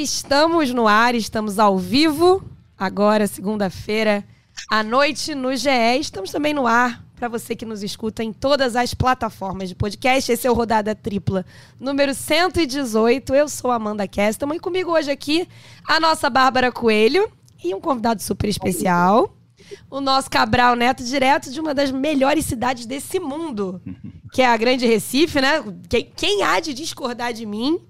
Estamos 0.00 0.72
no 0.72 0.88
ar, 0.88 1.14
estamos 1.14 1.58
ao 1.58 1.76
vivo, 1.76 2.42
agora, 2.78 3.26
segunda-feira, 3.26 4.24
à 4.70 4.82
noite, 4.82 5.34
no 5.34 5.54
GE. 5.54 5.68
Estamos 6.00 6.30
também 6.30 6.54
no 6.54 6.66
ar 6.66 7.04
para 7.14 7.28
você 7.28 7.54
que 7.54 7.66
nos 7.66 7.82
escuta 7.82 8.24
em 8.24 8.32
todas 8.32 8.76
as 8.76 8.94
plataformas 8.94 9.68
de 9.68 9.74
podcast. 9.74 10.32
Esse 10.32 10.46
é 10.46 10.50
o 10.50 10.54
Rodada 10.54 10.94
Tripla 10.94 11.44
número 11.78 12.14
118. 12.14 13.34
Eu 13.34 13.46
sou 13.46 13.70
Amanda 13.70 14.08
Kestelman 14.08 14.56
e 14.56 14.60
comigo 14.60 14.90
hoje 14.90 15.10
aqui 15.10 15.46
a 15.86 16.00
nossa 16.00 16.30
Bárbara 16.30 16.72
Coelho 16.72 17.30
e 17.62 17.74
um 17.74 17.80
convidado 17.80 18.22
super 18.22 18.48
especial. 18.48 19.36
O 19.90 20.00
nosso 20.00 20.30
Cabral 20.30 20.76
Neto, 20.76 21.04
direto 21.04 21.52
de 21.52 21.60
uma 21.60 21.74
das 21.74 21.90
melhores 21.90 22.46
cidades 22.46 22.86
desse 22.86 23.20
mundo, 23.20 23.82
que 24.32 24.40
é 24.40 24.46
a 24.46 24.56
Grande 24.56 24.86
Recife, 24.86 25.42
né? 25.42 25.62
Quem 26.16 26.42
há 26.42 26.58
de 26.58 26.72
discordar 26.72 27.34
de 27.34 27.44
mim? 27.44 27.89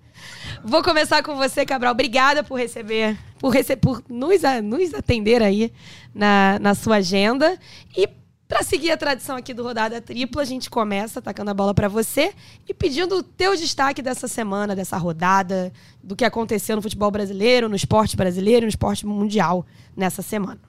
Vou 0.65 0.83
começar 0.83 1.23
com 1.23 1.37
você, 1.37 1.65
Cabral. 1.65 1.93
Obrigada 1.93 2.45
por 2.45 2.59
receber, 2.59 3.17
por, 3.39 3.51
rece 3.51 3.77
por 3.77 4.03
nos, 4.09 4.43
nos 4.63 4.95
atender 4.95 5.43
aí 5.43 5.73
na, 6.15 6.59
na 6.61 6.75
sua 6.75 6.97
agenda. 6.97 7.59
E 7.97 8.09
para 8.47 8.63
seguir 8.63 8.91
a 8.91 8.97
tradição 8.97 9.37
aqui 9.37 9.55
do 9.55 9.63
Rodada 9.63 10.01
Tripla, 10.01 10.43
a 10.43 10.45
gente 10.45 10.69
começa 10.69 11.23
tacando 11.23 11.51
a 11.51 11.55
bola 11.55 11.73
para 11.73 11.89
você 11.89 12.35
e 12.69 12.75
pedindo 12.75 13.17
o 13.19 13.23
teu 13.23 13.57
destaque 13.57 14.03
dessa 14.03 14.27
semana, 14.27 14.75
dessa 14.75 14.97
rodada, 14.97 15.73
do 16.03 16.17
que 16.17 16.25
aconteceu 16.25 16.77
no 16.77 16.83
futebol 16.83 17.11
brasileiro, 17.11 17.69
no 17.69 17.77
esporte 17.77 18.17
brasileiro, 18.17 18.67
no 18.67 18.69
esporte 18.69 19.07
mundial 19.07 19.65
nessa 19.97 20.21
semana. 20.21 20.61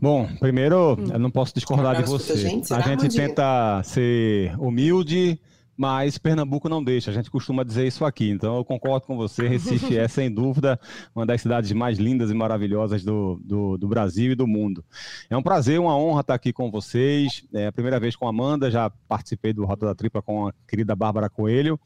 Bom, 0.00 0.28
primeiro, 0.40 0.94
hum. 0.94 1.12
eu 1.12 1.18
não 1.18 1.30
posso 1.30 1.54
discordar 1.54 2.02
de 2.02 2.08
você. 2.10 2.36
Gente, 2.36 2.72
a 2.74 2.80
gente 2.80 3.08
tenta 3.08 3.82
ser 3.84 4.54
humilde, 4.58 5.40
mas 5.76 6.16
Pernambuco 6.16 6.68
não 6.68 6.82
deixa, 6.82 7.10
a 7.10 7.14
gente 7.14 7.30
costuma 7.30 7.62
dizer 7.62 7.86
isso 7.86 8.04
aqui. 8.04 8.30
Então 8.30 8.56
eu 8.56 8.64
concordo 8.64 9.06
com 9.06 9.16
você, 9.16 9.46
Recife 9.46 9.98
é 9.98 10.08
sem 10.08 10.32
dúvida 10.32 10.80
uma 11.14 11.26
das 11.26 11.42
cidades 11.42 11.70
mais 11.72 11.98
lindas 11.98 12.30
e 12.30 12.34
maravilhosas 12.34 13.04
do, 13.04 13.40
do, 13.44 13.76
do, 13.76 13.88
Brasil 13.88 14.32
e 14.32 14.34
do 14.34 14.46
mundo. 14.46 14.84
É 15.28 15.36
um 15.36 15.42
prazer, 15.42 15.78
uma 15.78 15.96
honra 15.96 16.22
estar 16.22 16.34
aqui 16.34 16.52
com 16.52 16.70
vocês. 16.70 17.44
É 17.52 17.66
a 17.66 17.72
primeira 17.72 18.00
vez 18.00 18.16
com 18.16 18.26
a 18.26 18.30
Amanda, 18.30 18.70
já 18.70 18.90
participei 19.08 19.52
do 19.52 19.64
Rota 19.64 19.86
da 19.86 19.94
Tripla 19.94 20.22
com 20.22 20.48
a 20.48 20.52
querida 20.66 20.96
Bárbara 20.96 21.28
Coelho. 21.28 21.78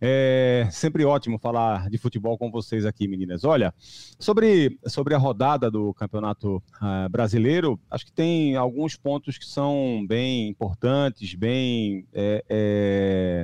É 0.00 0.68
sempre 0.70 1.04
ótimo 1.04 1.38
falar 1.38 1.88
de 1.88 1.98
futebol 1.98 2.36
com 2.36 2.50
vocês 2.50 2.84
aqui, 2.84 3.08
meninas. 3.08 3.44
Olha, 3.44 3.72
sobre, 4.18 4.78
sobre 4.86 5.14
a 5.14 5.18
rodada 5.18 5.70
do 5.70 5.94
Campeonato 5.94 6.62
uh, 6.82 7.08
Brasileiro, 7.10 7.80
acho 7.90 8.04
que 8.04 8.12
tem 8.12 8.56
alguns 8.56 8.96
pontos 8.96 9.38
que 9.38 9.46
são 9.46 10.04
bem 10.06 10.48
importantes, 10.48 11.34
bem. 11.34 12.06
É, 12.12 12.44
é 12.48 13.37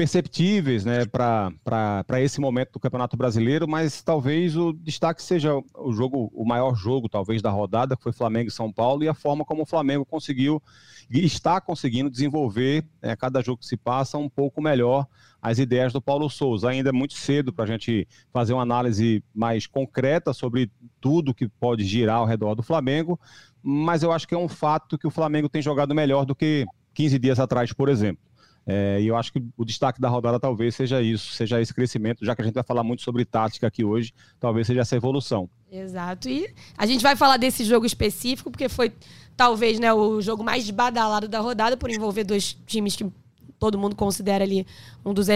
perceptíveis 0.00 0.82
né, 0.82 1.04
para 1.04 2.20
esse 2.22 2.40
momento 2.40 2.72
do 2.72 2.80
Campeonato 2.80 3.18
Brasileiro, 3.18 3.68
mas 3.68 4.00
talvez 4.02 4.56
o 4.56 4.72
destaque 4.72 5.22
seja 5.22 5.52
o 5.76 5.92
jogo, 5.92 6.30
o 6.34 6.42
maior 6.42 6.74
jogo, 6.74 7.06
talvez, 7.06 7.42
da 7.42 7.50
rodada, 7.50 7.94
que 7.94 8.02
foi 8.02 8.12
Flamengo 8.12 8.48
e 8.48 8.50
São 8.50 8.72
Paulo, 8.72 9.04
e 9.04 9.08
a 9.08 9.14
forma 9.14 9.44
como 9.44 9.62
o 9.62 9.66
Flamengo 9.66 10.06
conseguiu 10.06 10.62
e 11.10 11.22
está 11.22 11.60
conseguindo 11.60 12.08
desenvolver 12.08 12.82
né, 13.02 13.14
cada 13.14 13.42
jogo 13.42 13.58
que 13.58 13.66
se 13.66 13.76
passa 13.76 14.16
um 14.16 14.28
pouco 14.28 14.62
melhor 14.62 15.06
as 15.42 15.58
ideias 15.58 15.92
do 15.92 16.00
Paulo 16.00 16.30
Souza. 16.30 16.70
Ainda 16.70 16.88
é 16.88 16.92
muito 16.92 17.12
cedo 17.12 17.52
para 17.52 17.64
a 17.64 17.68
gente 17.68 18.08
fazer 18.32 18.54
uma 18.54 18.62
análise 18.62 19.22
mais 19.34 19.66
concreta 19.66 20.32
sobre 20.32 20.70
tudo 20.98 21.34
que 21.34 21.46
pode 21.46 21.84
girar 21.84 22.16
ao 22.16 22.26
redor 22.26 22.54
do 22.54 22.62
Flamengo, 22.62 23.20
mas 23.62 24.02
eu 24.02 24.12
acho 24.12 24.26
que 24.26 24.34
é 24.34 24.38
um 24.38 24.48
fato 24.48 24.96
que 24.96 25.06
o 25.06 25.10
Flamengo 25.10 25.46
tem 25.46 25.60
jogado 25.60 25.94
melhor 25.94 26.24
do 26.24 26.34
que 26.34 26.64
15 26.94 27.18
dias 27.18 27.38
atrás, 27.38 27.70
por 27.70 27.90
exemplo. 27.90 28.29
É, 28.66 29.00
e 29.00 29.06
eu 29.06 29.16
acho 29.16 29.32
que 29.32 29.42
o 29.56 29.64
destaque 29.64 30.00
da 30.00 30.08
rodada 30.08 30.38
talvez 30.38 30.74
seja 30.74 31.00
isso, 31.02 31.32
seja 31.32 31.60
esse 31.60 31.72
crescimento, 31.72 32.24
já 32.24 32.34
que 32.36 32.42
a 32.42 32.44
gente 32.44 32.54
vai 32.54 32.62
falar 32.62 32.82
muito 32.82 33.02
sobre 33.02 33.24
tática 33.24 33.66
aqui 33.66 33.84
hoje, 33.84 34.12
talvez 34.38 34.66
seja 34.66 34.80
essa 34.80 34.96
evolução. 34.96 35.48
Exato. 35.70 36.28
E 36.28 36.52
a 36.76 36.86
gente 36.86 37.02
vai 37.02 37.16
falar 37.16 37.36
desse 37.36 37.64
jogo 37.64 37.86
específico, 37.86 38.50
porque 38.50 38.68
foi 38.68 38.92
talvez 39.36 39.78
né, 39.78 39.92
o 39.92 40.20
jogo 40.20 40.44
mais 40.44 40.68
badalado 40.70 41.26
da 41.26 41.40
rodada, 41.40 41.76
por 41.76 41.90
envolver 41.90 42.24
dois 42.24 42.56
times 42.66 42.94
que 42.94 43.10
todo 43.58 43.78
mundo 43.78 43.94
considera 43.94 44.44
ali 44.44 44.66
um 45.04 45.12
dos 45.12 45.26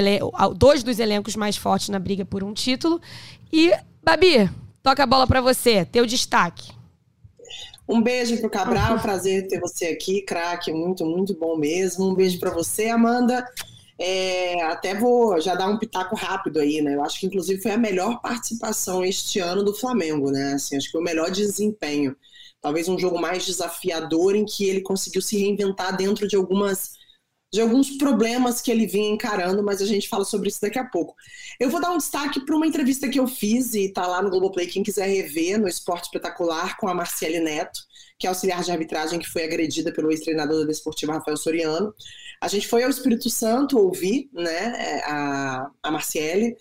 dois 0.57 0.83
dos 0.83 0.99
elencos 0.99 1.37
mais 1.37 1.57
fortes 1.57 1.91
na 1.91 1.99
briga 1.99 2.25
por 2.25 2.43
um 2.43 2.53
título. 2.53 3.01
E, 3.53 3.73
Babi, 4.03 4.51
toca 4.83 5.03
a 5.03 5.07
bola 5.07 5.27
para 5.27 5.41
você, 5.41 5.85
teu 5.85 6.07
destaque. 6.07 6.73
Um 7.89 8.03
beijo 8.03 8.39
pro 8.39 8.49
Cabral, 8.49 8.99
prazer 8.99 9.47
ter 9.47 9.61
você 9.61 9.87
aqui, 9.87 10.23
craque, 10.23 10.73
muito, 10.73 11.05
muito 11.05 11.35
bom 11.35 11.57
mesmo. 11.57 12.09
Um 12.09 12.15
beijo 12.15 12.39
para 12.41 12.51
você, 12.51 12.89
Amanda. 12.89 13.47
É, 13.99 14.61
até 14.63 14.95
vou 14.95 15.41
já 15.41 15.55
dar 15.55 15.69
um 15.69 15.79
pitaco 15.79 16.17
rápido 16.17 16.59
aí, 16.59 16.81
né? 16.81 16.95
Eu 16.95 17.05
acho 17.05 17.21
que 17.21 17.27
inclusive 17.27 17.61
foi 17.61 17.73
a 17.73 17.79
melhor 17.79 18.21
participação 18.21 19.05
este 19.05 19.39
ano 19.39 19.63
do 19.63 19.75
Flamengo, 19.75 20.31
né? 20.31 20.55
Assim, 20.55 20.77
acho 20.77 20.87
que 20.87 20.93
foi 20.93 21.01
o 21.01 21.05
melhor 21.05 21.31
desempenho. 21.31 22.17
Talvez 22.61 22.89
um 22.89 22.99
jogo 22.99 23.21
mais 23.21 23.45
desafiador 23.45 24.35
em 24.35 24.45
que 24.45 24.65
ele 24.65 24.81
conseguiu 24.81 25.21
se 25.21 25.39
reinventar 25.39 25.97
dentro 25.97 26.27
de 26.27 26.35
algumas 26.35 26.93
de 27.55 27.61
alguns 27.61 27.97
problemas 27.97 28.61
que 28.61 28.69
ele 28.69 28.85
vinha 28.85 29.09
encarando, 29.09 29.63
mas 29.63 29.81
a 29.81 29.87
gente 29.87 30.09
fala 30.09 30.25
sobre 30.25 30.49
isso 30.49 30.61
daqui 30.61 30.77
a 30.77 30.85
pouco. 30.85 31.15
Eu 31.61 31.71
vou 31.71 31.81
dar 31.81 31.93
um 31.93 31.99
destaque 31.99 32.45
para 32.45 32.57
uma 32.57 32.67
entrevista 32.67 33.09
que 33.09 33.21
eu 33.21 33.29
fiz 33.29 33.75
e 33.75 33.85
está 33.85 34.09
lá 34.09 34.21
no 34.21 34.29
Globoplay, 34.29 34.67
quem 34.67 34.83
quiser 34.83 35.07
rever, 35.07 35.61
no 35.61 35.69
Esporte 35.69 36.07
Espetacular, 36.07 36.77
com 36.77 36.89
a 36.89 36.95
Marciele 36.95 37.39
Neto, 37.39 37.79
que 38.19 38.27
é 38.27 38.29
auxiliar 38.29 38.65
de 38.65 38.73
arbitragem 38.73 39.21
que 39.21 39.29
foi 39.31 39.45
agredida 39.45 39.93
pelo 39.93 40.11
ex-treinador 40.11 40.63
da 40.63 40.67
Desportiva 40.67 41.13
Rafael 41.13 41.37
Soriano. 41.37 41.95
A 42.41 42.49
gente 42.49 42.67
foi 42.67 42.83
ao 42.83 42.91
Espírito 42.91 43.31
Santo 43.31 43.79
ouvir 43.79 44.29
né, 44.33 45.01
a, 45.05 45.71
a 45.81 45.91
Marciele, 45.93 46.57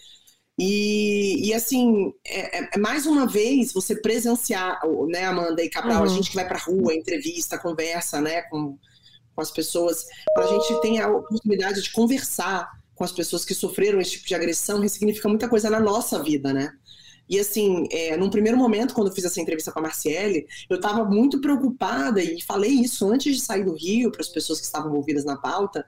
e, 0.60 1.50
e, 1.50 1.54
assim, 1.56 2.14
é, 2.24 2.60
é, 2.60 2.70
é, 2.76 2.78
mais 2.78 3.08
uma 3.08 3.26
vez 3.26 3.74
você 3.74 3.96
presenciar, 3.96 4.80
né, 5.08 5.26
Amanda 5.26 5.64
e 5.64 5.70
Cabral, 5.72 6.04
uhum. 6.04 6.04
a 6.04 6.08
gente 6.08 6.30
que 6.30 6.36
vai 6.36 6.48
para 6.48 6.60
rua, 6.60 6.94
entrevista, 6.94 7.58
conversa, 7.58 8.22
né, 8.22 8.44
com 8.44 8.78
com 9.36 9.42
as 9.42 9.52
pessoas, 9.52 10.06
para 10.34 10.46
a 10.46 10.48
gente 10.48 10.82
ter 10.82 11.00
a 11.00 11.10
oportunidade 11.10 11.82
de 11.82 11.92
conversar 11.92 12.70
com 12.96 13.04
as 13.04 13.12
pessoas 13.12 13.44
que 13.44 13.54
sofreram 13.54 14.00
esse 14.00 14.12
tipo 14.12 14.28
de 14.28 14.36
agressão, 14.36 14.80
ressignifica 14.80 15.28
muita 15.28 15.50
coisa 15.50 15.70
na 15.70 15.80
nossa 15.80 16.22
vida, 16.22 16.54
né? 16.54 16.72
E 17.28 17.40
assim, 17.40 17.88
é, 17.92 18.18
num 18.18 18.30
primeiro 18.30 18.58
momento, 18.58 18.94
quando 18.94 19.08
eu 19.08 19.14
fiz 19.14 19.24
essa 19.24 19.40
entrevista 19.40 19.72
com 19.72 19.80
a 19.80 19.84
Marciele, 19.84 20.46
eu 20.70 20.76
estava 20.76 21.06
muito 21.06 21.40
preocupada 21.40 22.22
e 22.22 22.42
falei 22.42 22.72
isso 22.72 23.10
antes 23.10 23.36
de 23.36 23.42
sair 23.42 23.64
do 23.64 23.74
Rio 23.74 24.12
para 24.12 24.22
as 24.22 24.28
pessoas 24.28 24.60
que 24.60 24.66
estavam 24.66 24.90
envolvidas 24.90 25.24
na 25.24 25.38
pauta, 25.38 25.86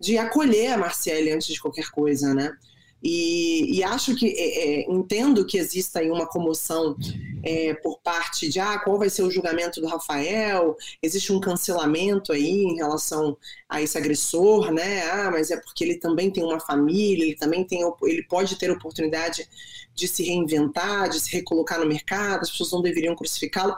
de 0.00 0.16
acolher 0.16 0.72
a 0.72 0.78
Marciele 0.78 1.30
antes 1.30 1.48
de 1.48 1.60
qualquer 1.60 1.90
coisa, 1.90 2.34
né? 2.34 2.56
E, 3.02 3.78
e, 3.78 3.84
acho 3.84 4.16
que 4.16 4.26
é, 4.26 4.80
é, 4.80 4.90
entendo 4.90 5.46
que 5.46 5.56
exista 5.56 6.00
aí 6.00 6.10
uma 6.10 6.26
comoção 6.26 6.96
é, 7.44 7.72
por 7.74 8.00
parte 8.00 8.48
de 8.48 8.58
ah, 8.58 8.78
qual 8.80 8.98
vai 8.98 9.08
ser 9.08 9.22
o 9.22 9.30
julgamento 9.30 9.80
do 9.80 9.86
Rafael, 9.86 10.76
existe 11.00 11.32
um 11.32 11.40
cancelamento 11.40 12.32
aí 12.32 12.64
em 12.64 12.74
relação 12.74 13.36
a 13.68 13.80
esse 13.80 13.96
agressor, 13.96 14.72
né? 14.72 15.08
Ah, 15.10 15.30
mas 15.30 15.50
é 15.52 15.56
porque 15.56 15.84
ele 15.84 15.96
também 15.96 16.30
tem 16.30 16.42
uma 16.42 16.58
família, 16.58 17.24
ele 17.24 17.36
também 17.36 17.64
tem 17.64 17.82
ele 18.02 18.24
pode 18.24 18.56
ter 18.56 18.70
oportunidade 18.70 19.48
de 19.94 20.08
se 20.08 20.24
reinventar, 20.24 21.08
de 21.08 21.20
se 21.20 21.30
recolocar 21.32 21.78
no 21.78 21.86
mercado, 21.86 22.42
as 22.42 22.50
pessoas 22.50 22.72
não 22.72 22.82
deveriam 22.82 23.14
crucificá-lo. 23.14 23.76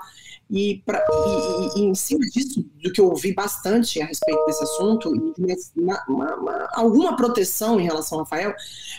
E, 0.51 0.83
pra, 0.85 1.05
e, 1.09 1.81
e, 1.81 1.85
em 1.85 1.95
cima 1.95 2.21
disso, 2.27 2.67
do 2.83 2.93
que 2.93 3.01
eu 3.01 3.09
ouvi 3.09 3.33
bastante 3.33 4.03
a 4.03 4.07
respeito 4.07 4.45
desse 4.47 4.65
assunto, 4.65 5.15
e 5.15 5.81
uma, 5.81 6.05
uma, 6.09 6.35
uma, 6.35 6.69
alguma 6.73 7.17
proteção 7.17 7.79
em 7.79 7.85
relação 7.85 8.19
ao 8.19 8.25
Rafael, 8.25 8.53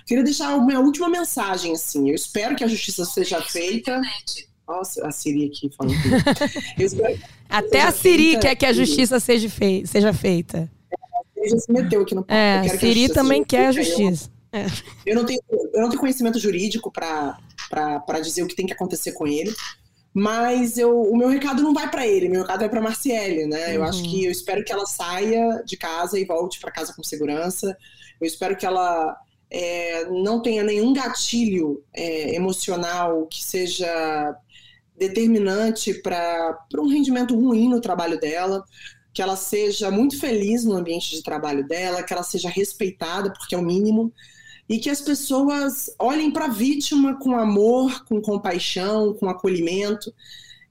queria 0.05 0.23
deixar 0.23 0.53
a 0.53 0.61
minha 0.61 0.79
última 0.79 1.09
mensagem, 1.09 1.73
assim, 1.73 2.09
eu 2.09 2.15
espero 2.15 2.55
que 2.55 2.63
a 2.63 2.67
justiça 2.67 3.03
seja 3.03 3.41
feita... 3.41 4.01
Nossa, 4.67 5.05
a 5.05 5.11
Siri 5.11 5.47
aqui 5.47 5.69
falando. 5.75 5.95
Até 7.49 7.81
a 7.81 7.91
Siri 7.91 8.39
quer 8.39 8.55
que 8.55 8.65
a 8.65 8.71
justiça 8.71 9.19
seja, 9.19 9.49
fei 9.49 9.85
seja 9.85 10.13
feita. 10.13 10.71
Ele 11.35 11.49
já 11.49 11.57
se 11.57 11.71
meteu 11.71 12.03
aqui 12.03 12.15
no 12.15 12.23
É, 12.29 12.59
a 12.59 12.77
Siri 12.77 13.09
também 13.09 13.43
quer 13.43 13.67
a 13.67 13.71
justiça. 13.73 14.31
Eu, 14.53 14.59
é. 14.59 14.65
eu, 15.05 15.15
não 15.15 15.25
tenho, 15.25 15.41
eu 15.51 15.81
não 15.81 15.89
tenho 15.89 15.99
conhecimento 15.99 16.39
jurídico 16.39 16.89
para 16.89 18.19
dizer 18.21 18.43
o 18.43 18.47
que 18.47 18.55
tem 18.55 18.65
que 18.65 18.71
acontecer 18.71 19.11
com 19.11 19.27
ele, 19.27 19.53
mas 20.13 20.77
eu, 20.77 21.01
o 21.01 21.17
meu 21.17 21.29
recado 21.29 21.63
não 21.63 21.73
vai 21.73 21.89
para 21.89 22.05
ele, 22.05 22.27
meu 22.27 22.41
recado 22.41 22.59
vai 22.59 22.69
para 22.69 22.81
Marciele, 22.81 23.45
né? 23.45 23.67
Uhum. 23.67 23.73
Eu 23.73 23.83
acho 23.83 24.03
que 24.03 24.25
eu 24.25 24.31
espero 24.31 24.63
que 24.63 24.71
ela 24.71 24.85
saia 24.85 25.63
de 25.65 25.77
casa 25.77 26.19
e 26.19 26.25
volte 26.25 26.59
para 26.59 26.71
casa 26.71 26.93
com 26.93 27.03
segurança. 27.03 27.75
Eu 28.19 28.27
espero 28.27 28.55
que 28.57 28.65
ela 28.65 29.17
é, 29.49 30.05
não 30.09 30.41
tenha 30.41 30.63
nenhum 30.63 30.93
gatilho 30.93 31.83
é, 31.93 32.35
emocional 32.35 33.25
que 33.27 33.43
seja 33.43 34.35
determinante 34.97 35.93
para 35.95 36.57
um 36.77 36.87
rendimento 36.87 37.33
ruim 37.33 37.69
no 37.69 37.81
trabalho 37.81 38.19
dela, 38.19 38.63
que 39.13 39.21
ela 39.21 39.35
seja 39.35 39.89
muito 39.89 40.19
feliz 40.19 40.63
no 40.63 40.75
ambiente 40.75 41.09
de 41.09 41.23
trabalho 41.23 41.67
dela, 41.67 42.03
que 42.03 42.13
ela 42.13 42.23
seja 42.23 42.49
respeitada, 42.49 43.31
porque 43.31 43.55
é 43.55 43.57
o 43.57 43.63
mínimo 43.63 44.13
e 44.67 44.79
que 44.79 44.89
as 44.89 45.01
pessoas 45.01 45.93
olhem 45.99 46.31
para 46.31 46.45
a 46.45 46.49
vítima 46.49 47.15
com 47.15 47.35
amor, 47.35 48.05
com 48.05 48.21
compaixão, 48.21 49.13
com 49.13 49.29
acolhimento 49.29 50.13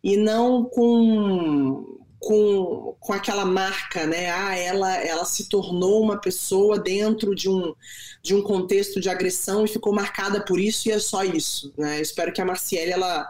e 0.02 0.16
não 0.16 0.64
com, 0.64 1.98
com, 2.18 2.96
com 2.98 3.12
aquela 3.12 3.44
marca, 3.44 4.06
né? 4.06 4.30
Ah, 4.30 4.56
ela, 4.56 4.96
ela 4.96 5.24
se 5.24 5.48
tornou 5.48 6.02
uma 6.02 6.18
pessoa 6.18 6.78
dentro 6.78 7.34
de 7.34 7.48
um, 7.48 7.74
de 8.22 8.34
um 8.34 8.42
contexto 8.42 9.00
de 9.00 9.08
agressão 9.08 9.64
e 9.64 9.68
ficou 9.68 9.92
marcada 9.92 10.44
por 10.44 10.58
isso 10.58 10.88
e 10.88 10.92
é 10.92 10.98
só 10.98 11.22
isso, 11.22 11.72
né? 11.76 11.98
Eu 11.98 12.02
espero 12.02 12.32
que 12.32 12.40
a 12.40 12.44
Marciele, 12.44 12.92
ela, 12.92 13.26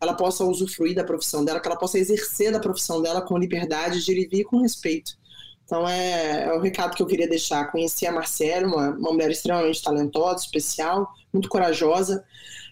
ela 0.00 0.14
possa 0.14 0.44
usufruir 0.44 0.94
da 0.94 1.04
profissão 1.04 1.44
dela, 1.44 1.60
que 1.60 1.66
ela 1.66 1.78
possa 1.78 1.98
exercer 1.98 2.52
da 2.52 2.60
profissão 2.60 3.02
dela 3.02 3.22
com 3.22 3.38
liberdade, 3.38 4.04
de 4.04 4.26
vir 4.26 4.44
com 4.44 4.60
respeito. 4.60 5.20
Então 5.64 5.88
é, 5.88 6.44
é, 6.44 6.52
o 6.52 6.60
recado 6.60 6.94
que 6.94 7.02
eu 7.02 7.06
queria 7.06 7.28
deixar. 7.28 7.70
Conheci 7.70 8.06
a 8.06 8.12
Marcele, 8.12 8.66
uma, 8.66 8.90
uma 8.90 9.12
mulher 9.12 9.30
extremamente 9.30 9.82
talentosa, 9.82 10.44
especial, 10.44 11.12
muito 11.32 11.48
corajosa 11.48 12.24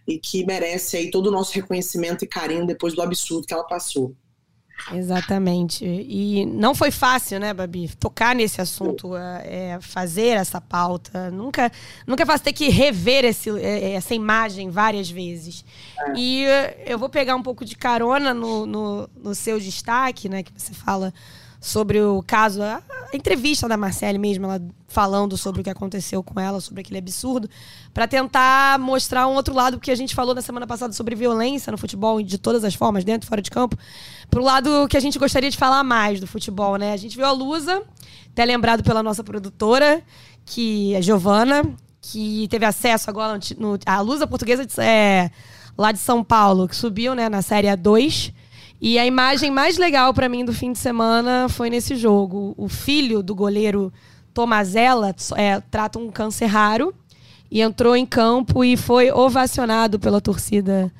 e 0.06 0.18
que 0.18 0.44
merece 0.44 0.96
aí 0.96 1.10
todo 1.10 1.28
o 1.28 1.30
nosso 1.30 1.54
reconhecimento 1.54 2.24
e 2.24 2.28
carinho 2.28 2.66
depois 2.66 2.94
do 2.94 3.02
absurdo 3.02 3.46
que 3.46 3.54
ela 3.54 3.64
passou. 3.64 4.14
Exatamente. 4.92 5.84
E 5.84 6.46
não 6.46 6.74
foi 6.74 6.90
fácil, 6.90 7.38
né, 7.38 7.52
Babi? 7.52 7.88
Tocar 7.96 8.34
nesse 8.34 8.60
assunto, 8.60 9.14
é, 9.16 9.78
fazer 9.80 10.38
essa 10.38 10.60
pauta. 10.60 11.30
Nunca, 11.30 11.70
nunca 12.06 12.22
é 12.22 12.26
fácil 12.26 12.44
ter 12.44 12.52
que 12.52 12.68
rever 12.68 13.24
esse, 13.24 13.50
é, 13.60 13.92
essa 13.92 14.14
imagem 14.14 14.70
várias 14.70 15.10
vezes. 15.10 15.64
É. 15.98 16.12
E 16.16 16.44
eu 16.86 16.98
vou 16.98 17.08
pegar 17.08 17.36
um 17.36 17.42
pouco 17.42 17.64
de 17.64 17.76
carona 17.76 18.32
no, 18.32 18.66
no, 18.66 19.10
no 19.22 19.34
seu 19.34 19.60
destaque, 19.60 20.28
né, 20.28 20.42
que 20.42 20.52
você 20.56 20.72
fala 20.72 21.12
sobre 21.60 22.00
o 22.00 22.22
caso, 22.26 22.62
a, 22.62 22.82
entrevista 23.12 23.68
da 23.68 23.76
Marcele 23.76 24.18
mesmo, 24.18 24.46
ela 24.46 24.62
falando 24.88 25.36
sobre 25.36 25.60
o 25.60 25.64
que 25.64 25.70
aconteceu 25.70 26.22
com 26.22 26.40
ela, 26.40 26.60
sobre 26.60 26.80
aquele 26.80 26.98
absurdo, 26.98 27.48
para 27.92 28.08
tentar 28.08 28.78
mostrar 28.78 29.26
um 29.28 29.34
outro 29.34 29.54
lado, 29.54 29.76
porque 29.76 29.90
a 29.90 29.94
gente 29.94 30.14
falou 30.14 30.34
na 30.34 30.40
semana 30.40 30.66
passada 30.66 30.92
sobre 30.92 31.14
violência 31.14 31.70
no 31.70 31.78
futebol, 31.78 32.22
de 32.22 32.38
todas 32.38 32.64
as 32.64 32.74
formas, 32.74 33.04
dentro 33.04 33.26
e 33.26 33.28
fora 33.28 33.42
de 33.42 33.50
campo, 33.50 33.76
pro 34.30 34.42
lado 34.42 34.88
que 34.88 34.96
a 34.96 35.00
gente 35.00 35.18
gostaria 35.18 35.50
de 35.50 35.56
falar 35.56 35.84
mais 35.84 36.18
do 36.18 36.26
futebol, 36.26 36.76
né? 36.76 36.92
A 36.92 36.96
gente 36.96 37.16
viu 37.16 37.26
a 37.26 37.30
Lusa, 37.32 37.82
até 38.32 38.44
lembrado 38.44 38.82
pela 38.82 39.02
nossa 39.02 39.22
produtora, 39.22 40.02
que 40.44 40.94
é 40.94 41.02
Giovana, 41.02 41.62
que 42.00 42.48
teve 42.48 42.64
acesso 42.64 43.10
agora 43.10 43.38
no, 43.58 43.78
a 43.84 44.00
Lusa 44.00 44.26
portuguesa 44.26 44.66
é, 44.82 45.30
lá 45.76 45.92
de 45.92 45.98
São 45.98 46.24
Paulo, 46.24 46.66
que 46.66 46.74
subiu 46.74 47.14
né, 47.14 47.28
na 47.28 47.42
Série 47.42 47.68
A2 47.68 48.32
e 48.80 48.98
a 48.98 49.04
imagem 49.04 49.50
mais 49.50 49.76
legal 49.76 50.14
para 50.14 50.28
mim 50.28 50.44
do 50.44 50.52
fim 50.52 50.72
de 50.72 50.78
semana 50.78 51.48
foi 51.48 51.68
nesse 51.68 51.96
jogo. 51.96 52.54
O 52.56 52.68
filho 52.68 53.22
do 53.22 53.34
goleiro 53.34 53.92
Tomazella 54.32 55.14
é, 55.36 55.60
trata 55.70 55.98
um 55.98 56.10
câncer 56.10 56.46
raro 56.46 56.94
e 57.50 57.60
entrou 57.60 57.94
em 57.94 58.06
campo 58.06 58.64
e 58.64 58.76
foi 58.76 59.10
ovacionado 59.10 59.98
pela 59.98 60.20
torcida 60.20 60.90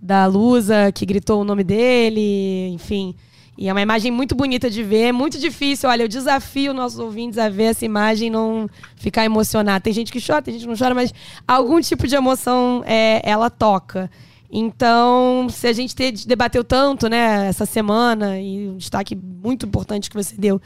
da 0.00 0.26
Lusa, 0.26 0.92
que 0.92 1.04
gritou 1.04 1.40
o 1.40 1.44
nome 1.44 1.64
dele, 1.64 2.68
enfim. 2.68 3.16
E 3.56 3.68
é 3.68 3.72
uma 3.72 3.80
imagem 3.80 4.12
muito 4.12 4.34
bonita 4.34 4.68
de 4.68 4.82
ver, 4.82 5.12
muito 5.12 5.38
difícil. 5.38 5.88
Olha, 5.88 6.02
eu 6.02 6.08
desafio 6.08 6.74
nossos 6.74 6.98
ouvintes 6.98 7.38
a 7.38 7.48
ver 7.48 7.64
essa 7.64 7.84
imagem 7.84 8.28
e 8.28 8.30
não 8.30 8.68
ficar 8.96 9.24
emocionado. 9.24 9.82
Tem 9.82 9.92
gente 9.92 10.12
que 10.12 10.24
chora, 10.24 10.42
tem 10.42 10.54
gente 10.54 10.64
que 10.64 10.68
não 10.68 10.76
chora, 10.76 10.94
mas 10.94 11.12
algum 11.48 11.80
tipo 11.80 12.06
de 12.06 12.14
emoção 12.14 12.82
é, 12.86 13.20
ela 13.24 13.48
toca. 13.48 14.10
Então, 14.56 15.48
se 15.50 15.66
a 15.66 15.72
gente 15.72 15.96
ter, 15.96 16.12
debateu 16.12 16.62
tanto, 16.62 17.08
né, 17.08 17.48
essa 17.48 17.66
semana, 17.66 18.38
e 18.38 18.68
um 18.68 18.76
destaque 18.76 19.16
muito 19.16 19.66
importante 19.66 20.08
que 20.08 20.14
você 20.14 20.36
deu 20.36 20.62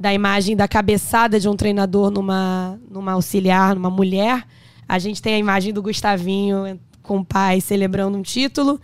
da 0.00 0.10
imagem 0.14 0.56
da 0.56 0.66
cabeçada 0.66 1.38
de 1.38 1.46
um 1.46 1.54
treinador 1.54 2.10
numa, 2.10 2.80
numa 2.90 3.12
auxiliar, 3.12 3.74
numa 3.74 3.90
mulher, 3.90 4.42
a 4.88 4.98
gente 4.98 5.20
tem 5.20 5.34
a 5.34 5.38
imagem 5.38 5.70
do 5.70 5.82
Gustavinho 5.82 6.80
com 7.02 7.18
o 7.18 7.24
pai 7.24 7.60
celebrando 7.60 8.16
um 8.16 8.22
título 8.22 8.80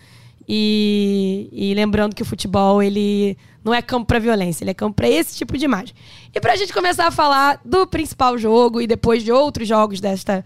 e, 0.47 1.49
e 1.51 1.73
lembrando 1.73 2.15
que 2.15 2.23
o 2.23 2.27
futebol 2.27 2.83
ele 2.83 3.39
não 3.65 3.73
é 3.73 3.81
campo 3.81 4.05
para 4.05 4.19
violência, 4.19 4.65
ele 4.65 4.73
é 4.73 4.75
campo 4.75 4.97
para 4.97 5.09
esse 5.09 5.35
tipo 5.35 5.57
de 5.57 5.65
imagem. 5.65 5.95
E 6.35 6.39
para 6.39 6.53
a 6.53 6.57
gente 6.57 6.75
começar 6.75 7.07
a 7.07 7.11
falar 7.11 7.59
do 7.65 7.87
principal 7.87 8.37
jogo 8.37 8.83
e 8.83 8.87
depois 8.87 9.23
de 9.23 9.33
outros 9.33 9.67
jogos 9.67 9.99
desta, 9.99 10.45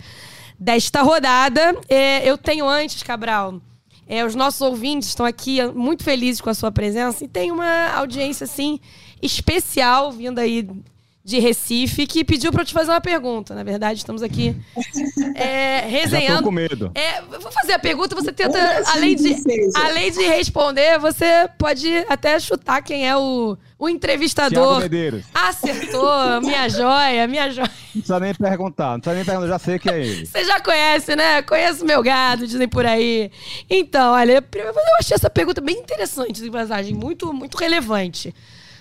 desta 0.56 1.02
rodada, 1.02 1.76
é, 1.88 2.28
eu 2.28 2.38
tenho 2.38 2.68
antes, 2.68 3.02
Cabral, 3.02 3.60
é, 4.06 4.24
os 4.24 4.34
nossos 4.34 4.60
ouvintes 4.60 5.08
estão 5.08 5.26
aqui 5.26 5.64
muito 5.74 6.04
felizes 6.04 6.40
com 6.40 6.48
a 6.48 6.54
sua 6.54 6.70
presença. 6.70 7.24
E 7.24 7.28
tem 7.28 7.50
uma 7.50 7.88
audiência 7.94 8.44
assim 8.44 8.78
especial 9.20 10.12
vindo 10.12 10.38
aí 10.38 10.68
de 11.26 11.40
Recife 11.40 12.06
que 12.06 12.22
pediu 12.22 12.52
para 12.52 12.62
eu 12.62 12.64
te 12.64 12.72
fazer 12.72 12.92
uma 12.92 13.00
pergunta. 13.00 13.52
Na 13.52 13.64
verdade, 13.64 13.98
estamos 13.98 14.22
aqui 14.22 14.54
é, 15.34 15.80
resenhando. 15.80 16.28
Já 16.28 16.36
tô 16.36 16.44
com 16.44 16.52
medo. 16.52 16.92
É, 16.94 17.20
vou 17.20 17.50
fazer 17.50 17.72
a 17.72 17.80
pergunta, 17.80 18.14
você 18.14 18.32
tenta, 18.32 18.56
além 18.92 19.16
de, 19.16 19.34
além 19.74 20.12
de 20.12 20.22
responder, 20.22 21.00
você 21.00 21.50
pode 21.58 21.88
até 22.08 22.38
chutar 22.38 22.80
quem 22.80 23.08
é 23.08 23.16
o, 23.16 23.58
o 23.76 23.88
entrevistador. 23.88 24.78
Medeiros. 24.78 25.24
Acertou, 25.34 26.08
minha 26.42 26.68
joia, 26.68 27.26
minha 27.26 27.50
joia. 27.50 27.72
Não 27.92 28.02
precisa 28.02 28.20
nem 28.20 28.32
perguntar, 28.32 28.92
não 28.92 29.00
precisa 29.00 29.16
nem 29.16 29.24
perguntar, 29.24 29.48
já 29.48 29.58
sei 29.58 29.78
que 29.80 29.90
é 29.90 29.98
ele. 29.98 30.26
Você 30.26 30.44
já 30.44 30.60
conhece, 30.60 31.16
né? 31.16 31.42
Conheço 31.42 31.84
meu 31.84 32.04
gado, 32.04 32.46
dizem 32.46 32.68
por 32.68 32.86
aí. 32.86 33.32
Então, 33.68 34.12
olha, 34.12 34.44
eu 34.54 34.72
achei 35.00 35.16
essa 35.16 35.28
pergunta 35.28 35.60
bem 35.60 35.76
interessante, 35.76 36.40
de 36.40 36.50
passagem, 36.52 36.94
muito, 36.94 37.32
muito 37.32 37.56
relevante. 37.56 38.32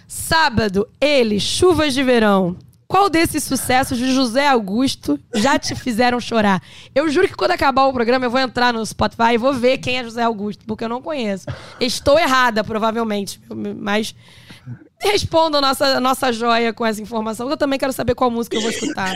Sábado, 0.08 0.88
ele, 1.00 1.40
Chuvas 1.40 1.94
de 1.94 2.04
Verão. 2.04 2.58
Qual 2.88 3.10
desses 3.10 3.44
sucessos 3.44 3.98
de 3.98 4.14
José 4.14 4.48
Augusto 4.48 5.20
já 5.34 5.58
te 5.58 5.74
fizeram 5.74 6.20
chorar? 6.20 6.62
Eu 6.94 7.10
juro 7.10 7.28
que 7.28 7.36
quando 7.36 7.52
acabar 7.52 7.86
o 7.86 7.94
programa 7.94 8.26
eu 8.26 8.30
vou 8.30 8.40
entrar 8.40 8.72
no 8.72 8.86
Spotify 8.86 9.34
e 9.34 9.38
vou 9.38 9.54
ver 9.54 9.80
quem 9.80 9.98
é 9.98 10.04
José 10.04 10.22
Augusto, 10.22 10.64
porque 10.66 10.84
eu 10.84 10.90
não 10.90 11.02
conheço. 11.02 11.48
Estou 11.80 12.20
errada, 12.20 12.64
provavelmente, 12.64 13.42
mas 13.78 14.16
respondam 15.02 15.60
nossa, 15.60 16.00
nossa 16.00 16.32
joia 16.32 16.72
com 16.72 16.86
essa 16.86 17.02
informação, 17.02 17.50
eu 17.50 17.58
também 17.58 17.80
quero 17.80 17.92
saber 17.92 18.14
qual 18.14 18.30
música 18.30 18.56
eu 18.56 18.62
vou 18.62 18.70
escutar. 18.70 19.14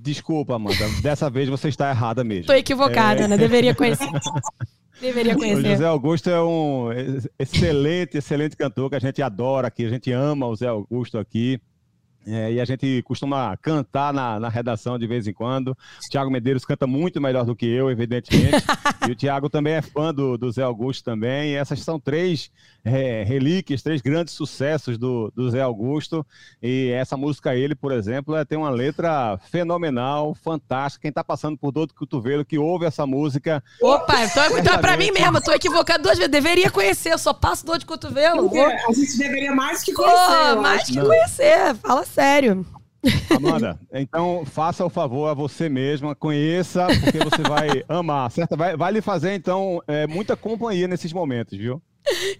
Desculpa, 0.00 0.54
Amanda. 0.54 0.88
Dessa 1.00 1.28
vez 1.28 1.48
você 1.48 1.68
está 1.68 1.90
errada 1.90 2.22
mesmo. 2.22 2.42
Estou 2.42 2.56
equivocada, 2.56 3.22
é... 3.22 3.28
né? 3.28 3.36
Deveria 3.36 3.74
conhecer. 3.74 4.08
Deveria 5.02 5.34
conhecer. 5.34 5.66
O 5.66 5.70
José 5.70 5.84
Augusto 5.84 6.30
é 6.30 6.40
um 6.40 6.88
excelente, 7.36 8.18
excelente 8.18 8.56
cantor 8.56 8.88
que 8.88 8.94
a 8.94 9.00
gente 9.00 9.20
adora 9.20 9.66
aqui, 9.66 9.84
a 9.84 9.88
gente 9.88 10.12
ama 10.12 10.46
o 10.46 10.50
José 10.50 10.68
Augusto 10.68 11.18
aqui. 11.18 11.60
É, 12.26 12.52
e 12.52 12.60
a 12.60 12.64
gente 12.64 13.02
costuma 13.02 13.56
cantar 13.56 14.12
na, 14.12 14.38
na, 14.38 14.48
redação 14.48 14.98
de 14.98 15.06
vez 15.06 15.26
em 15.26 15.32
quando. 15.32 15.68
O 15.68 15.76
Tiago 16.10 16.30
Medeiros 16.30 16.64
canta 16.64 16.86
muito 16.86 17.20
melhor 17.20 17.44
do 17.44 17.56
que 17.56 17.66
eu, 17.66 17.90
evidentemente. 17.90 18.64
e 19.08 19.10
o 19.10 19.14
Tiago 19.14 19.48
também 19.48 19.74
é 19.74 19.82
fã 19.82 20.14
do, 20.14 20.38
do 20.38 20.50
Zé 20.50 20.62
Augusto 20.62 21.04
também. 21.04 21.52
E 21.52 21.56
essas 21.56 21.80
são 21.80 21.98
três 21.98 22.50
é, 22.84 23.24
relíquias, 23.24 23.82
três 23.82 24.00
grandes 24.00 24.34
sucessos 24.34 24.96
do, 24.96 25.32
do 25.34 25.50
Zé 25.50 25.62
Augusto. 25.62 26.24
E 26.62 26.90
essa 26.90 27.16
música, 27.16 27.56
ele, 27.56 27.74
por 27.74 27.90
exemplo, 27.90 28.36
é, 28.36 28.44
tem 28.44 28.56
uma 28.56 28.70
letra 28.70 29.38
fenomenal, 29.50 30.34
fantástica. 30.34 31.02
Quem 31.02 31.08
está 31.08 31.24
passando 31.24 31.58
por 31.58 31.72
dor 31.72 31.86
do 31.86 31.94
cotovelo, 31.94 32.44
que 32.44 32.58
ouve 32.58 32.86
essa 32.86 33.04
música. 33.04 33.62
Opa, 33.80 34.24
então, 34.24 34.44
é 34.44 34.78
para 34.78 34.96
mim 34.96 35.10
mesmo, 35.10 35.38
estou 35.38 35.54
equivocado 35.54 36.04
duas 36.04 36.16
vezes. 36.16 36.30
Deveria 36.30 36.70
conhecer, 36.70 37.12
eu 37.12 37.18
só 37.18 37.32
passo 37.32 37.66
dor 37.66 37.78
de 37.78 37.86
cotovelo. 37.86 38.48
A 38.88 38.92
gente 38.92 39.18
deveria 39.18 39.52
mais 39.52 39.82
que 39.82 39.92
conhecer. 39.92 40.52
Oh, 40.56 40.60
mais 40.60 40.86
que 40.86 40.96
Não. 40.96 41.06
conhecer, 41.06 41.74
fala 41.76 42.04
sério. 42.12 42.66
Amanda, 43.34 43.80
então 43.92 44.44
faça 44.46 44.84
o 44.84 44.90
favor 44.90 45.28
a 45.28 45.34
você 45.34 45.68
mesma, 45.68 46.14
conheça, 46.14 46.86
porque 47.02 47.18
você 47.18 47.42
vai 47.42 47.82
amar, 47.88 48.30
certo? 48.30 48.56
Vai, 48.56 48.76
vai 48.76 48.92
lhe 48.92 49.00
fazer, 49.00 49.34
então, 49.34 49.82
é, 49.88 50.06
muita 50.06 50.36
companhia 50.36 50.86
nesses 50.86 51.12
momentos, 51.12 51.58
viu? 51.58 51.82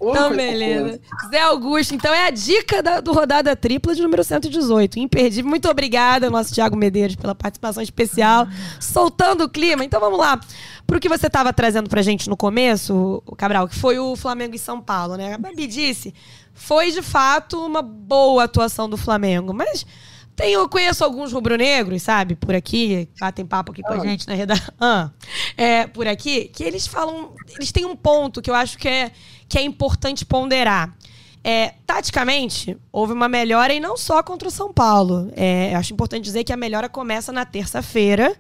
Então, 0.01 0.35
beleza. 0.35 1.01
Zé 1.31 1.41
Augusto, 1.41 1.95
então 1.95 2.13
é 2.13 2.27
a 2.27 2.31
dica 2.31 2.83
da, 2.83 3.01
do 3.01 3.13
Rodada 3.13 3.55
Tripla 3.55 3.95
de 3.95 4.03
número 4.03 4.25
118. 4.25 4.99
Imperdível. 4.99 5.49
Muito 5.49 5.69
obrigada, 5.69 6.29
nosso 6.29 6.53
Thiago 6.53 6.77
Medeiros, 6.77 7.15
pela 7.15 7.35
participação 7.35 7.83
especial, 7.83 8.47
soltando 8.81 9.45
o 9.45 9.49
clima. 9.49 9.85
Então 9.85 10.01
vamos 10.01 10.19
lá. 10.19 10.41
Pro 10.85 10.99
que 10.99 11.09
você 11.09 11.29
estava 11.29 11.53
trazendo 11.53 11.89
pra 11.89 12.03
gente 12.03 12.29
no 12.29 12.37
começo, 12.37 13.23
o 13.25 13.37
Cabral, 13.37 13.69
que 13.69 13.77
foi 13.77 13.99
o 13.99 14.17
Flamengo 14.17 14.57
e 14.57 14.59
São 14.59 14.81
Paulo, 14.81 15.17
né? 15.17 15.35
A 15.35 15.39
Babi 15.39 15.67
disse, 15.69 16.13
foi 16.55 16.91
de 16.91 17.03
fato 17.03 17.65
uma 17.65 17.83
boa 17.83 18.45
atuação 18.45 18.89
do 18.89 18.97
Flamengo, 18.97 19.53
mas 19.53 19.87
tem, 20.35 20.55
eu 20.55 20.69
conheço 20.69 21.05
alguns 21.05 21.33
rubro-negros, 21.33 22.03
sabe, 22.03 22.35
por 22.35 22.55
aqui, 22.55 23.09
batem 23.21 23.45
papo 23.45 23.73
aqui 23.73 23.83
com 23.83 23.93
a 23.93 23.99
gente 23.99 24.27
na 24.27 24.35
redação, 24.35 24.73
ah, 24.81 25.11
é, 25.57 25.87
por 25.87 26.07
aqui, 26.07 26.47
que 26.49 26.65
eles 26.65 26.87
falam, 26.87 27.35
eles 27.55 27.71
têm 27.71 27.85
um 27.85 27.95
ponto 27.95 28.41
que 28.41 28.51
eu 28.51 28.55
acho 28.55 28.79
que 28.79 28.89
é, 28.89 29.13
que 29.49 29.59
é 29.59 29.63
importante 29.63 30.25
ponderar. 30.25 30.97
É, 31.45 31.75
taticamente, 31.85 32.79
houve 32.93 33.13
uma 33.13 33.29
melhora 33.29 33.75
e 33.75 33.81
não 33.81 33.97
só 33.97 34.23
contra 34.23 34.47
o 34.47 34.51
São 34.51 34.73
Paulo. 34.73 35.31
É, 35.35 35.75
acho 35.75 35.93
importante 35.93 36.25
dizer 36.25 36.45
que 36.45 36.53
a 36.53 36.57
melhora 36.57 36.89
começa 36.89 37.33
na 37.33 37.45
terça-feira, 37.45 38.35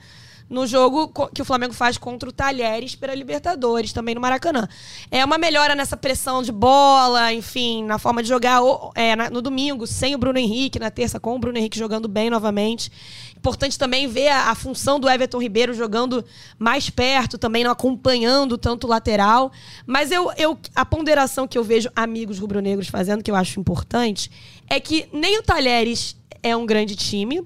no 0.53 0.67
jogo 0.67 1.11
que 1.33 1.41
o 1.41 1.45
Flamengo 1.47 1.73
faz 1.73 1.97
contra 1.97 2.29
o 2.29 2.33
Talheres 2.33 2.95
pela 2.95 3.15
Libertadores, 3.15 3.91
também 3.91 4.15
no 4.15 4.21
Maracanã. 4.21 4.69
É 5.11 5.25
uma 5.25 5.39
melhora 5.39 5.75
nessa 5.75 5.97
pressão 5.97 6.43
de 6.43 6.53
bola, 6.53 7.33
enfim, 7.33 7.83
na 7.85 7.99
forma 7.99 8.23
de 8.23 8.29
jogar 8.29 8.61
é, 8.95 9.17
no 9.31 9.41
domingo, 9.41 9.87
sem 9.87 10.15
o 10.15 10.19
Bruno 10.19 10.39
Henrique, 10.39 10.79
na 10.79 10.91
terça 10.91 11.19
com 11.19 11.35
o 11.35 11.39
Bruno 11.39 11.57
Henrique 11.57 11.79
jogando 11.79 12.07
bem 12.07 12.29
novamente. 12.29 12.93
Importante 13.35 13.79
também 13.79 14.07
ver 14.07 14.29
a, 14.29 14.51
a 14.51 14.55
função 14.55 15.01
do 15.01 15.09
Everton 15.09 15.41
Ribeiro 15.41 15.73
jogando 15.73 16.23
mais 16.59 16.91
perto, 16.91 17.39
também 17.39 17.65
não 17.65 17.71
acompanhando 17.71 18.59
tanto 18.59 18.87
o 18.87 18.91
lateral. 18.91 19.51
Mas 19.87 20.11
eu, 20.13 20.31
eu, 20.37 20.59
a 20.75 20.85
ponderação 20.85 21.49
que 21.49 21.57
eu 21.57 21.65
vejo 21.65 21.89
amigos 21.97 22.39
rubro-negros 22.39 22.89
fazendo, 22.89 23.23
que 23.23 23.31
eu 23.31 23.37
acho 23.37 23.59
importante, 23.59 24.31
é 24.69 24.79
que 24.79 25.09
nem 25.15 25.39
o 25.39 25.43
Talheres 25.43 26.15
é 26.43 26.55
um 26.55 26.67
grande 26.67 26.95
time, 26.95 27.43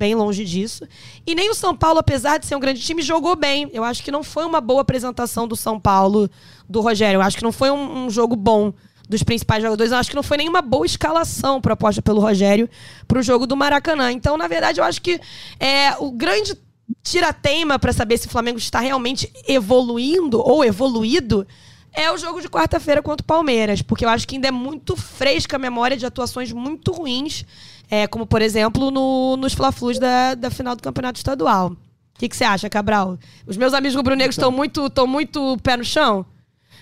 bem 0.00 0.14
longe 0.14 0.46
disso. 0.46 0.88
E 1.26 1.34
nem 1.34 1.50
o 1.50 1.54
São 1.54 1.76
Paulo, 1.76 1.98
apesar 1.98 2.38
de 2.38 2.46
ser 2.46 2.56
um 2.56 2.60
grande 2.60 2.80
time, 2.80 3.02
jogou 3.02 3.36
bem. 3.36 3.68
Eu 3.70 3.84
acho 3.84 4.02
que 4.02 4.10
não 4.10 4.22
foi 4.22 4.46
uma 4.46 4.58
boa 4.58 4.80
apresentação 4.80 5.46
do 5.46 5.54
São 5.54 5.78
Paulo, 5.78 6.30
do 6.66 6.80
Rogério. 6.80 7.18
Eu 7.18 7.22
acho 7.22 7.36
que 7.36 7.44
não 7.44 7.52
foi 7.52 7.70
um, 7.70 8.06
um 8.06 8.10
jogo 8.10 8.34
bom 8.34 8.72
dos 9.06 9.22
principais 9.22 9.62
jogadores. 9.62 9.92
Eu 9.92 9.98
acho 9.98 10.08
que 10.08 10.16
não 10.16 10.22
foi 10.22 10.38
nenhuma 10.38 10.62
boa 10.62 10.86
escalação 10.86 11.60
proposta 11.60 12.00
pelo 12.00 12.18
Rogério 12.18 12.66
para 13.06 13.18
o 13.18 13.22
jogo 13.22 13.46
do 13.46 13.54
Maracanã. 13.54 14.10
Então, 14.10 14.38
na 14.38 14.48
verdade, 14.48 14.80
eu 14.80 14.84
acho 14.84 15.02
que 15.02 15.20
é, 15.60 15.94
o 15.98 16.10
grande 16.10 16.56
tira-teima 17.02 17.78
para 17.78 17.92
saber 17.92 18.16
se 18.16 18.26
o 18.26 18.30
Flamengo 18.30 18.58
está 18.58 18.80
realmente 18.80 19.30
evoluindo 19.46 20.40
ou 20.40 20.64
evoluído 20.64 21.46
é 21.92 22.10
o 22.10 22.16
jogo 22.16 22.40
de 22.40 22.48
quarta-feira 22.48 23.02
contra 23.02 23.22
o 23.22 23.26
Palmeiras, 23.26 23.82
porque 23.82 24.04
eu 24.04 24.08
acho 24.08 24.26
que 24.26 24.36
ainda 24.36 24.48
é 24.48 24.52
muito 24.52 24.96
fresca 24.96 25.56
a 25.56 25.58
memória 25.58 25.96
de 25.96 26.06
atuações 26.06 26.52
muito 26.52 26.92
ruins 26.92 27.44
é, 27.90 28.06
como, 28.06 28.24
por 28.24 28.40
exemplo, 28.40 28.90
no, 28.90 29.36
nos 29.36 29.52
Fla-Flus 29.52 29.98
da, 29.98 30.34
da 30.34 30.50
final 30.50 30.76
do 30.76 30.82
Campeonato 30.82 31.18
Estadual. 31.18 31.72
O 31.72 32.18
que, 32.18 32.34
você 32.34 32.44
acha, 32.44 32.70
Cabral? 32.70 33.18
Os 33.46 33.56
meus 33.56 33.74
amigos 33.74 33.96
rubro-negros 33.96 34.36
estão 34.36 34.50
então... 34.50 34.56
muito, 34.56 34.90
tão 34.90 35.06
muito 35.06 35.56
pé 35.62 35.76
no 35.76 35.84
chão? 35.84 36.24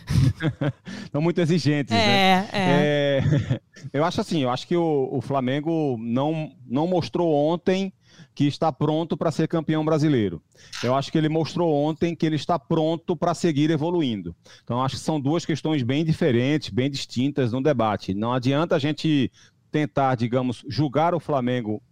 Estão 1.04 1.20
muito 1.20 1.38
exigentes, 1.38 1.94
né? 1.94 2.00
é, 2.00 2.40
né? 2.40 2.48
É. 2.52 3.22
É, 3.52 3.60
eu 3.92 4.04
acho 4.04 4.22
assim, 4.22 4.42
eu 4.42 4.48
acho 4.48 4.66
que 4.66 4.74
o, 4.74 5.08
o 5.12 5.20
Flamengo 5.20 5.98
não, 6.00 6.50
não 6.66 6.86
mostrou 6.86 7.34
ontem 7.34 7.92
que 8.34 8.46
está 8.46 8.72
pronto 8.72 9.16
para 9.16 9.30
ser 9.30 9.48
campeão 9.48 9.84
brasileiro. 9.84 10.40
Eu 10.82 10.94
acho 10.94 11.10
que 11.10 11.18
ele 11.18 11.28
mostrou 11.28 11.74
ontem 11.74 12.14
que 12.14 12.24
ele 12.24 12.36
está 12.36 12.58
pronto 12.58 13.16
para 13.16 13.34
seguir 13.34 13.70
evoluindo. 13.70 14.34
Então, 14.62 14.82
acho 14.82 14.96
que 14.96 15.02
são 15.02 15.20
duas 15.20 15.44
questões 15.44 15.82
bem 15.82 16.04
diferentes, 16.04 16.70
bem 16.70 16.90
distintas 16.90 17.52
no 17.52 17.62
debate. 17.62 18.14
Não 18.14 18.32
adianta 18.32 18.76
a 18.76 18.78
gente 18.78 19.30
tentar, 19.70 20.14
digamos, 20.14 20.64
julgar 20.68 21.14
o 21.14 21.20
Flamengo 21.20 21.82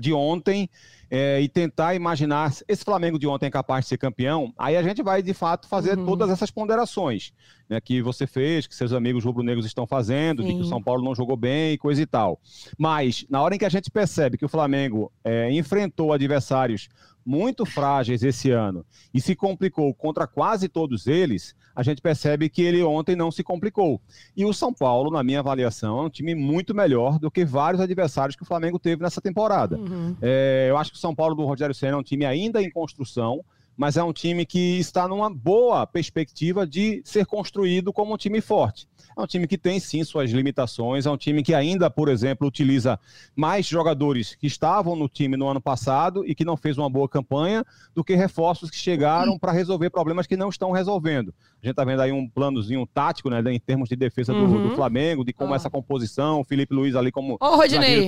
de 0.00 0.14
ontem 0.14 0.68
é, 1.10 1.40
e 1.40 1.48
tentar 1.48 1.94
imaginar 1.94 2.52
esse 2.66 2.84
Flamengo 2.84 3.18
de 3.18 3.26
ontem 3.26 3.46
é 3.46 3.50
capaz 3.50 3.84
de 3.84 3.90
ser 3.90 3.98
campeão, 3.98 4.52
aí 4.58 4.76
a 4.76 4.82
gente 4.82 5.02
vai 5.02 5.22
de 5.22 5.34
fato 5.34 5.68
fazer 5.68 5.98
uhum. 5.98 6.06
todas 6.06 6.30
essas 6.30 6.50
ponderações 6.50 7.32
né, 7.68 7.80
que 7.80 8.00
você 8.00 8.26
fez, 8.26 8.66
que 8.66 8.74
seus 8.74 8.92
amigos 8.92 9.24
rubro-negros 9.24 9.66
estão 9.66 9.86
fazendo, 9.86 10.42
Sim. 10.42 10.48
de 10.48 10.54
que 10.54 10.60
o 10.62 10.64
São 10.64 10.82
Paulo 10.82 11.04
não 11.04 11.14
jogou 11.14 11.36
bem 11.36 11.74
e 11.74 11.78
coisa 11.78 12.00
e 12.00 12.06
tal. 12.06 12.40
Mas 12.78 13.26
na 13.28 13.42
hora 13.42 13.54
em 13.54 13.58
que 13.58 13.64
a 13.64 13.70
gente 13.70 13.90
percebe 13.90 14.38
que 14.38 14.44
o 14.44 14.48
Flamengo 14.48 15.12
é, 15.22 15.50
enfrentou 15.52 16.12
adversários 16.12 16.88
muito 17.24 17.66
frágeis 17.66 18.22
esse 18.22 18.50
ano 18.50 18.86
e 19.12 19.20
se 19.20 19.36
complicou 19.36 19.92
contra 19.94 20.26
quase 20.26 20.66
todos 20.66 21.06
eles, 21.06 21.54
a 21.78 21.82
gente 21.84 22.02
percebe 22.02 22.48
que 22.48 22.60
ele 22.60 22.82
ontem 22.82 23.14
não 23.14 23.30
se 23.30 23.44
complicou. 23.44 24.00
E 24.36 24.44
o 24.44 24.52
São 24.52 24.74
Paulo, 24.74 25.12
na 25.12 25.22
minha 25.22 25.38
avaliação, 25.38 26.00
é 26.00 26.02
um 26.02 26.10
time 26.10 26.34
muito 26.34 26.74
melhor 26.74 27.20
do 27.20 27.30
que 27.30 27.44
vários 27.44 27.80
adversários 27.80 28.34
que 28.34 28.42
o 28.42 28.44
Flamengo 28.44 28.80
teve 28.80 29.00
nessa 29.00 29.20
temporada. 29.20 29.78
Uhum. 29.78 30.16
É, 30.20 30.66
eu 30.68 30.76
acho 30.76 30.90
que 30.90 30.96
o 30.96 31.00
São 31.00 31.14
Paulo 31.14 31.36
do 31.36 31.44
Rogério 31.44 31.72
Senna 31.72 31.92
é 31.92 31.96
um 31.96 32.02
time 32.02 32.24
ainda 32.24 32.60
em 32.60 32.68
construção, 32.68 33.44
mas 33.78 33.96
é 33.96 34.02
um 34.02 34.12
time 34.12 34.44
que 34.44 34.80
está 34.80 35.06
numa 35.06 35.30
boa 35.30 35.86
perspectiva 35.86 36.66
de 36.66 37.00
ser 37.04 37.24
construído 37.24 37.92
como 37.92 38.12
um 38.12 38.16
time 38.16 38.40
forte. 38.40 38.88
É 39.16 39.22
um 39.22 39.26
time 39.26 39.46
que 39.46 39.56
tem 39.56 39.78
sim 39.78 40.02
suas 40.02 40.32
limitações, 40.32 41.06
é 41.06 41.10
um 41.10 41.16
time 41.16 41.44
que 41.44 41.54
ainda, 41.54 41.88
por 41.88 42.08
exemplo, 42.08 42.46
utiliza 42.46 42.98
mais 43.36 43.66
jogadores 43.66 44.34
que 44.34 44.48
estavam 44.48 44.96
no 44.96 45.08
time 45.08 45.36
no 45.36 45.46
ano 45.46 45.60
passado 45.60 46.26
e 46.26 46.34
que 46.34 46.44
não 46.44 46.56
fez 46.56 46.76
uma 46.76 46.90
boa 46.90 47.08
campanha 47.08 47.64
do 47.94 48.02
que 48.02 48.16
reforços 48.16 48.68
que 48.68 48.76
chegaram 48.76 49.38
para 49.38 49.52
resolver 49.52 49.90
problemas 49.90 50.26
que 50.26 50.36
não 50.36 50.48
estão 50.48 50.72
resolvendo. 50.72 51.32
A 51.62 51.66
gente 51.66 51.72
está 51.72 51.84
vendo 51.84 52.02
aí 52.02 52.10
um 52.10 52.28
planozinho 52.28 52.84
tático, 52.84 53.30
né, 53.30 53.40
em 53.52 53.60
termos 53.60 53.88
de 53.88 53.94
defesa 53.94 54.32
do, 54.32 54.40
uhum. 54.40 54.70
do 54.70 54.74
Flamengo, 54.74 55.24
de 55.24 55.32
como 55.32 55.52
oh. 55.52 55.54
essa 55.54 55.70
composição, 55.70 56.42
Felipe 56.42 56.74
Luiz 56.74 56.96
ali 56.96 57.12
como 57.12 57.36
oh, 57.40 57.56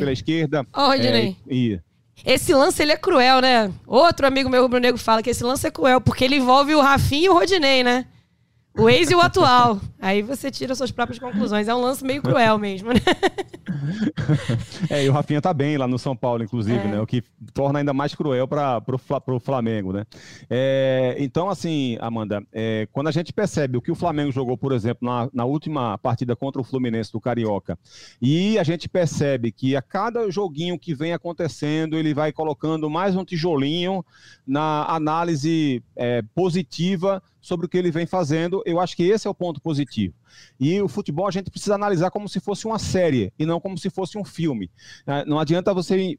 pela 0.00 0.12
esquerda. 0.12 0.66
Oh, 0.74 0.86
Rodinei. 0.86 1.36
É, 1.48 1.54
e, 1.54 1.80
esse 2.24 2.52
lance 2.54 2.82
ele 2.82 2.92
é 2.92 2.96
cruel, 2.96 3.40
né? 3.40 3.72
Outro 3.86 4.26
amigo 4.26 4.48
meu 4.48 4.62
rubro-negro 4.62 4.98
fala 4.98 5.22
que 5.22 5.30
esse 5.30 5.44
lance 5.44 5.66
é 5.66 5.70
cruel, 5.70 6.00
porque 6.00 6.24
ele 6.24 6.36
envolve 6.36 6.74
o 6.74 6.80
Rafinha 6.80 7.26
e 7.26 7.28
o 7.28 7.34
Rodinei, 7.34 7.82
né? 7.82 8.06
O 8.78 8.88
ex 8.88 9.10
e 9.10 9.14
o 9.14 9.20
atual. 9.20 9.80
Aí 10.00 10.22
você 10.22 10.50
tira 10.50 10.74
suas 10.74 10.90
próprias 10.90 11.18
conclusões. 11.18 11.68
É 11.68 11.74
um 11.74 11.80
lance 11.80 12.04
meio 12.04 12.22
cruel 12.22 12.58
mesmo, 12.58 12.92
né? 12.92 13.00
É, 14.88 15.04
e 15.04 15.08
o 15.08 15.12
Rafinha 15.12 15.40
tá 15.40 15.52
bem 15.52 15.76
lá 15.76 15.86
no 15.86 15.98
São 15.98 16.16
Paulo, 16.16 16.42
inclusive, 16.42 16.78
é. 16.78 16.88
né? 16.88 17.00
O 17.00 17.06
que 17.06 17.22
torna 17.52 17.78
ainda 17.78 17.92
mais 17.92 18.14
cruel 18.14 18.46
para 18.46 18.82
o 19.26 19.40
Flamengo, 19.40 19.92
né? 19.92 20.04
É, 20.48 21.16
então, 21.18 21.48
assim, 21.48 21.96
Amanda, 22.00 22.42
é, 22.52 22.88
quando 22.92 23.08
a 23.08 23.12
gente 23.12 23.32
percebe 23.32 23.76
o 23.76 23.82
que 23.82 23.90
o 23.90 23.94
Flamengo 23.94 24.32
jogou, 24.32 24.56
por 24.56 24.72
exemplo, 24.72 25.08
na, 25.08 25.28
na 25.32 25.44
última 25.44 25.96
partida 25.98 26.34
contra 26.34 26.60
o 26.60 26.64
Fluminense 26.64 27.12
do 27.12 27.20
Carioca, 27.20 27.78
e 28.20 28.58
a 28.58 28.64
gente 28.64 28.88
percebe 28.88 29.52
que 29.52 29.76
a 29.76 29.82
cada 29.82 30.30
joguinho 30.30 30.78
que 30.78 30.94
vem 30.94 31.12
acontecendo, 31.12 31.96
ele 31.96 32.14
vai 32.14 32.32
colocando 32.32 32.90
mais 32.90 33.14
um 33.14 33.24
tijolinho 33.24 34.04
na 34.46 34.84
análise 34.84 35.82
é, 35.96 36.22
positiva 36.34 37.22
sobre 37.40 37.66
o 37.66 37.68
que 37.68 37.78
ele 37.78 37.90
vem 37.90 38.06
fazendo. 38.06 38.62
Eu 38.66 38.80
acho 38.80 38.96
que 38.96 39.04
esse 39.04 39.26
é 39.26 39.30
o 39.30 39.34
ponto 39.34 39.60
positivo. 39.60 40.14
E 40.58 40.80
o 40.80 40.88
futebol 40.88 41.26
a 41.26 41.30
gente 41.30 41.50
precisa 41.50 41.74
analisar 41.74 42.10
como 42.10 42.28
se 42.28 42.40
fosse 42.40 42.66
uma 42.66 42.78
série 42.78 43.32
e 43.38 43.46
não 43.46 43.60
como 43.60 43.78
se 43.78 43.90
fosse 43.90 44.18
um 44.18 44.24
filme. 44.24 44.70
É, 45.06 45.24
não 45.24 45.38
adianta 45.38 45.74
você 45.74 46.18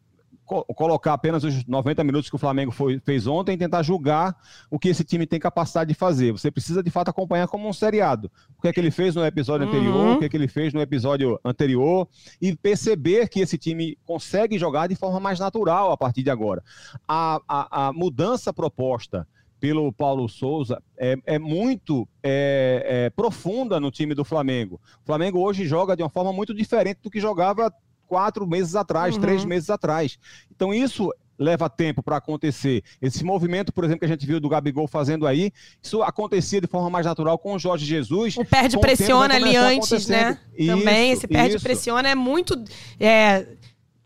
colocar 0.76 1.14
apenas 1.14 1.44
os 1.44 1.66
90 1.66 2.04
minutos 2.04 2.30
que 2.30 2.36
o 2.36 2.40
Flamengo 2.40 2.72
foi, 2.72 3.00
fez 3.00 3.26
ontem 3.26 3.54
e 3.54 3.58
tentar 3.58 3.84
julgar 3.84 4.36
o 4.70 4.78
que 4.78 4.90
esse 4.90 5.04
time 5.04 5.26
tem 5.26 5.40
capacidade 5.40 5.88
de 5.88 5.94
fazer. 5.94 6.32
Você 6.34 6.52
precisa, 6.52 6.84
de 6.84 6.90
fato, 6.90 7.10
acompanhar 7.10 7.48
como 7.48 7.68
um 7.68 7.74
seriado. 7.74 8.30
O 8.58 8.62
que 8.62 8.68
é 8.68 8.74
que 8.74 8.80
ele 8.80 8.92
fez 8.92 9.16
no 9.16 9.26
episódio 9.26 9.66
uhum. 9.66 9.74
anterior, 9.74 10.16
o 10.16 10.20
que 10.20 10.26
é 10.26 10.30
que 10.30 10.36
ele 10.36 10.48
fez 10.48 10.74
no 10.74 10.82
episódio 10.82 11.40
anterior, 11.46 12.08
e 12.42 12.56
perceber 12.56 13.30
que 13.30 13.40
esse 13.40 13.58
time 13.58 13.98
consegue 14.06 14.58
jogar 14.58 14.88
de 14.88 14.96
forma 14.96 15.20
mais 15.20 15.40
natural 15.40 15.92
a 15.92 15.98
partir 15.98 16.24
de 16.24 16.30
agora. 16.30 16.62
A, 17.08 17.40
a, 17.48 17.88
a 17.88 17.94
mudança 17.94 18.52
proposta 18.52 19.26
pelo 19.62 19.94
Paulo 19.94 20.28
Souza 20.28 20.82
é, 20.98 21.16
é 21.24 21.40
muito 21.40 22.08
é, 22.24 22.84
é, 22.84 23.10
profunda 23.12 23.80
no 23.80 23.92
time 23.92 24.16
do 24.16 24.26
Flamengo. 24.26 24.82
O 25.04 25.06
Flamengo 25.06 25.40
hoje 25.40 25.68
joga 25.68 25.96
de 25.96 26.02
uma 26.02 26.10
forma 26.10 26.34
muito 26.34 26.52
diferente 26.52 27.00
do 27.04 27.12
que 27.12 27.20
jogava 27.20 27.72
quatro 28.08 28.46
meses 28.48 28.76
atrás, 28.76 29.16
uhum. 29.16 29.22
três 29.22 29.46
meses 29.46 29.70
atrás. 29.70 30.18
Então 30.54 30.74
isso 30.74 31.14
leva 31.38 31.70
tempo 31.70 32.02
para 32.02 32.18
acontecer. 32.18 32.84
Esse 33.00 33.24
movimento, 33.24 33.72
por 33.72 33.84
exemplo, 33.84 34.00
que 34.00 34.06
a 34.06 34.10
gente 34.10 34.26
viu 34.26 34.40
do 34.40 34.50
Gabigol 34.50 34.88
fazendo 34.88 35.28
aí, 35.28 35.52
isso 35.82 36.02
acontecia 36.02 36.60
de 36.60 36.68
forma 36.68 36.90
mais 36.90 37.06
natural 37.06 37.38
com 37.38 37.54
o 37.54 37.60
Jorge 37.60 37.86
Jesus. 37.86 38.38
O 38.38 38.46
perde 38.46 38.80
pressiona 38.80 39.36
ali 39.36 39.56
antes, 39.56 40.08
né? 40.08 40.40
Isso, 40.58 40.76
Também 40.76 41.12
esse 41.12 41.28
perde 41.28 41.60
pressiona 41.60 42.10
é 42.10 42.16
muito 42.16 42.56
é, 43.00 43.48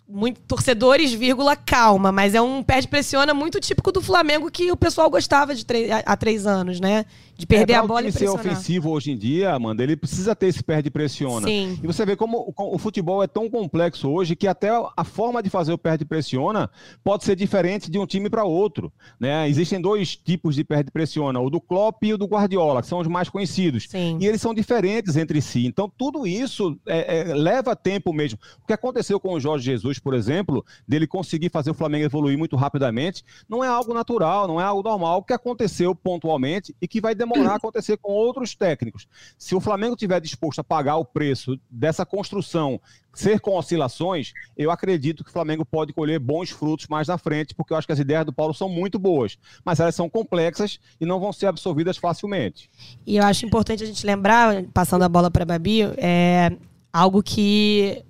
muito 0.07 0.39
torcedores, 0.41 1.11
vírgula, 1.11 1.55
calma, 1.55 2.11
mas 2.11 2.35
é 2.35 2.41
um 2.41 2.61
perde 2.61 2.87
pressiona 2.87 3.33
muito 3.33 3.59
típico 3.59 3.91
do 3.91 4.01
Flamengo 4.01 4.51
que 4.51 4.71
o 4.71 4.77
pessoal 4.77 5.09
gostava 5.09 5.55
de 5.55 5.65
há 6.05 6.15
três 6.15 6.45
anos, 6.45 6.79
né? 6.79 7.05
De 7.37 7.45
perder 7.45 7.73
é, 7.73 7.75
a 7.75 7.83
bola 7.83 8.01
e 8.01 8.11
pressionar. 8.11 8.41
ser 8.41 8.49
ofensivo 8.49 8.89
hoje 8.89 9.11
em 9.11 9.17
dia, 9.17 9.53
Amanda, 9.53 9.83
ele 9.83 9.95
precisa 9.95 10.35
ter 10.35 10.47
esse 10.47 10.63
perde 10.63 10.89
pressiona. 10.89 11.47
Sim. 11.47 11.77
E 11.83 11.87
você 11.87 12.05
vê 12.05 12.15
como 12.15 12.53
o, 12.57 12.75
o, 12.75 12.77
futebol 12.77 13.21
é 13.21 13.27
tão 13.27 13.49
complexo 13.49 14.09
hoje 14.09 14.35
que 14.35 14.47
até 14.47 14.69
a 14.95 15.03
forma 15.03 15.43
de 15.43 15.49
fazer 15.49 15.73
o 15.73 15.77
perde 15.77 16.05
pressiona 16.05 16.69
pode 17.03 17.23
ser 17.23 17.35
diferente 17.35 17.91
de 17.91 17.99
um 17.99 18.05
time 18.05 18.29
para 18.29 18.43
outro, 18.43 18.91
né? 19.19 19.47
Existem 19.49 19.81
dois 19.81 20.15
tipos 20.15 20.55
de 20.55 20.63
perde 20.63 20.91
pressiona, 20.91 21.39
o 21.39 21.49
do 21.49 21.59
Klopp 21.59 22.03
e 22.03 22.13
o 22.13 22.17
do 22.17 22.25
Guardiola, 22.25 22.81
que 22.81 22.87
são 22.87 22.99
os 22.99 23.07
mais 23.07 23.29
conhecidos. 23.29 23.87
Sim. 23.89 24.17
E 24.19 24.25
eles 24.25 24.41
são 24.41 24.53
diferentes 24.53 25.17
entre 25.17 25.41
si. 25.41 25.65
Então 25.65 25.91
tudo 25.97 26.25
isso 26.25 26.79
é, 26.87 27.19
é, 27.19 27.33
leva 27.33 27.75
tempo 27.75 28.13
mesmo. 28.13 28.39
O 28.63 28.65
que 28.65 28.73
aconteceu 28.73 29.19
com 29.19 29.33
o 29.33 29.39
Jorge 29.39 29.65
Jesus, 29.65 29.99
por 29.99 30.13
exemplo, 30.13 30.65
dele 30.87 31.05
conseguir 31.05 31.49
fazer 31.49 31.71
o 31.71 31.73
Flamengo 31.73 32.05
evoluir 32.05 32.37
muito 32.37 32.55
rapidamente, 32.55 33.23
não 33.49 33.63
é 33.63 33.67
algo 33.67 33.93
natural, 33.93 34.47
não 34.47 34.59
é 34.59 34.63
algo 34.63 34.87
normal, 34.87 35.23
que 35.23 35.33
aconteceu 35.33 35.93
pontualmente 35.93 36.75
e 36.81 36.87
que 36.87 37.01
vai 37.01 37.13
demorar 37.13 37.24
a 37.25 37.55
acontecer 37.55 37.97
com 37.97 38.11
outros 38.11 38.55
técnicos. 38.55 39.07
Se 39.37 39.55
o 39.55 39.59
Flamengo 39.59 39.95
tiver 39.95 40.19
disposto 40.19 40.59
a 40.59 40.63
pagar 40.63 40.97
o 40.97 41.05
preço 41.05 41.59
dessa 41.69 42.05
construção, 42.05 42.79
ser 43.13 43.39
com 43.39 43.57
oscilações, 43.57 44.33
eu 44.57 44.69
acredito 44.69 45.23
que 45.23 45.29
o 45.29 45.33
Flamengo 45.33 45.65
pode 45.65 45.93
colher 45.93 46.19
bons 46.19 46.49
frutos 46.49 46.87
mais 46.87 47.07
na 47.07 47.17
frente, 47.17 47.55
porque 47.55 47.73
eu 47.73 47.77
acho 47.77 47.87
que 47.87 47.93
as 47.93 47.99
ideias 47.99 48.25
do 48.25 48.33
Paulo 48.33 48.53
são 48.53 48.69
muito 48.69 48.99
boas, 48.99 49.37
mas 49.63 49.79
elas 49.79 49.95
são 49.95 50.09
complexas 50.09 50.79
e 50.99 51.05
não 51.05 51.19
vão 51.19 51.31
ser 51.31 51.47
absorvidas 51.47 51.97
facilmente. 51.97 52.69
E 53.05 53.17
eu 53.17 53.23
acho 53.23 53.45
importante 53.45 53.83
a 53.83 53.87
gente 53.87 54.05
lembrar, 54.05 54.63
passando 54.73 55.03
a 55.03 55.09
bola 55.09 55.31
para 55.31 55.43
a 55.43 55.45
Babi, 55.45 55.83
é 55.97 56.51
algo 56.91 57.23
que 57.23 58.03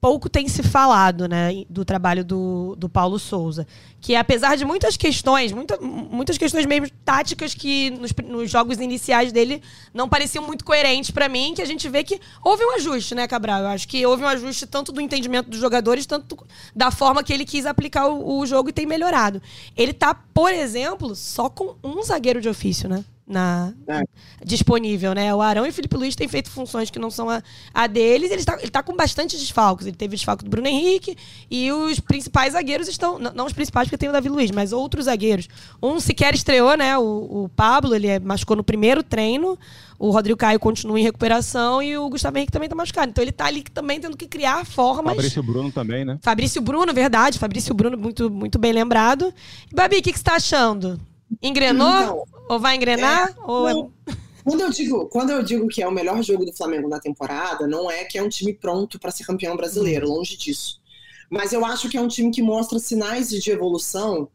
pouco 0.00 0.28
tem 0.28 0.48
se 0.48 0.62
falado, 0.62 1.28
né, 1.28 1.64
do 1.68 1.84
trabalho 1.84 2.24
do, 2.24 2.76
do 2.76 2.88
Paulo 2.88 3.18
Souza. 3.18 3.66
Que 4.00 4.14
apesar 4.14 4.56
de 4.56 4.64
muitas 4.64 4.96
questões, 4.96 5.52
muita, 5.52 5.76
muitas 5.80 6.38
questões 6.38 6.66
mesmo 6.66 6.88
táticas 7.04 7.54
que 7.54 7.90
nos, 7.90 8.12
nos 8.24 8.50
jogos 8.50 8.78
iniciais 8.78 9.32
dele 9.32 9.60
não 9.92 10.08
pareciam 10.08 10.46
muito 10.46 10.64
coerentes 10.64 11.10
para 11.10 11.28
mim, 11.28 11.52
que 11.54 11.62
a 11.62 11.66
gente 11.66 11.88
vê 11.88 12.04
que 12.04 12.20
houve 12.44 12.64
um 12.64 12.76
ajuste, 12.76 13.14
né, 13.14 13.26
Cabral? 13.26 13.62
Eu 13.62 13.68
acho 13.68 13.88
que 13.88 14.04
houve 14.06 14.22
um 14.22 14.28
ajuste 14.28 14.66
tanto 14.66 14.92
do 14.92 15.00
entendimento 15.00 15.50
dos 15.50 15.58
jogadores, 15.60 16.06
tanto 16.06 16.38
da 16.74 16.90
forma 16.90 17.22
que 17.22 17.32
ele 17.32 17.44
quis 17.44 17.66
aplicar 17.66 18.06
o, 18.06 18.38
o 18.38 18.46
jogo 18.46 18.68
e 18.68 18.72
tem 18.72 18.86
melhorado. 18.86 19.42
Ele 19.76 19.92
tá, 19.92 20.14
por 20.14 20.52
exemplo, 20.52 21.16
só 21.16 21.48
com 21.48 21.76
um 21.82 22.02
zagueiro 22.02 22.40
de 22.40 22.48
ofício, 22.48 22.88
né? 22.88 23.04
Na, 23.28 23.74
é. 23.86 24.02
disponível, 24.44 25.12
né? 25.12 25.34
O 25.34 25.42
Arão 25.42 25.66
e 25.66 25.68
o 25.68 25.72
Felipe 25.72 25.96
Luiz 25.96 26.16
têm 26.16 26.26
feito 26.26 26.50
funções 26.50 26.90
que 26.90 26.98
não 26.98 27.10
são 27.10 27.28
a, 27.28 27.42
a 27.74 27.86
deles. 27.86 28.30
Ele 28.30 28.40
está 28.40 28.58
ele 28.58 28.70
tá 28.70 28.82
com 28.82 28.96
bastante 28.96 29.36
desfalques. 29.36 29.86
Ele 29.86 29.96
teve 29.96 30.14
o 30.14 30.16
desfalque 30.16 30.44
do 30.44 30.50
Bruno 30.50 30.66
Henrique 30.66 31.16
e 31.50 31.70
os 31.70 32.00
principais 32.00 32.54
zagueiros 32.54 32.88
estão. 32.88 33.18
Não, 33.18 33.32
não 33.32 33.46
os 33.46 33.52
principais, 33.52 33.86
porque 33.86 33.98
tem 33.98 34.08
o 34.08 34.12
Davi 34.12 34.28
Luiz, 34.28 34.50
mas 34.50 34.72
outros 34.72 35.04
zagueiros. 35.04 35.48
Um 35.82 36.00
sequer 36.00 36.34
estreou, 36.34 36.76
né? 36.76 36.96
O, 36.96 37.44
o 37.44 37.48
Pablo, 37.54 37.94
ele 37.94 38.06
é, 38.06 38.18
machucou 38.18 38.56
no 38.56 38.64
primeiro 38.64 39.02
treino. 39.02 39.58
O 39.98 40.10
Rodrigo 40.10 40.38
Caio 40.38 40.60
continua 40.60 40.98
em 40.98 41.02
recuperação 41.02 41.82
e 41.82 41.98
o 41.98 42.08
Gustavo 42.08 42.38
Henrique 42.38 42.52
também 42.52 42.66
está 42.66 42.76
machucado. 42.76 43.10
Então 43.10 43.22
ele 43.22 43.30
está 43.30 43.46
ali 43.46 43.62
também 43.62 44.00
tendo 44.00 44.16
que 44.16 44.28
criar 44.28 44.64
formas. 44.64 45.16
Fabrício 45.16 45.42
Bruno 45.42 45.72
também, 45.72 46.04
né? 46.04 46.18
Fabrício 46.22 46.62
Bruno, 46.62 46.94
verdade. 46.94 47.38
Fabrício 47.38 47.74
Bruno, 47.74 47.98
muito, 47.98 48.30
muito 48.30 48.58
bem 48.58 48.72
lembrado. 48.72 49.34
E, 49.70 49.74
Babi, 49.74 49.96
o 49.96 50.02
que, 50.02 50.12
que 50.12 50.18
você 50.18 50.22
está 50.22 50.36
achando? 50.36 51.00
Engrenou? 51.42 51.88
Não, 51.88 52.24
ou 52.48 52.58
vai 52.58 52.76
engrenar? 52.76 53.30
É, 53.30 53.34
ou 53.42 53.68
é... 53.68 54.14
Quando 54.44 54.62
eu, 54.62 54.70
digo, 54.70 55.06
quando 55.08 55.30
eu 55.30 55.42
digo 55.42 55.68
que 55.68 55.82
é 55.82 55.86
o 55.86 55.92
melhor 55.92 56.22
jogo 56.22 56.44
do 56.44 56.56
Flamengo 56.56 56.88
na 56.88 56.98
temporada, 56.98 57.66
não 57.66 57.90
é 57.90 58.04
que 58.04 58.16
é 58.16 58.22
um 58.22 58.30
time 58.30 58.54
pronto 58.54 58.98
para 58.98 59.10
ser 59.10 59.24
campeão 59.24 59.54
brasileiro, 59.54 60.08
longe 60.08 60.38
disso. 60.38 60.80
Mas 61.28 61.52
eu 61.52 61.66
acho 61.66 61.88
que 61.88 61.98
é 61.98 62.00
um 62.00 62.08
time 62.08 62.30
que 62.30 62.40
mostra 62.40 62.78
sinais 62.78 63.28
de 63.28 63.50
evolução 63.50 64.28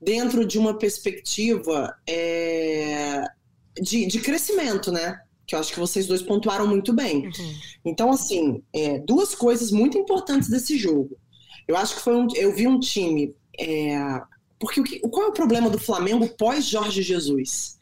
dentro 0.00 0.46
de 0.46 0.58
uma 0.58 0.78
perspectiva 0.78 1.94
é, 2.08 3.24
de, 3.78 4.06
de 4.06 4.20
crescimento, 4.20 4.90
né? 4.90 5.20
Que 5.46 5.54
eu 5.54 5.58
acho 5.58 5.72
que 5.72 5.80
vocês 5.80 6.06
dois 6.06 6.22
pontuaram 6.22 6.66
muito 6.66 6.92
bem. 6.94 7.26
Uhum. 7.26 7.54
Então, 7.84 8.10
assim, 8.10 8.62
é, 8.72 8.98
duas 9.00 9.34
coisas 9.34 9.70
muito 9.70 9.98
importantes 9.98 10.48
desse 10.48 10.78
jogo. 10.78 11.16
Eu 11.66 11.76
acho 11.76 11.96
que 11.96 12.02
foi 12.02 12.16
um. 12.16 12.26
Eu 12.34 12.54
vi 12.54 12.66
um 12.66 12.80
time 12.80 13.34
é, 13.58 13.98
porque 14.58 14.80
o 14.80 14.84
que, 14.84 14.98
qual 15.00 15.26
é 15.26 15.28
o 15.28 15.32
problema 15.32 15.70
do 15.70 15.78
Flamengo 15.78 16.28
pós 16.28 16.64
Jorge 16.64 17.02
Jesus? 17.02 17.78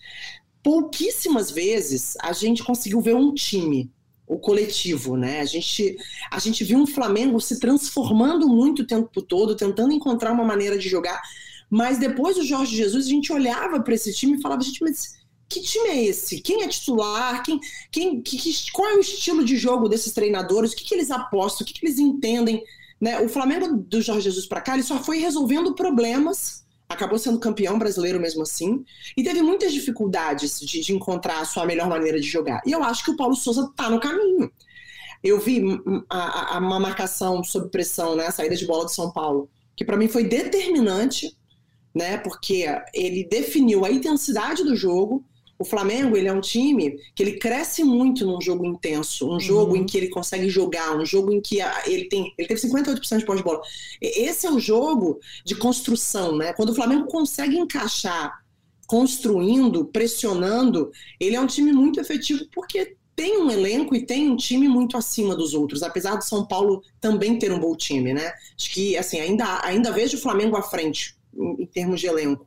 Pouquíssimas 0.62 1.50
vezes 1.50 2.16
a 2.20 2.32
gente 2.32 2.62
conseguiu 2.62 3.00
ver 3.00 3.14
um 3.14 3.32
time, 3.32 3.90
o 4.26 4.38
coletivo, 4.38 5.16
né? 5.16 5.40
A 5.40 5.44
gente, 5.44 5.96
a 6.30 6.38
gente 6.38 6.64
viu 6.64 6.78
um 6.78 6.86
Flamengo 6.86 7.40
se 7.40 7.58
transformando 7.58 8.48
muito 8.48 8.82
o 8.82 8.86
tempo 8.86 9.22
todo, 9.22 9.56
tentando 9.56 9.92
encontrar 9.92 10.32
uma 10.32 10.44
maneira 10.44 10.76
de 10.76 10.88
jogar. 10.88 11.22
Mas 11.70 11.98
depois 11.98 12.36
do 12.36 12.44
Jorge 12.44 12.76
Jesus, 12.76 13.06
a 13.06 13.10
gente 13.10 13.32
olhava 13.32 13.80
para 13.80 13.94
esse 13.94 14.12
time 14.12 14.36
e 14.36 14.42
falava, 14.42 14.62
gente, 14.62 14.82
mas 14.82 15.14
que 15.48 15.60
time 15.60 15.88
é 15.88 16.04
esse? 16.04 16.40
Quem 16.40 16.62
é 16.62 16.68
titular? 16.68 17.42
Quem, 17.42 17.60
quem, 17.90 18.20
que, 18.20 18.70
qual 18.72 18.90
é 18.90 18.96
o 18.96 19.00
estilo 19.00 19.44
de 19.44 19.56
jogo 19.56 19.88
desses 19.88 20.12
treinadores? 20.12 20.72
O 20.72 20.76
que, 20.76 20.84
que 20.84 20.94
eles 20.94 21.10
apostam? 21.10 21.64
O 21.64 21.66
que, 21.66 21.72
que 21.72 21.86
eles 21.86 21.98
entendem? 21.98 22.62
Né? 23.00 23.20
O 23.20 23.28
Flamengo 23.28 23.76
do 23.76 24.02
Jorge 24.02 24.22
Jesus 24.22 24.46
para 24.46 24.60
cá, 24.60 24.74
ele 24.74 24.82
só 24.82 25.02
foi 25.02 25.18
resolvendo 25.18 25.74
problemas 25.74 26.65
acabou 26.88 27.18
sendo 27.18 27.38
campeão 27.38 27.78
brasileiro 27.78 28.20
mesmo 28.20 28.42
assim, 28.42 28.84
e 29.16 29.22
teve 29.22 29.42
muitas 29.42 29.72
dificuldades 29.72 30.60
de, 30.60 30.80
de, 30.80 30.92
encontrar 30.92 31.40
a 31.40 31.44
sua 31.44 31.66
melhor 31.66 31.88
maneira 31.88 32.20
de 32.20 32.26
jogar. 32.26 32.62
E 32.64 32.72
eu 32.72 32.82
acho 32.82 33.04
que 33.04 33.10
o 33.10 33.16
Paulo 33.16 33.34
Souza 33.34 33.68
está 33.70 33.90
no 33.90 34.00
caminho. 34.00 34.50
Eu 35.22 35.40
vi 35.40 35.62
a, 36.08 36.56
a, 36.56 36.58
uma 36.58 36.78
marcação 36.78 37.42
sob 37.42 37.68
pressão, 37.70 38.14
né, 38.14 38.26
a 38.26 38.32
saída 38.32 38.54
de 38.54 38.66
bola 38.66 38.84
do 38.84 38.90
São 38.90 39.10
Paulo, 39.12 39.50
que 39.74 39.84
para 39.84 39.96
mim 39.96 40.08
foi 40.08 40.24
determinante, 40.24 41.36
né, 41.94 42.18
porque 42.18 42.66
ele 42.94 43.24
definiu 43.24 43.84
a 43.84 43.90
intensidade 43.90 44.62
do 44.62 44.76
jogo, 44.76 45.24
o 45.58 45.64
Flamengo, 45.64 46.16
ele 46.16 46.28
é 46.28 46.32
um 46.32 46.40
time 46.40 46.98
que 47.14 47.22
ele 47.22 47.38
cresce 47.38 47.82
muito 47.82 48.26
num 48.26 48.40
jogo 48.40 48.64
intenso, 48.66 49.30
um 49.30 49.40
jogo 49.40 49.72
uhum. 49.72 49.78
em 49.78 49.86
que 49.86 49.96
ele 49.96 50.08
consegue 50.08 50.48
jogar, 50.48 50.96
um 50.96 51.04
jogo 51.04 51.32
em 51.32 51.40
que 51.40 51.58
ele 51.86 52.08
tem, 52.08 52.32
ele 52.36 52.48
teve 52.48 52.60
58% 52.60 53.18
de 53.18 53.24
pós 53.24 53.38
de 53.38 53.44
bola. 53.44 53.60
Esse 54.00 54.46
é 54.46 54.50
um 54.50 54.60
jogo 54.60 55.18
de 55.44 55.54
construção, 55.54 56.36
né? 56.36 56.52
Quando 56.52 56.70
o 56.70 56.74
Flamengo 56.74 57.06
consegue 57.06 57.56
encaixar 57.56 58.44
construindo, 58.86 59.86
pressionando, 59.86 60.90
ele 61.18 61.36
é 61.36 61.40
um 61.40 61.46
time 61.46 61.72
muito 61.72 62.00
efetivo 62.00 62.44
porque 62.52 62.96
tem 63.16 63.38
um 63.38 63.50
elenco 63.50 63.94
e 63.94 64.04
tem 64.04 64.30
um 64.30 64.36
time 64.36 64.68
muito 64.68 64.96
acima 64.96 65.34
dos 65.34 65.54
outros, 65.54 65.82
apesar 65.82 66.16
do 66.16 66.24
São 66.24 66.46
Paulo 66.46 66.82
também 67.00 67.38
ter 67.38 67.50
um 67.50 67.58
bom 67.58 67.74
time, 67.74 68.12
né? 68.12 68.30
Acho 68.58 68.70
que 68.72 68.96
assim, 68.96 69.18
ainda 69.18 69.64
ainda 69.64 69.90
vejo 69.90 70.18
o 70.18 70.20
Flamengo 70.20 70.54
à 70.54 70.62
frente 70.62 71.16
em, 71.34 71.62
em 71.62 71.66
termos 71.66 71.98
de 71.98 72.06
elenco. 72.06 72.46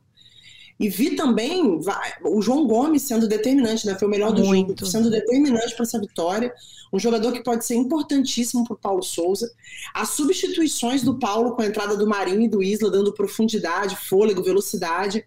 E 0.80 0.88
vi 0.88 1.14
também 1.14 1.78
o 2.24 2.40
João 2.40 2.66
Gomes 2.66 3.02
sendo 3.02 3.28
determinante, 3.28 3.86
né? 3.86 3.98
Foi 3.98 4.08
o 4.08 4.10
melhor 4.10 4.32
do 4.32 4.42
Muito. 4.42 4.80
jogo, 4.80 4.90
sendo 4.90 5.10
determinante 5.10 5.74
para 5.74 5.82
essa 5.82 6.00
vitória. 6.00 6.54
Um 6.90 6.98
jogador 6.98 7.32
que 7.32 7.44
pode 7.44 7.66
ser 7.66 7.74
importantíssimo 7.74 8.64
para 8.64 8.72
o 8.72 8.78
Paulo 8.78 9.02
Souza. 9.02 9.52
As 9.92 10.08
substituições 10.08 11.02
do 11.02 11.18
Paulo 11.18 11.54
com 11.54 11.60
a 11.60 11.66
entrada 11.66 11.98
do 11.98 12.06
Marinho 12.06 12.40
e 12.40 12.48
do 12.48 12.62
Isla, 12.62 12.90
dando 12.90 13.12
profundidade, 13.12 13.94
fôlego, 13.94 14.42
velocidade. 14.42 15.22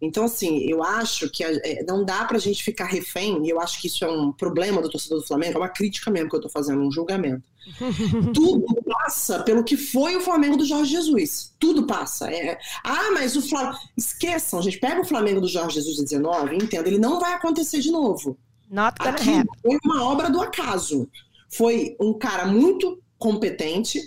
Então, 0.00 0.24
assim, 0.24 0.58
eu 0.68 0.82
acho 0.82 1.30
que 1.30 1.42
é, 1.42 1.82
não 1.84 2.04
dá 2.04 2.24
para 2.24 2.36
a 2.36 2.40
gente 2.40 2.62
ficar 2.62 2.84
refém, 2.84 3.46
e 3.46 3.50
eu 3.50 3.60
acho 3.60 3.80
que 3.80 3.86
isso 3.86 4.04
é 4.04 4.10
um 4.10 4.30
problema 4.30 4.82
do 4.82 4.90
torcedor 4.90 5.20
do 5.20 5.26
Flamengo, 5.26 5.54
é 5.54 5.60
uma 5.60 5.68
crítica 5.68 6.10
mesmo 6.10 6.28
que 6.28 6.36
eu 6.36 6.40
estou 6.40 6.50
fazendo, 6.50 6.82
um 6.82 6.92
julgamento. 6.92 7.42
Tudo 8.34 8.66
passa 8.84 9.42
pelo 9.42 9.64
que 9.64 9.76
foi 9.76 10.16
o 10.16 10.20
Flamengo 10.20 10.56
do 10.56 10.64
Jorge 10.64 10.92
Jesus. 10.92 11.52
Tudo 11.58 11.86
passa. 11.86 12.30
É... 12.30 12.58
Ah, 12.84 13.10
mas 13.12 13.36
o 13.36 13.42
Flamengo. 13.42 13.78
Esqueçam, 13.96 14.58
a 14.58 14.62
gente 14.62 14.78
pega 14.78 15.00
o 15.00 15.04
Flamengo 15.04 15.40
do 15.40 15.48
Jorge 15.48 15.76
Jesus 15.76 15.96
de 15.96 16.04
19 16.04 16.54
e 16.54 16.58
entenda, 16.58 16.88
ele 16.88 16.98
não 16.98 17.18
vai 17.18 17.32
acontecer 17.32 17.80
de 17.80 17.90
novo. 17.90 18.38
Not 18.70 18.96
Aqui 19.00 19.42
foi 19.62 19.78
uma 19.84 20.04
obra 20.04 20.28
do 20.28 20.40
acaso. 20.40 21.08
Foi 21.48 21.96
um 22.00 22.12
cara 22.12 22.46
muito 22.46 23.00
competente, 23.18 24.00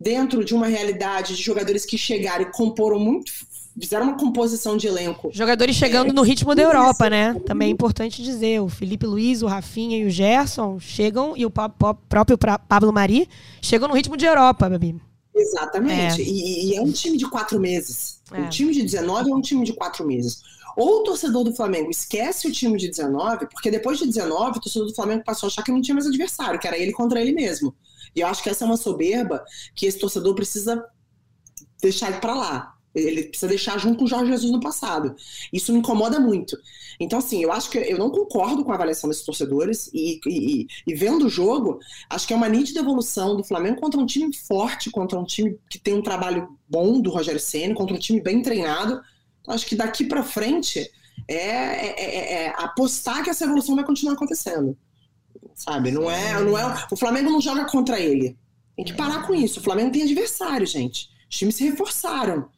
dentro 0.00 0.44
de 0.44 0.54
uma 0.54 0.66
realidade 0.66 1.36
de 1.36 1.42
jogadores 1.42 1.84
que 1.84 1.98
chegaram 1.98 2.44
e 2.44 2.52
comporam 2.52 2.98
muito 2.98 3.30
fizeram 3.80 4.06
uma 4.06 4.16
composição 4.16 4.76
de 4.76 4.86
elenco. 4.86 5.30
Jogadores 5.32 5.74
chegando 5.76 6.10
é, 6.10 6.12
no 6.12 6.22
ritmo 6.22 6.54
da 6.54 6.62
Europa, 6.62 7.10
né? 7.10 7.34
Também 7.46 7.68
é 7.68 7.70
importante 7.70 8.22
dizer. 8.22 8.60
O 8.60 8.68
Felipe 8.68 9.06
Luiz, 9.06 9.42
o 9.42 9.46
Rafinha 9.46 9.98
e 9.98 10.04
o 10.06 10.10
Gerson 10.10 10.78
chegam, 10.78 11.36
e 11.36 11.44
o 11.44 11.50
próprio 11.50 12.38
Pablo 12.68 12.92
Mari 12.92 13.28
chegam 13.60 13.88
no 13.88 13.94
ritmo 13.94 14.16
de 14.16 14.26
Europa, 14.26 14.68
Babi. 14.68 15.00
Exatamente. 15.34 16.22
É. 16.22 16.24
E, 16.24 16.70
e, 16.70 16.76
é 16.76 16.80
um 16.80 16.92
time 16.92 17.16
de 17.16 17.28
quatro 17.28 17.58
meses. 17.58 18.20
É. 18.30 18.42
O 18.42 18.48
time 18.48 18.72
de 18.72 18.82
19 18.82 19.30
é 19.30 19.34
um 19.34 19.40
time 19.40 19.64
de 19.64 19.72
quatro 19.72 20.06
meses. 20.06 20.42
Ou 20.76 21.00
o 21.00 21.02
torcedor 21.02 21.44
do 21.44 21.54
Flamengo 21.54 21.90
esquece 21.90 22.48
o 22.48 22.52
time 22.52 22.76
de 22.76 22.88
19, 22.88 23.46
porque 23.46 23.70
depois 23.70 23.98
de 23.98 24.06
19, 24.06 24.58
o 24.58 24.60
torcedor 24.60 24.88
do 24.88 24.94
Flamengo 24.94 25.24
passou 25.24 25.46
a 25.46 25.48
achar 25.48 25.62
que 25.62 25.72
não 25.72 25.80
tinha 25.80 25.94
mais 25.94 26.06
adversário, 26.06 26.58
que 26.58 26.66
era 26.66 26.78
ele 26.78 26.92
contra 26.92 27.20
ele 27.20 27.32
mesmo. 27.32 27.74
E 28.14 28.20
eu 28.20 28.26
acho 28.26 28.42
que 28.42 28.50
essa 28.50 28.64
é 28.64 28.66
uma 28.66 28.76
soberba 28.76 29.44
que 29.74 29.86
esse 29.86 29.98
torcedor 29.98 30.34
precisa 30.34 30.84
deixar 31.80 32.20
para 32.20 32.34
lá. 32.34 32.73
Ele 32.94 33.24
precisa 33.24 33.48
deixar 33.48 33.78
junto 33.78 33.98
com 33.98 34.04
o 34.04 34.08
Jorge 34.08 34.30
Jesus 34.30 34.52
no 34.52 34.60
passado. 34.60 35.14
Isso 35.52 35.72
me 35.72 35.80
incomoda 35.80 36.20
muito. 36.20 36.56
Então, 37.00 37.18
assim, 37.18 37.42
eu 37.42 37.50
acho 37.50 37.70
que 37.70 37.78
eu 37.78 37.98
não 37.98 38.10
concordo 38.10 38.64
com 38.64 38.70
a 38.70 38.74
avaliação 38.74 39.08
desses 39.08 39.24
torcedores 39.24 39.90
e, 39.92 40.20
e, 40.26 40.66
e, 40.86 40.94
vendo 40.94 41.26
o 41.26 41.28
jogo, 41.28 41.80
acho 42.08 42.26
que 42.26 42.32
é 42.32 42.36
uma 42.36 42.48
nítida 42.48 42.80
evolução 42.80 43.36
do 43.36 43.42
Flamengo 43.42 43.80
contra 43.80 43.98
um 44.00 44.06
time 44.06 44.34
forte, 44.34 44.90
contra 44.90 45.18
um 45.18 45.24
time 45.24 45.58
que 45.68 45.78
tem 45.78 45.94
um 45.94 46.02
trabalho 46.02 46.56
bom 46.68 47.00
do 47.00 47.10
Rogério 47.10 47.40
Senna, 47.40 47.74
contra 47.74 47.96
um 47.96 47.98
time 47.98 48.20
bem 48.20 48.42
treinado. 48.42 49.00
Então, 49.40 49.54
acho 49.54 49.66
que 49.66 49.74
daqui 49.74 50.04
para 50.04 50.22
frente 50.22 50.88
é, 51.28 51.36
é, 51.36 52.00
é, 52.00 52.32
é, 52.44 52.48
apostar 52.56 53.22
que 53.22 53.30
essa 53.30 53.44
evolução 53.44 53.74
vai 53.74 53.84
continuar 53.84 54.14
acontecendo. 54.14 54.76
Sabe? 55.54 55.90
Não 55.90 56.10
é, 56.10 56.40
não 56.42 56.58
é. 56.58 56.86
O 56.90 56.96
Flamengo 56.96 57.30
não 57.30 57.40
joga 57.40 57.64
contra 57.64 57.98
ele. 57.98 58.36
Tem 58.76 58.84
que 58.84 58.94
parar 58.94 59.26
com 59.26 59.34
isso. 59.34 59.60
O 59.60 59.62
Flamengo 59.62 59.92
tem 59.92 60.02
adversário, 60.02 60.66
gente. 60.66 61.08
Os 61.30 61.36
times 61.36 61.54
se 61.54 61.64
reforçaram. 61.64 62.48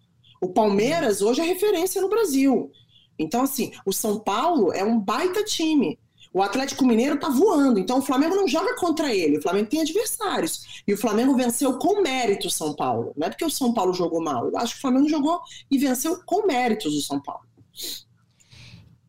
O 0.40 0.48
Palmeiras 0.48 1.22
hoje 1.22 1.40
é 1.40 1.44
referência 1.44 2.00
no 2.00 2.08
Brasil. 2.08 2.70
Então, 3.18 3.42
assim, 3.42 3.72
o 3.84 3.92
São 3.92 4.18
Paulo 4.18 4.72
é 4.72 4.84
um 4.84 4.98
baita 4.98 5.42
time. 5.42 5.98
O 6.32 6.42
Atlético 6.42 6.84
Mineiro 6.84 7.18
tá 7.18 7.30
voando. 7.30 7.80
Então, 7.80 7.98
o 7.98 8.02
Flamengo 8.02 8.36
não 8.36 8.46
joga 8.46 8.76
contra 8.76 9.14
ele. 9.14 9.38
O 9.38 9.42
Flamengo 9.42 9.70
tem 9.70 9.80
adversários. 9.80 10.82
E 10.86 10.92
o 10.92 10.98
Flamengo 10.98 11.34
venceu 11.34 11.78
com 11.78 12.02
mérito 12.02 12.48
o 12.48 12.50
São 12.50 12.74
Paulo. 12.74 13.12
Não 13.16 13.26
é 13.26 13.30
porque 13.30 13.44
o 13.44 13.50
São 13.50 13.72
Paulo 13.72 13.94
jogou 13.94 14.22
mal. 14.22 14.46
Eu 14.46 14.58
acho 14.58 14.74
que 14.74 14.78
o 14.78 14.82
Flamengo 14.82 15.08
jogou 15.08 15.40
e 15.70 15.78
venceu 15.78 16.20
com 16.26 16.46
méritos 16.46 16.94
o 16.94 17.00
São 17.00 17.18
Paulo. 17.22 17.40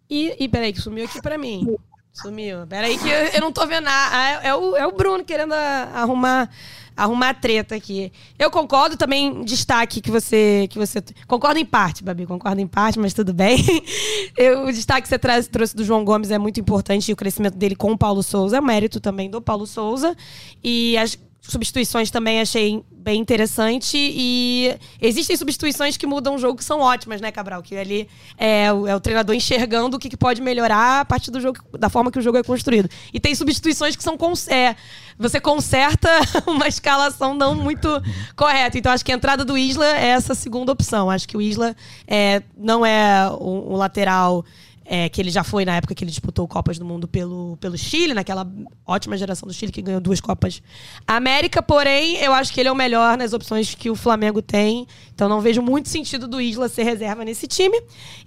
E, 0.09 0.37
e 0.39 0.47
peraí, 0.47 0.71
que 0.71 0.79
sumiu 0.79 1.03
aqui 1.03 1.21
para 1.21 1.37
mim. 1.37 1.75
Sumiu. 2.13 2.65
Peraí, 2.65 2.97
que 2.97 3.09
eu, 3.09 3.25
eu 3.33 3.41
não 3.41 3.51
tô 3.51 3.67
vendo 3.67 3.83
nada. 3.83 4.41
É, 4.41 4.47
é, 4.47 4.55
o, 4.55 4.75
é 4.77 4.87
o 4.87 4.91
Bruno 4.93 5.23
querendo 5.25 5.53
arrumar 5.53 6.49
arrumar 6.97 7.35
treta 7.35 7.75
aqui. 7.75 8.11
Eu 8.37 8.49
concordo 8.49 8.97
também, 8.97 9.43
destaque 9.43 10.01
que 10.01 10.09
você. 10.09 10.67
que 10.69 10.79
você 10.79 11.01
Concordo 11.27 11.59
em 11.59 11.65
parte, 11.65 12.03
Babi, 12.03 12.25
concordo 12.25 12.59
em 12.59 12.67
parte, 12.67 12.97
mas 12.97 13.13
tudo 13.13 13.33
bem. 13.33 13.63
Eu, 14.35 14.65
o 14.65 14.71
destaque 14.71 15.03
que 15.03 15.07
você 15.07 15.19
traz, 15.19 15.47
trouxe 15.47 15.75
do 15.75 15.83
João 15.83 16.03
Gomes 16.03 16.31
é 16.31 16.37
muito 16.37 16.59
importante 16.59 17.09
e 17.09 17.13
o 17.13 17.15
crescimento 17.15 17.55
dele 17.55 17.75
com 17.75 17.91
o 17.91 17.97
Paulo 17.97 18.23
Souza 18.23 18.57
é 18.57 18.61
mérito 18.61 18.99
também 18.99 19.29
do 19.29 19.41
Paulo 19.41 19.67
Souza. 19.67 20.15
E 20.63 20.97
as 20.97 21.17
substituições 21.47 22.11
também 22.11 22.41
achei 22.41 22.83
bem 22.91 23.21
interessante. 23.21 23.97
E 23.97 24.75
existem 25.01 25.35
substituições 25.37 25.95
que 25.95 26.05
mudam 26.05 26.35
o 26.35 26.37
jogo 26.37 26.57
que 26.57 26.63
são 26.63 26.81
ótimas, 26.81 27.21
né, 27.21 27.31
Cabral? 27.31 27.63
Que 27.63 27.75
ali 27.75 28.09
é 28.37 28.71
o, 28.71 28.85
é 28.85 28.95
o 28.95 28.99
treinador 28.99 29.33
enxergando 29.33 29.95
o 29.95 29.99
que, 29.99 30.09
que, 30.09 30.17
pode 30.17 30.41
melhorar 30.41 31.01
a 31.01 31.05
partir 31.05 31.31
do 31.31 31.39
jogo, 31.39 31.59
da 31.77 31.89
forma 31.89 32.11
que 32.11 32.19
o 32.19 32.21
jogo 32.21 32.37
é 32.37 32.43
construído. 32.43 32.89
E 33.13 33.19
tem 33.19 33.33
substituições 33.33 33.95
que 33.95 34.03
são. 34.03 34.17
É, 34.49 34.75
você 35.17 35.39
conserta 35.39 36.09
uma 36.45 36.67
escalação 36.67 37.33
não 37.33 37.55
muito 37.55 37.87
correta. 38.35 38.77
Então, 38.77 38.91
acho 38.91 39.05
que 39.05 39.11
a 39.11 39.15
entrada 39.15 39.45
do 39.45 39.57
Isla 39.57 39.85
é 39.85 40.07
essa 40.07 40.35
segunda 40.35 40.71
opção. 40.71 41.09
Acho 41.09 41.27
que 41.27 41.37
o 41.37 41.41
Isla 41.41 41.75
é, 42.05 42.43
não 42.57 42.85
é 42.85 43.29
um, 43.39 43.73
um 43.73 43.75
lateral 43.77 44.43
é, 44.89 45.09
que 45.09 45.19
ele 45.19 45.29
já 45.29 45.43
foi 45.43 45.65
na 45.65 45.75
época 45.75 45.93
que 45.93 46.03
ele 46.03 46.11
disputou 46.11 46.47
Copas 46.47 46.79
do 46.79 46.85
Mundo 46.85 47.07
pelo, 47.09 47.57
pelo 47.57 47.77
Chile, 47.77 48.13
naquela 48.13 48.49
ótima 48.85 49.17
geração 49.17 49.45
do 49.45 49.53
Chile 49.53 49.71
que 49.71 49.81
ganhou 49.81 49.99
duas 49.99 50.21
Copas 50.21 50.63
América. 51.05 51.61
Porém, 51.61 52.15
eu 52.17 52.33
acho 52.33 52.53
que 52.53 52.61
ele 52.61 52.69
é 52.69 52.71
o 52.71 52.75
melhor 52.75 53.17
nas 53.17 53.33
opções 53.33 53.75
que 53.75 53.89
o 53.89 53.95
Flamengo 53.95 54.41
tem. 54.41 54.87
Então 55.13 55.27
não 55.27 55.41
vejo 55.41 55.61
muito 55.61 55.89
sentido 55.89 56.25
do 56.25 56.39
Isla 56.39 56.69
ser 56.69 56.83
reserva 56.83 57.25
nesse 57.25 57.47
time. 57.47 57.77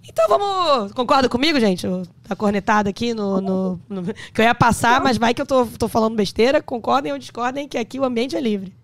Então 0.07 0.29
vamos. 0.29 0.93
Concorda 0.93 1.31
comigo, 1.31 1.59
gente? 1.59 1.87
Tá 2.29 2.37
cornetada 2.37 2.91
aqui 2.91 3.15
no, 3.15 3.41
no, 3.41 3.81
no, 3.89 4.03
que 4.05 4.41
eu 4.41 4.45
ia 4.45 4.55
passar, 4.55 5.01
mas 5.03 5.17
vai 5.17 5.33
que 5.33 5.41
eu 5.41 5.47
tô, 5.47 5.65
tô 5.67 5.89
falando 5.89 6.15
besteira. 6.15 6.63
Concordem 6.63 7.11
ou 7.11 7.19
discordem 7.19 7.67
que 7.67 7.79
aqui 7.79 7.99
o 7.99 8.05
ambiente 8.05 8.37
é 8.37 8.41
livre. 8.41 8.75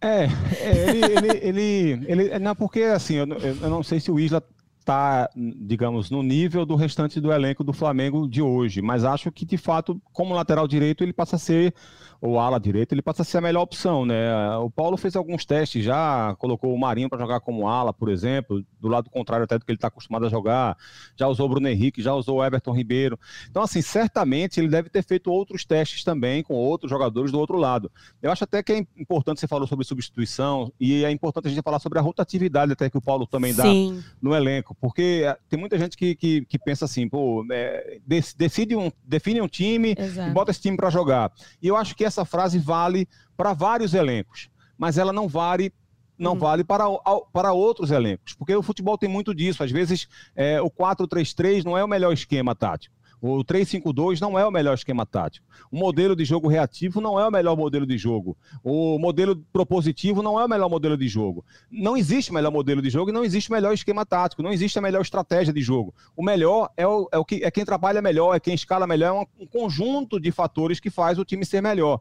É, 0.00 0.28
é 0.60 0.90
ele, 0.90 1.06
ele, 1.06 1.38
ele, 1.42 2.24
ele, 2.24 2.38
Não, 2.40 2.54
porque 2.54 2.82
assim, 2.82 3.14
eu, 3.14 3.26
eu 3.26 3.70
não 3.70 3.82
sei 3.82 4.00
se 4.00 4.10
o 4.10 4.18
Isla 4.18 4.42
está, 4.88 5.28
digamos, 5.36 6.10
no 6.10 6.22
nível 6.22 6.64
do 6.64 6.74
restante 6.74 7.20
do 7.20 7.30
elenco 7.30 7.62
do 7.62 7.74
Flamengo 7.74 8.26
de 8.26 8.40
hoje, 8.40 8.80
mas 8.80 9.04
acho 9.04 9.30
que, 9.30 9.44
de 9.44 9.58
fato, 9.58 10.00
como 10.14 10.34
lateral 10.34 10.66
direito, 10.66 11.04
ele 11.04 11.12
passa 11.12 11.36
a 11.36 11.38
ser 11.38 11.74
ou 12.20 12.38
ala 12.38 12.58
direito, 12.58 12.92
ele 12.92 13.02
passa 13.02 13.22
a 13.22 13.24
ser 13.24 13.38
a 13.38 13.40
melhor 13.40 13.62
opção, 13.62 14.04
né? 14.04 14.56
O 14.58 14.70
Paulo 14.70 14.96
fez 14.96 15.14
alguns 15.14 15.44
testes 15.44 15.84
já, 15.84 16.34
colocou 16.38 16.74
o 16.74 16.78
Marinho 16.78 17.08
para 17.08 17.18
jogar 17.18 17.40
como 17.40 17.68
ala, 17.68 17.92
por 17.92 18.08
exemplo, 18.08 18.64
do 18.80 18.88
lado 18.88 19.08
contrário 19.08 19.44
até 19.44 19.56
do 19.56 19.64
que 19.64 19.70
ele 19.70 19.76
está 19.76 19.88
acostumado 19.88 20.26
a 20.26 20.28
jogar, 20.28 20.76
já 21.16 21.28
usou 21.28 21.46
o 21.46 21.48
Bruno 21.48 21.68
Henrique, 21.68 22.02
já 22.02 22.14
usou 22.14 22.38
o 22.38 22.44
Everton 22.44 22.72
Ribeiro. 22.72 23.18
Então, 23.48 23.62
assim, 23.62 23.80
certamente 23.80 24.58
ele 24.58 24.68
deve 24.68 24.88
ter 24.88 25.04
feito 25.04 25.30
outros 25.30 25.64
testes 25.64 26.02
também 26.02 26.42
com 26.42 26.54
outros 26.54 26.90
jogadores 26.90 27.30
do 27.30 27.38
outro 27.38 27.56
lado. 27.56 27.90
Eu 28.20 28.32
acho 28.32 28.44
até 28.44 28.62
que 28.62 28.72
é 28.72 28.86
importante, 28.96 29.38
você 29.40 29.46
falou 29.46 29.68
sobre 29.68 29.84
substituição, 29.84 30.72
e 30.80 31.04
é 31.04 31.10
importante 31.10 31.46
a 31.46 31.50
gente 31.50 31.62
falar 31.62 31.78
sobre 31.78 31.98
a 31.98 32.02
rotatividade 32.02 32.72
até 32.72 32.90
que 32.90 32.98
o 32.98 33.02
Paulo 33.02 33.26
também 33.26 33.54
dá 33.54 33.62
Sim. 33.62 34.02
no 34.20 34.34
elenco, 34.34 34.76
porque 34.80 35.22
eh, 35.24 35.36
tem 35.48 35.58
muita 35.58 35.78
gente 35.78 35.96
que, 35.96 36.16
que, 36.16 36.44
que 36.46 36.58
pensa 36.58 36.84
assim, 36.84 37.08
pô, 37.08 37.46
é, 37.50 38.00
decide 38.36 38.74
um, 38.74 38.90
define 39.04 39.40
um 39.40 39.48
time 39.48 39.94
Exato. 39.96 40.30
e 40.30 40.32
bota 40.32 40.50
esse 40.50 40.60
time 40.60 40.76
para 40.76 40.90
jogar. 40.90 41.32
E 41.62 41.68
eu 41.68 41.76
acho 41.76 41.94
que 41.94 42.07
essa 42.08 42.24
frase 42.24 42.58
vale 42.58 43.08
para 43.36 43.52
vários 43.52 43.94
elencos, 43.94 44.50
mas 44.76 44.98
ela 44.98 45.12
não 45.12 45.28
vale 45.28 45.72
não 46.18 46.32
uhum. 46.32 46.38
vale 46.38 46.64
para, 46.64 46.84
para 47.32 47.52
outros 47.52 47.92
elencos, 47.92 48.34
porque 48.34 48.52
o 48.52 48.60
futebol 48.60 48.98
tem 48.98 49.08
muito 49.08 49.32
disso. 49.32 49.62
Às 49.62 49.70
vezes, 49.70 50.08
é, 50.34 50.60
o 50.60 50.68
4-3-3 50.68 51.62
não 51.62 51.78
é 51.78 51.84
o 51.84 51.88
melhor 51.88 52.12
esquema 52.12 52.56
tático. 52.56 52.92
O 53.20 53.44
3-5-2 53.44 54.20
não 54.20 54.38
é 54.38 54.46
o 54.46 54.50
melhor 54.50 54.74
esquema 54.74 55.04
tático. 55.04 55.46
O 55.70 55.76
modelo 55.76 56.14
de 56.14 56.24
jogo 56.24 56.48
reativo 56.48 57.00
não 57.00 57.18
é 57.18 57.26
o 57.26 57.30
melhor 57.30 57.56
modelo 57.56 57.86
de 57.86 57.98
jogo. 57.98 58.36
O 58.62 58.98
modelo 58.98 59.36
propositivo 59.52 60.22
não 60.22 60.38
é 60.38 60.44
o 60.44 60.48
melhor 60.48 60.68
modelo 60.68 60.96
de 60.96 61.08
jogo. 61.08 61.44
Não 61.70 61.96
existe 61.96 62.32
melhor 62.32 62.52
modelo 62.52 62.80
de 62.80 62.90
jogo 62.90 63.10
e 63.10 63.12
não 63.12 63.24
existe 63.24 63.50
melhor 63.50 63.74
esquema 63.74 64.06
tático. 64.06 64.42
Não 64.42 64.52
existe 64.52 64.78
a 64.78 64.82
melhor 64.82 65.02
estratégia 65.02 65.52
de 65.52 65.60
jogo. 65.60 65.94
O 66.16 66.22
melhor 66.22 66.70
é, 66.76 66.86
o, 66.86 67.08
é, 67.12 67.18
o 67.18 67.24
que, 67.24 67.44
é 67.44 67.50
quem 67.50 67.64
trabalha 67.64 68.00
melhor, 68.00 68.34
é 68.34 68.40
quem 68.40 68.54
escala 68.54 68.86
melhor. 68.86 69.08
É 69.08 69.12
um, 69.12 69.44
um 69.44 69.46
conjunto 69.46 70.20
de 70.20 70.30
fatores 70.30 70.78
que 70.78 70.90
faz 70.90 71.18
o 71.18 71.24
time 71.24 71.44
ser 71.44 71.60
melhor. 71.60 72.00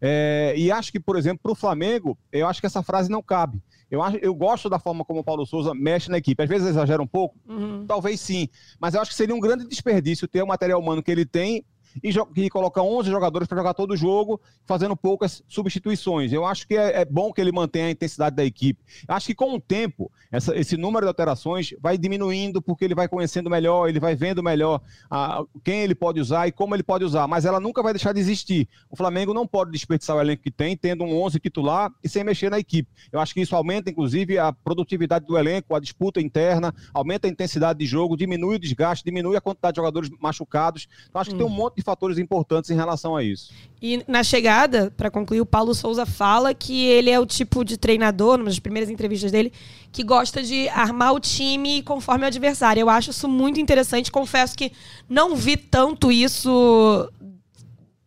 É, 0.00 0.54
e 0.56 0.70
acho 0.70 0.90
que, 0.90 1.00
por 1.00 1.16
exemplo, 1.16 1.40
para 1.42 1.52
o 1.52 1.56
Flamengo, 1.56 2.18
eu 2.32 2.46
acho 2.46 2.60
que 2.60 2.66
essa 2.66 2.82
frase 2.82 3.10
não 3.10 3.22
cabe. 3.22 3.62
Eu, 3.90 4.02
acho, 4.02 4.16
eu 4.18 4.34
gosto 4.34 4.68
da 4.68 4.78
forma 4.78 5.04
como 5.04 5.20
o 5.20 5.24
Paulo 5.24 5.46
Souza 5.46 5.72
mexe 5.74 6.10
na 6.10 6.18
equipe. 6.18 6.42
Às 6.42 6.48
vezes 6.48 6.68
exagera 6.68 7.02
um 7.02 7.06
pouco, 7.06 7.36
uhum. 7.48 7.84
talvez 7.86 8.20
sim. 8.20 8.48
Mas 8.80 8.94
eu 8.94 9.00
acho 9.00 9.10
que 9.10 9.16
seria 9.16 9.34
um 9.34 9.40
grande 9.40 9.66
desperdício 9.66 10.26
ter 10.26 10.42
o 10.42 10.46
material 10.46 10.80
humano 10.80 11.02
que 11.02 11.10
ele 11.10 11.24
tem 11.24 11.64
e, 12.02 12.10
e 12.36 12.50
coloca 12.50 12.82
11 12.82 13.10
jogadores 13.10 13.48
para 13.48 13.58
jogar 13.58 13.74
todo 13.74 13.92
o 13.92 13.96
jogo, 13.96 14.40
fazendo 14.64 14.96
poucas 14.96 15.42
substituições. 15.48 16.32
Eu 16.32 16.44
acho 16.44 16.66
que 16.66 16.76
é, 16.76 17.02
é, 17.02 17.04
bom 17.04 17.32
que 17.32 17.40
ele 17.40 17.52
mantenha 17.52 17.86
a 17.86 17.90
intensidade 17.90 18.36
da 18.36 18.44
equipe. 18.44 18.82
Acho 19.08 19.26
que 19.26 19.34
com 19.34 19.54
o 19.54 19.60
tempo, 19.60 20.10
essa, 20.30 20.56
esse 20.56 20.76
número 20.76 21.04
de 21.06 21.08
alterações 21.08 21.74
vai 21.80 21.96
diminuindo, 21.96 22.60
porque 22.60 22.84
ele 22.84 22.94
vai 22.94 23.08
conhecendo 23.08 23.48
melhor, 23.48 23.88
ele 23.88 24.00
vai 24.00 24.14
vendo 24.14 24.42
melhor 24.42 24.80
a, 25.10 25.44
quem 25.64 25.80
ele 25.80 25.94
pode 25.94 26.20
usar 26.20 26.46
e 26.46 26.52
como 26.52 26.74
ele 26.74 26.82
pode 26.82 27.04
usar. 27.04 27.26
Mas 27.26 27.44
ela 27.44 27.60
nunca 27.60 27.82
vai 27.82 27.92
deixar 27.92 28.12
de 28.12 28.20
existir. 28.20 28.68
O 28.90 28.96
Flamengo 28.96 29.32
não 29.32 29.46
pode 29.46 29.70
desperdiçar 29.70 30.16
o 30.16 30.20
elenco 30.20 30.42
que 30.42 30.50
tem, 30.50 30.76
tendo 30.76 31.04
um 31.04 31.22
11 31.22 31.38
titular 31.40 31.90
e 32.02 32.08
sem 32.08 32.24
mexer 32.24 32.50
na 32.50 32.58
equipe. 32.58 32.88
Eu 33.12 33.20
acho 33.20 33.32
que 33.32 33.40
isso 33.40 33.54
aumenta, 33.54 33.90
inclusive, 33.90 34.38
a 34.38 34.52
produtividade 34.52 35.26
do 35.26 35.38
elenco, 35.38 35.74
a 35.74 35.80
disputa 35.80 36.20
interna, 36.20 36.74
aumenta 36.92 37.26
a 37.26 37.30
intensidade 37.30 37.78
de 37.78 37.86
jogo, 37.86 38.16
diminui 38.16 38.56
o 38.56 38.58
desgaste, 38.58 39.04
diminui 39.04 39.36
a 39.36 39.40
quantidade 39.40 39.74
de 39.74 39.76
jogadores 39.76 40.10
machucados. 40.20 40.88
Então, 41.08 41.20
acho 41.20 41.30
que 41.30 41.36
hum. 41.36 41.38
tem 41.38 41.46
um 41.46 41.50
monte 41.50 41.76
de 41.76 41.82
fatores 41.86 42.18
importantes 42.18 42.70
em 42.70 42.74
relação 42.74 43.16
a 43.16 43.22
isso. 43.22 43.50
E 43.80 44.04
na 44.06 44.22
chegada, 44.22 44.92
para 44.96 45.10
concluir, 45.10 45.40
o 45.40 45.46
Paulo 45.46 45.74
Souza 45.74 46.04
fala 46.04 46.52
que 46.52 46.84
ele 46.86 47.08
é 47.08 47.18
o 47.18 47.24
tipo 47.24 47.64
de 47.64 47.78
treinador, 47.78 48.36
numa 48.36 48.50
das 48.50 48.58
primeiras 48.58 48.90
entrevistas 48.90 49.32
dele, 49.32 49.50
que 49.90 50.02
gosta 50.02 50.42
de 50.42 50.68
armar 50.68 51.14
o 51.14 51.20
time 51.20 51.82
conforme 51.82 52.24
o 52.24 52.26
adversário. 52.26 52.80
Eu 52.80 52.90
acho 52.90 53.10
isso 53.10 53.28
muito 53.28 53.58
interessante. 53.60 54.12
Confesso 54.12 54.54
que 54.56 54.72
não 55.08 55.34
vi 55.34 55.56
tanto 55.56 56.12
isso 56.12 57.08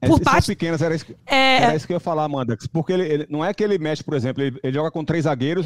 por 0.07 0.19
parte... 0.21 0.47
pequenas, 0.47 0.81
era 0.81 0.95
isso, 0.95 1.05
que, 1.05 1.15
é... 1.25 1.63
era 1.63 1.75
isso 1.75 1.85
que 1.85 1.91
eu 1.91 1.97
ia 1.97 1.99
falar, 1.99 2.23
Amanda. 2.23 2.57
Porque 2.71 2.93
ele, 2.93 3.03
ele, 3.03 3.27
não 3.29 3.43
é 3.43 3.53
que 3.53 3.63
ele 3.63 3.77
mexe, 3.77 4.03
por 4.03 4.13
exemplo, 4.13 4.41
ele, 4.41 4.57
ele 4.63 4.73
joga 4.73 4.89
com 4.89 5.03
três 5.03 5.25
zagueiros 5.25 5.65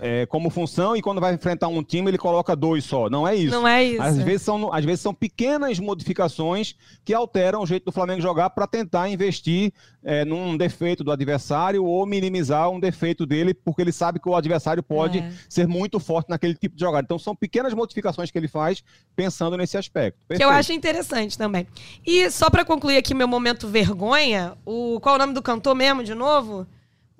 é, 0.00 0.26
como 0.26 0.50
função 0.50 0.96
e 0.96 1.02
quando 1.02 1.20
vai 1.20 1.34
enfrentar 1.34 1.68
um 1.68 1.82
time 1.82 2.10
ele 2.10 2.18
coloca 2.18 2.56
dois 2.56 2.84
só. 2.84 3.08
Não 3.08 3.26
é 3.26 3.36
isso. 3.36 3.54
Não 3.54 3.66
é 3.66 3.84
isso. 3.84 4.02
Às 4.02 4.18
vezes 4.18 4.42
são, 4.42 4.72
às 4.72 4.84
vezes 4.84 5.00
são 5.00 5.14
pequenas 5.14 5.78
modificações 5.78 6.74
que 7.04 7.14
alteram 7.14 7.62
o 7.62 7.66
jeito 7.66 7.84
do 7.84 7.92
Flamengo 7.92 8.20
jogar 8.20 8.50
para 8.50 8.66
tentar 8.66 9.08
investir 9.08 9.72
é, 10.02 10.24
num 10.24 10.56
defeito 10.56 11.04
do 11.04 11.12
adversário 11.12 11.84
ou 11.84 12.04
minimizar 12.04 12.68
um 12.70 12.80
defeito 12.80 13.24
dele, 13.24 13.54
porque 13.54 13.82
ele 13.82 13.92
sabe 13.92 14.18
que 14.18 14.28
o 14.28 14.34
adversário 14.34 14.82
pode 14.82 15.18
é. 15.18 15.32
ser 15.48 15.68
muito 15.68 16.00
forte 16.00 16.28
naquele 16.28 16.54
tipo 16.54 16.74
de 16.74 16.80
jogada. 16.80 17.04
Então 17.04 17.18
são 17.18 17.36
pequenas 17.36 17.72
modificações 17.72 18.30
que 18.30 18.36
ele 18.36 18.48
faz 18.48 18.82
pensando 19.14 19.56
nesse 19.56 19.76
aspecto. 19.76 20.18
Perfeito. 20.26 20.38
Que 20.38 20.44
eu 20.44 20.50
acho 20.50 20.72
interessante 20.72 21.38
também. 21.38 21.66
E 22.04 22.28
só 22.30 22.50
para 22.50 22.64
concluir 22.64 22.96
aqui 22.96 23.14
meu 23.14 23.28
momento 23.28 23.43
momento 23.44 23.68
vergonha, 23.68 24.56
o 24.64 24.98
qual 25.00 25.16
é 25.16 25.18
o 25.18 25.20
nome 25.20 25.34
do 25.34 25.42
cantor 25.42 25.74
mesmo, 25.74 26.02
de 26.02 26.14
novo? 26.14 26.66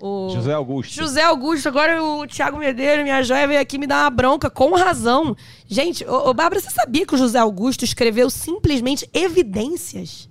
O... 0.00 0.30
José 0.30 0.54
Augusto. 0.54 0.94
José 0.94 1.22
Augusto, 1.22 1.68
agora 1.68 2.02
o 2.02 2.26
Thiago 2.26 2.56
Medeiros, 2.56 3.04
minha 3.04 3.22
joia, 3.22 3.46
veio 3.46 3.60
aqui 3.60 3.76
me 3.76 3.86
dar 3.86 4.04
uma 4.04 4.10
bronca, 4.10 4.48
com 4.48 4.74
razão. 4.74 5.36
Gente, 5.66 6.02
ô, 6.04 6.30
ô 6.30 6.34
Bárbara, 6.34 6.60
você 6.60 6.70
sabia 6.70 7.06
que 7.06 7.14
o 7.14 7.18
José 7.18 7.38
Augusto 7.38 7.84
escreveu 7.84 8.30
simplesmente 8.30 9.08
evidências? 9.12 10.28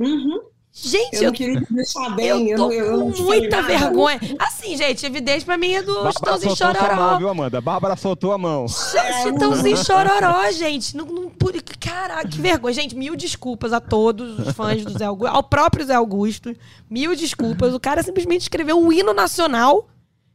Uhum. 0.00 0.40
Gente, 0.80 1.16
eu, 1.16 1.24
eu 1.24 1.32
queria 1.32 1.60
deixar 1.68 2.10
bem. 2.10 2.50
Eu 2.50 2.56
tô 2.56 2.70
eu, 2.70 2.84
eu, 2.84 3.12
com 3.12 3.22
muita 3.22 3.62
vergonha. 3.62 4.20
Assim, 4.38 4.76
gente, 4.76 5.04
evidente 5.04 5.44
pra 5.44 5.58
mim 5.58 5.74
é 5.74 5.82
do 5.82 6.08
Estãozinho 6.08 6.56
Chororó. 6.56 6.94
Mão, 6.94 7.18
viu, 7.18 7.28
Amanda? 7.28 7.60
Bárbara 7.60 7.96
soltou 7.96 8.32
a 8.32 8.38
mão. 8.38 8.66
Gente, 8.68 9.34
Estãozinho 9.34 9.76
Chororó, 9.84 10.50
gente. 10.52 10.96
Não, 10.96 11.06
não, 11.06 11.32
caraca, 11.80 12.28
que 12.28 12.40
vergonha. 12.40 12.74
Gente, 12.74 12.94
mil 12.94 13.16
desculpas 13.16 13.72
a 13.72 13.80
todos 13.80 14.38
os 14.38 14.54
fãs 14.54 14.84
do 14.84 14.96
Zé 14.96 15.04
Augusto, 15.04 15.34
ao 15.34 15.42
próprio 15.42 15.84
Zé 15.84 15.94
Augusto. 15.94 16.54
Mil 16.88 17.16
desculpas. 17.16 17.74
O 17.74 17.80
cara 17.80 18.02
simplesmente 18.02 18.42
escreveu 18.42 18.78
um 18.78 18.92
hino 18.92 19.12
nacional 19.12 19.88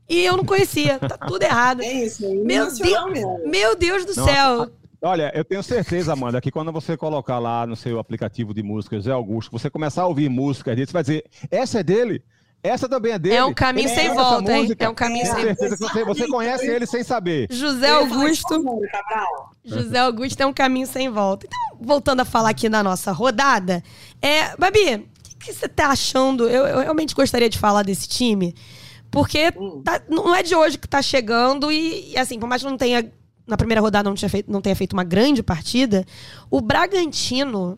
e 0.10 0.25
eu 0.25 0.36
não 0.36 0.43
conhecia. 0.43 0.99
Tá 0.99 1.17
tudo 1.17 1.41
errado. 1.41 1.82
É 1.82 2.06
isso, 2.06 2.25
é 2.25 2.29
meu, 2.29 2.73
Deus, 2.73 3.12
meu 3.45 3.75
Deus 3.75 4.06
do 4.06 4.13
céu. 4.13 4.69
Olha, 5.06 5.34
eu 5.36 5.44
tenho 5.44 5.62
certeza, 5.62 6.13
Amanda, 6.13 6.39
que 6.39 6.50
quando 6.50 6.72
você 6.72 6.96
colocar 6.96 7.38
lá 7.38 7.68
no 7.68 7.76
seu 7.76 8.00
aplicativo 8.00 8.54
de 8.54 8.63
música 8.63 8.98
Zé 9.02 9.12
Augusto, 9.12 9.52
você 9.52 9.70
começar 9.70 10.04
a 10.04 10.08
ouvir 10.08 10.30
música 10.30 10.74
dele, 10.74 10.88
você 10.88 10.94
vai 10.94 11.04
dizer, 11.04 11.26
essa 11.52 11.82
é 11.82 11.84
dele? 11.84 12.24
Essa 12.63 12.88
também 12.88 13.12
é 13.12 13.20
dele. 13.20 13.36
É 13.36 13.44
um 13.44 13.54
caminho 13.54 13.89
sem 13.89 14.13
volta, 14.13 14.58
hein? 14.58 14.74
É 14.80 14.88
um 14.88 14.96
caminho 14.96 15.26
sem 15.26 15.34
volta. 15.36 15.56
certeza 15.56 15.76
que 15.76 15.84
você, 15.84 16.06
você 16.06 16.28
conhece 16.30 16.66
ele 16.66 16.86
sem 16.86 17.04
saber. 17.04 17.48
José 17.52 17.89
Augusto. 17.89 18.63
José 19.66 20.00
Augusto 20.00 20.39
é 20.39 20.46
um 20.46 20.54
caminho 20.54 20.88
sem 20.88 21.10
volta. 21.10 21.48
Então, 21.48 21.86
voltando 21.86 22.22
a 22.22 22.26
falar 22.26 22.52
aqui 22.52 22.70
na 22.70 22.82
nossa 22.82 23.12
rodada, 23.12 23.84
é, 24.22 24.56
Babi, 24.56 24.96
o 24.96 25.38
que, 25.38 25.48
que, 25.48 25.54
você 25.54 25.68
tá 25.68 25.88
achando? 25.88 26.48
Eu, 26.48 26.66
eu, 26.66 26.80
realmente 26.80 27.13
gostaria 27.13 27.50
de 27.50 27.60
falar 27.60 27.84
desse 27.84 28.08
time, 28.08 28.56
porque 29.12 29.52
hum. 29.58 29.82
tá, 29.84 30.02
não 30.08 30.34
é 30.34 30.42
de 30.42 30.56
hoje 30.56 30.78
que 30.78 30.88
tá 30.88 31.02
chegando 31.02 31.70
e, 31.70 32.13
e 32.13 32.18
assim, 32.18 32.39
por 32.39 32.48
mais 32.48 32.63
que 32.63 32.70
não 32.70 32.78
tenha 32.78 33.12
na 33.45 33.58
primeira 33.58 33.82
rodada 33.82 34.10
não, 34.10 34.15
tinha 34.15 34.29
feito, 34.29 34.51
não 34.51 34.62
tenha 34.62 34.75
feito 34.75 34.93
uma 34.93 35.03
grande 35.03 35.43
partida, 35.43 36.06
o 36.49 36.62
Bragantino 36.62 37.77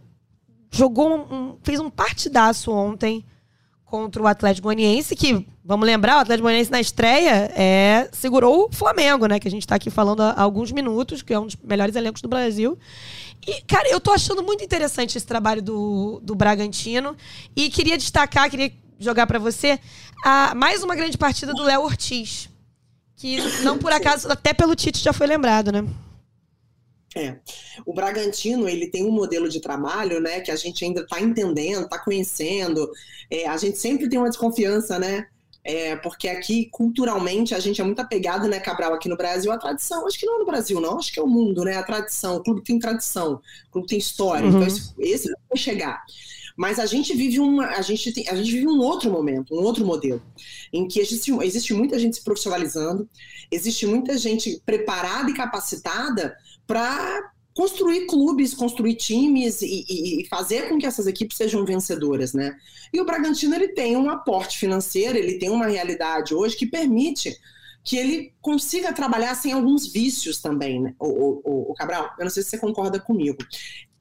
jogou 0.72 1.16
um, 1.16 1.58
fez 1.64 1.80
um 1.80 1.90
partidaço 1.90 2.72
ontem 2.72 3.26
contra 3.86 4.22
o 4.22 4.28
Atlético 4.28 4.66
Goianiense, 4.66 5.16
que, 5.16 5.48
vamos 5.64 5.86
lembrar, 5.86 6.18
o 6.18 6.20
Atlético 6.20 6.44
Goianiense 6.44 6.72
na 6.72 6.82
estreia 6.82 7.52
é, 7.56 8.10
segurou 8.12 8.66
o 8.66 8.76
Flamengo, 8.76 9.26
né? 9.28 9.40
Que 9.40 9.48
a 9.48 9.52
gente 9.52 9.62
está 9.62 9.76
aqui 9.76 9.90
falando 9.90 10.22
há 10.22 10.42
alguns 10.42 10.72
minutos, 10.72 11.22
que 11.22 11.34
é 11.34 11.40
um 11.40 11.46
dos 11.46 11.56
melhores 11.56 11.96
elencos 11.96 12.22
do 12.22 12.28
Brasil. 12.28 12.78
E, 13.48 13.62
cara, 13.62 13.88
eu 13.90 14.02
tô 14.02 14.12
achando 14.12 14.44
muito 14.44 14.64
interessante 14.64 15.18
esse 15.18 15.26
trabalho 15.26 15.62
do, 15.62 16.20
do 16.24 16.36
Bragantino. 16.36 17.16
E 17.56 17.70
queria 17.70 17.98
destacar, 17.98 18.50
queria 18.50 18.74
jogar 19.00 19.28
para 19.28 19.40
você. 19.40 19.80
A, 20.26 20.54
mais 20.56 20.84
uma 20.84 20.96
grande 20.96 21.18
partida 21.18 21.54
do 21.54 21.64
Léo 21.64 21.84
Ortiz. 21.84 22.50
Que 23.26 23.38
não 23.64 23.80
por 23.80 23.92
acaso, 23.92 24.32
até 24.32 24.54
pelo 24.54 24.76
Tite 24.76 25.04
já 25.04 25.12
foi 25.12 25.26
lembrado, 25.26 25.72
né? 25.72 25.84
É. 27.16 27.38
O 27.84 27.92
Bragantino, 27.92 28.70
ele 28.70 28.86
tem 28.86 29.04
um 29.04 29.10
modelo 29.10 29.50
de 29.50 29.60
trabalho, 29.60 30.22
né, 30.22 30.42
que 30.42 30.52
a 30.52 30.56
gente 30.56 30.86
ainda 30.86 31.02
está 31.02 31.20
entendendo, 31.20 31.86
está 31.86 31.98
conhecendo. 31.98 32.88
É, 33.32 33.48
a 33.48 33.58
gente 33.58 33.80
sempre 33.80 34.08
tem 34.08 34.20
uma 34.20 34.30
desconfiança, 34.30 35.00
né? 35.00 35.26
É, 35.64 35.96
porque 35.96 36.28
aqui, 36.28 36.70
culturalmente, 36.72 37.56
a 37.56 37.60
gente 37.60 37.82
é 37.82 37.84
muito 37.84 38.00
apegado, 38.00 38.48
né, 38.48 38.60
Cabral, 38.60 38.94
aqui 38.94 39.10
no 39.10 39.18
Brasil, 39.18 39.52
a 39.52 39.58
tradição. 39.58 40.06
Acho 40.06 40.20
que 40.20 40.28
não 40.28 40.36
é 40.36 40.40
no 40.40 40.46
Brasil, 40.46 40.80
não. 40.80 41.00
Acho 41.00 41.12
que 41.12 41.20
é 41.20 41.24
o 41.24 41.28
mundo, 41.28 41.64
né? 41.64 41.78
A 41.78 41.84
tradição. 41.84 42.36
O 42.36 42.44
clube 42.44 42.62
tem 42.62 42.78
tradição, 42.78 43.42
o 43.70 43.72
clube 43.72 43.88
tem 43.88 43.98
história. 43.98 44.46
Uhum. 44.46 44.58
Então, 44.58 44.68
esse, 44.68 44.94
esse 45.00 45.34
vai 45.50 45.58
chegar. 45.58 46.04
Mas 46.56 46.80
a 46.80 46.86
gente 46.86 47.14
vive 47.14 47.40
uma, 47.40 47.68
a 47.68 47.82
gente 47.82 48.12
tem, 48.14 48.28
a 48.30 48.36
gente 48.36 48.52
vive 48.52 48.68
um 48.68 48.80
outro 48.80 49.12
momento, 49.12 49.54
um 49.54 49.64
outro 49.64 49.86
modelo, 49.86 50.22
em 50.72 50.88
que 50.88 51.00
existe, 51.00 51.32
existe 51.44 51.74
muita 51.74 52.00
gente 52.00 52.16
se 52.16 52.24
profissionalizando, 52.24 53.10
existe 53.52 53.86
muita 53.86 54.18
gente 54.18 54.62
preparada 54.66 55.30
e 55.30 55.34
capacitada 55.34 56.36
para 56.66 57.32
construir 57.54 58.06
clubes, 58.06 58.54
construir 58.54 58.96
times 58.96 59.62
e, 59.62 59.86
e, 59.88 60.22
e, 60.22 60.28
fazer 60.28 60.68
com 60.68 60.78
que 60.78 60.86
essas 60.86 61.08
equipes 61.08 61.38
sejam 61.38 61.66
vencedoras, 61.66 62.34
né? 62.34 62.56
E 62.94 63.00
o 63.00 63.06
Bragantino 63.06 63.56
ele 63.56 63.70
tem 63.70 63.96
um 63.96 64.10
aporte 64.10 64.58
financeiro, 64.58 65.18
ele 65.18 65.40
tem 65.40 65.50
uma 65.50 65.68
realidade 65.68 66.36
hoje 66.36 66.58
que 66.58 66.68
permite 66.68 67.34
que 67.86 67.96
ele 67.96 68.34
consiga 68.42 68.92
trabalhar 68.92 69.36
sem 69.36 69.54
alguns 69.54 69.88
vícios 69.88 70.42
também, 70.42 70.82
né? 70.82 70.96
O, 71.00 71.08
o, 71.08 71.72
o, 71.72 71.74
Cabral, 71.76 72.14
eu 72.18 72.26
não 72.26 72.32
sei 72.32 72.42
se 72.42 72.50
você 72.50 72.58
concorda 72.58 73.00
comigo. 73.00 73.38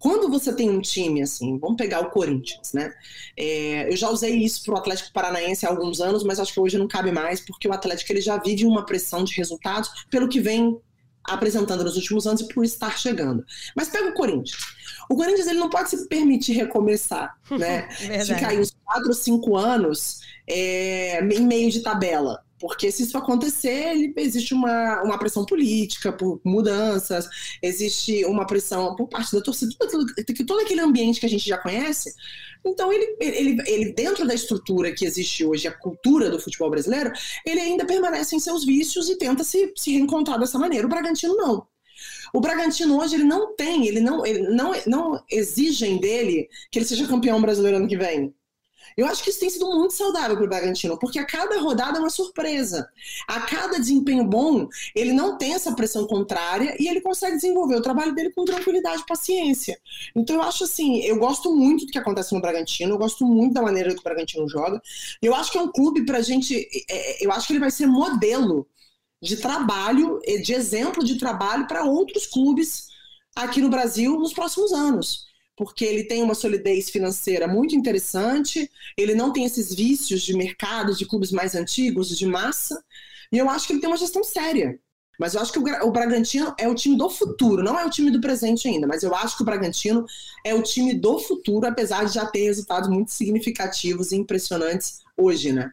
Quando 0.05 0.29
você 0.29 0.53
tem 0.53 0.69
um 0.69 0.83
time 0.83 1.23
assim, 1.23 1.59
vamos 1.59 1.79
pegar 1.79 2.01
o 2.01 2.11
Corinthians, 2.11 2.75
né? 2.75 2.93
É, 3.35 3.91
eu 3.91 3.97
já 3.97 4.11
usei 4.11 4.35
isso 4.35 4.63
para 4.63 4.75
o 4.75 4.77
Atlético 4.77 5.11
Paranaense 5.15 5.65
há 5.65 5.71
alguns 5.71 5.99
anos, 5.99 6.23
mas 6.23 6.39
acho 6.39 6.53
que 6.53 6.61
hoje 6.61 6.77
não 6.77 6.87
cabe 6.87 7.11
mais, 7.11 7.41
porque 7.41 7.67
o 7.67 7.73
Atlético 7.73 8.13
ele 8.13 8.21
já 8.21 8.37
vive 8.37 8.67
uma 8.67 8.85
pressão 8.85 9.25
de 9.25 9.35
resultados 9.35 10.05
pelo 10.11 10.29
que 10.29 10.43
vem 10.43 10.79
apresentando 11.25 11.83
nos 11.83 11.97
últimos 11.97 12.27
anos 12.27 12.43
e 12.43 12.49
por 12.49 12.67
estar 12.67 12.99
chegando. 12.99 13.47
Mas 13.75 13.89
pega 13.89 14.11
o 14.11 14.13
Corinthians. 14.13 14.61
O 15.09 15.17
Corinthians 15.17 15.47
ele 15.47 15.59
não 15.59 15.71
pode 15.71 15.89
se 15.89 16.07
permitir 16.07 16.53
recomeçar, 16.53 17.39
né? 17.51 17.89
Ficar 18.27 18.49
aí 18.49 18.61
uns 18.61 18.77
4 18.85 19.09
ou 19.09 19.15
5 19.15 19.57
anos 19.57 20.21
é, 20.47 21.25
em 21.25 21.47
meio 21.47 21.71
de 21.71 21.81
tabela. 21.81 22.44
Porque 22.65 22.91
se 22.91 23.03
isso 23.03 23.19
acontecer, 23.19 23.91
ele, 23.91 24.15
existe 24.17 24.55
uma, 24.55 25.03
uma 25.03 25.19
pressão 25.19 25.45
política 25.45 26.11
por 26.11 26.41
mudanças, 26.43 27.29
existe 27.61 28.25
uma 28.25 28.47
pressão 28.47 28.97
por 28.97 29.07
parte 29.07 29.35
da 29.35 29.43
torcida, 29.43 29.75
todo, 29.79 30.07
todo 30.47 30.61
aquele 30.61 30.81
ambiente 30.81 31.21
que 31.21 31.27
a 31.27 31.29
gente 31.29 31.47
já 31.47 31.59
conhece. 31.59 32.15
Então, 32.65 32.91
ele, 32.91 33.17
ele, 33.21 33.63
ele, 33.67 33.93
dentro 33.93 34.27
da 34.27 34.33
estrutura 34.33 34.95
que 34.95 35.05
existe 35.05 35.45
hoje, 35.45 35.69
a 35.69 35.79
cultura 35.79 36.31
do 36.31 36.41
futebol 36.41 36.71
brasileiro, 36.71 37.13
ele 37.45 37.61
ainda 37.61 37.85
permanece 37.85 38.35
em 38.35 38.41
seus 38.41 38.65
vícios 38.65 39.11
e 39.11 39.19
tenta 39.19 39.45
se, 39.45 39.71
se 39.77 39.91
reencontrar 39.91 40.41
dessa 40.41 40.59
maneira. 40.59 40.87
O 40.87 40.91
Bragantino 40.91 41.37
não. 41.37 41.67
O 42.33 42.41
Bragantino 42.41 42.99
hoje 42.99 43.17
ele 43.17 43.25
não 43.25 43.55
tem, 43.55 43.87
ele 43.87 44.01
não, 44.01 44.25
ele 44.25 44.49
não, 44.49 44.73
não 44.87 45.23
exigem 45.31 45.99
dele 45.99 46.49
que 46.71 46.79
ele 46.79 46.87
seja 46.87 47.07
campeão 47.07 47.43
brasileiro 47.43 47.77
ano 47.77 47.89
que 47.89 47.99
vem. 47.99 48.35
Eu 48.97 49.07
acho 49.07 49.23
que 49.23 49.31
isso 49.31 49.41
tem 49.41 49.51
sido 49.51 49.67
muito 49.67 49.93
saudável 49.93 50.37
para 50.37 50.45
o 50.45 50.49
Bragantino, 50.49 50.99
porque 50.99 51.19
a 51.19 51.25
cada 51.25 51.59
rodada 51.61 51.99
é 51.99 52.01
uma 52.01 52.11
surpresa. 52.11 52.89
A 53.27 53.41
cada 53.41 53.79
desempenho 53.79 54.25
bom, 54.25 54.69
ele 54.95 55.13
não 55.13 55.37
tem 55.37 55.55
essa 55.55 55.75
pressão 55.75 56.07
contrária 56.07 56.77
e 56.79 56.89
ele 56.89 57.01
consegue 57.01 57.37
desenvolver 57.37 57.77
o 57.77 57.83
trabalho 57.83 58.15
dele 58.15 58.31
com 58.31 58.45
tranquilidade 58.45 59.03
e 59.03 59.07
paciência. 59.07 59.79
Então 60.15 60.37
eu 60.37 60.43
acho 60.43 60.65
assim, 60.65 61.01
eu 61.01 61.19
gosto 61.19 61.55
muito 61.55 61.87
do 61.87 61.93
que 61.93 61.99
acontece 61.99 62.35
no 62.35 62.41
Bragantino, 62.41 62.95
eu 62.95 62.99
gosto 62.99 63.25
muito 63.25 63.55
da 63.55 63.63
maneira 63.63 63.93
que 63.93 64.01
o 64.01 64.05
Bragantino 64.05 64.49
joga. 64.49 64.81
Eu 65.21 65.35
acho 65.35 65.51
que 65.51 65.59
é 65.59 65.63
um 65.63 65.73
clube 65.73 66.05
para 66.07 66.21
gente, 66.21 66.57
é, 66.57 67.23
é, 67.23 67.27
eu 67.27 67.33
acho 67.33 67.47
que 67.47 67.53
ele 67.53 67.61
vai 67.61 67.71
ser 67.71 67.87
modelo 67.87 68.67
de 69.21 69.37
trabalho, 69.39 70.21
de 70.43 70.53
exemplo 70.53 71.03
de 71.03 71.19
trabalho 71.19 71.67
para 71.67 71.85
outros 71.85 72.27
clubes 72.27 72.89
aqui 73.35 73.61
no 73.61 73.71
Brasil 73.71 74.19
nos 74.19 74.35
próximos 74.35 74.73
anos 74.73 75.34
porque 75.57 75.85
ele 75.85 76.05
tem 76.05 76.23
uma 76.23 76.35
solidez 76.35 76.91
financeira 76.91 77.47
muito 77.47 77.75
interessante, 77.75 78.71
ele 78.97 79.15
não 79.15 79.33
tem 79.33 79.45
esses 79.45 79.73
vícios 79.75 80.23
de 80.23 80.37
mercado, 80.37 80.95
de 80.95 81.07
clubes 81.07 81.31
mais 81.31 81.55
antigos, 81.55 82.17
de 82.17 82.27
massa, 82.27 82.83
e 83.31 83.39
eu 83.39 83.49
acho 83.49 83.67
que 83.67 83.73
ele 83.73 83.81
tem 83.81 83.91
uma 83.91 83.97
gestão 83.97 84.25
séria. 84.25 84.79
Mas 85.19 85.35
eu 85.35 85.41
acho 85.41 85.53
que 85.53 85.59
o 85.61 85.93
Bragantino 85.93 86.53
é 86.59 86.69
o 86.69 86.75
time 86.75 86.97
do 86.97 87.09
futuro, 87.09 87.63
não 87.63 87.79
é 87.79 87.87
o 87.87 87.91
time 87.91 88.11
do 88.11 88.21
presente 88.21 88.67
ainda, 88.67 88.87
mas 88.87 89.05
eu 89.05 89.15
acho 89.15 89.37
que 89.37 89.43
o 89.43 89.47
Bragantino 89.47 90.05
é 90.45 90.53
o 90.55 90.63
time 90.63 90.93
do 90.93 91.21
futuro, 91.21 91.67
apesar 91.67 92.05
de 92.05 92.15
já 92.15 92.27
ter 92.27 92.45
resultados 92.45 92.89
muito 92.89 93.13
significativos 93.13 94.11
e 94.11 94.17
impressionantes 94.17 94.99
hoje, 95.17 95.53
né? 95.53 95.71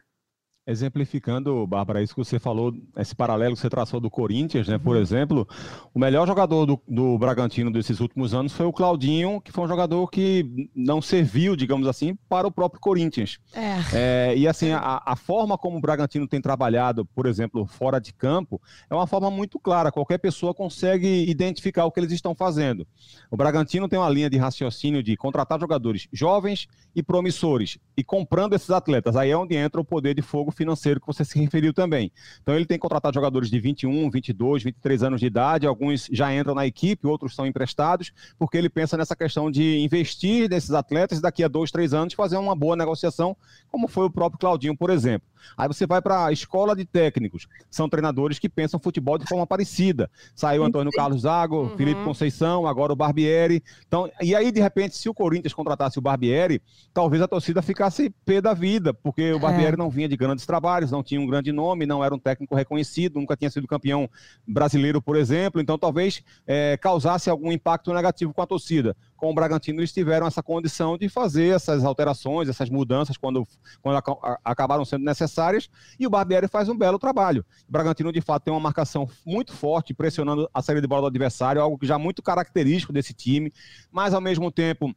Exemplificando, 0.64 1.66
Bárbara, 1.66 2.00
isso 2.00 2.14
que 2.14 2.24
você 2.24 2.38
falou, 2.38 2.72
esse 2.96 3.16
paralelo 3.16 3.56
que 3.56 3.60
você 3.60 3.68
traçou 3.68 3.98
do 3.98 4.08
Corinthians, 4.08 4.68
né? 4.68 4.78
Por 4.78 4.96
exemplo, 4.96 5.46
o 5.92 5.98
melhor 5.98 6.24
jogador 6.24 6.64
do, 6.64 6.80
do 6.86 7.18
Bragantino 7.18 7.68
desses 7.68 7.98
últimos 7.98 8.32
anos 8.32 8.52
foi 8.52 8.64
o 8.64 8.72
Claudinho, 8.72 9.40
que 9.40 9.50
foi 9.50 9.64
um 9.64 9.68
jogador 9.68 10.08
que 10.08 10.70
não 10.72 11.02
serviu, 11.02 11.56
digamos 11.56 11.88
assim, 11.88 12.16
para 12.28 12.46
o 12.46 12.50
próprio 12.52 12.80
Corinthians. 12.80 13.40
É. 13.52 13.72
É, 13.92 14.36
e 14.36 14.46
assim, 14.46 14.70
a, 14.70 15.02
a, 15.04 15.16
forma 15.16 15.58
como 15.58 15.78
o 15.78 15.80
Bragantino 15.80 16.28
tem 16.28 16.40
trabalhado, 16.40 17.04
por 17.06 17.26
exemplo, 17.26 17.66
fora 17.66 18.00
de 18.00 18.12
campo, 18.12 18.62
é 18.88 18.94
uma 18.94 19.08
forma 19.08 19.32
muito 19.32 19.58
clara. 19.58 19.90
Qualquer 19.90 20.18
pessoa 20.18 20.54
consegue 20.54 21.28
identificar 21.28 21.86
o 21.86 21.90
que 21.90 21.98
eles 21.98 22.12
estão 22.12 22.36
fazendo. 22.36 22.86
O 23.32 23.36
Bragantino 23.36 23.88
tem 23.88 23.98
uma 23.98 24.08
linha 24.08 24.30
de 24.30 24.38
raciocínio 24.38 25.02
de 25.02 25.16
contratar 25.16 25.58
jogadores 25.58 26.06
jovens 26.12 26.68
e 26.94 27.02
promissores 27.02 27.78
e 27.96 28.04
comprando 28.04 28.52
esses 28.52 28.70
atletas. 28.70 29.16
Aí 29.16 29.32
é 29.32 29.36
onde 29.36 29.56
entra 29.56 29.80
o 29.80 29.84
poder 29.84 30.14
de 30.14 30.22
fogo 30.22 30.51
financeiro 30.52 31.00
que 31.00 31.06
você 31.06 31.24
se 31.24 31.38
referiu 31.38 31.72
também. 31.72 32.12
Então 32.42 32.54
ele 32.54 32.66
tem 32.66 32.78
contratado 32.78 33.14
jogadores 33.14 33.50
de 33.50 33.58
21, 33.58 34.10
22, 34.10 34.62
23 34.62 35.02
anos 35.02 35.20
de 35.20 35.26
idade, 35.26 35.66
alguns 35.66 36.08
já 36.10 36.34
entram 36.34 36.54
na 36.54 36.66
equipe, 36.66 37.06
outros 37.06 37.34
são 37.34 37.46
emprestados, 37.46 38.12
porque 38.38 38.56
ele 38.56 38.68
pensa 38.68 38.96
nessa 38.96 39.16
questão 39.16 39.50
de 39.50 39.78
investir 39.78 40.48
nesses 40.48 40.70
atletas 40.70 41.18
e 41.18 41.22
daqui 41.22 41.42
a 41.42 41.48
dois, 41.48 41.70
três 41.70 41.94
anos 41.94 42.14
fazer 42.14 42.36
uma 42.36 42.54
boa 42.54 42.76
negociação, 42.76 43.36
como 43.70 43.88
foi 43.88 44.06
o 44.06 44.10
próprio 44.10 44.38
Claudinho, 44.38 44.76
por 44.76 44.90
exemplo. 44.90 45.31
Aí 45.56 45.68
você 45.68 45.86
vai 45.86 46.00
para 46.00 46.26
a 46.26 46.32
escola 46.32 46.74
de 46.74 46.84
técnicos, 46.84 47.46
são 47.70 47.88
treinadores 47.88 48.38
que 48.38 48.48
pensam 48.48 48.80
futebol 48.80 49.18
de 49.18 49.26
forma 49.26 49.46
parecida. 49.46 50.10
Saiu 50.34 50.64
Antônio 50.64 50.92
Carlos 50.92 51.22
Zago, 51.22 51.62
uhum. 51.62 51.76
Felipe 51.76 52.02
Conceição, 52.04 52.66
agora 52.66 52.92
o 52.92 52.96
Barbieri. 52.96 53.62
Então, 53.86 54.10
e 54.20 54.34
aí, 54.34 54.50
de 54.50 54.60
repente, 54.60 54.96
se 54.96 55.08
o 55.08 55.14
Corinthians 55.14 55.54
contratasse 55.54 55.98
o 55.98 56.02
Barbieri, 56.02 56.62
talvez 56.92 57.22
a 57.22 57.28
torcida 57.28 57.62
ficasse 57.62 58.10
pé 58.24 58.40
da 58.40 58.54
vida, 58.54 58.92
porque 58.92 59.32
o 59.32 59.38
Barbieri 59.38 59.74
é. 59.74 59.76
não 59.76 59.90
vinha 59.90 60.08
de 60.08 60.16
grandes 60.16 60.46
trabalhos, 60.46 60.90
não 60.90 61.02
tinha 61.02 61.20
um 61.20 61.26
grande 61.26 61.52
nome, 61.52 61.86
não 61.86 62.04
era 62.04 62.14
um 62.14 62.18
técnico 62.18 62.54
reconhecido, 62.54 63.18
nunca 63.18 63.36
tinha 63.36 63.50
sido 63.50 63.66
campeão 63.66 64.08
brasileiro, 64.46 65.00
por 65.00 65.16
exemplo, 65.16 65.60
então 65.60 65.78
talvez 65.78 66.22
é, 66.46 66.76
causasse 66.76 67.30
algum 67.30 67.52
impacto 67.52 67.92
negativo 67.92 68.32
com 68.32 68.42
a 68.42 68.46
torcida. 68.46 68.96
Com 69.22 69.30
o 69.30 69.34
Bragantino, 69.34 69.78
eles 69.78 69.92
tiveram 69.92 70.26
essa 70.26 70.42
condição 70.42 70.98
de 70.98 71.08
fazer 71.08 71.54
essas 71.54 71.84
alterações, 71.84 72.48
essas 72.48 72.68
mudanças, 72.68 73.16
quando, 73.16 73.46
quando 73.80 74.02
acabaram 74.44 74.84
sendo 74.84 75.04
necessárias, 75.04 75.70
e 75.96 76.04
o 76.08 76.10
Barbieri 76.10 76.48
faz 76.48 76.68
um 76.68 76.76
belo 76.76 76.98
trabalho. 76.98 77.46
O 77.68 77.70
Bragantino, 77.70 78.10
de 78.10 78.20
fato, 78.20 78.42
tem 78.42 78.52
uma 78.52 78.58
marcação 78.58 79.08
muito 79.24 79.52
forte, 79.52 79.94
pressionando 79.94 80.50
a 80.52 80.60
saída 80.60 80.80
de 80.80 80.88
bola 80.88 81.02
do 81.02 81.06
adversário, 81.06 81.62
algo 81.62 81.78
que 81.78 81.86
já 81.86 81.94
é 81.94 81.98
muito 81.98 82.20
característico 82.20 82.92
desse 82.92 83.14
time, 83.14 83.52
mas 83.92 84.12
ao 84.12 84.20
mesmo 84.20 84.50
tempo 84.50 84.92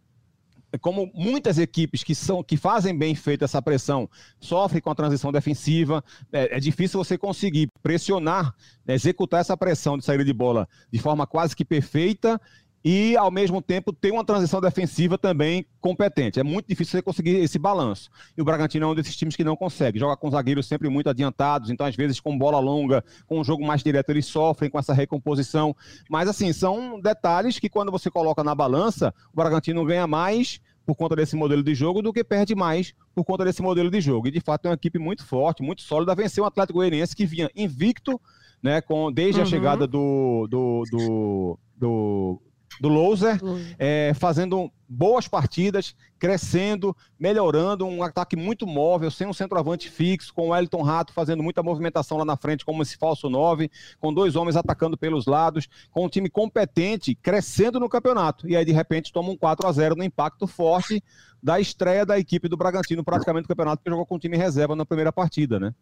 como 0.81 1.09
muitas 1.13 1.57
equipes 1.57 2.03
que 2.03 2.13
são 2.13 2.43
que 2.43 2.57
fazem 2.57 2.97
bem 2.97 3.15
feita 3.15 3.45
essa 3.45 3.61
pressão 3.61 4.09
sofrem 4.39 4.81
com 4.81 4.89
a 4.89 4.95
transição 4.95 5.31
defensiva, 5.31 6.03
é, 6.33 6.57
é 6.57 6.59
difícil 6.59 7.01
você 7.01 7.17
conseguir 7.17 7.69
pressionar, 7.81 8.53
né, 8.85 8.93
executar 8.93 9.39
essa 9.39 9.55
pressão 9.55 9.97
de 9.97 10.03
saída 10.03 10.25
de 10.25 10.33
bola 10.33 10.67
de 10.91 10.99
forma 10.99 11.25
quase 11.25 11.55
que 11.55 11.63
perfeita 11.63 12.41
e, 12.87 13.17
ao 13.17 13.31
mesmo 13.31 13.63
tempo, 13.63 13.91
ter 13.91 14.11
uma 14.11 14.23
transição 14.23 14.61
defensiva 14.61 15.17
também 15.17 15.65
competente. 15.81 16.39
É 16.39 16.43
muito 16.43 16.67
difícil 16.67 16.91
você 16.91 17.01
conseguir 17.01 17.37
esse 17.37 17.57
balanço. 17.57 18.11
E 18.37 18.41
o 18.43 18.45
Bragantino 18.45 18.85
é 18.85 18.89
um 18.89 18.93
desses 18.93 19.15
times 19.15 19.35
que 19.35 19.43
não 19.43 19.55
consegue. 19.55 19.97
Joga 19.97 20.15
com 20.15 20.29
zagueiros 20.29 20.67
sempre 20.67 20.87
muito 20.87 21.09
adiantados, 21.09 21.71
então, 21.71 21.87
às 21.87 21.95
vezes, 21.95 22.19
com 22.19 22.37
bola 22.37 22.59
longa, 22.59 23.03
com 23.25 23.39
um 23.39 23.43
jogo 23.43 23.65
mais 23.65 23.81
direto, 23.81 24.11
eles 24.11 24.27
sofrem 24.27 24.69
com 24.69 24.77
essa 24.77 24.93
recomposição. 24.93 25.75
Mas, 26.07 26.29
assim, 26.29 26.53
são 26.53 27.01
detalhes 27.01 27.57
que, 27.57 27.69
quando 27.69 27.91
você 27.91 28.11
coloca 28.11 28.43
na 28.43 28.53
balança, 28.53 29.11
o 29.33 29.35
Bragantino 29.35 29.83
ganha 29.83 30.05
mais 30.05 30.61
por 30.85 30.93
conta 30.95 31.15
desse 31.15 31.35
modelo 31.35 31.63
de 31.63 31.73
jogo 31.73 32.03
do 32.03 32.13
que 32.13 32.23
perde 32.23 32.53
mais 32.53 32.93
por 33.15 33.25
conta 33.25 33.45
desse 33.45 33.63
modelo 33.63 33.89
de 33.89 33.99
jogo. 33.99 34.27
E 34.27 34.31
de 34.31 34.39
fato 34.39 34.67
é 34.67 34.69
uma 34.69 34.75
equipe 34.75 34.99
muito 34.99 35.25
forte, 35.25 35.63
muito 35.63 35.81
sólida, 35.81 36.13
venceu 36.13 36.43
o 36.43 36.47
Atlético 36.47 36.77
Goianiense 36.77 37.15
que 37.15 37.25
vinha 37.25 37.49
invicto, 37.55 38.21
né, 38.61 38.79
com 38.79 39.11
desde 39.11 39.41
uhum. 39.41 39.47
a 39.47 39.49
chegada 39.49 39.87
do, 39.87 40.47
do, 40.47 40.83
do, 40.91 41.59
do 41.75 42.41
do 42.79 42.89
Loser, 42.89 43.39
é, 43.77 44.13
fazendo 44.15 44.71
boas 44.87 45.27
partidas, 45.27 45.95
crescendo, 46.19 46.95
melhorando, 47.19 47.85
um 47.85 48.03
ataque 48.03 48.35
muito 48.35 48.67
móvel, 48.67 49.09
sem 49.09 49.27
um 49.27 49.33
centroavante 49.33 49.89
fixo, 49.89 50.33
com 50.33 50.49
o 50.49 50.55
Elton 50.55 50.81
Rato 50.81 51.13
fazendo 51.13 51.41
muita 51.41 51.63
movimentação 51.63 52.17
lá 52.17 52.25
na 52.25 52.37
frente, 52.37 52.63
como 52.63 52.83
esse 52.83 52.97
falso 52.97 53.29
9, 53.29 53.69
com 53.99 54.13
dois 54.13 54.35
homens 54.35 54.55
atacando 54.55 54.97
pelos 54.97 55.25
lados, 55.25 55.67
com 55.91 56.05
um 56.05 56.09
time 56.09 56.29
competente, 56.29 57.15
crescendo 57.15 57.79
no 57.79 57.89
campeonato. 57.89 58.47
E 58.47 58.55
aí, 58.55 58.65
de 58.65 58.71
repente, 58.71 59.11
toma 59.11 59.29
um 59.29 59.37
4 59.37 59.67
a 59.67 59.71
0 59.71 59.95
no 59.95 60.03
impacto 60.03 60.47
forte 60.47 61.03
da 61.41 61.59
estreia 61.59 62.05
da 62.05 62.17
equipe 62.17 62.47
do 62.47 62.57
Bragantino, 62.57 63.03
praticamente 63.03 63.43
no 63.43 63.49
campeonato, 63.49 63.83
que 63.83 63.89
jogou 63.89 64.05
com 64.05 64.15
o 64.15 64.19
time 64.19 64.37
reserva 64.37 64.75
na 64.75 64.85
primeira 64.85 65.11
partida, 65.11 65.59
né? 65.59 65.73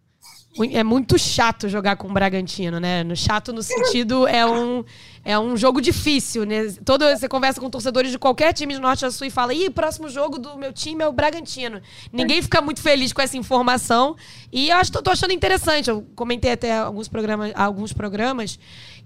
É 0.71 0.83
muito 0.83 1.17
chato 1.17 1.67
jogar 1.67 1.95
com 1.95 2.07
o 2.07 2.13
Bragantino, 2.13 2.79
né? 2.79 3.03
No 3.03 3.15
chato 3.15 3.51
no 3.51 3.63
sentido 3.63 4.27
é 4.27 4.45
um, 4.45 4.85
é 5.25 5.37
um 5.37 5.57
jogo 5.57 5.81
difícil, 5.81 6.45
né? 6.45 6.71
Todo, 6.85 7.05
você 7.09 7.27
conversa 7.27 7.59
com 7.59 7.67
torcedores 7.71 8.11
de 8.11 8.19
qualquer 8.19 8.53
time 8.53 8.75
do 8.75 8.79
Norte 8.79 9.01
da 9.01 9.09
Sul 9.09 9.25
e 9.25 9.31
fala: 9.31 9.51
"Ih, 9.51 9.71
próximo 9.71 10.07
jogo 10.09 10.37
do 10.37 10.55
meu 10.55 10.71
time 10.71 11.03
é 11.03 11.07
o 11.07 11.11
Bragantino". 11.11 11.81
Ninguém 12.11 12.39
fica 12.39 12.61
muito 12.61 12.81
feliz 12.81 13.11
com 13.11 13.21
essa 13.21 13.35
informação 13.35 14.15
e 14.51 14.69
eu 14.69 14.77
acho, 14.77 14.91
tô 14.91 15.09
achando 15.09 15.33
interessante. 15.33 15.89
Eu 15.89 16.05
comentei 16.15 16.51
até 16.51 16.77
alguns 16.77 17.07
programas, 17.07 17.51
alguns 17.55 17.91
programas 17.91 18.59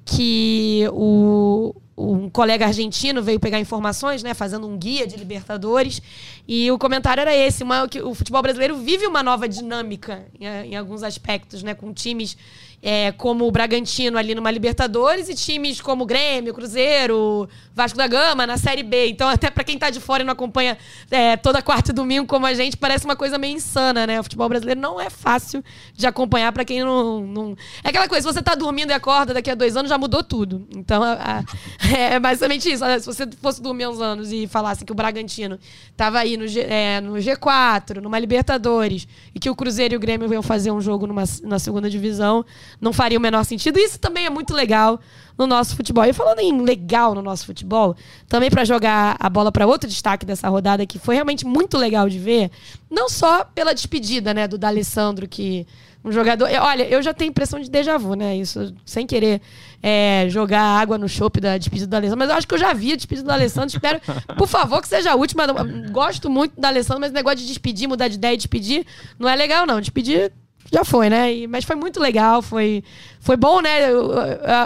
que 0.08 0.86
o 0.94 1.76
um 1.98 2.30
colega 2.30 2.68
argentino 2.68 3.24
veio 3.24 3.40
pegar 3.40 3.60
informações, 3.60 4.22
né, 4.22 4.36
fazendo 4.36 4.68
um 4.68 4.78
guia 4.78 5.08
de 5.08 5.18
Libertadores, 5.18 6.00
e 6.48 6.72
o 6.72 6.78
comentário 6.78 7.22
era 7.22 7.36
esse, 7.36 7.64
uma, 7.64 7.88
que 7.88 8.00
o 8.00 8.14
futebol 8.14 8.42
brasileiro 8.42 8.78
vive 8.78 9.08
uma 9.08 9.24
nova 9.24 9.50
dinâmica 9.50 10.28
em, 10.40 10.46
em 10.46 10.76
alguns 10.76 11.02
aspectos, 11.02 11.64
né, 11.64 11.74
com 11.74 11.92
times 11.92 12.38
é, 12.82 13.12
como 13.12 13.48
o 13.48 13.52
Bragantino 13.52 14.18
ali 14.18 14.36
numa 14.36 14.52
Libertadores 14.52 15.30
e 15.30 15.36
times 15.36 15.82
como 15.82 16.06
Grêmio, 16.06 16.54
Cruzeiro, 16.54 17.50
Vasco 17.74 17.98
da 17.98 18.08
Gama 18.08 18.46
na 18.46 18.58
Série 18.58 18.84
B. 18.84 19.10
Então, 19.10 19.28
até 19.28 19.50
para 19.50 19.64
quem 19.64 19.78
tá 19.78 19.90
de 19.90 20.00
fora 20.00 20.24
e 20.24 20.26
não 20.26 20.34
acompanha 20.34 20.78
é, 21.10 21.36
toda 21.36 21.62
quarta 21.62 21.92
e 21.92 21.94
domingo 21.94 22.28
como 22.28 22.46
a 22.46 22.54
gente, 22.54 22.78
parece 22.78 23.06
uma 23.06 23.16
coisa 23.16 23.38
meio 23.38 23.56
insana, 23.56 24.06
né? 24.06 24.20
O 24.20 24.24
futebol 24.24 24.48
brasileiro 24.48 24.80
não 24.80 25.02
é 25.02 25.10
fácil 25.10 25.64
de 25.94 26.06
acompanhar 26.06 26.52
para 26.52 26.64
quem 26.64 26.84
não, 26.84 27.22
não, 27.22 27.58
É 27.84 27.90
aquela 27.90 28.08
coisa, 28.08 28.28
se 28.28 28.34
você 28.34 28.44
tá 28.44 28.54
dormindo 28.54 28.92
e 28.92 28.94
acorda 28.94 29.34
daqui 29.34 29.50
a 29.50 29.56
dois 29.56 29.76
anos, 29.76 29.90
já 29.90 29.98
mudou 29.98 30.24
tudo. 30.24 30.68
Então, 30.76 31.02
a, 31.02 31.14
a, 31.14 31.44
é 31.98 32.20
basicamente 32.20 32.72
isso. 32.72 32.86
Se 33.00 33.06
você 33.06 33.28
fosse 33.42 33.62
dormir 33.62 33.88
uns 33.88 34.00
anos 34.00 34.32
e 34.32 34.48
falasse 34.48 34.86
que 34.86 34.92
o 34.92 34.96
Bragantino 34.96 35.60
tava 35.96 36.20
aí 36.20 36.38
no, 36.38 36.48
G, 36.48 36.62
é, 36.62 37.02
no 37.02 37.14
G4, 37.14 38.02
numa 38.02 38.20
Libertadores, 38.20 39.08
e 39.34 39.40
que 39.40 39.50
o 39.50 39.56
Cruzeiro 39.56 39.96
e 39.96 39.98
o 39.98 40.00
Grêmio 40.00 40.32
iam 40.32 40.44
fazer 40.44 40.72
um 40.72 40.80
jogo 40.80 41.08
numa, 41.08 41.24
na 41.44 41.58
segunda 41.58 41.90
divisão 41.90 42.46
não 42.80 42.94
faria 42.94 43.18
o 43.18 43.22
menor 43.22 43.44
sentido. 43.44 43.80
Isso 43.80 44.00
também 44.00 44.26
é 44.26 44.30
muito 44.30 44.54
legal 44.54 45.00
no 45.38 45.46
nosso 45.46 45.76
futebol. 45.76 46.06
E 46.06 46.14
falando 46.14 46.40
em 46.40 46.62
legal 46.62 47.14
no 47.14 47.22
nosso 47.22 47.46
futebol, 47.46 47.96
também 48.28 48.50
para 48.50 48.66
jogar 48.66 49.16
a 49.20 49.30
bola 49.30 49.52
para 49.52 49.68
outro 49.68 49.88
destaque 49.88 50.26
dessa 50.26 50.50
rodada 50.50 50.86
que 50.86 50.98
foi 50.98 51.16
realmente 51.16 51.46
muito 51.46 51.78
legal 51.78 52.10
de 52.10 52.18
ver, 52.18 52.52
não 52.90 53.08
só 53.08 53.44
pela 53.44 53.74
despedida, 53.74 54.34
né, 54.34 54.48
do 54.48 54.58
D'Alessandro 54.58 55.28
que 55.28 55.68
um 56.08 56.12
jogador, 56.12 56.48
olha, 56.62 56.84
eu 56.88 57.02
já 57.02 57.14
tenho 57.14 57.30
impressão 57.30 57.60
de 57.60 57.70
déjà 57.70 57.98
vu, 57.98 58.14
né? 58.14 58.38
Isso 58.38 58.74
sem 58.86 59.06
querer 59.06 59.42
é, 59.84 60.28
jogar 60.30 60.62
água 60.62 60.98
no 60.98 61.10
chope 61.10 61.42
da 61.42 61.58
despedida 61.58 61.88
do 61.88 61.96
Alessandro, 61.96 62.20
mas 62.20 62.30
eu 62.30 62.36
acho 62.36 62.48
que 62.48 62.54
eu 62.54 62.58
já 62.58 62.72
vi 62.72 62.94
a 62.94 62.96
despedida 62.96 63.28
do 63.28 63.32
Alessandro. 63.32 63.76
Espero, 63.76 64.00
por 64.38 64.48
favor, 64.48 64.82
que 64.82 64.88
seja 64.88 65.12
a 65.12 65.16
última. 65.16 65.46
Gosto 65.92 66.30
muito 66.30 66.60
do 66.60 66.66
Alessandro, 66.66 67.02
mas 67.02 67.12
o 67.12 67.14
negócio 67.14 67.40
de 67.40 67.48
despedir, 67.48 67.90
mudar 67.90 68.08
de 68.08 68.16
ideia 68.16 68.34
e 68.34 68.38
despedir, 68.38 68.86
não 69.20 69.28
é 69.28 69.36
legal, 69.36 69.66
não. 69.66 69.82
Despedir 69.82 70.32
já 70.72 70.84
foi, 70.84 71.10
né? 71.10 71.34
E, 71.34 71.48
mas 71.48 71.64
foi 71.64 71.76
muito 71.76 72.00
legal, 72.00 72.42
foi, 72.42 72.84
foi 73.20 73.38
bom, 73.38 73.62
né? 73.62 73.94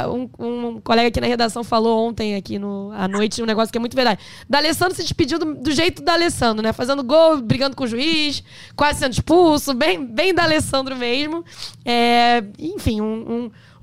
Um, 0.07 0.29
um, 0.39 0.81
colega 0.81 1.09
aqui 1.09 1.21
na 1.21 1.27
redação 1.27 1.63
falou 1.63 2.07
ontem, 2.07 2.35
aqui 2.35 2.57
no, 2.57 2.91
à 2.93 3.07
noite, 3.07 3.41
um 3.41 3.45
negócio 3.45 3.71
que 3.71 3.77
é 3.77 3.79
muito 3.79 3.95
verdade. 3.95 4.19
Da 4.49 4.57
Alessandro 4.57 4.95
se 4.95 5.03
despediu 5.03 5.37
do, 5.37 5.53
do 5.55 5.71
jeito 5.71 6.01
da 6.01 6.13
Alessandro, 6.13 6.63
né? 6.63 6.73
Fazendo 6.73 7.03
gol, 7.03 7.41
brigando 7.41 7.75
com 7.75 7.83
o 7.83 7.87
juiz, 7.87 8.43
quase 8.75 8.99
sendo 8.99 9.13
expulso, 9.13 9.73
bem, 9.73 10.03
bem 10.03 10.33
da 10.33 10.43
Alessandro 10.43 10.95
mesmo. 10.95 11.45
É, 11.85 12.43
enfim, 12.57 12.99
um, 12.99 13.05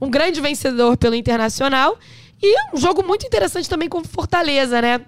um, 0.01 0.07
um 0.07 0.11
grande 0.11 0.41
vencedor 0.41 0.97
pelo 0.97 1.15
Internacional. 1.15 1.97
E 2.43 2.75
um 2.75 2.77
jogo 2.77 3.03
muito 3.05 3.27
interessante 3.27 3.69
também 3.69 3.89
com 3.89 4.03
Fortaleza, 4.03 4.81
né? 4.81 5.01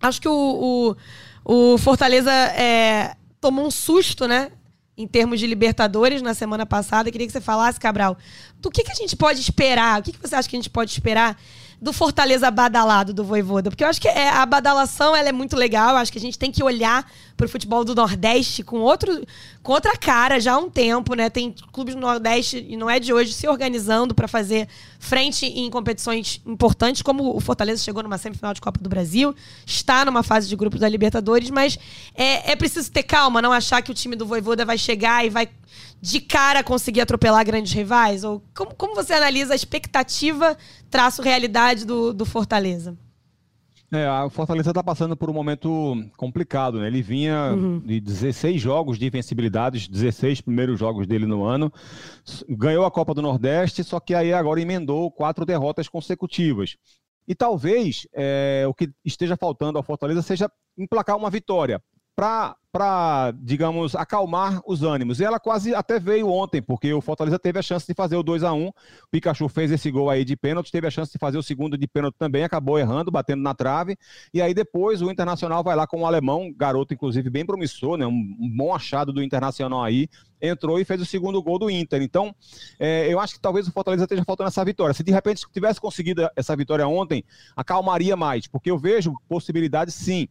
Acho 0.00 0.20
que 0.20 0.28
o, 0.28 0.96
o, 1.44 1.72
o 1.74 1.78
Fortaleza 1.78 2.30
é, 2.30 3.16
tomou 3.40 3.66
um 3.66 3.70
susto, 3.70 4.26
né? 4.26 4.50
Em 4.96 5.06
termos 5.06 5.40
de 5.40 5.46
Libertadores 5.46 6.22
na 6.22 6.34
semana 6.34 6.64
passada. 6.64 7.10
Queria 7.10 7.26
que 7.26 7.32
você 7.32 7.40
falasse, 7.40 7.80
Cabral, 7.80 8.16
do 8.60 8.70
que, 8.70 8.84
que 8.84 8.92
a 8.92 8.94
gente 8.94 9.16
pode 9.16 9.40
esperar? 9.40 10.00
O 10.00 10.02
que, 10.02 10.12
que 10.12 10.20
você 10.20 10.34
acha 10.34 10.48
que 10.48 10.56
a 10.56 10.58
gente 10.58 10.70
pode 10.70 10.90
esperar 10.90 11.38
do 11.84 11.92
Fortaleza 11.92 12.50
badalado 12.50 13.12
do 13.12 13.22
Voivoda? 13.22 13.70
Porque 13.70 13.84
eu 13.84 13.88
acho 13.88 14.00
que 14.00 14.08
é, 14.08 14.30
a 14.30 14.46
badalação 14.46 15.14
ela 15.14 15.28
é 15.28 15.32
muito 15.32 15.54
legal. 15.54 15.90
Eu 15.90 15.96
acho 15.98 16.10
que 16.10 16.16
a 16.16 16.20
gente 16.20 16.38
tem 16.38 16.50
que 16.50 16.64
olhar 16.64 17.06
para 17.36 17.44
o 17.44 17.48
futebol 17.48 17.84
do 17.84 17.94
Nordeste 17.94 18.62
com, 18.62 18.78
outro, 18.78 19.22
com 19.62 19.72
outra 19.72 19.94
cara 19.94 20.40
já 20.40 20.54
há 20.54 20.58
um 20.58 20.70
tempo, 20.70 21.14
né? 21.14 21.28
Tem 21.28 21.54
clubes 21.72 21.94
do 21.94 22.00
Nordeste, 22.00 22.64
e 22.66 22.74
não 22.74 22.88
é 22.88 22.98
de 22.98 23.12
hoje, 23.12 23.34
se 23.34 23.46
organizando 23.46 24.14
para 24.14 24.26
fazer 24.26 24.66
frente 24.98 25.44
em 25.44 25.68
competições 25.68 26.40
importantes, 26.46 27.02
como 27.02 27.36
o 27.36 27.40
Fortaleza 27.40 27.84
chegou 27.84 28.02
numa 28.02 28.16
semifinal 28.16 28.54
de 28.54 28.62
Copa 28.62 28.80
do 28.80 28.88
Brasil, 28.88 29.34
está 29.66 30.06
numa 30.06 30.22
fase 30.22 30.48
de 30.48 30.56
grupos 30.56 30.80
da 30.80 30.88
Libertadores, 30.88 31.50
mas 31.50 31.78
é, 32.14 32.52
é 32.52 32.56
preciso 32.56 32.90
ter 32.90 33.02
calma, 33.02 33.42
não 33.42 33.52
achar 33.52 33.82
que 33.82 33.90
o 33.90 33.94
time 33.94 34.16
do 34.16 34.24
Voivoda 34.24 34.64
vai 34.64 34.78
chegar 34.78 35.26
e 35.26 35.28
vai 35.28 35.50
de 36.04 36.20
cara 36.20 36.62
conseguir 36.62 37.00
atropelar 37.00 37.42
grandes 37.46 37.72
rivais? 37.72 38.24
Ou 38.24 38.42
como, 38.54 38.74
como 38.74 38.94
você 38.94 39.14
analisa 39.14 39.54
a 39.54 39.56
expectativa 39.56 40.54
traço 40.90 41.22
realidade 41.22 41.86
do, 41.86 42.12
do 42.12 42.26
Fortaleza? 42.26 42.94
É, 43.90 44.10
o 44.22 44.28
Fortaleza 44.28 44.70
está 44.70 44.82
passando 44.82 45.16
por 45.16 45.30
um 45.30 45.32
momento 45.32 45.96
complicado, 46.18 46.78
né? 46.78 46.88
Ele 46.88 47.00
vinha 47.00 47.54
uhum. 47.54 47.78
de 47.78 48.00
16 48.00 48.60
jogos 48.60 48.98
de 48.98 49.06
invencibilidade, 49.06 49.88
16 49.88 50.42
primeiros 50.42 50.78
jogos 50.78 51.06
dele 51.06 51.24
no 51.24 51.42
ano, 51.42 51.72
ganhou 52.50 52.84
a 52.84 52.90
Copa 52.90 53.14
do 53.14 53.22
Nordeste, 53.22 53.82
só 53.82 53.98
que 53.98 54.14
aí 54.14 54.30
agora 54.30 54.60
emendou 54.60 55.10
quatro 55.10 55.46
derrotas 55.46 55.88
consecutivas. 55.88 56.76
E 57.26 57.34
talvez 57.34 58.06
é, 58.12 58.66
o 58.68 58.74
que 58.74 58.90
esteja 59.02 59.38
faltando 59.38 59.78
ao 59.78 59.84
Fortaleza 59.84 60.20
seja 60.20 60.50
emplacar 60.76 61.16
uma 61.16 61.30
vitória 61.30 61.80
para, 62.16 63.32
digamos, 63.40 63.96
acalmar 63.96 64.60
os 64.66 64.82
ânimos. 64.82 65.18
E 65.18 65.24
ela 65.24 65.40
quase 65.40 65.74
até 65.74 65.98
veio 65.98 66.28
ontem, 66.28 66.62
porque 66.62 66.92
o 66.92 67.00
Fortaleza 67.00 67.38
teve 67.38 67.58
a 67.58 67.62
chance 67.62 67.86
de 67.86 67.94
fazer 67.94 68.16
o 68.16 68.22
2 68.22 68.44
a 68.44 68.52
1 68.52 68.68
O 68.68 68.72
Pikachu 69.10 69.48
fez 69.48 69.72
esse 69.72 69.90
gol 69.90 70.08
aí 70.08 70.24
de 70.24 70.36
pênalti, 70.36 70.70
teve 70.70 70.86
a 70.86 70.90
chance 70.90 71.12
de 71.12 71.18
fazer 71.18 71.38
o 71.38 71.42
segundo 71.42 71.76
de 71.76 71.88
pênalti 71.88 72.14
também, 72.16 72.44
acabou 72.44 72.78
errando, 72.78 73.10
batendo 73.10 73.42
na 73.42 73.54
trave. 73.54 73.96
E 74.32 74.40
aí 74.40 74.54
depois 74.54 75.02
o 75.02 75.10
Internacional 75.10 75.64
vai 75.64 75.74
lá 75.74 75.86
com 75.86 76.02
o 76.02 76.06
alemão, 76.06 76.52
garoto 76.56 76.94
inclusive 76.94 77.28
bem 77.30 77.44
promissor, 77.44 77.96
né? 77.96 78.06
Um, 78.06 78.36
um 78.40 78.50
bom 78.56 78.72
achado 78.72 79.12
do 79.12 79.22
Internacional 79.22 79.82
aí, 79.82 80.08
entrou 80.40 80.78
e 80.78 80.84
fez 80.84 81.00
o 81.00 81.06
segundo 81.06 81.42
gol 81.42 81.58
do 81.58 81.70
Inter. 81.70 82.00
Então, 82.00 82.34
é, 82.78 83.12
eu 83.12 83.18
acho 83.18 83.34
que 83.34 83.40
talvez 83.40 83.66
o 83.66 83.72
Fortaleza 83.72 84.04
esteja 84.04 84.24
faltando 84.24 84.48
essa 84.48 84.64
vitória. 84.64 84.94
Se 84.94 85.02
de 85.02 85.10
repente 85.10 85.44
tivesse 85.52 85.80
conseguido 85.80 86.28
essa 86.36 86.54
vitória 86.54 86.86
ontem, 86.86 87.24
acalmaria 87.56 88.16
mais, 88.16 88.46
porque 88.46 88.70
eu 88.70 88.78
vejo 88.78 89.12
possibilidades 89.28 89.94
sim 89.94 90.28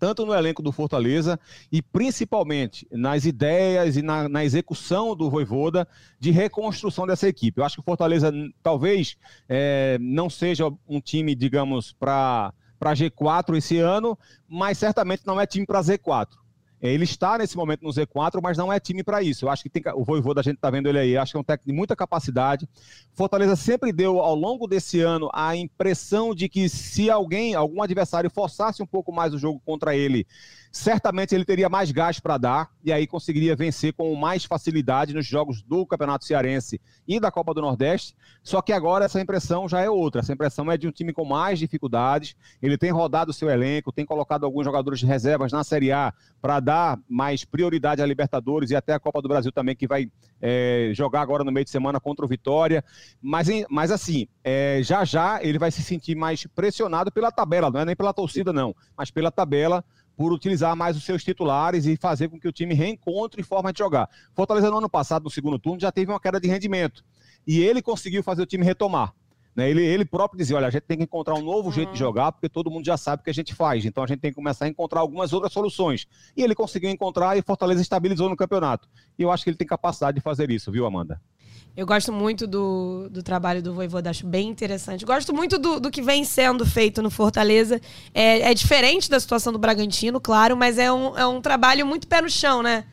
tanto 0.00 0.24
no 0.24 0.34
elenco 0.34 0.62
do 0.62 0.72
Fortaleza 0.72 1.38
e 1.70 1.82
principalmente 1.82 2.88
nas 2.90 3.26
ideias 3.26 3.98
e 3.98 4.02
na, 4.02 4.28
na 4.30 4.42
execução 4.42 5.14
do 5.14 5.28
Voivoda 5.28 5.86
de 6.18 6.30
reconstrução 6.30 7.06
dessa 7.06 7.28
equipe. 7.28 7.60
Eu 7.60 7.64
acho 7.64 7.76
que 7.76 7.82
o 7.82 7.84
Fortaleza 7.84 8.32
talvez 8.62 9.18
é, 9.46 9.98
não 10.00 10.30
seja 10.30 10.72
um 10.88 11.00
time, 11.00 11.34
digamos, 11.34 11.92
para 11.92 12.54
G4 12.82 13.58
esse 13.58 13.78
ano, 13.78 14.18
mas 14.48 14.78
certamente 14.78 15.26
não 15.26 15.38
é 15.38 15.46
time 15.46 15.66
para 15.66 15.82
Z4. 15.82 16.39
Ele 16.80 17.04
está 17.04 17.36
nesse 17.36 17.56
momento 17.56 17.82
no 17.82 17.90
Z4, 17.90 18.40
mas 18.42 18.56
não 18.56 18.72
é 18.72 18.80
time 18.80 19.02
para 19.02 19.22
isso. 19.22 19.44
Eu 19.44 19.50
acho 19.50 19.62
que 19.62 19.68
tem 19.68 19.82
o 19.94 20.04
Voivô 20.04 20.32
da 20.32 20.42
gente 20.42 20.56
está 20.56 20.70
vendo 20.70 20.88
ele 20.88 20.98
aí, 20.98 21.16
acho 21.16 21.32
que 21.32 21.36
é 21.36 21.40
um 21.40 21.44
técnico 21.44 21.70
de 21.70 21.76
muita 21.76 21.94
capacidade. 21.94 22.68
Fortaleza 23.12 23.54
sempre 23.56 23.92
deu 23.92 24.20
ao 24.20 24.34
longo 24.34 24.66
desse 24.66 25.00
ano 25.00 25.28
a 25.34 25.54
impressão 25.54 26.34
de 26.34 26.48
que 26.48 26.68
se 26.68 27.10
alguém, 27.10 27.54
algum 27.54 27.82
adversário 27.82 28.30
forçasse 28.30 28.82
um 28.82 28.86
pouco 28.86 29.12
mais 29.12 29.34
o 29.34 29.38
jogo 29.38 29.60
contra 29.64 29.94
ele, 29.94 30.26
certamente 30.72 31.34
ele 31.34 31.44
teria 31.44 31.68
mais 31.68 31.90
gás 31.90 32.20
para 32.20 32.38
dar 32.38 32.70
e 32.82 32.92
aí 32.92 33.06
conseguiria 33.06 33.56
vencer 33.56 33.92
com 33.92 34.14
mais 34.14 34.44
facilidade 34.44 35.12
nos 35.12 35.26
jogos 35.26 35.62
do 35.62 35.84
Campeonato 35.84 36.24
Cearense 36.24 36.80
e 37.06 37.18
da 37.20 37.30
Copa 37.30 37.52
do 37.52 37.60
Nordeste. 37.60 38.14
Só 38.42 38.62
que 38.62 38.72
agora 38.72 39.04
essa 39.04 39.20
impressão 39.20 39.68
já 39.68 39.80
é 39.80 39.90
outra. 39.90 40.20
Essa 40.20 40.32
impressão 40.32 40.70
é 40.70 40.78
de 40.78 40.86
um 40.86 40.92
time 40.92 41.12
com 41.12 41.24
mais 41.24 41.58
dificuldades. 41.58 42.36
Ele 42.62 42.78
tem 42.78 42.90
rodado 42.90 43.32
o 43.32 43.34
seu 43.34 43.50
elenco, 43.50 43.92
tem 43.92 44.06
colocado 44.06 44.44
alguns 44.44 44.64
jogadores 44.64 45.00
de 45.00 45.06
reservas 45.06 45.52
na 45.52 45.64
Série 45.64 45.92
A 45.92 46.14
para 46.40 46.60
dar 46.60 46.69
mais 47.08 47.44
prioridade 47.44 48.02
à 48.02 48.06
Libertadores 48.06 48.70
e 48.70 48.76
até 48.76 48.92
a 48.92 49.00
Copa 49.00 49.20
do 49.22 49.28
Brasil 49.28 49.52
também, 49.52 49.76
que 49.76 49.86
vai 49.86 50.10
é, 50.40 50.90
jogar 50.94 51.20
agora 51.22 51.44
no 51.44 51.52
meio 51.52 51.64
de 51.64 51.70
semana 51.70 52.00
contra 52.00 52.24
o 52.24 52.28
Vitória. 52.28 52.84
Mas, 53.20 53.48
mas 53.68 53.90
assim, 53.90 54.26
é, 54.42 54.80
já 54.82 55.04
já 55.04 55.42
ele 55.42 55.58
vai 55.58 55.70
se 55.70 55.82
sentir 55.82 56.14
mais 56.14 56.46
pressionado 56.46 57.10
pela 57.10 57.30
tabela, 57.30 57.70
não 57.70 57.80
é 57.80 57.84
nem 57.84 57.96
pela 57.96 58.12
torcida, 58.12 58.52
não, 58.52 58.74
mas 58.96 59.10
pela 59.10 59.30
tabela 59.30 59.84
por 60.16 60.32
utilizar 60.32 60.76
mais 60.76 60.98
os 60.98 61.04
seus 61.04 61.24
titulares 61.24 61.86
e 61.86 61.96
fazer 61.96 62.28
com 62.28 62.38
que 62.38 62.46
o 62.46 62.52
time 62.52 62.74
reencontre 62.74 63.42
forma 63.42 63.72
de 63.72 63.78
jogar. 63.78 64.06
Fortaleza 64.34 64.70
no 64.70 64.76
ano 64.76 64.90
passado, 64.90 65.24
no 65.24 65.30
segundo 65.30 65.58
turno, 65.58 65.80
já 65.80 65.90
teve 65.90 66.12
uma 66.12 66.20
queda 66.20 66.38
de 66.38 66.46
rendimento. 66.46 67.02
E 67.46 67.60
ele 67.60 67.80
conseguiu 67.80 68.22
fazer 68.22 68.42
o 68.42 68.46
time 68.46 68.62
retomar. 68.62 69.14
Né? 69.54 69.70
Ele, 69.70 69.84
ele 69.84 70.04
próprio 70.04 70.38
dizia: 70.38 70.56
olha, 70.56 70.68
a 70.68 70.70
gente 70.70 70.82
tem 70.82 70.98
que 70.98 71.04
encontrar 71.04 71.34
um 71.34 71.42
novo 71.42 71.68
uhum. 71.68 71.72
jeito 71.72 71.92
de 71.92 71.98
jogar, 71.98 72.32
porque 72.32 72.48
todo 72.48 72.70
mundo 72.70 72.84
já 72.84 72.96
sabe 72.96 73.20
o 73.20 73.24
que 73.24 73.30
a 73.30 73.34
gente 73.34 73.54
faz. 73.54 73.84
Então 73.84 74.04
a 74.04 74.06
gente 74.06 74.20
tem 74.20 74.30
que 74.30 74.36
começar 74.36 74.64
a 74.64 74.68
encontrar 74.68 75.00
algumas 75.00 75.32
outras 75.32 75.52
soluções. 75.52 76.06
E 76.36 76.42
ele 76.42 76.54
conseguiu 76.54 76.90
encontrar 76.90 77.36
e 77.36 77.42
Fortaleza 77.42 77.82
estabilizou 77.82 78.28
no 78.28 78.36
campeonato. 78.36 78.88
E 79.18 79.22
eu 79.22 79.30
acho 79.30 79.44
que 79.44 79.50
ele 79.50 79.56
tem 79.56 79.66
capacidade 79.66 80.16
de 80.16 80.20
fazer 80.20 80.50
isso, 80.50 80.70
viu, 80.70 80.86
Amanda? 80.86 81.20
Eu 81.76 81.86
gosto 81.86 82.12
muito 82.12 82.46
do, 82.46 83.08
do 83.10 83.22
trabalho 83.22 83.62
do 83.62 83.72
Voivoda, 83.72 84.10
acho 84.10 84.26
bem 84.26 84.48
interessante. 84.48 85.04
Gosto 85.04 85.32
muito 85.32 85.56
do, 85.56 85.78
do 85.78 85.90
que 85.90 86.02
vem 86.02 86.24
sendo 86.24 86.66
feito 86.66 87.00
no 87.00 87.10
Fortaleza. 87.10 87.80
É, 88.12 88.50
é 88.50 88.54
diferente 88.54 89.08
da 89.08 89.20
situação 89.20 89.52
do 89.52 89.58
Bragantino, 89.58 90.20
claro, 90.20 90.56
mas 90.56 90.78
é 90.78 90.92
um, 90.92 91.16
é 91.16 91.26
um 91.26 91.40
trabalho 91.40 91.86
muito 91.86 92.08
pé 92.08 92.20
no 92.20 92.28
chão, 92.28 92.62
né? 92.62 92.84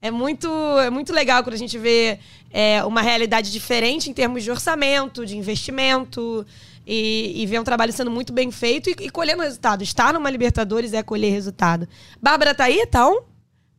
É 0.00 0.10
muito, 0.10 0.48
é 0.78 0.90
muito 0.90 1.12
legal 1.12 1.42
quando 1.42 1.54
a 1.54 1.58
gente 1.58 1.78
vê 1.78 2.18
é, 2.50 2.84
uma 2.84 3.00
realidade 3.00 3.50
diferente 3.50 4.10
em 4.10 4.12
termos 4.12 4.44
de 4.44 4.50
orçamento, 4.50 5.26
de 5.26 5.36
investimento, 5.36 6.46
e, 6.86 7.42
e 7.42 7.46
ver 7.46 7.60
um 7.60 7.64
trabalho 7.64 7.92
sendo 7.92 8.10
muito 8.10 8.32
bem 8.32 8.50
feito 8.50 8.88
e, 8.88 8.96
e 9.00 9.10
colhendo 9.10 9.42
resultado. 9.42 9.82
Estar 9.82 10.12
numa 10.12 10.30
Libertadores 10.30 10.92
é 10.92 11.02
colher 11.02 11.32
resultado. 11.32 11.88
Bárbara 12.22 12.54
tá 12.54 12.64
aí, 12.64 12.86
tá 12.86 13.08
on? 13.08 13.22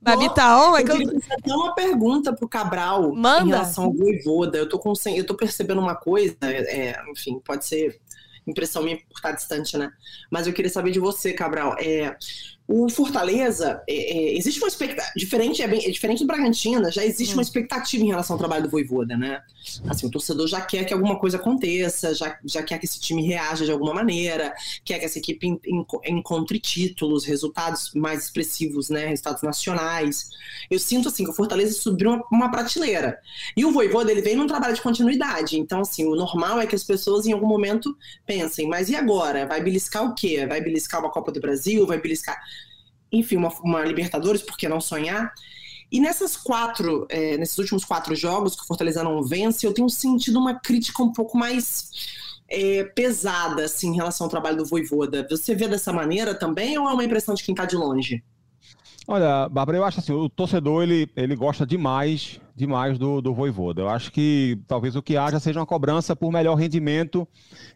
Babi 0.01 0.33
tá 0.33 0.69
on? 0.69 0.77
É 0.77 0.81
eu 0.81 0.85
queria 0.85 1.19
fazer 1.21 1.55
uma 1.55 1.73
pergunta 1.73 2.33
pro 2.33 2.47
Cabral 2.47 3.13
Manda. 3.15 3.45
em 3.45 3.49
relação 3.49 3.85
ao 3.85 3.93
Voivoda. 3.93 4.57
Eu 4.57 4.67
tô, 4.67 4.77
com, 4.77 4.93
eu 5.15 5.25
tô 5.25 5.35
percebendo 5.35 5.81
uma 5.81 5.95
coisa, 5.95 6.35
é, 6.41 7.01
enfim, 7.09 7.39
pode 7.39 7.65
ser 7.65 7.99
impressão 8.45 8.83
minha 8.83 8.97
por 8.97 9.15
estar 9.15 9.31
distante, 9.31 9.77
né? 9.77 9.91
Mas 10.29 10.47
eu 10.47 10.53
queria 10.53 10.71
saber 10.71 10.91
de 10.91 10.99
você, 10.99 11.33
Cabral. 11.33 11.75
É, 11.79 12.15
o 12.67 12.89
Fortaleza, 12.89 13.81
é, 13.87 13.93
é, 13.93 14.37
existe 14.37 14.59
uma 14.59 14.67
expectativa. 14.67 15.13
Diferente, 15.15 15.61
é, 15.61 15.67
bem, 15.67 15.85
é 15.85 15.89
diferente 15.89 16.19
do 16.19 16.27
Bragantino, 16.27 16.91
já 16.91 17.05
existe 17.05 17.31
hum. 17.33 17.37
uma 17.37 17.41
expectativa 17.41 18.03
em 18.03 18.07
relação 18.07 18.33
ao 18.33 18.37
trabalho 18.37 18.63
do 18.63 18.69
Voivoda, 18.69 19.15
né? 19.15 19.41
Assim, 19.87 20.05
o 20.05 20.11
torcedor 20.11 20.47
já 20.47 20.59
quer 20.59 20.83
que 20.83 20.93
alguma 20.93 21.17
coisa 21.17 21.37
aconteça, 21.37 22.13
já, 22.13 22.37
já 22.43 22.61
quer 22.61 22.77
que 22.77 22.85
esse 22.85 22.99
time 22.99 23.25
reaja 23.25 23.63
de 23.63 23.71
alguma 23.71 23.93
maneira, 23.93 24.53
quer 24.83 24.99
que 24.99 25.05
essa 25.05 25.17
equipe 25.17 25.59
encontre 26.05 26.59
títulos, 26.59 27.23
resultados 27.23 27.93
mais 27.93 28.25
expressivos, 28.25 28.89
né? 28.89 29.07
Resultados 29.07 29.43
nacionais. 29.43 30.29
Eu 30.69 30.77
sinto 30.77 31.07
assim 31.07 31.23
que 31.23 31.29
o 31.29 31.33
Fortaleza 31.33 31.73
subiu 31.73 32.09
uma, 32.09 32.23
uma 32.29 32.51
prateleira. 32.51 33.17
E 33.55 33.63
o 33.63 33.71
Voivoda, 33.71 34.11
ele 34.11 34.21
vem 34.21 34.35
num 34.35 34.47
trabalho 34.47 34.75
de 34.75 34.81
continuidade. 34.81 35.57
Então, 35.57 35.79
assim, 35.81 36.05
o 36.05 36.15
normal 36.15 36.59
é 36.59 36.67
que 36.67 36.75
as 36.75 36.83
pessoas 36.83 37.25
em 37.25 37.31
algum 37.31 37.47
momento 37.47 37.95
pensem, 38.25 38.67
mas 38.67 38.89
e 38.89 38.95
agora? 38.95 39.45
Vai 39.45 39.61
beliscar 39.61 40.03
o 40.03 40.13
quê? 40.13 40.45
Vai 40.45 40.59
beliscar 40.59 40.99
uma 40.99 41.09
Copa 41.09 41.31
do 41.31 41.39
Brasil? 41.39 41.87
Vai 41.87 41.99
beliscar 41.99 42.37
enfim, 43.11 43.37
uma, 43.37 43.49
uma 43.61 43.83
Libertadores, 43.83 44.41
por 44.41 44.57
que 44.57 44.67
não 44.67 44.81
sonhar? 44.81 45.33
E 45.91 45.99
nessas 45.99 46.35
quatro, 46.35 47.07
é, 47.09 47.37
nesses 47.37 47.57
últimos 47.57 47.85
quatro 47.85 48.13
jogos 48.15 48.55
que 48.55 48.63
o 48.63 48.65
Fortaleza 48.65 49.03
não 49.03 49.23
vence, 49.23 49.65
eu 49.65 49.73
tenho 49.73 49.89
sentido 49.89 50.37
uma 50.37 50.59
crítica 50.59 51.01
um 51.01 51.13
pouco 51.13 51.37
mais 51.37 51.89
é, 52.49 52.83
pesada 52.83 53.65
assim, 53.65 53.89
em 53.89 53.95
relação 53.95 54.25
ao 54.25 54.31
trabalho 54.31 54.57
do 54.57 54.65
Voivoda. 54.65 55.25
Você 55.29 55.55
vê 55.55 55.67
dessa 55.67 55.93
maneira 55.93 56.35
também 56.35 56.77
ou 56.77 56.89
é 56.89 56.93
uma 56.93 57.03
impressão 57.03 57.33
de 57.33 57.43
quem 57.43 57.53
está 57.53 57.65
de 57.65 57.77
longe? 57.77 58.21
Olha, 59.07 59.47
Bárbara, 59.47 59.77
eu 59.77 59.85
acho 59.85 59.99
assim, 59.99 60.11
o 60.11 60.27
torcedor 60.27 60.83
ele, 60.83 61.09
ele 61.15 61.35
gosta 61.35 61.65
demais, 61.65 62.41
demais 62.57 62.97
do, 62.97 63.21
do 63.21 63.35
Voivoda. 63.35 63.83
Eu 63.83 63.87
acho 63.87 64.11
que 64.11 64.59
talvez 64.67 64.95
o 64.95 65.01
que 65.01 65.15
haja 65.15 65.39
seja 65.39 65.59
uma 65.59 65.65
cobrança 65.65 66.15
por 66.15 66.31
melhor 66.31 66.55
rendimento 66.55 67.27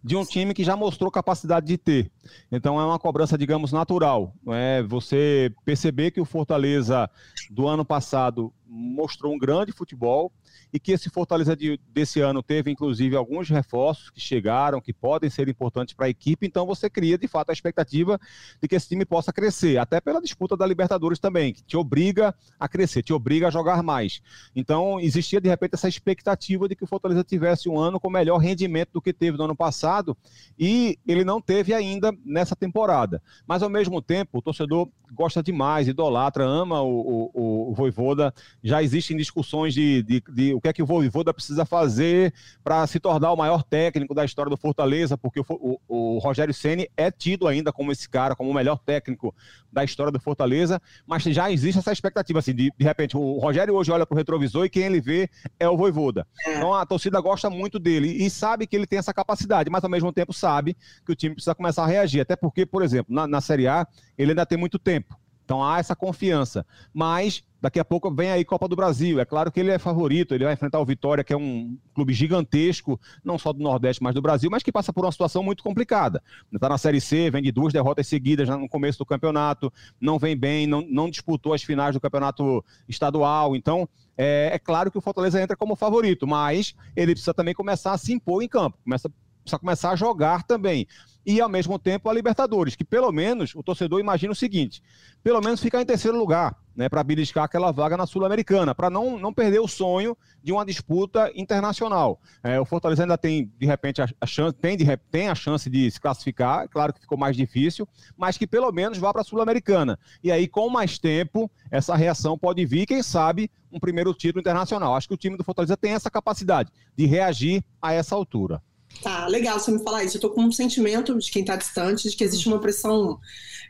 de 0.04 0.16
um 0.16 0.26
time 0.26 0.56
que 0.56 0.64
já 0.64 0.76
mostrou 0.76 1.12
capacidade 1.12 1.68
de 1.68 1.78
ter. 1.78 2.12
Então 2.52 2.82
é 2.82 2.84
uma 2.84 2.98
cobrança, 2.98 3.38
digamos, 3.38 3.72
natural. 3.72 4.34
É 4.48 4.82
você 4.82 5.54
perceber 5.64 6.10
que 6.10 6.20
o 6.20 6.26
Fortaleza 6.26 7.08
do 7.52 7.68
ano 7.68 7.86
passado 7.86 8.52
mostrou 8.68 9.34
um 9.34 9.38
grande 9.38 9.72
futebol, 9.72 10.32
e 10.74 10.80
que 10.80 10.92
esse 10.92 11.10
Fortaleza 11.10 11.56
de, 11.56 11.80
desse 11.90 12.22
ano 12.22 12.42
teve, 12.42 12.72
inclusive, 12.72 13.16
alguns 13.16 13.50
reforços 13.50 14.10
que 14.10 14.20
chegaram, 14.22 14.80
que 14.80 14.94
podem 14.94 15.30
ser 15.30 15.48
importantes 15.50 15.94
para 15.94 16.06
a 16.06 16.10
equipe, 16.10 16.46
então 16.46 16.66
você 16.66 16.90
cria, 16.90 17.18
de 17.18 17.28
fato, 17.28 17.50
a 17.50 17.54
expectativa 17.54 18.20
de 18.62 18.68
que 18.68 18.76
esse 18.76 18.88
time 18.88 19.06
possa 19.06 19.34
crescer, 19.34 19.78
até 19.78 20.00
pela 20.00 20.22
disputa 20.22 20.56
da 20.56 20.66
Libertadores 20.66 21.20
também, 21.20 21.54
que 21.54 21.64
te 21.64 21.76
obriga 21.76 22.34
a 22.60 22.68
crescer, 22.68 23.04
te 23.04 23.14
obriga 23.14 23.48
a 23.48 23.52
jogar 23.52 23.84
mais. 23.84 24.22
Então, 24.56 25.00
existia, 25.00 25.42
de 25.42 25.50
repente, 25.50 25.76
essa 25.76 25.90
expectativa 25.90 26.68
de 26.68 26.76
que 26.76 26.84
o 26.84 26.88
Fortaleza 26.88 27.24
tivesse 27.24 27.68
um 27.68 27.78
ano 27.78 28.00
com 28.00 28.10
melhor 28.10 28.38
rendimento 28.38 28.92
do 28.94 29.02
que 29.02 29.14
teve 29.14 29.38
no 29.38 29.44
ano 29.44 29.56
passado, 29.56 30.16
e 30.58 30.98
ele 31.08 31.24
não 31.24 31.42
teve 31.42 31.74
ainda 31.74 32.14
nessa 32.26 32.56
temporada. 32.56 33.22
Mas, 33.46 33.62
ao 33.64 33.70
mesmo 33.70 34.02
tempo, 34.02 34.38
o 34.38 34.42
torcedor 34.42 34.90
gosta 35.14 35.44
demais, 35.44 35.88
idolatra, 35.88 36.46
ama 36.46 36.82
o, 36.82 37.30
o, 37.34 37.72
o 37.72 37.74
Voivoda, 37.74 38.34
já 38.64 38.82
existem 38.82 39.18
discussões 39.18 39.74
de, 39.74 40.02
de, 40.04 40.24
de 40.30 40.61
o 40.62 40.64
que 40.64 40.68
é 40.68 40.74
que 40.74 40.84
o 40.84 40.86
Voivoda 40.86 41.34
precisa 41.34 41.66
fazer 41.66 42.32
para 42.64 42.86
se 42.86 43.00
tornar 43.00 43.32
o 43.32 43.36
maior 43.36 43.64
técnico 43.64 44.14
da 44.14 44.24
história 44.24 44.50
do 44.50 44.56
Fortaleza, 44.56 45.18
porque 45.18 45.40
o, 45.40 45.46
o, 45.50 45.80
o 45.88 46.20
Rogério 46.20 46.54
Ceni 46.54 46.88
é 46.96 47.10
tido 47.10 47.48
ainda 47.48 47.74
como 47.74 47.92
esse 47.92 48.08
cara, 48.08 48.36
como 48.36 48.52
o 48.52 48.54
melhor 48.54 48.78
técnico 48.78 49.34
da 49.72 49.84
história 49.84 50.12
do 50.12 50.20
Fortaleza, 50.20 50.80
mas 51.08 51.24
já 51.24 51.52
existe 51.52 51.80
essa 51.80 51.92
expectativa, 51.92 52.38
assim, 52.38 52.54
de, 52.54 52.72
de 52.78 52.86
repente, 52.86 53.18
o 53.18 53.40
Rogério 53.40 53.74
hoje 53.74 53.92
olha 53.92 54.06
para 54.06 54.14
o 54.14 54.18
retrovisor 54.18 54.66
e 54.66 54.70
quem 54.70 54.84
ele 54.84 55.02
vê 55.02 55.28
é 55.60 55.68
o 55.68 55.76
Voivoda. 55.76 56.28
É. 56.46 56.58
Então 56.58 56.74
a 56.74 56.86
torcida 56.86 57.20
gosta 57.20 57.50
muito 57.50 57.80
dele 57.80 58.08
e 58.24 58.30
sabe 58.30 58.68
que 58.68 58.76
ele 58.76 58.86
tem 58.86 59.00
essa 59.00 59.14
capacidade, 59.14 59.70
mas 59.70 59.84
ao 59.84 59.90
mesmo 59.90 60.14
tempo 60.14 60.32
sabe 60.32 60.78
que 61.04 61.12
o 61.12 61.16
time 61.16 61.34
precisa 61.34 61.56
começar 61.56 61.84
a 61.84 61.88
reagir, 61.88 62.22
até 62.22 62.36
porque, 62.36 62.66
por 62.66 62.84
exemplo, 62.84 63.14
na, 63.14 63.26
na 63.26 63.42
Série 63.42 63.68
A, 63.68 63.88
ele 64.16 64.32
ainda 64.32 64.46
tem 64.46 64.58
muito 64.58 64.78
tempo. 64.78 65.21
Então 65.46 65.64
há 65.64 65.80
essa 65.80 65.96
confiança. 65.96 66.66
Mas 66.94 67.44
daqui 67.62 67.80
a 67.80 67.86
pouco 67.86 68.14
vem 68.14 68.32
aí 68.32 68.44
Copa 68.44 68.68
do 68.68 68.76
Brasil. 68.76 69.20
É 69.20 69.26
claro 69.26 69.52
que 69.52 69.60
ele 69.60 69.70
é 69.70 69.78
favorito, 69.78 70.34
ele 70.34 70.46
vai 70.46 70.54
enfrentar 70.54 70.80
o 70.80 70.86
Vitória, 70.86 71.24
que 71.24 71.32
é 71.32 71.38
um 71.38 71.78
clube 71.94 72.14
gigantesco, 72.14 73.00
não 73.24 73.38
só 73.38 73.54
do 73.54 73.62
Nordeste, 73.62 74.02
mas 74.02 74.16
do 74.16 74.22
Brasil, 74.22 74.50
mas 74.50 74.64
que 74.64 74.72
passa 74.72 74.92
por 74.92 75.06
uma 75.06 75.12
situação 75.12 75.44
muito 75.44 75.64
complicada. 75.64 76.24
Está 76.52 76.68
na 76.68 76.78
Série 76.78 77.00
C, 77.00 77.30
vem 77.30 77.44
de 77.44 77.52
duas 77.52 77.72
derrotas 77.72 78.08
seguidas 78.08 78.50
no 78.50 78.68
começo 78.68 78.98
do 78.98 79.06
campeonato, 79.06 79.72
não 80.00 80.18
vem 80.18 80.36
bem, 80.36 80.66
não, 80.66 80.82
não 80.90 81.10
disputou 81.10 81.54
as 81.54 81.62
finais 81.62 81.94
do 81.94 82.02
campeonato 82.02 82.66
estadual. 82.90 83.56
Então, 83.56 83.88
é, 84.18 84.50
é 84.54 84.60
claro 84.60 84.90
que 84.90 84.98
o 84.98 85.02
Fortaleza 85.02 85.42
entra 85.42 85.56
como 85.56 85.76
favorito, 85.76 86.26
mas 86.26 86.74
ele 86.96 87.12
precisa 87.12 87.34
também 87.34 87.54
começar 87.54 87.92
a 87.92 87.98
se 87.98 88.12
impor 88.12 88.42
em 88.42 88.48
campo, 88.48 88.78
começa, 88.84 89.10
precisa 89.44 89.60
começar 89.60 89.92
a 89.92 89.96
jogar 89.96 90.44
também 90.44 90.88
e, 91.26 91.40
ao 91.40 91.50
mesmo 91.50 91.78
tempo, 91.78 92.10
a 92.10 92.14
Libertadores, 92.14 92.76
que 92.76 92.84
pelo 92.84 93.12
menos 93.12 93.54
o 93.56 93.64
torcedor 93.64 94.00
imagina 94.00 94.34
o 94.34 94.36
seguinte: 94.36 94.82
pelo 95.24 95.42
menos 95.42 95.62
ficar 95.62 95.82
em 95.82 95.86
terceiro 95.86 96.18
lugar, 96.18 96.56
né, 96.76 96.90
para 96.90 97.04
beliscar 97.04 97.44
aquela 97.44 97.72
vaga 97.72 97.96
na 97.96 98.08
Sul-Americana, 98.08 98.74
para 98.74 98.90
não, 98.90 99.20
não 99.20 99.34
perder 99.34 99.60
o 99.60 99.68
sonho 99.68 100.18
de 100.44 100.52
uma 100.52 100.66
disputa 100.66 101.32
internacional. 101.36 102.20
É, 102.44 102.60
o 102.60 102.66
Fortaleza 102.66 103.04
ainda 103.04 103.18
tem, 103.18 103.52
de 103.58 103.66
repente, 103.66 104.02
a, 104.02 104.08
a 104.20 104.26
chance, 104.26 104.58
tem, 104.58 104.76
de, 104.76 104.86
tem 105.12 105.30
a 105.30 105.36
chance 105.36 105.70
de 105.70 105.92
se 105.92 106.00
classificar, 106.00 106.68
claro 106.70 106.94
que 106.94 107.02
ficou 107.02 107.18
mais 107.18 107.36
difícil, 107.36 107.88
mas 108.18 108.38
que 108.38 108.48
pelo 108.48 108.72
menos 108.72 108.98
vá 108.98 109.12
para 109.12 109.22
a 109.22 109.26
Sul-Americana. 109.26 110.00
E 110.24 110.32
aí, 110.32 110.48
com 110.48 110.70
mais 110.70 110.98
tempo, 110.98 111.52
essa 111.70 111.96
reação 111.96 112.38
pode 112.38 112.66
vir, 112.66 112.86
quem 112.86 113.04
sabe, 113.04 113.52
um 113.72 113.80
primeiro 113.80 114.14
título 114.14 114.42
internacional. 114.42 114.96
Acho 114.96 115.08
que 115.08 115.14
o 115.14 115.18
time 115.18 115.38
do 115.38 115.44
Fortaleza 115.44 115.78
tem 115.78 115.94
essa 115.94 116.10
capacidade 116.10 116.72
de 116.96 117.06
reagir 117.06 117.64
a 117.82 117.94
essa 117.94 118.16
altura. 118.16 118.62
Tá, 119.02 119.28
legal 119.28 119.60
você 119.60 119.72
me 119.72 119.84
falar 119.84 120.04
isso. 120.04 120.18
Eu 120.18 120.22
tô 120.22 120.30
com 120.30 120.44
um 120.44 120.52
sentimento 120.52 121.18
de 121.18 121.32
quem 121.32 121.44
tá 121.44 121.56
distante, 121.56 122.10
de 122.10 122.16
que 122.16 122.24
existe 122.24 122.48
uma 122.48 122.60
pressão 122.60 123.20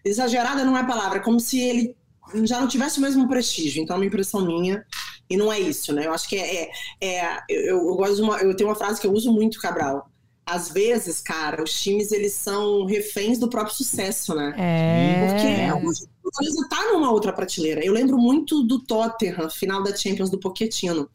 exagerada, 0.03 0.65
não 0.65 0.78
é 0.78 0.82
a 0.82 0.86
palavra, 0.86 1.19
é 1.19 1.22
como 1.22 1.39
se 1.39 1.59
ele 1.59 1.95
já 2.43 2.59
não 2.59 2.67
tivesse 2.67 2.99
o 2.99 3.01
mesmo 3.01 3.28
prestígio. 3.28 3.82
Então, 3.82 3.95
é 3.95 3.99
uma 3.99 4.05
impressão 4.05 4.45
minha. 4.45 4.86
E 5.30 5.38
não 5.38 5.51
é 5.51 5.59
isso, 5.59 5.93
né? 5.93 6.05
Eu 6.05 6.13
acho 6.13 6.28
que 6.28 6.36
é. 6.36 6.63
é, 6.63 6.72
é 6.99 7.39
eu, 7.49 7.78
eu, 7.78 7.95
gosto 7.95 8.15
de 8.17 8.22
uma. 8.22 8.38
Eu 8.39 8.55
tenho 8.55 8.69
uma 8.69 8.76
frase 8.76 8.99
que 8.99 9.07
eu 9.07 9.13
uso 9.13 9.32
muito, 9.32 9.61
Cabral. 9.61 10.09
Às 10.45 10.69
vezes, 10.69 11.22
cara, 11.22 11.63
os 11.63 11.72
times 11.72 12.11
eles 12.11 12.34
são 12.34 12.86
reféns 12.86 13.38
do 13.39 13.47
próprio 13.47 13.74
sucesso, 13.74 14.36
né? 14.36 14.53
É. 14.57 15.26
Porque 15.26 15.88
o 15.88 16.22
Fortaleza 16.24 16.67
tá 16.69 16.91
numa 16.91 17.11
outra 17.11 17.32
prateleira. 17.32 17.86
Eu 17.86 17.93
lembro 17.93 18.17
muito 18.17 18.61
do 18.63 18.80
Tottenham, 18.80 19.49
final 19.49 19.82
da 19.82 19.95
Champions 19.95 20.30
do 20.30 20.38
Pochettino. 20.38 21.09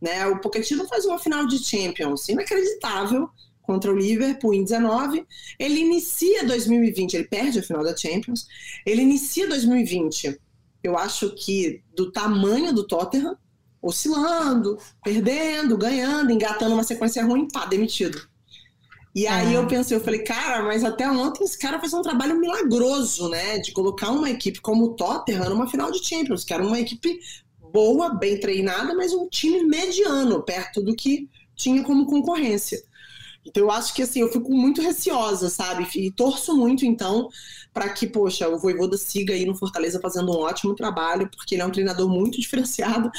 Né? 0.00 0.26
O 0.26 0.40
Pochettino 0.40 0.86
faz 0.86 1.04
uma 1.04 1.18
final 1.18 1.46
de 1.46 1.58
Champions 1.58 2.28
inacreditável 2.28 3.28
contra 3.62 3.92
o 3.92 3.98
Liverpool 3.98 4.54
em 4.54 4.64
19. 4.64 5.26
Ele 5.58 5.80
inicia 5.80 6.46
2020, 6.46 7.14
ele 7.14 7.24
perde 7.24 7.58
a 7.58 7.62
final 7.62 7.82
da 7.82 7.96
Champions. 7.96 8.46
Ele 8.86 9.02
inicia 9.02 9.48
2020, 9.48 10.38
eu 10.82 10.96
acho 10.96 11.34
que 11.34 11.82
do 11.94 12.10
tamanho 12.10 12.72
do 12.72 12.86
Tottenham, 12.86 13.36
oscilando, 13.82 14.78
perdendo, 15.02 15.76
ganhando, 15.76 16.32
engatando 16.32 16.74
uma 16.74 16.84
sequência 16.84 17.24
ruim, 17.24 17.48
pá, 17.48 17.66
demitido. 17.66 18.20
E 19.14 19.26
aí 19.26 19.54
é. 19.54 19.58
eu 19.58 19.66
pensei, 19.66 19.96
eu 19.96 20.00
falei, 20.00 20.20
cara, 20.20 20.62
mas 20.62 20.84
até 20.84 21.10
ontem 21.10 21.44
esse 21.44 21.58
cara 21.58 21.80
fez 21.80 21.92
um 21.92 22.02
trabalho 22.02 22.38
milagroso, 22.38 23.28
né? 23.28 23.58
De 23.58 23.72
colocar 23.72 24.10
uma 24.10 24.30
equipe 24.30 24.60
como 24.60 24.84
o 24.84 24.94
Tottenham 24.94 25.50
numa 25.50 25.68
final 25.68 25.90
de 25.90 26.06
Champions, 26.06 26.44
que 26.44 26.54
era 26.54 26.64
uma 26.64 26.78
equipe 26.78 27.18
boa, 27.72 28.14
bem 28.14 28.38
treinada, 28.38 28.94
mas 28.94 29.12
um 29.12 29.28
time 29.28 29.64
mediano, 29.64 30.42
perto 30.42 30.82
do 30.82 30.94
que 30.94 31.28
tinha 31.54 31.82
como 31.82 32.06
concorrência. 32.06 32.82
Então 33.44 33.64
eu 33.64 33.70
acho 33.70 33.94
que 33.94 34.02
assim, 34.02 34.20
eu 34.20 34.30
fico 34.30 34.52
muito 34.52 34.82
receosa, 34.82 35.48
sabe? 35.48 35.86
E 35.96 36.10
torço 36.10 36.56
muito, 36.56 36.84
então, 36.84 37.28
para 37.72 37.88
que, 37.88 38.06
poxa, 38.06 38.48
o 38.48 38.58
Voivoda 38.58 38.96
siga 38.96 39.32
aí 39.32 39.46
no 39.46 39.54
Fortaleza 39.54 40.00
fazendo 40.00 40.30
um 40.30 40.36
ótimo 40.36 40.74
trabalho, 40.74 41.30
porque 41.30 41.54
ele 41.54 41.62
é 41.62 41.66
um 41.66 41.70
treinador 41.70 42.08
muito 42.08 42.38
diferenciado. 42.40 43.10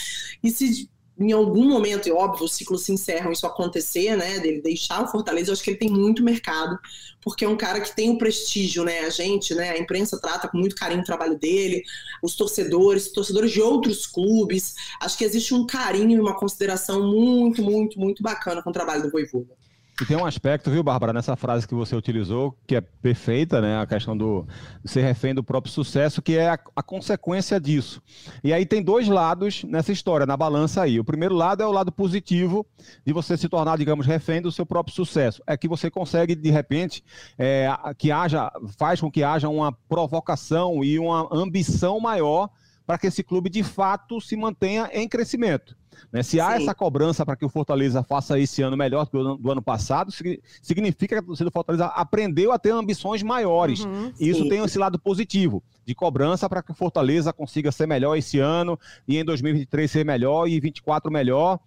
E 0.43 0.51
se 0.51 0.89
em 1.19 1.33
algum 1.33 1.67
momento, 1.67 2.07
e 2.07 2.11
óbvio, 2.11 2.45
o 2.45 2.47
ciclo 2.47 2.77
se 2.77 2.93
encerra, 2.93 3.31
isso 3.31 3.45
acontecer, 3.45 4.15
né, 4.15 4.39
dele 4.39 4.61
deixar 4.61 5.03
o 5.03 5.07
Fortaleza, 5.07 5.49
eu 5.49 5.53
acho 5.53 5.61
que 5.61 5.71
ele 5.71 5.77
tem 5.77 5.89
muito 5.89 6.23
mercado, 6.23 6.79
porque 7.21 7.43
é 7.43 7.49
um 7.49 7.57
cara 7.57 7.81
que 7.81 7.93
tem 7.93 8.09
o 8.09 8.17
prestígio, 8.17 8.85
né, 8.85 9.01
a 9.01 9.09
gente, 9.09 9.53
né, 9.53 9.71
a 9.71 9.77
imprensa 9.77 10.19
trata 10.19 10.47
com 10.47 10.57
muito 10.57 10.75
carinho 10.77 11.01
o 11.01 11.05
trabalho 11.05 11.37
dele, 11.37 11.83
os 12.23 12.35
torcedores, 12.35 13.11
torcedores 13.11 13.51
de 13.51 13.61
outros 13.61 14.07
clubes, 14.07 14.75
acho 15.01 15.17
que 15.17 15.25
existe 15.25 15.53
um 15.53 15.67
carinho 15.67 16.11
e 16.11 16.19
uma 16.19 16.37
consideração 16.37 17.05
muito, 17.05 17.61
muito, 17.61 17.99
muito 17.99 18.23
bacana 18.23 18.63
com 18.63 18.69
o 18.69 18.73
trabalho 18.73 19.03
do 19.03 19.11
Voivoda. 19.11 19.59
E 20.01 20.05
tem 20.05 20.15
um 20.15 20.25
aspecto, 20.25 20.71
viu, 20.71 20.81
Bárbara, 20.81 21.11
nessa 21.11 21.35
frase 21.35 21.67
que 21.67 21.75
você 21.75 21.93
utilizou, 21.93 22.57
que 22.65 22.73
é 22.73 22.79
perfeita, 22.79 23.59
né? 23.59 23.81
A 23.81 23.85
questão 23.85 24.15
do 24.15 24.47
ser 24.85 25.01
refém 25.01 25.35
do 25.35 25.43
próprio 25.43 25.73
sucesso, 25.73 26.21
que 26.21 26.37
é 26.37 26.51
a, 26.51 26.59
a, 26.73 26.81
consequência 26.81 27.59
disso. 27.59 28.01
E 28.41 28.53
aí 28.53 28.65
tem 28.65 28.81
dois 28.81 29.09
lados 29.09 29.65
nessa 29.65 29.91
história, 29.91 30.25
na 30.25 30.37
balança 30.37 30.83
aí. 30.83 31.01
O 31.01 31.03
primeiro 31.03 31.35
lado 31.35 31.61
é 31.61 31.67
o 31.67 31.71
lado 31.71 31.91
positivo 31.91 32.65
de 33.05 33.11
você 33.11 33.35
se 33.35 33.49
tornar, 33.49 33.77
digamos, 33.77 34.05
refém 34.05 34.41
do 34.41 34.53
seu 34.53 34.65
próprio 34.65 34.95
sucesso. 34.95 35.43
É 35.45 35.57
que 35.57 35.67
você 35.67 35.91
consegue, 35.91 36.33
de 36.33 36.49
repente, 36.49 37.03
é, 37.37 37.69
que 37.97 38.09
haja, 38.09 38.49
faz 38.77 39.01
com 39.01 39.11
que 39.11 39.21
haja 39.21 39.49
uma 39.49 39.73
provocação 39.89 40.81
e 40.81 40.97
uma 40.97 41.27
ambição 41.29 41.99
maior 41.99 42.49
para 42.89 42.97
que 42.97 43.05
esse 43.05 43.21
clube 43.21 43.51
de 43.51 43.61
fato 43.61 44.19
se 44.19 44.35
mantenha 44.35 44.89
em 44.91 45.07
crescimento. 45.07 45.77
Né? 46.11 46.23
Se 46.23 46.39
há 46.41 46.57
Sim. 46.57 46.63
essa 46.63 46.73
cobrança 46.73 47.23
para 47.23 47.35
que 47.35 47.45
o 47.45 47.49
Fortaleza 47.49 48.01
faça 48.01 48.39
esse 48.39 48.63
ano 48.63 48.75
melhor 48.75 49.05
do 49.05 49.11
que 49.11 49.17
o 49.17 49.35
do 49.35 49.51
ano 49.51 49.61
passado, 49.61 50.11
significa 50.59 51.15
que 51.15 51.19
a 51.19 51.21
torcida 51.21 51.51
do 51.51 51.53
Fortaleza 51.53 51.85
aprendeu 51.85 52.51
a 52.51 52.57
ter 52.57 52.71
ambições 52.71 53.21
maiores. 53.21 53.81
Uhum, 53.81 54.11
e 54.19 54.27
isso 54.27 54.49
tem 54.49 54.63
esse 54.63 54.79
lado 54.79 54.97
positivo, 54.97 55.61
de 55.85 55.93
cobrança 55.93 56.49
para 56.49 56.63
que 56.63 56.71
o 56.71 56.73
Fortaleza 56.73 57.31
consiga 57.31 57.71
ser 57.71 57.85
melhor 57.85 58.15
esse 58.15 58.39
ano, 58.39 58.79
e 59.07 59.19
em 59.19 59.23
2023 59.23 59.91
ser 59.91 60.03
melhor, 60.03 60.47
e 60.47 60.57
2024 60.59 61.11
melhor. 61.11 61.59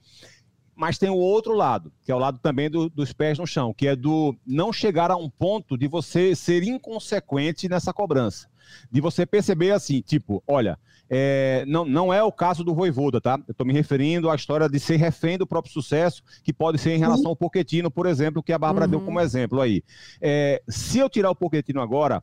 Mas 0.74 0.98
tem 0.98 1.10
o 1.10 1.16
outro 1.16 1.54
lado, 1.54 1.92
que 2.02 2.10
é 2.10 2.14
o 2.14 2.18
lado 2.18 2.38
também 2.38 2.70
do, 2.70 2.88
dos 2.88 3.12
pés 3.12 3.38
no 3.38 3.46
chão, 3.46 3.74
que 3.74 3.86
é 3.86 3.94
do 3.94 4.34
não 4.46 4.72
chegar 4.72 5.10
a 5.10 5.16
um 5.16 5.28
ponto 5.28 5.76
de 5.76 5.86
você 5.86 6.34
ser 6.34 6.62
inconsequente 6.62 7.68
nessa 7.68 7.92
cobrança. 7.92 8.48
De 8.90 9.00
você 9.00 9.26
perceber 9.26 9.72
assim, 9.72 10.00
tipo, 10.00 10.42
olha, 10.46 10.78
é, 11.10 11.64
não, 11.66 11.84
não 11.84 12.12
é 12.12 12.22
o 12.22 12.32
caso 12.32 12.64
do 12.64 12.74
Voivoda, 12.74 13.20
tá? 13.20 13.38
Eu 13.46 13.52
estou 13.52 13.66
me 13.66 13.72
referindo 13.74 14.30
à 14.30 14.34
história 14.34 14.66
de 14.66 14.80
ser 14.80 14.96
refém 14.96 15.36
do 15.36 15.46
próprio 15.46 15.70
sucesso, 15.70 16.22
que 16.42 16.54
pode 16.54 16.78
ser 16.78 16.92
em 16.92 16.98
relação 16.98 17.24
uhum. 17.24 17.30
ao 17.30 17.36
Poquetino, 17.36 17.90
por 17.90 18.06
exemplo, 18.06 18.42
que 18.42 18.52
a 18.52 18.58
Bárbara 18.58 18.86
uhum. 18.86 18.90
deu 18.90 19.00
como 19.02 19.20
exemplo 19.20 19.60
aí. 19.60 19.82
É, 20.22 20.62
se 20.66 20.98
eu 20.98 21.10
tirar 21.10 21.30
o 21.30 21.36
Poquetino 21.36 21.82
agora, 21.82 22.22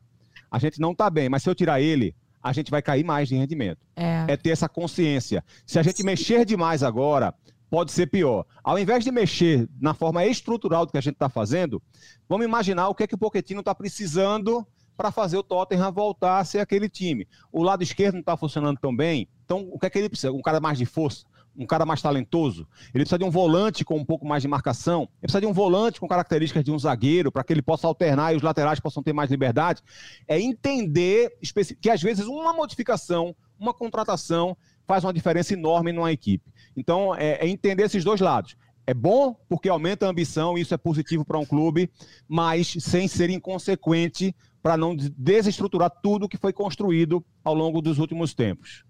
a 0.49 0.57
gente 0.57 0.79
não 0.81 0.93
está 0.93 1.07
bem, 1.07 1.29
mas 1.29 1.43
se 1.43 1.49
eu 1.49 1.53
tirar 1.53 1.79
ele, 1.79 2.15
a 2.41 2.51
gente 2.51 2.71
vai 2.71 2.81
cair 2.81 3.03
mais 3.03 3.29
de 3.29 3.35
rendimento. 3.35 3.79
É, 3.95 4.25
é 4.29 4.37
ter 4.37 4.49
essa 4.49 4.67
consciência. 4.67 5.43
Se 5.67 5.77
a 5.77 5.83
gente 5.83 6.03
mexer 6.03 6.45
demais 6.45 6.81
agora, 6.81 7.33
pode 7.69 7.91
ser 7.91 8.07
pior. 8.07 8.45
Ao 8.63 8.77
invés 8.79 9.03
de 9.03 9.11
mexer 9.11 9.69
na 9.79 9.93
forma 9.93 10.25
estrutural 10.25 10.85
do 10.85 10.91
que 10.91 10.97
a 10.97 11.01
gente 11.01 11.13
está 11.13 11.29
fazendo, 11.29 11.81
vamos 12.27 12.45
imaginar 12.45 12.89
o 12.89 12.95
que 12.95 13.03
é 13.03 13.07
que 13.07 13.15
o 13.15 13.17
Poquetino 13.17 13.59
está 13.59 13.75
precisando 13.75 14.65
para 14.97 15.11
fazer 15.11 15.37
o 15.37 15.43
Tottenham 15.43 15.91
voltar 15.93 16.39
a 16.39 16.43
ser 16.43 16.59
aquele 16.59 16.89
time. 16.89 17.25
O 17.53 17.63
lado 17.63 17.81
esquerdo 17.81 18.15
não 18.15 18.19
está 18.19 18.35
funcionando 18.35 18.77
tão 18.81 18.93
bem, 18.93 19.29
então 19.45 19.69
o 19.71 19.79
que 19.79 19.85
é 19.85 19.89
que 19.89 19.97
ele 19.97 20.09
precisa? 20.09 20.33
Um 20.33 20.41
cara 20.41 20.59
mais 20.59 20.77
de 20.77 20.85
força, 20.85 21.25
um 21.55 21.65
cara 21.65 21.85
mais 21.85 22.01
talentoso. 22.01 22.67
Ele 22.93 23.03
precisa 23.03 23.17
de 23.17 23.23
um 23.23 23.29
volante 23.29 23.85
com 23.85 23.97
um 23.97 24.03
pouco 24.03 24.27
mais 24.27 24.41
de 24.41 24.47
marcação. 24.49 25.03
Ele 25.03 25.21
precisa 25.21 25.39
de 25.39 25.47
um 25.47 25.53
volante 25.53 26.01
com 26.01 26.07
características 26.07 26.65
de 26.65 26.71
um 26.71 26.77
zagueiro, 26.77 27.31
para 27.31 27.45
que 27.45 27.53
ele 27.53 27.61
possa 27.61 27.87
alternar 27.87 28.33
e 28.33 28.35
os 28.37 28.43
laterais 28.43 28.79
possam 28.79 29.01
ter 29.01 29.13
mais 29.13 29.31
liberdade. 29.31 29.81
É 30.27 30.39
entender 30.39 31.31
que 31.79 31.89
às 31.89 32.01
vezes 32.01 32.25
uma 32.25 32.51
modificação, 32.51 33.33
uma 33.57 33.73
contratação 33.73 34.57
faz 34.85 35.03
uma 35.03 35.13
diferença 35.13 35.53
enorme 35.53 35.93
numa 35.93 36.11
equipe. 36.11 36.51
Então, 36.79 37.13
é, 37.13 37.45
é 37.45 37.47
entender 37.47 37.83
esses 37.83 38.03
dois 38.03 38.21
lados. 38.21 38.55
É 38.87 38.93
bom 38.93 39.35
porque 39.47 39.69
aumenta 39.69 40.07
a 40.07 40.09
ambição, 40.09 40.57
e 40.57 40.61
isso 40.61 40.73
é 40.73 40.77
positivo 40.77 41.23
para 41.23 41.37
um 41.37 41.45
clube, 41.45 41.91
mas 42.27 42.75
sem 42.79 43.07
ser 43.07 43.29
inconsequente 43.29 44.35
para 44.63 44.75
não 44.75 44.95
desestruturar 44.95 45.91
tudo 46.01 46.27
que 46.27 46.37
foi 46.37 46.51
construído 46.51 47.23
ao 47.43 47.53
longo 47.53 47.81
dos 47.81 47.99
últimos 47.99 48.33
tempos. 48.33 48.83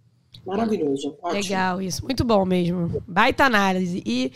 Maravilhoso. 0.46 1.18
Ótimo. 1.22 1.42
Legal, 1.42 1.82
isso. 1.82 2.04
Muito 2.04 2.24
bom 2.24 2.46
mesmo. 2.46 3.04
Baita 3.08 3.44
análise. 3.46 4.02
E 4.06 4.32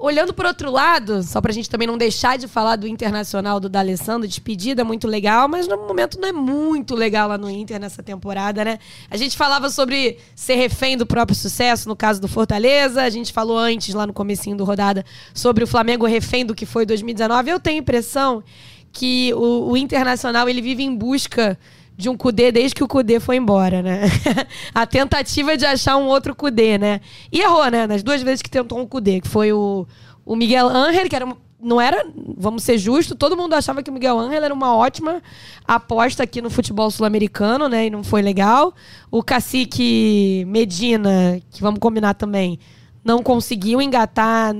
olhando 0.00 0.32
por 0.32 0.46
outro 0.46 0.70
lado, 0.70 1.22
só 1.22 1.40
para 1.40 1.50
a 1.50 1.54
gente 1.54 1.68
também 1.68 1.86
não 1.86 1.98
deixar 1.98 2.38
de 2.38 2.48
falar 2.48 2.76
do 2.76 2.88
Internacional 2.88 3.60
do 3.60 3.68
D'Alessandro, 3.68 4.26
despedida 4.26 4.82
muito 4.82 5.06
legal, 5.06 5.46
mas 5.46 5.68
no 5.68 5.76
momento 5.76 6.18
não 6.18 6.28
é 6.28 6.32
muito 6.32 6.94
legal 6.94 7.28
lá 7.28 7.36
no 7.36 7.50
Inter 7.50 7.78
nessa 7.78 8.02
temporada, 8.02 8.64
né? 8.64 8.78
A 9.10 9.16
gente 9.18 9.36
falava 9.36 9.68
sobre 9.68 10.16
ser 10.34 10.54
refém 10.54 10.96
do 10.96 11.04
próprio 11.04 11.36
sucesso, 11.36 11.86
no 11.86 11.94
caso 11.94 12.18
do 12.18 12.26
Fortaleza, 12.26 13.02
a 13.02 13.10
gente 13.10 13.30
falou 13.30 13.58
antes, 13.58 13.94
lá 13.94 14.06
no 14.06 14.12
comecinho 14.14 14.56
do 14.56 14.64
rodada, 14.64 15.04
sobre 15.34 15.62
o 15.62 15.66
Flamengo 15.66 16.06
refém 16.06 16.46
do 16.46 16.54
que 16.54 16.64
foi 16.64 16.86
2019. 16.86 17.50
Eu 17.50 17.60
tenho 17.60 17.76
a 17.76 17.80
impressão 17.80 18.42
que 18.90 19.32
o, 19.34 19.70
o 19.70 19.76
Internacional 19.76 20.48
ele 20.48 20.62
vive 20.62 20.82
em 20.82 20.96
busca 20.96 21.58
de 22.00 22.08
um 22.08 22.16
Cudê 22.16 22.50
desde 22.50 22.74
que 22.74 22.82
o 22.82 22.88
Cudê 22.88 23.20
foi 23.20 23.36
embora, 23.36 23.82
né? 23.82 24.02
a 24.74 24.86
tentativa 24.86 25.56
de 25.56 25.64
achar 25.64 25.96
um 25.96 26.06
outro 26.06 26.34
Cudê, 26.34 26.78
né? 26.78 27.00
E 27.30 27.40
errou, 27.40 27.70
né? 27.70 27.86
Nas 27.86 28.02
duas 28.02 28.22
vezes 28.22 28.42
que 28.42 28.50
tentou 28.50 28.78
um 28.78 28.86
Cudê, 28.86 29.20
que 29.20 29.28
foi 29.28 29.52
o, 29.52 29.86
o 30.24 30.34
Miguel 30.34 30.68
Ángel, 30.68 31.08
que 31.08 31.14
era 31.14 31.26
não 31.62 31.80
era, 31.80 32.06
vamos 32.36 32.62
ser 32.62 32.78
justos, 32.78 33.16
todo 33.18 33.36
mundo 33.36 33.52
achava 33.52 33.82
que 33.82 33.90
o 33.90 33.92
Miguel 33.92 34.18
Ángel 34.18 34.42
era 34.42 34.54
uma 34.54 34.74
ótima 34.74 35.22
aposta 35.66 36.22
aqui 36.22 36.40
no 36.40 36.48
futebol 36.48 36.90
sul-americano, 36.90 37.68
né? 37.68 37.86
E 37.86 37.90
não 37.90 38.02
foi 38.02 38.22
legal. 38.22 38.74
O 39.10 39.22
Cacique 39.22 40.44
Medina, 40.48 41.40
que 41.50 41.60
vamos 41.60 41.78
combinar 41.78 42.14
também, 42.14 42.58
não 43.04 43.22
conseguiu 43.22 43.80
engatar. 43.80 44.54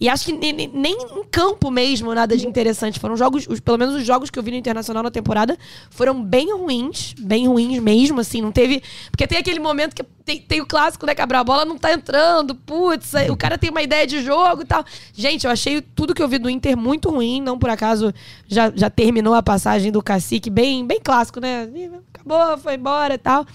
E 0.00 0.08
acho 0.08 0.26
que 0.26 0.32
nem, 0.32 0.52
nem 0.52 0.94
em 0.94 1.24
campo 1.30 1.70
mesmo 1.70 2.14
nada 2.14 2.36
de 2.36 2.46
interessante. 2.46 3.00
Foram 3.00 3.16
jogos, 3.16 3.46
os, 3.48 3.60
pelo 3.60 3.78
menos 3.78 3.94
os 3.94 4.04
jogos 4.04 4.30
que 4.30 4.38
eu 4.38 4.42
vi 4.42 4.50
no 4.50 4.56
Internacional 4.56 5.02
na 5.02 5.10
temporada 5.10 5.58
foram 5.90 6.22
bem 6.22 6.52
ruins, 6.52 7.14
bem 7.18 7.48
ruins 7.48 7.78
mesmo, 7.80 8.20
assim. 8.20 8.42
Não 8.42 8.52
teve. 8.52 8.82
Porque 9.10 9.26
tem 9.26 9.38
aquele 9.38 9.58
momento 9.58 9.94
que 9.94 10.02
tem, 10.24 10.40
tem 10.40 10.60
o 10.60 10.66
clássico, 10.66 11.06
né, 11.06 11.14
Cabral? 11.14 11.40
A 11.40 11.44
bola 11.44 11.64
não 11.64 11.78
tá 11.78 11.92
entrando, 11.92 12.54
putz, 12.54 13.12
o 13.30 13.36
cara 13.36 13.56
tem 13.56 13.70
uma 13.70 13.82
ideia 13.82 14.06
de 14.06 14.22
jogo 14.22 14.62
e 14.62 14.64
tal. 14.64 14.84
Gente, 15.14 15.46
eu 15.46 15.50
achei 15.50 15.80
tudo 15.80 16.14
que 16.14 16.22
eu 16.22 16.28
vi 16.28 16.38
do 16.38 16.50
Inter 16.50 16.76
muito 16.76 17.10
ruim. 17.10 17.40
Não 17.40 17.58
por 17.58 17.70
acaso 17.70 18.12
já, 18.46 18.72
já 18.74 18.90
terminou 18.90 19.34
a 19.34 19.42
passagem 19.42 19.90
do 19.90 20.02
cacique, 20.02 20.50
bem, 20.50 20.86
bem 20.86 21.00
clássico, 21.02 21.40
né? 21.40 21.68
Acabou, 22.12 22.58
foi 22.58 22.74
embora 22.74 23.14
e 23.14 23.18
tal. 23.18 23.46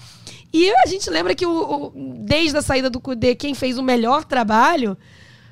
E 0.52 0.70
a 0.70 0.86
gente 0.86 1.08
lembra 1.08 1.34
que 1.34 1.46
o, 1.46 1.50
o, 1.50 1.92
desde 2.18 2.56
a 2.56 2.62
saída 2.62 2.90
do 2.90 3.00
Cudê, 3.00 3.34
quem 3.34 3.54
fez 3.54 3.78
o 3.78 3.82
melhor 3.82 4.24
trabalho 4.24 4.96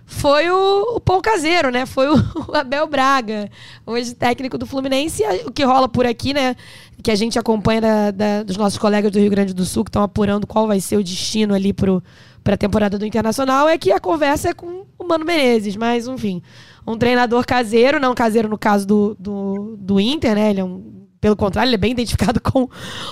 foi 0.05 0.51
o, 0.51 0.96
o 0.96 1.01
Paul 1.01 1.22
Caseiro, 1.22 1.70
né? 1.70 1.86
Foi 1.86 2.09
o, 2.09 2.14
o, 2.51 2.55
Abel 2.55 2.86
Braga, 2.86 3.48
hoje 3.86 4.14
técnico 4.14 4.59
do 4.59 4.66
Fluminense. 4.66 5.22
E 5.22 5.46
o 5.46 5.53
que 5.53 5.64
rola 5.64 5.88
por 5.88 6.05
aqui, 6.05 6.34
né? 6.34 6.57
Que 7.03 7.11
a 7.11 7.14
gente 7.14 7.38
acompanha 7.38 7.80
da, 7.80 8.11
da, 8.11 8.42
dos 8.42 8.57
nossos 8.57 8.78
colegas 8.78 9.11
do 9.11 9.18
Rio 9.18 9.30
Grande 9.30 9.55
do 9.55 9.64
Sul, 9.64 9.84
que 9.84 9.88
estão 9.88 10.03
apurando 10.03 10.46
qual 10.46 10.66
vai 10.66 10.80
ser 10.80 10.96
o 10.96 11.05
destino 11.05 11.55
ali 11.55 11.72
para 11.72 12.55
a 12.55 12.57
temporada 12.57 12.98
do 12.98 13.07
Internacional, 13.07 13.68
é 13.68 13.78
que 13.78 13.92
a 13.92 14.01
conversa 14.01 14.51
é 14.51 14.53
com 14.53 14.84
o 14.98 15.05
Mano 15.05 15.24
Menezes. 15.24 15.76
Mas, 15.76 16.09
enfim, 16.09 16.42
um 16.86 16.98
treinador 16.98 17.46
caseiro, 17.46 18.01
não 18.01 18.14
caseiro 18.14 18.48
no 18.48 18.59
caso 18.59 18.86
do, 18.86 19.16
do, 19.18 19.76
do 19.78 20.01
Inter, 20.01 20.34
né? 20.34 20.51
Ele 20.51 20.61
é 20.61 20.64
um 20.64 20.99
pelo 21.21 21.37
contrário, 21.37 21.68
ele 21.68 21.75
é 21.75 21.79
bem 21.79 21.93
identificado 21.93 22.41
com 22.43 22.68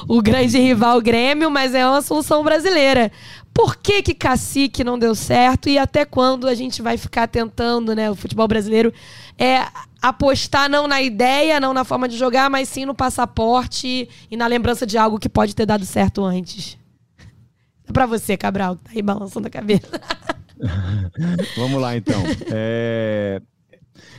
o 0.08 0.22
grande 0.22 0.58
rival 0.58 1.00
Grêmio, 1.00 1.50
mas 1.50 1.74
é 1.74 1.86
uma 1.86 2.00
solução 2.00 2.42
brasileira. 2.42 3.12
Por 3.52 3.76
que 3.76 4.02
que 4.02 4.14
Cacique 4.14 4.82
não 4.82 4.98
deu 4.98 5.14
certo 5.14 5.68
e 5.68 5.78
até 5.78 6.04
quando 6.04 6.46
a 6.48 6.54
gente 6.54 6.80
vai 6.80 6.96
ficar 6.96 7.26
tentando, 7.26 7.94
né, 7.94 8.10
o 8.10 8.14
futebol 8.14 8.46
brasileiro 8.48 8.92
é 9.36 9.66
apostar 10.00 10.70
não 10.70 10.86
na 10.86 11.02
ideia, 11.02 11.60
não 11.60 11.74
na 11.74 11.84
forma 11.84 12.08
de 12.08 12.16
jogar, 12.16 12.48
mas 12.48 12.68
sim 12.68 12.84
no 12.84 12.94
passaporte 12.94 14.08
e 14.30 14.36
na 14.36 14.46
lembrança 14.46 14.86
de 14.86 14.96
algo 14.96 15.18
que 15.18 15.28
pode 15.28 15.54
ter 15.54 15.66
dado 15.66 15.84
certo 15.84 16.24
antes. 16.24 16.78
É 17.86 17.92
para 17.92 18.06
você, 18.06 18.36
Cabral, 18.36 18.76
que 18.76 18.84
tá 18.84 18.90
aí 18.94 19.02
balançando 19.02 19.48
a 19.48 19.50
cabeça. 19.50 19.88
Vamos 21.56 21.80
lá, 21.80 21.96
então. 21.96 22.22
É... 22.52 23.40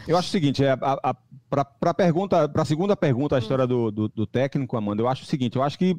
Eu 0.07 0.17
acho 0.17 0.27
o 0.27 0.31
seguinte, 0.31 0.63
é, 0.63 0.71
a, 0.71 0.99
a 1.03 1.15
para 1.49 1.65
a 1.81 1.93
pergunta, 1.93 2.47
para 2.47 2.61
a 2.61 2.65
segunda 2.65 2.95
pergunta, 2.95 3.35
a 3.35 3.39
história 3.39 3.65
do, 3.65 3.89
do, 3.89 4.07
do, 4.07 4.27
técnico, 4.27 4.77
Amanda, 4.77 5.01
eu 5.01 5.07
acho 5.07 5.23
o 5.23 5.25
seguinte, 5.25 5.55
eu 5.55 5.63
acho 5.63 5.77
que 5.79 5.97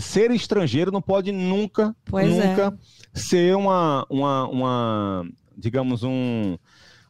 ser 0.00 0.30
estrangeiro 0.30 0.90
não 0.90 1.02
pode 1.02 1.30
nunca, 1.30 1.94
pois 2.04 2.30
nunca 2.30 2.74
é. 2.74 3.18
ser 3.18 3.54
uma, 3.54 4.06
uma, 4.08 4.48
uma, 4.48 5.28
digamos, 5.56 6.02
um, 6.02 6.56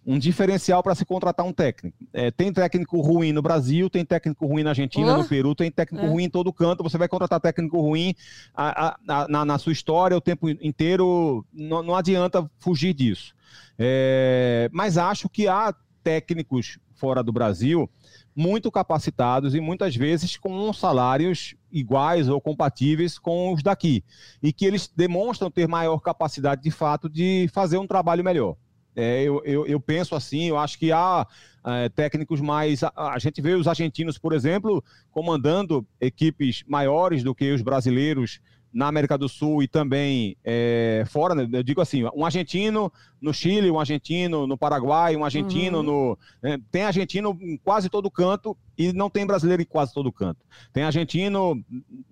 um 0.05 0.19
diferencial 0.19 0.83
para 0.83 0.95
se 0.95 1.05
contratar 1.05 1.47
um 1.47 1.53
técnico. 1.53 1.97
É, 2.13 2.31
tem 2.31 2.53
técnico 2.53 3.01
ruim 3.01 3.33
no 3.33 3.41
Brasil, 3.41 3.89
tem 3.89 4.05
técnico 4.05 4.47
ruim 4.47 4.63
na 4.63 4.71
Argentina, 4.71 5.15
oh. 5.15 5.19
no 5.19 5.29
Peru, 5.29 5.55
tem 5.55 5.71
técnico 5.71 6.05
é. 6.05 6.09
ruim 6.09 6.25
em 6.25 6.31
todo 6.31 6.53
canto. 6.53 6.83
Você 6.83 6.99
vai 6.99 7.09
contratar 7.09 7.41
técnico 7.41 7.81
ruim 7.81 8.15
a, 8.55 8.89
a, 8.89 8.97
a, 9.09 9.29
na, 9.29 9.45
na, 9.45 9.59
sua 9.59 9.73
história 9.73 10.17
o 10.17 10.21
tempo 10.21 10.49
inteiro. 10.49 11.45
Não, 11.53 11.83
não 11.83 11.95
adianta 11.95 12.49
fugir 12.59 12.93
disso. 12.93 13.35
É, 13.79 14.69
mas 14.73 14.99
acho 14.99 15.29
que 15.29 15.49
há 15.49 15.75
técnicos 16.03 16.79
fora 17.05 17.23
do 17.23 17.31
Brasil 17.31 17.87
muito 18.35 18.73
capacitados 18.73 19.55
e 19.55 19.61
muitas 19.61 19.95
vezes 19.95 20.39
com 20.39 20.73
salários 20.73 21.55
iguais 21.71 22.31
ou 22.31 22.41
compatíveis 22.41 23.19
com 23.19 23.53
os 23.53 23.63
daqui. 23.63 24.03
E 24.43 24.55
que 24.55 24.65
eles 24.65 24.91
demonstram 24.97 25.51
ter 25.51 25.69
maior 25.69 25.99
capacidade 25.99 26.63
de 26.63 26.71
fato 26.71 27.07
de 27.07 27.47
fazer 27.53 27.77
um 27.77 27.87
trabalho 27.87 28.25
melhor. 28.25 28.57
É, 28.97 29.23
eu, 29.23 29.43
eu, 29.45 29.67
eu, 29.67 29.79
penso 29.79 30.15
assim, 30.15 30.45
eu 30.45 30.57
acho 30.57 30.79
que 30.79 30.93
há 30.93 31.27
é, 31.67 31.91
técnicos 31.91 32.41
mais. 32.41 32.83
A, 32.83 32.93
a, 33.13 33.19
gente 33.19 33.43
vê 33.43 33.53
os 33.53 33.69
argentinos, 33.69 34.17
por 34.17 34.33
exemplo, 34.33 34.83
comandando 35.11 35.87
equipes 36.01 36.65
maiores 36.67 37.23
do 37.23 37.35
que 37.35 37.53
os 37.53 37.61
brasileiros 37.61 38.41
na 38.75 38.89
América 38.89 39.17
do 39.17 39.29
Sul 39.29 39.63
e 39.63 39.69
também 39.69 40.37
é, 40.45 41.05
fora, 41.07 41.33
né? 41.33 41.49
eu 41.53 41.63
digo 41.63 41.81
assim, 41.81 42.03
um 42.13 42.25
argentino 42.25 42.93
no 43.23 43.33
Chile, 43.33 43.71
um 43.71 43.79
argentino 43.79 44.49
no 44.49 44.59
Paraguai, 44.59 45.15
um 45.15 45.25
argentino 45.25 45.79
uhum. 45.79 45.85
no. 45.85 46.19
É, 46.43 46.59
tem 46.73 46.83
argentino 46.83 47.39
em 47.41 47.57
quase 47.57 47.89
todo 47.89 48.11
canto 48.11 48.57
e 48.77 48.93
não 48.93 49.09
tem 49.09 49.25
brasileiro 49.25 49.63
em 49.63 49.65
quase 49.65 49.95
todo 49.95 50.13
canto. 50.13 50.41
Tem 50.73 50.83
argentino, 50.83 51.65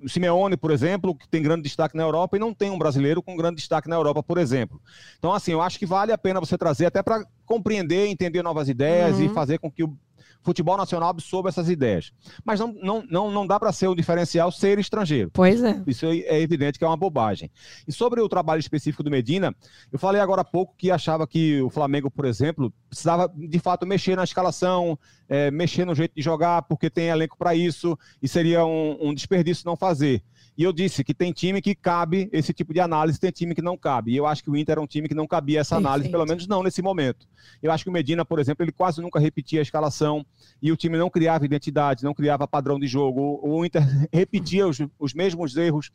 Simeone, 0.06 0.56
por 0.56 0.70
exemplo, 0.70 1.16
que 1.16 1.28
tem 1.28 1.42
grande 1.42 1.64
destaque 1.64 1.96
na 1.96 2.04
Europa 2.04 2.36
e 2.36 2.40
não 2.40 2.54
tem 2.54 2.70
um 2.70 2.78
brasileiro 2.78 3.20
com 3.20 3.36
grande 3.36 3.56
destaque 3.56 3.88
na 3.88 3.96
Europa, 3.96 4.22
por 4.22 4.38
exemplo. 4.38 4.80
Então, 5.18 5.34
assim, 5.34 5.50
eu 5.50 5.60
acho 5.60 5.80
que 5.80 5.84
vale 5.84 6.12
a 6.12 6.18
pena 6.18 6.38
você 6.38 6.56
trazer 6.56 6.86
até 6.86 7.02
para 7.02 7.26
compreender, 7.44 8.06
entender 8.06 8.42
novas 8.42 8.68
ideias 8.68 9.18
uhum. 9.18 9.24
e 9.24 9.28
fazer 9.30 9.58
com 9.58 9.70
que 9.70 9.82
o 9.82 9.98
futebol 10.43 10.76
nacional 10.76 11.11
absorva 11.11 11.49
essas 11.49 11.68
ideias. 11.68 12.12
Mas 12.45 12.61
não, 12.61 12.74
não, 12.82 13.05
não, 13.09 13.30
não 13.30 13.47
dá 13.47 13.59
para 13.59 13.72
ser 13.72 13.88
o 13.88 13.95
diferencial 13.95 14.51
ser 14.51 14.78
estrangeiro. 14.78 15.30
Pois 15.32 15.62
é. 15.62 15.82
Isso 15.86 16.07
é 16.07 16.40
evidente 16.40 16.78
que 16.78 16.84
é 16.84 16.88
uma 16.88 16.97
bobagem. 16.97 17.51
E 17.86 17.93
sobre 17.93 18.20
o 18.20 18.28
trabalho 18.28 18.61
específico 18.61 19.03
do 19.03 19.11
Medina, 19.11 19.55
eu 19.93 19.99
falei 19.99 20.20
agora 20.20 20.43
há 20.43 20.45
pouco 20.45 20.74
que 20.76 20.90
achava 20.90 21.26
que 21.26 21.62
o 21.62 21.70
Flamengo, 21.70 22.11
por 22.11 22.24
exemplo, 22.24 22.72
precisava 22.88 23.32
de 23.34 23.59
fato 23.59 23.86
mexer 23.86 24.16
na 24.16 24.24
escalação, 24.24 24.99
é, 25.28 25.51
mexer 25.51 25.84
no 25.84 25.95
jeito 25.95 26.14
de 26.14 26.22
jogar, 26.22 26.62
porque 26.62 26.90
tem 26.90 27.07
elenco 27.07 27.36
para 27.38 27.55
isso, 27.55 27.99
e 28.22 28.28
seria 28.28 28.64
um, 28.64 28.99
um 29.01 29.14
desperdício 29.14 29.64
não 29.66 29.76
fazer. 29.76 30.22
E 30.57 30.64
eu 30.64 30.72
disse 30.72 31.03
que 31.03 31.14
tem 31.14 31.32
time 31.32 31.62
que 31.62 31.74
cabe 31.74 32.28
esse 32.32 32.53
tipo 32.53 32.74
de 32.74 32.80
análise, 32.80 33.18
tem 33.18 33.30
time 33.30 33.55
que 33.55 33.62
não 33.62 33.76
cabe. 33.76 34.12
E 34.12 34.16
eu 34.16 34.26
acho 34.26 34.42
que 34.42 34.50
o 34.50 34.57
Inter 34.57 34.78
é 34.78 34.80
um 34.80 34.86
time 34.86 35.09
que 35.09 35.14
não 35.14 35.26
cabia 35.26 35.61
essa 35.61 35.76
análise, 35.76 36.11
Perfeito. 36.11 36.12
pelo 36.12 36.26
menos 36.26 36.46
não 36.46 36.62
nesse 36.62 36.82
momento. 36.82 37.26
Eu 37.62 37.72
acho 37.72 37.84
que 37.84 37.90
o 37.90 37.92
Medina, 37.92 38.24
por 38.24 38.38
exemplo, 38.38 38.62
ele 38.64 38.72
quase 38.72 39.00
nunca 39.00 39.18
repetia 39.18 39.61
a 39.61 39.62
escalação 39.62 40.24
e 40.61 40.70
o 40.70 40.76
time 40.76 40.98
não 40.98 41.09
criava 41.09 41.44
identidade, 41.44 42.05
não 42.05 42.12
criava 42.12 42.46
padrão 42.46 42.78
de 42.78 42.86
jogo. 42.86 43.40
O 43.42 43.64
Inter 43.64 43.82
repetia 44.12 44.68
os, 44.68 44.78
os 44.98 45.14
mesmos 45.14 45.57
erros 45.57 45.90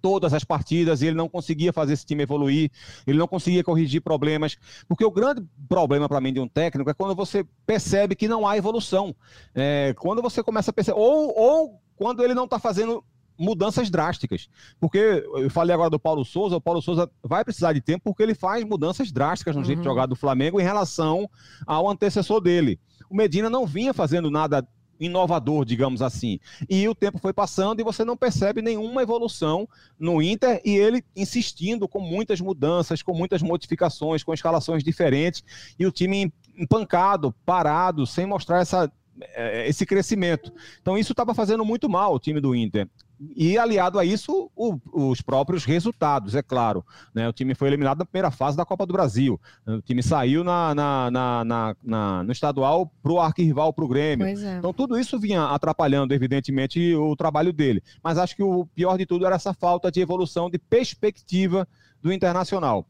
todas 0.00 0.32
as 0.32 0.44
partidas 0.44 1.02
e 1.02 1.06
ele 1.06 1.16
não 1.16 1.28
conseguia 1.28 1.72
fazer 1.72 1.94
esse 1.94 2.06
time 2.06 2.22
evoluir, 2.22 2.70
ele 3.06 3.18
não 3.18 3.26
conseguia 3.26 3.64
corrigir 3.64 4.00
problemas, 4.00 4.56
porque 4.86 5.04
o 5.04 5.10
grande 5.10 5.44
problema 5.68 6.08
para 6.08 6.20
mim 6.20 6.32
de 6.32 6.40
um 6.40 6.48
técnico 6.48 6.88
é 6.88 6.94
quando 6.94 7.14
você 7.14 7.44
percebe 7.66 8.14
que 8.14 8.28
não 8.28 8.46
há 8.46 8.56
evolução, 8.56 9.14
é, 9.54 9.94
quando 9.98 10.22
você 10.22 10.42
começa 10.42 10.70
a 10.70 10.74
perceber, 10.74 10.98
ou, 10.98 11.36
ou 11.36 11.82
quando 11.96 12.22
ele 12.22 12.34
não 12.34 12.44
está 12.44 12.58
fazendo 12.58 13.04
mudanças 13.38 13.88
drásticas. 13.88 14.48
Porque 14.80 14.98
eu 15.34 15.50
falei 15.50 15.72
agora 15.72 15.90
do 15.90 16.00
Paulo 16.00 16.24
Souza, 16.24 16.56
o 16.56 16.60
Paulo 16.60 16.82
Souza 16.82 17.10
vai 17.22 17.44
precisar 17.44 17.72
de 17.72 17.80
tempo 17.80 18.04
porque 18.04 18.22
ele 18.22 18.34
faz 18.34 18.64
mudanças 18.64 19.12
drásticas 19.12 19.54
no 19.54 19.60
uhum. 19.60 19.66
jeito 19.66 19.82
de 19.82 19.88
uhum. 19.88 19.94
jogar 19.94 20.06
do 20.06 20.16
Flamengo 20.16 20.60
em 20.60 20.64
relação 20.64 21.30
ao 21.66 21.88
antecessor 21.88 22.40
dele. 22.40 22.80
O 23.08 23.14
Medina 23.16 23.48
não 23.48 23.66
vinha 23.66 23.94
fazendo 23.94 24.30
nada 24.30 24.66
inovador, 25.00 25.64
digamos 25.64 26.02
assim. 26.02 26.40
E 26.68 26.88
o 26.88 26.94
tempo 26.94 27.18
foi 27.18 27.32
passando 27.32 27.80
e 27.80 27.84
você 27.84 28.04
não 28.04 28.16
percebe 28.16 28.60
nenhuma 28.60 29.02
evolução 29.02 29.68
no 29.98 30.20
Inter 30.20 30.60
e 30.64 30.76
ele 30.76 31.04
insistindo 31.14 31.86
com 31.86 32.00
muitas 32.00 32.40
mudanças, 32.40 33.00
com 33.00 33.14
muitas 33.14 33.40
modificações, 33.40 34.24
com 34.24 34.34
escalações 34.34 34.82
diferentes 34.82 35.44
e 35.78 35.86
o 35.86 35.92
time 35.92 36.32
empancado, 36.56 37.32
parado, 37.46 38.04
sem 38.06 38.26
mostrar 38.26 38.60
essa 38.60 38.90
é, 39.34 39.68
esse 39.68 39.84
crescimento. 39.84 40.52
Então 40.80 40.96
isso 40.96 41.12
estava 41.12 41.34
fazendo 41.34 41.64
muito 41.64 41.88
mal 41.88 42.14
o 42.14 42.18
time 42.18 42.40
do 42.40 42.54
Inter. 42.54 42.88
E 43.34 43.58
aliado 43.58 43.98
a 43.98 44.04
isso, 44.04 44.50
o, 44.54 44.78
os 44.92 45.20
próprios 45.20 45.64
resultados, 45.64 46.34
é 46.34 46.42
claro. 46.42 46.84
Né? 47.14 47.28
O 47.28 47.32
time 47.32 47.54
foi 47.54 47.68
eliminado 47.68 47.98
na 47.98 48.04
primeira 48.04 48.30
fase 48.30 48.56
da 48.56 48.64
Copa 48.64 48.86
do 48.86 48.92
Brasil. 48.92 49.40
O 49.66 49.82
time 49.82 50.02
saiu 50.02 50.44
na, 50.44 50.74
na, 50.74 51.10
na, 51.10 51.76
na 51.82 52.22
no 52.22 52.32
estadual 52.32 52.92
para 53.02 53.12
o 53.12 53.20
arquirrival, 53.20 53.72
para 53.72 53.84
o 53.84 53.88
Grêmio. 53.88 54.26
É. 54.26 54.58
Então, 54.58 54.72
tudo 54.72 54.98
isso 54.98 55.18
vinha 55.18 55.44
atrapalhando, 55.46 56.14
evidentemente, 56.14 56.94
o 56.94 57.16
trabalho 57.16 57.52
dele. 57.52 57.82
Mas 58.02 58.18
acho 58.18 58.36
que 58.36 58.42
o 58.42 58.66
pior 58.66 58.96
de 58.96 59.06
tudo 59.06 59.26
era 59.26 59.34
essa 59.34 59.52
falta 59.52 59.90
de 59.90 60.00
evolução, 60.00 60.48
de 60.48 60.58
perspectiva 60.58 61.66
do 62.00 62.12
Internacional. 62.12 62.86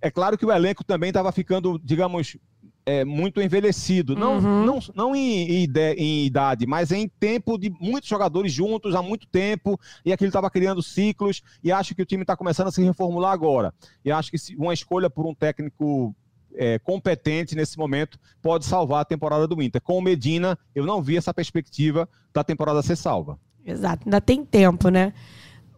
É 0.00 0.10
claro 0.10 0.36
que 0.36 0.44
o 0.44 0.52
elenco 0.52 0.82
também 0.82 1.10
estava 1.10 1.30
ficando, 1.30 1.80
digamos, 1.82 2.36
é, 2.84 3.04
muito 3.04 3.40
envelhecido. 3.40 4.16
Não, 4.16 4.38
uhum. 4.38 4.64
não, 4.64 4.78
não 4.94 5.16
em, 5.16 5.66
em, 5.66 6.26
idade, 6.26 6.66
mas 6.66 6.90
em 6.92 7.08
tempo 7.08 7.58
de 7.58 7.70
muitos 7.80 8.08
jogadores 8.08 8.52
juntos 8.52 8.94
há 8.94 9.02
muito 9.02 9.26
tempo, 9.26 9.78
e 10.04 10.12
aquilo 10.12 10.28
estava 10.28 10.50
criando 10.50 10.82
ciclos, 10.82 11.42
e 11.62 11.70
acho 11.70 11.94
que 11.94 12.02
o 12.02 12.06
time 12.06 12.22
está 12.22 12.36
começando 12.36 12.68
a 12.68 12.72
se 12.72 12.82
reformular 12.82 13.32
agora. 13.32 13.72
E 14.04 14.10
acho 14.10 14.30
que 14.30 14.36
uma 14.56 14.74
escolha 14.74 15.08
por 15.08 15.26
um 15.26 15.34
técnico 15.34 16.14
é, 16.54 16.78
competente 16.78 17.54
nesse 17.54 17.78
momento 17.78 18.18
pode 18.42 18.64
salvar 18.64 19.02
a 19.02 19.04
temporada 19.04 19.46
do 19.46 19.62
Inter. 19.62 19.80
Com 19.80 19.98
o 19.98 20.02
Medina, 20.02 20.58
eu 20.74 20.84
não 20.84 21.02
vi 21.02 21.16
essa 21.16 21.32
perspectiva 21.32 22.08
da 22.32 22.44
temporada 22.44 22.82
ser 22.82 22.96
salva. 22.96 23.38
Exato, 23.64 24.02
ainda 24.06 24.20
tem 24.20 24.44
tempo, 24.44 24.88
né? 24.88 25.12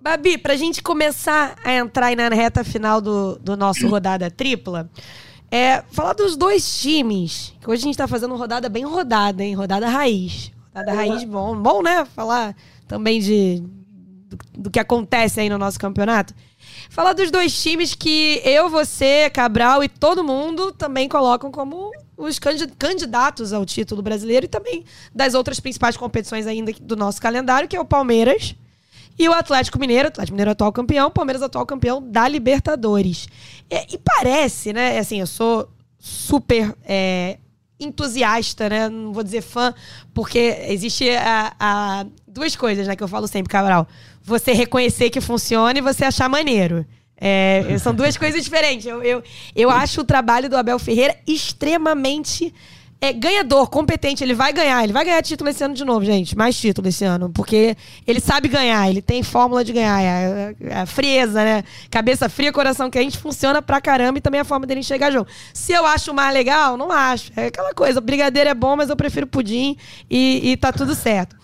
Babi, 0.00 0.36
para 0.36 0.52
a 0.52 0.56
gente 0.56 0.82
começar 0.82 1.56
a 1.64 1.72
entrar 1.72 2.06
aí 2.06 2.16
na 2.16 2.28
reta 2.28 2.62
final 2.62 3.00
do, 3.00 3.38
do 3.38 3.56
nosso 3.56 3.88
rodada 3.88 4.30
tripla, 4.30 4.90
é, 5.50 5.82
falar 5.90 6.14
dos 6.14 6.36
dois 6.36 6.80
times. 6.80 7.54
Que 7.60 7.70
hoje 7.70 7.82
a 7.82 7.86
gente 7.86 7.96
tá 7.96 8.08
fazendo 8.08 8.34
rodada 8.36 8.68
bem 8.68 8.84
rodada, 8.84 9.42
hein? 9.42 9.54
Rodada 9.54 9.88
raiz. 9.88 10.52
Rodada 10.74 10.94
raiz 10.94 11.24
bom. 11.24 11.56
Bom, 11.56 11.82
né? 11.82 12.04
Falar 12.04 12.56
também 12.88 13.20
de 13.20 13.62
do, 14.26 14.38
do, 14.62 14.70
que 14.70 14.80
acontece 14.80 15.40
aí 15.40 15.48
no 15.48 15.58
nosso 15.58 15.78
campeonato. 15.78 16.34
Falar 16.90 17.12
dos 17.12 17.30
dois 17.30 17.60
times 17.62 17.94
que 17.94 18.40
eu, 18.44 18.68
você, 18.68 19.30
Cabral 19.30 19.84
e 19.84 19.88
todo 19.88 20.24
mundo 20.24 20.72
também 20.72 21.08
colocam 21.08 21.50
como 21.50 21.90
os 22.16 22.38
candidatos 22.38 23.52
ao 23.52 23.64
título 23.64 24.02
brasileiro 24.02 24.46
e 24.46 24.48
também 24.48 24.84
das 25.14 25.34
outras 25.34 25.60
principais 25.60 25.96
competições 25.96 26.46
ainda 26.46 26.72
do 26.80 26.96
nosso 26.96 27.20
calendário, 27.20 27.68
que 27.68 27.76
é 27.76 27.80
o 27.80 27.84
Palmeiras 27.84 28.54
e 29.18 29.28
o 29.28 29.32
Atlético 29.32 29.78
Mineiro, 29.78 30.08
Atlético 30.08 30.34
Mineiro 30.34 30.50
atual 30.50 30.72
campeão, 30.72 31.10
Palmeiras 31.10 31.42
atual 31.42 31.64
campeão 31.64 32.02
da 32.02 32.26
Libertadores. 32.26 33.28
E, 33.70 33.94
e 33.94 33.98
parece, 33.98 34.72
né? 34.72 34.98
Assim, 34.98 35.20
eu 35.20 35.26
sou 35.26 35.68
super 35.98 36.74
é, 36.84 37.38
entusiasta, 37.78 38.68
né? 38.68 38.88
Não 38.88 39.12
vou 39.12 39.22
dizer 39.22 39.42
fã, 39.42 39.72
porque 40.12 40.58
existe 40.68 41.08
a, 41.10 41.54
a, 41.58 42.06
duas 42.26 42.56
coisas, 42.56 42.86
né? 42.86 42.96
Que 42.96 43.02
eu 43.02 43.08
falo 43.08 43.28
sempre, 43.28 43.50
Cabral. 43.50 43.86
Você 44.22 44.52
reconhecer 44.52 45.10
que 45.10 45.20
funciona 45.20 45.78
e 45.78 45.82
você 45.82 46.04
achar 46.04 46.28
maneiro. 46.28 46.84
É, 47.16 47.76
são 47.78 47.94
duas 47.94 48.16
coisas 48.16 48.42
diferentes. 48.42 48.86
Eu, 48.86 49.02
eu, 49.02 49.22
eu 49.54 49.70
acho 49.70 50.00
o 50.00 50.04
trabalho 50.04 50.50
do 50.50 50.56
Abel 50.56 50.78
Ferreira 50.78 51.16
extremamente 51.26 52.52
é 53.04 53.12
ganhador, 53.12 53.68
competente, 53.68 54.24
ele 54.24 54.32
vai 54.32 54.52
ganhar. 54.52 54.82
Ele 54.82 54.92
vai 54.92 55.04
ganhar 55.04 55.22
título 55.22 55.50
esse 55.50 55.62
ano 55.62 55.74
de 55.74 55.84
novo, 55.84 56.04
gente. 56.04 56.36
Mais 56.36 56.56
título 56.56 56.88
esse 56.88 57.04
ano. 57.04 57.28
Porque 57.28 57.76
ele 58.06 58.18
sabe 58.18 58.48
ganhar, 58.48 58.88
ele 58.88 59.02
tem 59.02 59.22
fórmula 59.22 59.62
de 59.62 59.72
ganhar. 59.72 60.02
É, 60.02 60.54
é, 60.60 60.74
a 60.74 60.86
frieza, 60.86 61.44
né? 61.44 61.64
Cabeça 61.90 62.28
fria, 62.28 62.52
coração 62.52 62.90
quente, 62.90 63.18
funciona 63.18 63.60
pra 63.60 63.80
caramba 63.80 64.18
e 64.18 64.22
também 64.22 64.40
a 64.40 64.44
forma 64.44 64.66
dele 64.66 64.80
enxergar 64.80 65.10
jogo. 65.10 65.28
Se 65.52 65.72
eu 65.72 65.84
acho 65.84 66.14
mais 66.14 66.32
legal, 66.32 66.76
não 66.78 66.90
acho. 66.90 67.30
É 67.36 67.46
aquela 67.46 67.74
coisa, 67.74 68.00
brigadeiro 68.00 68.48
é 68.48 68.54
bom, 68.54 68.74
mas 68.76 68.88
eu 68.88 68.96
prefiro 68.96 69.26
pudim 69.26 69.76
e, 70.10 70.52
e 70.52 70.56
tá 70.56 70.72
tudo 70.72 70.94
certo. 70.94 71.36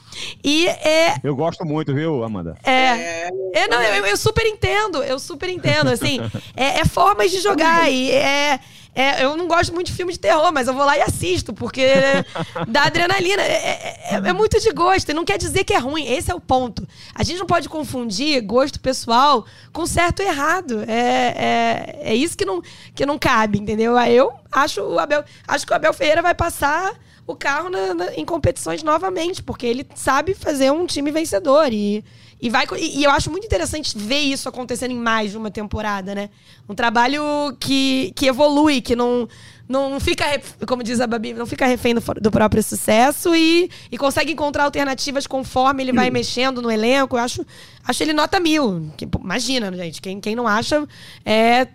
E 0.43 0.67
é. 0.67 1.15
Eu 1.23 1.37
gosto 1.37 1.65
muito, 1.65 1.95
viu, 1.95 2.25
Amanda? 2.25 2.57
É. 2.65 3.29
é 3.53 3.69
não, 3.69 3.81
eu, 3.83 4.07
eu 4.07 4.17
super 4.17 4.47
entendo, 4.47 5.03
eu 5.03 5.19
super 5.19 5.49
entendo. 5.49 5.89
Assim, 5.89 6.19
é, 6.57 6.81
é 6.81 6.85
formas 6.85 7.31
de 7.31 7.41
jogar 7.41 7.91
e 7.91 8.11
é. 8.11 8.61
É, 9.01 9.25
eu 9.25 9.35
não 9.35 9.49
gosto 9.49 9.73
muito 9.73 9.87
de 9.87 9.95
filme 9.95 10.13
de 10.13 10.19
terror, 10.19 10.53
mas 10.53 10.69
eu 10.69 10.75
vou 10.75 10.85
lá 10.85 10.95
e 10.99 11.01
assisto, 11.01 11.55
porque 11.55 11.87
dá 12.69 12.83
adrenalina. 12.83 13.41
É, 13.41 13.47
é, 13.47 14.01
é, 14.11 14.29
é, 14.29 14.33
muito 14.35 14.61
de 14.61 14.71
gosto, 14.73 15.09
e 15.09 15.15
não 15.15 15.25
quer 15.25 15.39
dizer 15.39 15.65
que 15.65 15.73
é 15.73 15.79
ruim. 15.79 16.07
Esse 16.07 16.31
é 16.31 16.35
o 16.35 16.41
ponto. 16.41 16.87
A 17.15 17.23
gente 17.23 17.39
não 17.39 17.47
pode 17.47 17.67
confundir 17.67 18.43
gosto 18.43 18.79
pessoal 18.79 19.47
com 19.73 19.87
certo 19.87 20.21
e 20.21 20.27
errado. 20.27 20.85
É, 20.87 22.03
é, 22.05 22.13
é 22.13 22.15
isso 22.15 22.37
que 22.37 22.45
não, 22.45 22.61
que 22.95 23.07
não 23.07 23.19
cabe, 23.19 23.59
entendeu? 23.59 23.99
Eu 24.01 24.31
acho 24.53 24.83
o 24.83 24.99
Abel. 24.99 25.25
Acho 25.49 25.67
que 25.67 25.73
o 25.73 25.77
Abel 25.77 25.95
Ferreira 25.95 26.21
vai 26.21 26.35
passar 26.35 26.93
o 27.33 27.37
carro 27.37 27.69
na, 27.69 27.95
na, 27.95 28.15
em 28.15 28.25
competições 28.25 28.83
novamente, 28.83 29.43
porque 29.43 29.67
ele 29.67 29.87
sabe 29.95 30.35
fazer 30.35 30.71
um 30.71 30.87
time 30.87 31.11
vencedor. 31.11 31.73
E 31.73 32.05
e, 32.43 32.49
vai, 32.49 32.65
e, 32.79 33.01
e, 33.01 33.05
eu 33.05 33.11
acho 33.11 33.31
muito 33.31 33.45
interessante 33.45 33.97
ver 33.97 34.21
isso 34.21 34.49
acontecendo 34.49 34.93
em 34.93 34.97
mais 34.97 35.33
de 35.33 35.37
uma 35.37 35.51
temporada, 35.51 36.15
né? 36.15 36.31
Um 36.69 36.75
trabalho 36.75 37.23
que, 37.61 38.13
que 38.17 38.27
evolui, 38.27 38.81
que 38.81 38.97
não, 38.97 39.29
não 39.69 40.01
fica, 40.01 40.25
como 40.67 40.83
diz 40.83 41.01
a 41.01 41.07
Babi, 41.07 41.35
não 41.35 41.45
fica 41.45 41.67
refém 41.67 41.95
do, 41.95 42.01
do 42.19 42.31
próprio 42.31 42.63
sucesso 42.63 43.35
e, 43.35 43.71
e 43.93 43.99
consegue 43.99 44.33
encontrar 44.33 44.65
alternativas 44.65 45.27
conforme 45.27 45.83
ele 45.83 45.93
vai 45.93 46.07
uhum. 46.07 46.15
mexendo 46.15 46.63
no 46.63 46.71
elenco. 46.71 47.17
Eu 47.17 47.21
acho, 47.21 47.45
acho 47.85 48.03
ele 48.03 48.15
nota 48.15 48.41
mil. 48.41 48.91
Que, 48.97 49.07
imagina, 49.23 49.71
gente. 49.77 50.01
Quem, 50.01 50.19
quem 50.19 50.35
não 50.35 50.49
acha 50.49 50.89
é 51.27 51.67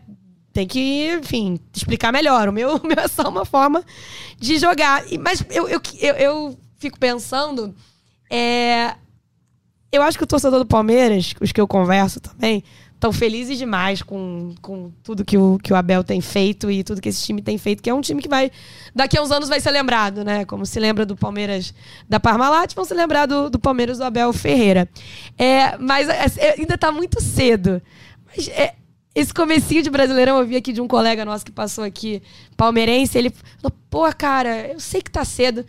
tem 0.55 0.65
que, 0.65 1.13
enfim, 1.19 1.59
explicar 1.75 2.13
melhor. 2.13 2.47
O 2.47 2.53
meu, 2.53 2.77
o 2.81 2.87
meu 2.87 2.97
é 2.97 3.09
só 3.09 3.27
uma 3.27 3.43
forma 3.43 3.83
de 4.39 4.57
jogar. 4.57 5.03
Mas 5.19 5.45
eu, 5.49 5.67
eu, 5.67 5.81
eu, 5.99 6.15
eu 6.15 6.59
fico 6.79 6.97
pensando. 6.97 7.75
É, 8.31 8.95
eu 9.91 10.01
acho 10.01 10.17
que 10.17 10.23
o 10.23 10.27
torcedor 10.27 10.59
do 10.59 10.65
Palmeiras, 10.65 11.33
os 11.41 11.51
que 11.51 11.59
eu 11.59 11.67
converso 11.67 12.21
também, 12.21 12.63
estão 12.93 13.11
felizes 13.11 13.57
demais 13.57 14.01
com, 14.01 14.55
com 14.61 14.93
tudo 15.03 15.25
que 15.25 15.37
o, 15.37 15.59
que 15.61 15.73
o 15.73 15.75
Abel 15.75 16.05
tem 16.05 16.21
feito 16.21 16.71
e 16.71 16.85
tudo 16.85 17.01
que 17.01 17.09
esse 17.09 17.25
time 17.25 17.41
tem 17.41 17.57
feito, 17.57 17.83
que 17.83 17.89
é 17.89 17.93
um 17.93 17.99
time 17.99 18.21
que 18.21 18.29
vai, 18.29 18.49
daqui 18.95 19.17
a 19.17 19.21
uns 19.21 19.31
anos 19.31 19.49
vai 19.49 19.59
ser 19.59 19.71
lembrado, 19.71 20.23
né? 20.23 20.45
Como 20.45 20.65
se 20.65 20.79
lembra 20.79 21.05
do 21.05 21.17
Palmeiras 21.17 21.73
da 22.07 22.17
Parmalat, 22.17 22.73
vão 22.73 22.85
se 22.85 22.93
lembrar 22.93 23.25
do, 23.25 23.49
do 23.49 23.59
Palmeiras 23.59 23.97
do 23.97 24.05
Abel 24.05 24.31
Ferreira. 24.31 24.87
É, 25.37 25.77
mas 25.77 26.07
é, 26.07 26.25
é 26.37 26.55
ainda 26.57 26.75
está 26.75 26.93
muito 26.93 27.21
cedo. 27.21 27.81
Mas 28.25 28.47
é, 28.47 28.73
esse 29.15 29.33
comecinho 29.33 29.81
de 29.81 29.89
Brasileirão, 29.89 30.37
eu 30.37 30.45
vi 30.45 30.57
aqui 30.57 30.73
de 30.73 30.81
um 30.81 30.87
colega 30.87 31.23
nosso 31.23 31.45
que 31.45 31.51
passou 31.51 31.83
aqui, 31.83 32.21
palmeirense, 32.57 33.17
ele 33.17 33.31
falou, 33.61 33.75
pô, 33.89 34.01
cara, 34.15 34.67
eu 34.67 34.79
sei 34.79 35.01
que 35.01 35.09
tá 35.09 35.23
cedo, 35.23 35.65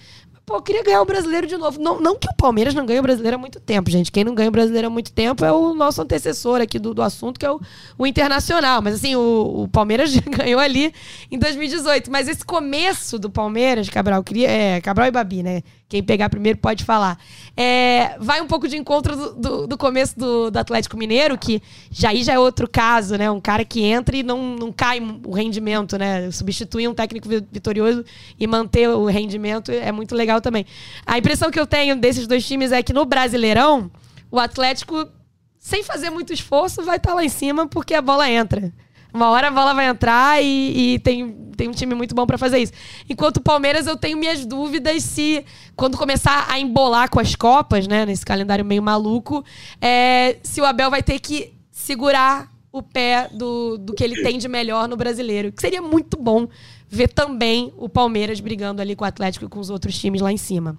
Pô, 0.46 0.54
eu 0.54 0.62
queria 0.62 0.84
ganhar 0.84 1.02
o 1.02 1.04
brasileiro 1.04 1.44
de 1.44 1.56
novo. 1.56 1.80
Não, 1.80 2.00
não 2.00 2.16
que 2.16 2.28
o 2.28 2.36
Palmeiras 2.36 2.72
não 2.72 2.86
ganhe 2.86 3.00
o 3.00 3.02
brasileiro 3.02 3.34
há 3.34 3.38
muito 3.38 3.58
tempo, 3.58 3.90
gente. 3.90 4.12
Quem 4.12 4.22
não 4.22 4.32
ganha 4.32 4.48
o 4.48 4.52
brasileiro 4.52 4.86
há 4.86 4.90
muito 4.90 5.12
tempo 5.12 5.44
é 5.44 5.50
o 5.50 5.74
nosso 5.74 6.00
antecessor 6.00 6.60
aqui 6.60 6.78
do, 6.78 6.94
do 6.94 7.02
assunto, 7.02 7.36
que 7.36 7.44
é 7.44 7.50
o, 7.50 7.60
o 7.98 8.06
Internacional. 8.06 8.80
Mas 8.80 8.94
assim, 8.94 9.16
o, 9.16 9.64
o 9.64 9.68
Palmeiras 9.68 10.14
ganhou 10.38 10.60
ali 10.60 10.94
em 11.32 11.36
2018. 11.36 12.12
Mas 12.12 12.28
esse 12.28 12.44
começo 12.44 13.18
do 13.18 13.28
Palmeiras, 13.28 13.88
Cabral, 13.88 14.22
queria. 14.22 14.48
É, 14.48 14.80
Cabral 14.80 15.08
e 15.08 15.10
Babi, 15.10 15.42
né? 15.42 15.62
Quem 15.88 16.02
pegar 16.02 16.28
primeiro 16.28 16.58
pode 16.58 16.84
falar. 16.84 17.16
É, 17.56 18.16
vai 18.18 18.40
um 18.40 18.46
pouco 18.48 18.66
de 18.66 18.76
encontro 18.76 19.14
do, 19.16 19.34
do, 19.34 19.66
do 19.68 19.78
começo 19.78 20.18
do, 20.18 20.50
do, 20.50 20.58
Atlético 20.58 20.96
Mineiro, 20.96 21.38
que 21.38 21.62
já 21.92 22.08
aí 22.08 22.24
já 22.24 22.32
é 22.32 22.38
outro 22.38 22.68
caso, 22.68 23.16
né? 23.16 23.30
Um 23.30 23.40
cara 23.40 23.64
que 23.64 23.84
entra 23.84 24.16
e 24.16 24.24
não, 24.24 24.56
não 24.56 24.72
cai 24.72 25.00
o 25.24 25.32
rendimento, 25.32 25.96
né? 25.96 26.28
Substituir 26.32 26.88
um 26.88 26.94
técnico 26.94 27.28
vitorioso 27.28 28.04
e 28.36 28.46
manter 28.48 28.88
o 28.88 29.06
rendimento 29.06 29.70
é 29.70 29.92
muito 29.92 30.12
legal 30.12 30.40
também. 30.40 30.66
A 31.06 31.18
impressão 31.18 31.52
que 31.52 31.60
eu 31.60 31.66
tenho 31.66 31.94
desses 31.94 32.26
dois 32.26 32.44
times 32.44 32.72
é 32.72 32.82
que 32.82 32.92
no 32.92 33.04
Brasileirão, 33.04 33.88
o 34.28 34.40
Atlético, 34.40 35.08
sem 35.56 35.84
fazer 35.84 36.10
muito 36.10 36.32
esforço, 36.32 36.82
vai 36.82 36.96
estar 36.96 37.10
tá 37.10 37.14
lá 37.14 37.24
em 37.24 37.28
cima 37.28 37.68
porque 37.68 37.94
a 37.94 38.02
bola 38.02 38.28
entra. 38.28 38.72
Uma 39.16 39.30
hora 39.30 39.48
a 39.48 39.50
bola 39.50 39.72
vai 39.72 39.86
entrar 39.86 40.42
e, 40.42 40.94
e 40.94 40.98
tem, 40.98 41.32
tem 41.56 41.68
um 41.68 41.72
time 41.72 41.94
muito 41.94 42.14
bom 42.14 42.26
para 42.26 42.36
fazer 42.36 42.58
isso. 42.58 42.72
Enquanto 43.08 43.38
o 43.38 43.42
Palmeiras, 43.42 43.86
eu 43.86 43.96
tenho 43.96 44.18
minhas 44.18 44.44
dúvidas 44.44 45.02
se, 45.02 45.42
quando 45.74 45.96
começar 45.96 46.46
a 46.50 46.60
embolar 46.60 47.08
com 47.08 47.18
as 47.18 47.34
Copas, 47.34 47.88
né, 47.88 48.04
nesse 48.04 48.26
calendário 48.26 48.62
meio 48.62 48.82
maluco, 48.82 49.42
é, 49.80 50.36
se 50.42 50.60
o 50.60 50.66
Abel 50.66 50.90
vai 50.90 51.02
ter 51.02 51.18
que 51.18 51.54
segurar 51.72 52.52
o 52.70 52.82
pé 52.82 53.30
do, 53.32 53.78
do 53.78 53.94
que 53.94 54.04
ele 54.04 54.22
tem 54.22 54.36
de 54.36 54.48
melhor 54.48 54.86
no 54.86 54.98
brasileiro. 54.98 55.50
Que 55.50 55.62
seria 55.62 55.80
muito 55.80 56.18
bom 56.18 56.46
ver 56.86 57.08
também 57.08 57.72
o 57.78 57.88
Palmeiras 57.88 58.38
brigando 58.38 58.82
ali 58.82 58.94
com 58.94 59.04
o 59.04 59.08
Atlético 59.08 59.46
e 59.46 59.48
com 59.48 59.58
os 59.58 59.70
outros 59.70 59.98
times 59.98 60.20
lá 60.20 60.30
em 60.30 60.36
cima. 60.36 60.78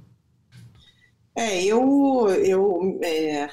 É, 1.35 1.63
eu. 1.63 2.27
eu 2.45 2.99
é... 3.01 3.49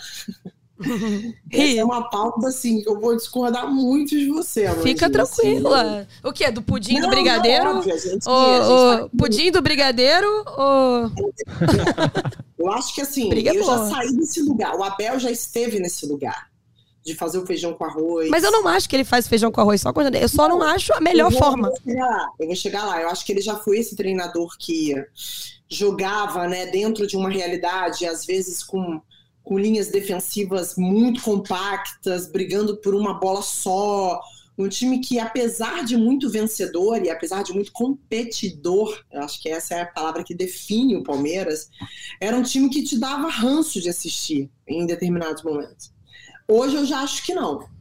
Essa 1.51 1.79
é 1.79 1.85
uma 1.85 2.11
pauta 2.11 2.49
assim 2.49 2.83
que 2.83 2.89
eu 2.89 2.99
vou 2.99 3.15
discordar 3.15 3.73
muito 3.73 4.11
de 4.11 4.29
você. 4.29 4.69
Fica 4.83 5.09
tranquila. 5.09 6.01
Assim. 6.01 6.09
O 6.23 6.33
que? 6.33 6.51
Do 6.51 6.63
pudim 6.63 6.95
não, 6.95 7.03
do 7.03 7.11
brigadeiro? 7.11 7.65
Não, 7.65 7.79
óbvio, 7.79 7.99
gente, 7.99 8.29
o, 8.29 9.05
o 9.05 9.11
pudim 9.11 9.53
do 9.53 9.63
brigadeiro? 9.63 10.27
Eu 12.65 12.73
acho 12.73 12.95
que 12.95 13.03
assim, 13.03 13.29
Briga 13.29 13.53
eu 13.53 13.63
boa. 13.63 13.77
já 13.77 13.91
saí 13.91 14.17
desse 14.17 14.41
lugar. 14.41 14.75
O 14.75 14.83
Abel 14.83 15.19
já 15.19 15.31
esteve 15.31 15.79
nesse 15.79 16.07
lugar. 16.07 16.49
De 17.05 17.15
fazer 17.15 17.37
o 17.37 17.45
feijão 17.45 17.75
com 17.75 17.85
arroz. 17.85 18.31
Mas 18.31 18.43
eu 18.43 18.51
não 18.51 18.67
acho 18.67 18.89
que 18.89 18.97
ele 18.97 19.05
faz 19.05 19.29
feijão 19.29 19.53
com 19.53 19.61
arroz 19.61 19.83
só 19.83 19.93
com 19.93 20.01
Eu 20.01 20.27
só 20.27 20.49
não, 20.49 20.61
não 20.61 20.67
acho 20.67 20.91
a 20.95 21.03
melhor 21.03 21.27
eu 21.27 21.33
vou, 21.33 21.39
forma. 21.39 21.69
Eu 21.69 21.75
vou, 21.75 21.83
chegar 21.85 22.07
lá, 22.07 22.29
eu 22.41 22.47
vou 22.47 22.57
chegar 22.57 22.85
lá. 22.87 23.03
Eu 23.03 23.11
acho 23.11 23.27
que 23.27 23.33
ele 23.33 23.43
já 23.43 23.57
foi 23.57 23.79
esse 23.79 23.95
treinador 23.95 24.57
que 24.59 24.95
jogava 25.69 26.49
né, 26.49 26.65
dentro 26.65 27.07
de 27.07 27.15
uma 27.15 27.29
realidade, 27.29 28.07
às 28.07 28.25
vezes 28.25 28.65
com 28.65 29.03
com 29.45 29.59
linhas 29.59 29.89
defensivas 29.89 30.75
muito 30.77 31.23
compactas, 31.23 32.27
brigando 32.27 32.79
por 32.79 32.95
uma 32.95 33.15
bola 33.21 33.43
só. 33.43 34.21
Um 34.57 34.69
time 34.69 35.01
que, 35.01 35.19
apesar 35.19 35.85
de 35.85 35.97
muito 35.97 36.31
vencedor 36.31 37.05
e 37.05 37.11
apesar 37.11 37.43
de 37.43 37.53
muito 37.53 37.73
competidor, 37.73 39.05
eu 39.13 39.21
acho 39.23 39.41
que 39.43 39.49
essa 39.49 39.75
é 39.75 39.83
a 39.83 39.87
palavra 39.87 40.25
que 40.25 40.35
define 40.35 40.97
o 40.97 41.03
Palmeiras, 41.03 41.69
era 42.21 42.37
um 42.37 42.43
time 42.43 42.71
que 42.71 42.83
te 42.83 42.99
dava 42.99 43.29
ranço 43.29 43.81
de 43.81 43.89
assistir 43.89 44.49
em 44.67 44.87
determinados 44.87 45.43
momentos. 45.43 45.93
Hoje 46.47 46.77
eu 46.77 46.87
já 46.87 47.01
acho 47.01 47.25
que 47.25 47.35
não 47.35 47.74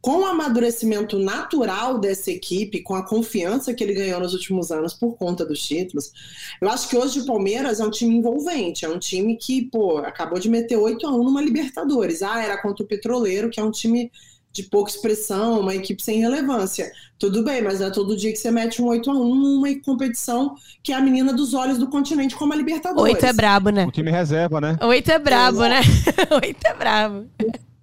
com 0.00 0.20
o 0.20 0.26
amadurecimento 0.26 1.18
natural 1.18 1.98
dessa 1.98 2.30
equipe, 2.30 2.82
com 2.82 2.94
a 2.94 3.04
confiança 3.04 3.74
que 3.74 3.82
ele 3.82 3.94
ganhou 3.94 4.20
nos 4.20 4.32
últimos 4.32 4.70
anos 4.70 4.94
por 4.94 5.16
conta 5.16 5.44
dos 5.44 5.60
títulos, 5.60 6.12
eu 6.60 6.68
acho 6.68 6.88
que 6.88 6.96
hoje 6.96 7.20
o 7.20 7.26
Palmeiras 7.26 7.80
é 7.80 7.84
um 7.84 7.90
time 7.90 8.16
envolvente, 8.16 8.84
é 8.84 8.88
um 8.88 8.98
time 8.98 9.36
que, 9.36 9.62
pô, 9.62 9.98
acabou 9.98 10.38
de 10.38 10.48
meter 10.48 10.76
8 10.76 11.06
a 11.06 11.10
1 11.10 11.24
numa 11.24 11.42
Libertadores. 11.42 12.22
Ah, 12.22 12.42
era 12.42 12.60
contra 12.60 12.84
o 12.84 12.86
Petroleiro, 12.86 13.50
que 13.50 13.58
é 13.58 13.62
um 13.62 13.70
time 13.70 14.10
de 14.52 14.62
pouca 14.64 14.90
expressão, 14.90 15.60
uma 15.60 15.74
equipe 15.74 16.02
sem 16.02 16.20
relevância. 16.20 16.90
Tudo 17.18 17.44
bem, 17.44 17.62
mas 17.62 17.80
é 17.80 17.90
todo 17.90 18.16
dia 18.16 18.32
que 18.32 18.38
você 18.38 18.50
mete 18.50 18.80
um 18.80 18.86
8 18.86 19.10
a 19.10 19.14
1 19.14 19.34
numa 19.34 19.80
competição 19.82 20.54
que 20.82 20.92
é 20.92 20.96
a 20.96 21.00
menina 21.00 21.32
dos 21.32 21.54
olhos 21.54 21.78
do 21.78 21.88
continente 21.88 22.34
como 22.34 22.52
a 22.52 22.56
Libertadores. 22.56 23.14
Oito 23.14 23.26
é 23.26 23.32
brabo, 23.32 23.70
né? 23.70 23.84
O 23.86 23.90
time 23.90 24.10
reserva, 24.10 24.60
né? 24.60 24.76
Oito 24.82 25.10
é 25.10 25.18
brabo, 25.18 25.62
é, 25.64 25.68
né? 25.68 25.80
Oito 26.42 26.66
é 26.66 26.74
brabo. 26.74 27.26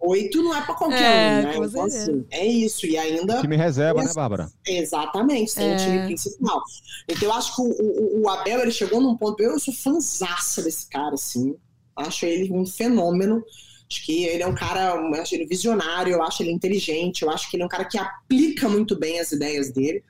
Oito 0.06 0.44
não 0.44 0.56
é 0.56 0.62
para 0.62 0.76
qualquer 0.76 1.02
é, 1.02 1.40
um, 1.40 1.44
né? 1.44 1.68
Então, 1.68 1.84
assim, 1.86 2.26
é 2.32 2.46
isso. 2.46 2.86
E 2.86 2.98
ainda. 2.98 3.42
Time 3.42 3.58
reserva, 3.58 4.04
né, 4.04 4.12
Bárbara? 4.14 4.50
Exatamente, 4.66 5.56
tem 5.56 5.72
é. 5.72 5.76
o 5.76 5.78
time 5.78 6.06
principal. 6.06 6.62
Então 7.08 7.30
eu 7.30 7.34
acho 7.34 7.56
que 7.56 7.62
o, 7.62 7.66
o, 7.66 8.22
o, 8.24 8.30
Abel 8.30 8.62
ele 8.62 8.72
chegou 8.72 9.02
num 9.02 9.18
ponto. 9.18 9.42
Eu 9.42 9.60
sou 9.60 9.74
fãzaça 9.74 10.62
desse 10.62 10.90
cara, 10.90 11.14
assim. 11.14 11.56
Acho 11.96 12.26
ele 12.26 12.52
um 12.52 12.66
fenômeno. 12.66 13.44
Acho 13.90 14.04
que 14.06 14.26
ele 14.26 14.42
é 14.42 14.48
um 14.48 14.56
cara, 14.56 14.96
acho 15.22 15.36
ele 15.36 15.46
visionário, 15.46 16.14
eu 16.14 16.24
acho 16.24 16.42
ele 16.42 16.52
inteligente, 16.52 17.22
eu 17.22 17.30
acho 17.30 17.50
que 17.50 17.56
ele 17.56 17.62
é 17.62 17.66
um 17.68 17.70
cara 17.70 17.86
que 17.86 18.00
aplica 18.00 18.68
muito 18.68 18.98
bem 18.98 19.20
as 19.20 19.32
ideias 19.32 19.72
dele. 19.72 20.04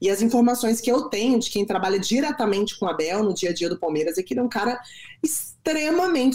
E 0.00 0.08
as 0.08 0.22
informações 0.22 0.80
que 0.80 0.90
eu 0.90 1.08
tenho 1.08 1.38
de 1.38 1.50
quem 1.50 1.64
trabalha 1.64 1.98
diretamente 1.98 2.78
com 2.78 2.86
o 2.86 2.88
Abel 2.88 3.24
no 3.24 3.34
dia 3.34 3.50
a 3.50 3.52
dia 3.52 3.68
do 3.68 3.78
Palmeiras 3.78 4.16
é 4.16 4.22
que 4.22 4.32
ele 4.32 4.40
é 4.40 4.42
um 4.42 4.48
cara 4.48 4.80
extremamente 5.22 5.47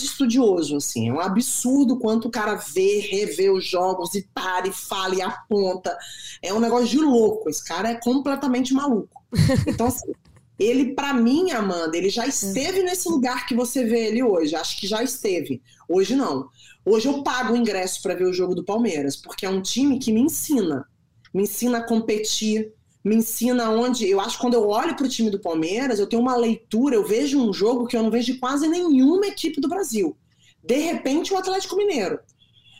estudioso, 0.04 0.78
assim. 0.78 1.10
É 1.10 1.14
um 1.14 1.20
absurdo 1.20 1.98
quanto 1.98 2.28
o 2.28 2.32
cara 2.32 2.56
vê, 2.56 3.00
revê 3.00 3.50
os 3.50 3.66
jogos 3.66 4.14
e 4.16 4.28
para 4.34 4.68
e 4.68 4.72
fala 4.72 5.16
e 5.16 5.22
aponta. 5.22 5.98
É 6.42 6.54
um 6.54 6.60
negócio 6.60 6.88
de 6.88 7.00
louco. 7.00 7.50
Esse 7.50 7.64
cara 7.64 7.90
é 7.90 7.96
completamente 7.96 8.74
maluco. 8.74 9.22
Então, 9.68 9.88
assim, 9.88 10.12
ele, 10.60 10.94
para 10.94 11.14
mim, 11.14 11.52
Amanda, 11.52 11.98
ele 11.98 12.10
já 12.10 12.28
esteve 12.28 12.84
nesse 12.84 13.10
lugar 13.10 13.48
que 13.48 13.56
você 13.56 13.84
vê 13.84 14.08
ele 14.08 14.22
hoje. 14.22 14.56
Acho 14.56 14.80
que 14.80 14.88
já 14.88 15.04
esteve. 15.04 15.62
Hoje 15.90 16.16
não. 16.16 16.50
Hoje 16.86 17.08
eu 17.08 17.24
pago 17.24 17.54
o 17.54 17.58
ingresso 17.58 18.02
para 18.02 18.14
ver 18.14 18.26
o 18.26 18.34
jogo 18.34 18.54
do 18.54 18.64
Palmeiras, 18.64 19.16
porque 19.16 19.46
é 19.46 19.50
um 19.50 19.62
time 19.62 20.00
que 20.00 20.12
me 20.12 20.22
ensina. 20.22 20.86
Me 21.34 21.44
ensina 21.44 21.80
a 21.80 21.88
competir, 21.88 22.72
me 23.04 23.16
ensina 23.16 23.70
onde. 23.70 24.08
Eu 24.08 24.20
acho 24.20 24.38
que 24.38 24.42
quando 24.42 24.54
eu 24.54 24.68
olho 24.68 24.96
para 24.96 25.06
o 25.06 25.10
time 25.10 25.30
do 25.30 25.40
Palmeiras, 25.40 26.00
eu 26.00 26.08
tenho 26.08 26.22
uma 26.22 26.36
leitura, 26.36 26.96
eu 26.96 27.06
vejo 27.06 27.40
um 27.40 27.54
jogo 27.54 27.86
que 27.86 27.98
eu 27.98 28.04
não 28.04 28.10
vejo 28.10 28.34
de 28.34 28.40
quase 28.40 28.68
nenhuma 28.68 29.28
equipe 29.28 29.60
do 29.60 29.68
Brasil. 29.68 30.16
De 30.64 30.78
repente, 30.78 31.34
o 31.34 31.38
Atlético 31.38 31.76
Mineiro, 31.76 32.20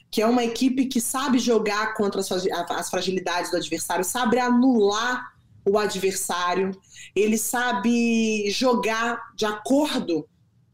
que 0.10 0.22
é 0.22 0.26
uma 0.26 0.44
equipe 0.44 0.86
que 0.86 1.02
sabe 1.02 1.40
jogar 1.40 1.96
contra 1.96 2.22
as, 2.22 2.90
fragilidades 2.90 3.52
do 3.52 3.58
adversário, 3.58 4.06
sabe 4.06 4.40
anular 4.40 5.34
o 5.66 5.78
adversário, 5.78 6.72
ele 7.16 7.38
sabe 7.38 8.50
jogar 8.50 9.34
de 9.36 9.46
acordo 9.46 10.28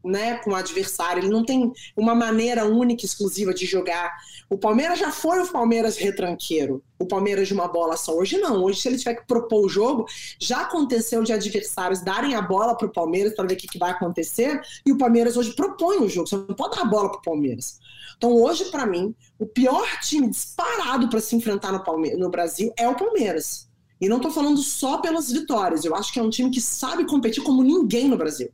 né, 0.04 0.38
com 0.38 0.50
o 0.50 0.54
adversário, 0.54 1.20
ele 1.20 1.28
não 1.28 1.44
tem 1.44 1.72
uma 1.96 2.14
maneira 2.14 2.64
única, 2.64 3.04
exclusiva 3.04 3.52
de 3.52 3.66
jogar. 3.66 4.16
O 4.48 4.56
Palmeiras 4.56 4.98
já 4.98 5.10
foi 5.10 5.40
o 5.40 5.46
Palmeiras 5.46 5.96
retranqueiro, 5.96 6.82
o 6.98 7.06
Palmeiras 7.06 7.48
de 7.48 7.54
uma 7.54 7.68
bola 7.68 7.96
só. 7.96 8.16
Hoje 8.16 8.38
não, 8.38 8.62
hoje 8.64 8.80
se 8.80 8.88
ele 8.88 8.98
tiver 8.98 9.14
que 9.14 9.26
propor 9.26 9.64
o 9.64 9.68
jogo, 9.68 10.06
já 10.38 10.62
aconteceu 10.62 11.22
de 11.22 11.32
adversários 11.32 12.02
darem 12.02 12.34
a 12.34 12.42
bola 12.42 12.76
para 12.76 12.86
o 12.86 12.92
Palmeiras 12.92 13.34
para 13.34 13.46
ver 13.46 13.54
o 13.54 13.56
que, 13.56 13.68
que, 13.68 13.78
vai 13.78 13.90
acontecer, 13.90 14.60
e 14.84 14.92
o 14.92 14.98
Palmeiras 14.98 15.36
hoje 15.36 15.54
propõe 15.54 15.98
o 15.98 16.08
jogo, 16.08 16.26
você 16.28 16.36
não 16.36 16.46
pode 16.46 16.76
dar 16.76 16.82
a 16.82 16.86
bola 16.86 17.10
para 17.10 17.18
o 17.18 17.22
Palmeiras. 17.22 17.78
Então 18.16 18.32
hoje, 18.34 18.66
para 18.66 18.84
mim, 18.84 19.14
o 19.38 19.46
pior 19.46 19.88
time 20.00 20.28
disparado 20.28 21.08
para 21.08 21.20
se 21.20 21.34
enfrentar 21.34 21.72
no, 21.72 21.82
Palme 21.82 22.14
no 22.16 22.28
Brasil 22.28 22.72
é 22.76 22.88
o 22.88 22.94
Palmeiras. 22.94 23.68
E 24.00 24.08
não 24.08 24.16
estou 24.16 24.30
falando 24.30 24.58
só 24.58 24.98
pelas 24.98 25.30
vitórias, 25.30 25.84
eu 25.84 25.94
acho 25.94 26.12
que 26.12 26.18
é 26.18 26.22
um 26.22 26.30
time 26.30 26.50
que 26.50 26.60
sabe 26.60 27.06
competir 27.06 27.42
como 27.42 27.62
ninguém 27.62 28.08
no 28.08 28.16
Brasil. 28.16 28.50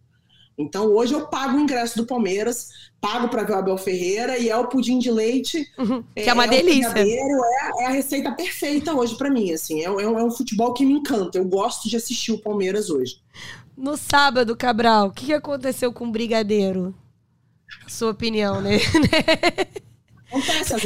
Então 0.58 0.86
hoje 0.86 1.12
eu 1.12 1.26
pago 1.26 1.56
o 1.56 1.60
ingresso 1.60 1.98
do 1.98 2.06
Palmeiras, 2.06 2.70
pago 3.00 3.28
para 3.28 3.42
ver 3.42 3.52
o 3.52 3.56
Abel 3.56 3.76
Ferreira 3.76 4.38
e 4.38 4.48
é 4.48 4.56
o 4.56 4.68
pudim 4.68 4.98
de 4.98 5.10
leite. 5.10 5.66
Uhum, 5.78 6.02
que 6.14 6.20
é, 6.20 6.28
é 6.28 6.32
uma 6.32 6.46
delícia. 6.46 6.94
É, 6.96 7.82
é, 7.82 7.86
a 7.86 7.90
receita 7.90 8.32
perfeita 8.32 8.94
hoje 8.94 9.16
para 9.16 9.30
mim. 9.30 9.52
Assim, 9.52 9.80
é, 9.80 9.84
é, 9.84 10.02
é 10.02 10.24
um 10.24 10.30
futebol 10.30 10.72
que 10.72 10.84
me 10.84 10.94
encanta. 10.94 11.38
Eu 11.38 11.44
gosto 11.44 11.88
de 11.88 11.96
assistir 11.96 12.32
o 12.32 12.38
Palmeiras 12.38 12.88
hoje. 12.88 13.20
No 13.76 13.96
sábado, 13.96 14.56
Cabral, 14.56 15.08
o 15.08 15.12
que 15.12 15.34
aconteceu 15.34 15.92
com 15.92 16.06
o 16.06 16.10
Brigadeiro? 16.10 16.94
Sua 17.86 18.10
opinião, 18.10 18.60
né? 18.60 18.78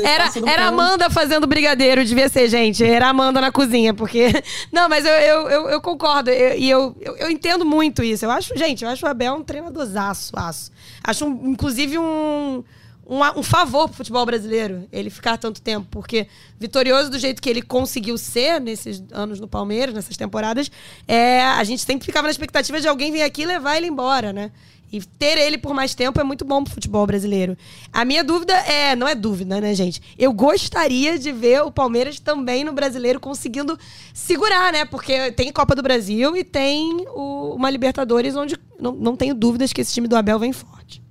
era 0.05 0.31
era 0.47 0.67
Amanda 0.67 1.11
fazendo 1.11 1.47
brigadeiro, 1.47 2.05
devia 2.05 2.29
ser, 2.29 2.49
gente. 2.49 2.85
Era 2.85 3.09
Amanda 3.09 3.41
na 3.41 3.53
cozinha, 3.53 3.95
porque. 3.95 4.29
Não, 4.73 4.89
mas 4.89 5.05
eu, 5.05 5.13
eu, 5.13 5.49
eu, 5.49 5.69
eu 5.71 5.81
concordo. 5.81 6.31
E 6.31 6.69
eu, 6.69 6.97
eu, 7.01 7.17
eu, 7.17 7.31
entendo 7.31 7.65
muito 7.65 8.03
isso. 8.03 8.25
Eu 8.25 8.31
acho, 8.31 8.57
gente, 8.57 8.85
eu 8.85 8.91
acho 8.91 9.05
o 9.05 9.09
Abel 9.09 9.35
um 9.35 9.43
treinadorzaço, 9.43 10.33
aço. 10.37 10.71
Acho, 11.03 11.25
um, 11.27 11.51
inclusive, 11.51 11.99
um 11.99 12.63
um, 13.11 13.41
um 13.41 13.43
favor 13.43 13.89
pro 13.89 13.97
futebol 13.97 14.25
brasileiro 14.25 14.87
ele 14.93 15.11
ficar 15.11 15.37
tanto 15.37 15.61
tempo, 15.61 15.89
porque 15.91 16.29
vitorioso 16.61 17.11
do 17.11 17.19
jeito 17.19 17.43
que 17.43 17.51
ele 17.51 17.61
conseguiu 17.61 18.17
ser 18.17 18.61
nesses 18.61 19.03
anos 19.11 19.41
no 19.41 19.49
Palmeiras, 19.49 19.93
nessas 19.93 20.17
temporadas, 20.17 20.71
é, 21.09 21.43
a 21.43 21.65
gente 21.65 21.83
sempre 21.83 22.07
ficava 22.07 22.29
na 22.29 22.31
expectativa 22.31 22.81
de 22.81 22.87
alguém 22.87 23.11
vir 23.11 23.23
aqui 23.23 23.43
e 23.43 23.47
levar 23.47 23.77
ele 23.77 23.89
embora, 23.89 24.33
né? 24.33 24.53
E 24.93 25.01
ter 25.01 25.39
ele 25.39 25.57
por 25.57 25.73
mais 25.73 25.95
tempo 25.95 26.21
é 26.21 26.25
muito 26.25 26.45
bom 26.45 26.65
pro 26.65 26.75
futebol 26.75 27.07
brasileiro. 27.07 27.57
A 27.93 28.05
minha 28.05 28.25
dúvida 28.25 28.53
é, 28.53 28.97
não 28.97 29.07
é 29.07 29.15
dúvida, 29.15 29.61
né, 29.61 29.75
gente? 29.75 30.03
Eu 30.19 30.33
gostaria 30.33 31.19
de 31.19 31.31
ver 31.31 31.63
o 31.63 31.71
Palmeiras 31.71 32.19
também 32.19 32.65
no 32.65 32.73
brasileiro 32.73 33.21
conseguindo 33.21 33.79
segurar, 34.13 34.73
né? 34.73 34.85
Porque 34.85 35.31
tem 35.33 35.53
Copa 35.53 35.75
do 35.75 35.83
Brasil 35.83 36.37
e 36.37 36.43
tem 36.43 37.07
o, 37.15 37.55
uma 37.55 37.71
Libertadores 37.71 38.35
onde 38.35 38.57
não, 38.79 38.93
não 38.93 39.17
tenho 39.17 39.35
dúvidas 39.35 39.73
que 39.73 39.81
esse 39.81 39.93
time 39.93 40.09
do 40.09 40.17
Abel 40.17 40.39
vem 40.39 40.53
forte. 40.53 41.03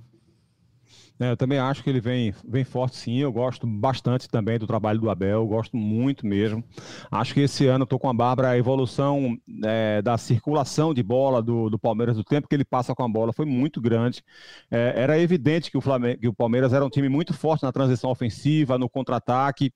É, 1.20 1.30
eu 1.30 1.36
também 1.36 1.58
acho 1.58 1.82
que 1.84 1.90
ele 1.90 2.00
vem, 2.00 2.32
vem 2.48 2.64
forte 2.64 2.96
sim. 2.96 3.18
Eu 3.18 3.30
gosto 3.30 3.66
bastante 3.66 4.26
também 4.26 4.58
do 4.58 4.66
trabalho 4.66 4.98
do 4.98 5.10
Abel, 5.10 5.46
gosto 5.46 5.76
muito 5.76 6.26
mesmo. 6.26 6.64
Acho 7.10 7.34
que 7.34 7.40
esse 7.40 7.66
ano 7.66 7.84
estou 7.84 7.98
com 7.98 8.08
a 8.08 8.14
Bárbara, 8.14 8.48
a 8.48 8.58
evolução 8.58 9.36
é, 9.64 10.00
da 10.00 10.16
circulação 10.16 10.94
de 10.94 11.02
bola 11.02 11.42
do, 11.42 11.68
do 11.68 11.78
Palmeiras, 11.78 12.16
do 12.16 12.24
tempo 12.24 12.48
que 12.48 12.54
ele 12.54 12.64
passa 12.64 12.94
com 12.94 13.04
a 13.04 13.08
bola, 13.08 13.34
foi 13.34 13.44
muito 13.44 13.82
grande. 13.82 14.24
É, 14.70 14.94
era 14.96 15.18
evidente 15.18 15.70
que 15.70 15.76
o, 15.76 15.80
Flamengo, 15.82 16.20
que 16.20 16.28
o 16.28 16.34
Palmeiras 16.34 16.72
era 16.72 16.84
um 16.84 16.90
time 16.90 17.08
muito 17.10 17.34
forte 17.34 17.64
na 17.64 17.72
transição 17.72 18.10
ofensiva, 18.10 18.78
no 18.78 18.88
contra-ataque 18.88 19.72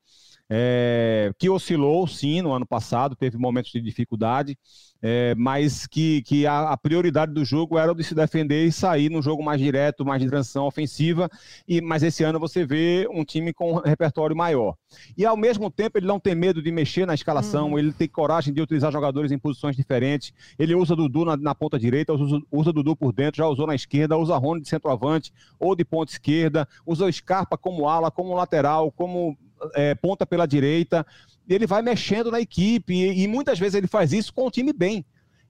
é, 0.48 1.32
que 1.38 1.48
oscilou 1.48 2.06
sim 2.06 2.42
no 2.42 2.52
ano 2.52 2.66
passado, 2.66 3.16
teve 3.16 3.38
momentos 3.38 3.72
de 3.72 3.80
dificuldade, 3.80 4.58
é, 5.06 5.34
mas 5.34 5.86
que, 5.86 6.22
que 6.22 6.46
a, 6.46 6.70
a, 6.70 6.76
prioridade 6.78 7.32
do 7.32 7.44
jogo 7.44 7.78
era 7.78 7.92
o 7.92 7.94
de 7.94 8.02
se 8.02 8.14
defender 8.14 8.64
e 8.64 8.72
sair 8.72 9.10
num 9.10 9.20
jogo 9.20 9.44
mais 9.44 9.60
direto, 9.60 10.02
mais 10.02 10.22
de 10.22 10.28
transição 10.28 10.64
ofensiva. 10.64 11.28
E, 11.68 11.82
mas 11.82 12.02
esse 12.02 12.24
ano 12.24 12.40
você 12.40 12.64
vê 12.64 13.06
um 13.12 13.22
time 13.22 13.52
com 13.52 13.74
um 13.74 13.80
repertório 13.80 14.34
maior. 14.34 14.74
E 15.16 15.26
ao 15.26 15.36
mesmo 15.36 15.70
tempo 15.70 15.98
ele 15.98 16.06
não 16.06 16.18
tem 16.18 16.34
medo 16.34 16.62
de 16.62 16.72
mexer 16.72 17.06
na 17.06 17.12
escalação, 17.12 17.72
uhum. 17.72 17.78
ele 17.78 17.92
tem 17.92 18.08
coragem 18.08 18.54
de 18.54 18.62
utilizar 18.62 18.90
jogadores 18.90 19.30
em 19.30 19.38
posições 19.38 19.76
diferentes. 19.76 20.32
Ele 20.58 20.74
usa 20.74 20.96
Dudu 20.96 21.26
na, 21.26 21.36
na 21.36 21.54
ponta 21.54 21.78
direita, 21.78 22.14
usa, 22.14 22.40
usa, 22.50 22.72
Dudu 22.72 22.96
por 22.96 23.12
dentro, 23.12 23.38
já 23.38 23.46
usou 23.46 23.66
na 23.66 23.74
esquerda, 23.74 24.16
usa 24.16 24.36
Rony 24.38 24.62
de 24.62 24.68
centroavante 24.70 25.32
ou 25.60 25.76
de 25.76 25.84
ponta 25.84 26.12
esquerda, 26.12 26.66
usa 26.86 27.04
o 27.04 27.12
Scarpa 27.12 27.58
como 27.58 27.88
ala, 27.88 28.10
como 28.10 28.34
lateral, 28.34 28.90
como 28.90 29.36
é, 29.74 29.94
ponta 29.94 30.26
pela 30.26 30.46
direita, 30.46 31.06
ele 31.48 31.66
vai 31.66 31.82
mexendo 31.82 32.30
na 32.30 32.40
equipe 32.40 32.92
e, 32.92 33.22
e 33.22 33.28
muitas 33.28 33.58
vezes 33.58 33.74
ele 33.74 33.86
faz 33.86 34.12
isso 34.12 34.32
com 34.32 34.46
o 34.46 34.50
time 34.50 34.72
bem. 34.72 35.04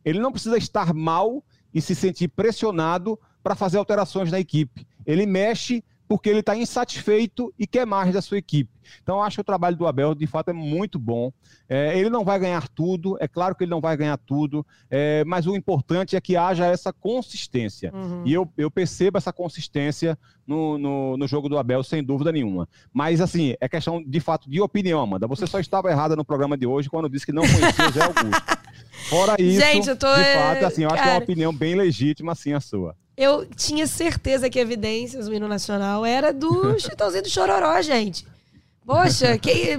Ele 0.04 0.18
não 0.18 0.32
precisa 0.32 0.56
estar 0.58 0.92
mal 0.92 1.42
e 1.72 1.80
se 1.80 1.94
sentir 1.94 2.28
pressionado 2.28 3.18
para 3.42 3.54
fazer 3.54 3.78
alterações 3.78 4.30
na 4.30 4.38
equipe. 4.38 4.86
Ele 5.06 5.26
mexe 5.26 5.82
porque 6.06 6.28
ele 6.28 6.40
está 6.40 6.56
insatisfeito 6.56 7.52
e 7.58 7.66
quer 7.66 7.86
mais 7.86 8.12
da 8.12 8.20
sua 8.20 8.38
equipe. 8.38 8.70
Então, 9.02 9.16
eu 9.16 9.22
acho 9.22 9.36
que 9.36 9.40
o 9.40 9.44
trabalho 9.44 9.76
do 9.76 9.86
Abel, 9.86 10.14
de 10.14 10.26
fato, 10.26 10.50
é 10.50 10.52
muito 10.52 10.98
bom. 10.98 11.32
É, 11.68 11.98
ele 11.98 12.10
não 12.10 12.24
vai 12.24 12.38
ganhar 12.38 12.68
tudo, 12.68 13.16
é 13.20 13.26
claro 13.26 13.54
que 13.54 13.64
ele 13.64 13.70
não 13.70 13.80
vai 13.80 13.96
ganhar 13.96 14.18
tudo, 14.18 14.66
é, 14.90 15.24
mas 15.24 15.46
o 15.46 15.56
importante 15.56 16.14
é 16.14 16.20
que 16.20 16.36
haja 16.36 16.66
essa 16.66 16.92
consistência. 16.92 17.90
Uhum. 17.94 18.22
E 18.26 18.32
eu, 18.32 18.50
eu 18.56 18.70
percebo 18.70 19.16
essa 19.16 19.32
consistência 19.32 20.18
no, 20.46 20.76
no, 20.76 21.16
no, 21.16 21.26
jogo 21.26 21.48
do 21.48 21.56
Abel, 21.56 21.82
sem 21.82 22.04
dúvida 22.04 22.30
nenhuma. 22.30 22.68
Mas, 22.92 23.20
assim, 23.20 23.54
é 23.60 23.68
questão, 23.68 24.02
de 24.02 24.20
fato, 24.20 24.50
de 24.50 24.60
opinião, 24.60 25.00
Amanda. 25.00 25.26
Você 25.26 25.46
só 25.46 25.58
estava 25.58 25.90
errada 25.90 26.14
no 26.14 26.24
programa 26.24 26.56
de 26.56 26.66
hoje 26.66 26.90
quando 26.90 27.08
disse 27.08 27.24
que 27.24 27.32
não 27.32 27.42
conhecia 27.42 27.88
o 27.88 27.92
Zé 27.92 28.02
Augusto. 28.04 28.58
Fora 29.08 29.36
isso, 29.38 29.60
Gente, 29.60 29.88
eu 29.88 29.96
tô, 29.96 30.14
de 30.14 30.24
fato, 30.24 30.64
assim, 30.64 30.82
eu 30.82 30.88
Cara... 30.88 31.00
acho 31.00 31.02
que 31.02 31.08
é 31.08 31.12
uma 31.12 31.22
opinião 31.22 31.52
bem 31.52 31.74
legítima, 31.74 32.32
assim, 32.32 32.52
a 32.52 32.60
sua. 32.60 32.96
Eu 33.16 33.46
tinha 33.46 33.86
certeza 33.86 34.50
que 34.50 34.58
Evidências, 34.58 35.28
o 35.28 35.32
hino 35.32 35.46
nacional, 35.46 36.04
era 36.04 36.32
do 36.32 36.78
Chitãozinho 36.80 37.22
do 37.22 37.30
Chororó, 37.30 37.80
gente. 37.80 38.26
Poxa, 38.84 39.38
que... 39.38 39.78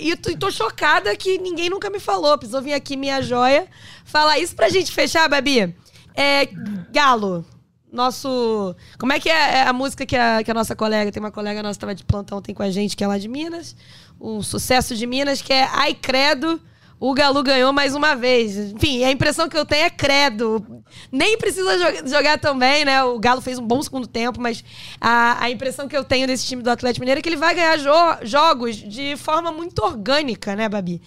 e 0.00 0.16
tô 0.16 0.50
chocada 0.50 1.14
que 1.14 1.36
ninguém 1.38 1.68
nunca 1.68 1.90
me 1.90 2.00
falou. 2.00 2.38
Precisou 2.38 2.62
vir 2.62 2.72
aqui, 2.72 2.96
minha 2.96 3.20
joia, 3.20 3.66
falar 4.04 4.38
isso 4.38 4.54
pra 4.54 4.68
gente 4.68 4.92
fechar, 4.92 5.28
Babi. 5.28 5.74
É, 6.14 6.46
Galo, 6.90 7.44
nosso. 7.92 8.74
Como 8.98 9.12
é 9.12 9.20
que 9.20 9.28
é, 9.28 9.58
é 9.58 9.62
a 9.62 9.72
música 9.72 10.06
que 10.06 10.16
a, 10.16 10.42
que 10.42 10.50
a 10.50 10.54
nossa 10.54 10.74
colega, 10.74 11.12
tem 11.12 11.20
uma 11.20 11.30
colega 11.30 11.62
nossa 11.62 11.74
que 11.74 11.78
estava 11.78 11.94
de 11.94 12.04
plantão, 12.04 12.40
tem 12.40 12.54
com 12.54 12.62
a 12.62 12.70
gente, 12.70 12.96
que 12.96 13.04
é 13.04 13.06
lá 13.06 13.18
de 13.18 13.28
Minas, 13.28 13.76
um 14.18 14.42
sucesso 14.42 14.96
de 14.96 15.06
Minas, 15.06 15.42
que 15.42 15.52
é 15.52 15.68
Ai 15.72 15.92
Credo 15.94 16.60
o 17.00 17.14
Galo 17.14 17.42
ganhou 17.42 17.72
mais 17.72 17.94
uma 17.94 18.14
vez. 18.14 18.58
Enfim, 18.58 19.02
a 19.02 19.10
impressão 19.10 19.48
que 19.48 19.56
eu 19.56 19.64
tenho 19.64 19.86
é 19.86 19.90
credo. 19.90 20.84
Nem 21.10 21.38
precisa 21.38 21.78
jogar, 22.06 22.38
bem, 22.58 22.84
né? 22.84 23.02
O 23.02 23.18
Galo 23.18 23.40
fez 23.40 23.58
um 23.58 23.66
bom 23.66 23.82
segundo 23.82 24.06
tempo, 24.06 24.38
mas 24.38 24.62
a, 25.00 25.42
a 25.44 25.50
impressão 25.50 25.88
que 25.88 25.96
eu 25.96 26.04
tenho 26.04 26.26
desse 26.26 26.46
time 26.46 26.62
do 26.62 26.70
Atlético 26.70 27.00
Mineiro 27.00 27.20
é 27.20 27.22
que 27.22 27.28
ele 27.30 27.36
vai 27.36 27.54
ganhar 27.54 27.78
jo 27.78 27.90
jogos 28.22 28.76
de 28.76 29.16
forma 29.16 29.50
muito 29.50 29.82
orgânica, 29.82 30.54
né, 30.54 30.68
Babi? 30.68 31.00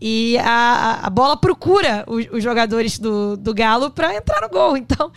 E 0.00 0.38
a, 0.38 1.00
a 1.02 1.10
bola 1.10 1.36
procura 1.36 2.04
os, 2.06 2.26
os 2.32 2.42
jogadores 2.42 2.98
do, 2.98 3.36
do 3.36 3.52
Galo 3.52 3.90
para 3.90 4.14
entrar 4.14 4.40
no 4.40 4.48
gol. 4.48 4.76
Então, 4.90 5.12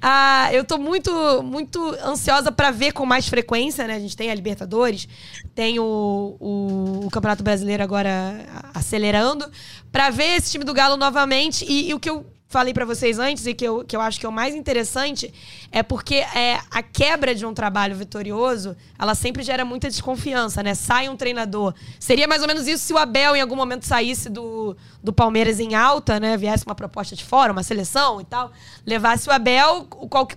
a, 0.00 0.48
eu 0.52 0.62
estou 0.62 0.78
muito, 0.78 1.42
muito 1.42 1.80
ansiosa 2.02 2.52
para 2.52 2.70
ver 2.70 2.92
com 2.92 3.04
mais 3.04 3.28
frequência, 3.28 3.86
né? 3.86 3.96
A 3.96 3.98
gente 3.98 4.16
tem 4.16 4.30
a 4.30 4.34
Libertadores, 4.34 5.08
tem 5.54 5.78
o, 5.78 6.36
o, 6.38 7.06
o 7.06 7.10
Campeonato 7.10 7.42
Brasileiro 7.42 7.82
agora 7.82 8.46
acelerando, 8.72 9.50
para 9.90 10.10
ver 10.10 10.36
esse 10.36 10.50
time 10.52 10.64
do 10.64 10.72
Galo 10.72 10.96
novamente. 10.96 11.64
E, 11.68 11.90
e 11.90 11.94
o 11.94 12.00
que 12.00 12.08
eu 12.08 12.24
falei 12.48 12.72
para 12.72 12.86
vocês 12.86 13.18
antes 13.18 13.46
e 13.46 13.52
que 13.52 13.64
eu, 13.64 13.84
que 13.84 13.94
eu 13.94 14.00
acho 14.00 14.18
que 14.18 14.24
é 14.24 14.28
o 14.28 14.32
mais 14.32 14.54
interessante 14.54 15.32
é 15.70 15.82
porque 15.82 16.14
é, 16.16 16.58
a 16.70 16.82
quebra 16.82 17.34
de 17.34 17.44
um 17.44 17.52
trabalho 17.52 17.94
vitorioso, 17.94 18.74
ela 18.98 19.14
sempre 19.14 19.42
gera 19.42 19.66
muita 19.66 19.88
desconfiança, 19.88 20.62
né? 20.62 20.74
Sai 20.74 21.10
um 21.10 21.16
treinador. 21.16 21.74
Seria 22.00 22.26
mais 22.26 22.40
ou 22.40 22.48
menos 22.48 22.66
isso 22.66 22.84
se 22.84 22.92
o 22.94 22.98
Abel 22.98 23.36
em 23.36 23.42
algum 23.42 23.54
momento 23.54 23.84
saísse 23.84 24.30
do, 24.30 24.74
do 25.04 25.12
Palmeiras 25.12 25.60
em 25.60 25.74
alta, 25.74 26.18
né? 26.18 26.38
Viesse 26.38 26.64
uma 26.64 26.74
proposta 26.74 27.14
de 27.14 27.22
fora, 27.22 27.52
uma 27.52 27.62
seleção 27.62 28.18
e 28.18 28.24
tal. 28.24 28.50
Levasse 28.86 29.28
o 29.28 29.32
Abel 29.32 29.86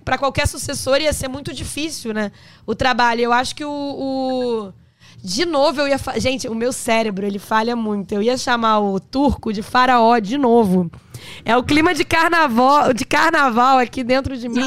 para 0.03 0.18
qualquer 0.18 0.47
sucessor 0.47 0.99
ia 0.99 1.14
ser 1.14 1.30
muito 1.30 1.53
difícil, 1.53 2.14
né? 2.14 2.32
O 2.68 2.76
trabalho. 2.76 3.22
Eu 3.22 3.32
acho 3.32 3.55
que 3.55 3.64
o, 3.64 3.72
o 3.72 4.74
de 5.24 5.45
novo, 5.45 5.80
eu 5.80 5.88
ia. 5.88 5.99
Gente, 6.18 6.47
o 6.49 6.55
meu 6.55 6.74
cérebro, 6.74 7.26
ele 7.26 7.39
falha 7.39 7.76
muito. 7.76 8.12
Eu 8.12 8.22
ia 8.22 8.38
chamar 8.38 8.80
o 8.80 8.99
turco 8.99 9.53
de 9.53 9.62
faraó 9.62 10.20
de 10.20 10.38
novo. 10.38 10.91
É 11.43 11.55
o 11.57 11.63
clima 11.63 11.93
de 11.93 12.03
carnaval, 12.03 12.93
de 12.93 13.05
carnaval 13.05 13.78
aqui 13.78 14.03
dentro 14.03 14.38
de 14.38 14.47
mim. 14.47 14.61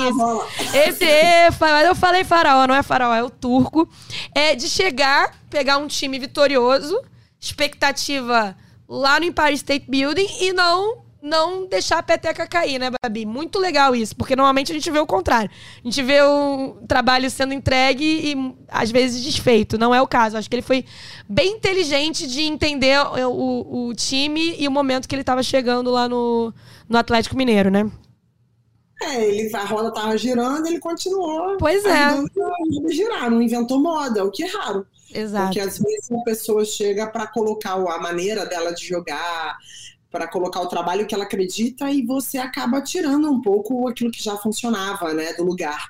Esse, 0.75 1.05
esse 1.05 1.05
é, 1.05 1.49
eu 1.89 1.95
falei 1.95 2.25
faraó, 2.25 2.67
não 2.67 2.75
é 2.75 2.83
faraó, 2.83 3.15
é 3.15 3.23
o 3.23 3.31
turco. 3.31 3.89
É 4.35 4.55
de 4.55 4.69
chegar, 4.69 5.35
pegar 5.49 5.79
um 5.79 5.87
time 5.87 6.19
vitorioso, 6.19 7.01
expectativa 7.41 8.57
lá 8.89 9.19
no 9.19 9.27
Empire 9.27 9.55
State 9.55 9.87
Building 9.89 10.27
e 10.41 10.53
não 10.53 11.04
não 11.25 11.67
deixar 11.67 11.99
a 11.99 12.03
peteca 12.03 12.47
cair, 12.47 12.79
né, 12.79 12.91
Babi? 13.03 13.25
Muito 13.25 13.59
legal 13.59 13.97
isso, 13.97 14.15
porque 14.15 14.37
normalmente 14.37 14.71
a 14.71 14.75
gente 14.75 14.91
vê 14.91 14.99
o 14.99 15.07
contrário. 15.07 15.51
A 15.83 15.89
gente 15.89 16.03
vê 16.03 16.21
o 16.21 16.77
trabalho 16.87 17.31
sendo 17.31 17.55
entregue 17.55 18.05
e 18.05 18.55
às 18.69 18.91
vezes 18.91 19.23
desfeito. 19.23 19.79
Não 19.79 19.95
é 19.95 20.03
o 20.03 20.07
caso. 20.07 20.37
Acho 20.37 20.51
que 20.51 20.57
ele 20.57 20.63
foi 20.63 20.85
bem 21.27 21.53
inteligente 21.53 22.27
de 22.27 22.43
entender 22.43 22.99
o, 23.27 23.89
o, 23.89 23.95
time 23.95 24.55
e 24.59 24.69
o 24.69 24.71
momento 24.71 25.09
que 25.09 25.15
ele 25.15 25.23
estava 25.23 25.43
chegando 25.43 25.91
lá 25.91 26.07
no, 26.07 26.53
no 26.87 26.99
Atlético 26.99 27.37
Mineiro, 27.37 27.71
né? 27.71 27.91
É, 29.03 29.25
ele, 29.25 29.57
a 29.57 29.65
roda 29.65 29.89
estava 29.89 30.17
girando, 30.19 30.67
ele 30.67 30.79
continuou. 30.79 31.57
Pois 31.59 31.85
é. 31.87 32.09
girar, 32.91 33.31
não 33.31 33.41
inventou 33.41 33.81
moda, 33.81 34.25
o 34.25 34.31
que 34.31 34.45
é 34.45 34.47
raro. 34.47 34.87
Exato. 35.13 35.47
Porque 35.47 35.61
às 35.61 35.79
vezes 35.79 36.13
a 36.13 36.23
pessoa 36.25 36.65
chega 36.65 37.07
para 37.07 37.27
colocar 37.27 37.73
a 37.73 37.99
maneira 37.99 38.45
dela 38.45 38.75
de 38.75 38.87
jogar, 38.87 39.57
para 40.15 40.29
colocar 40.29 40.61
o 40.61 40.69
trabalho 40.69 41.09
que 41.09 41.13
ela 41.13 41.25
acredita 41.25 41.91
e 41.91 42.07
você 42.07 42.39
acaba 42.39 42.81
tirando 42.81 43.29
um 43.29 43.43
pouco 43.43 43.89
aquilo 43.89 44.13
que 44.13 44.23
já 44.23 44.37
funcionava, 44.37 45.13
né, 45.13 45.33
do 45.33 45.43
lugar. 45.43 45.89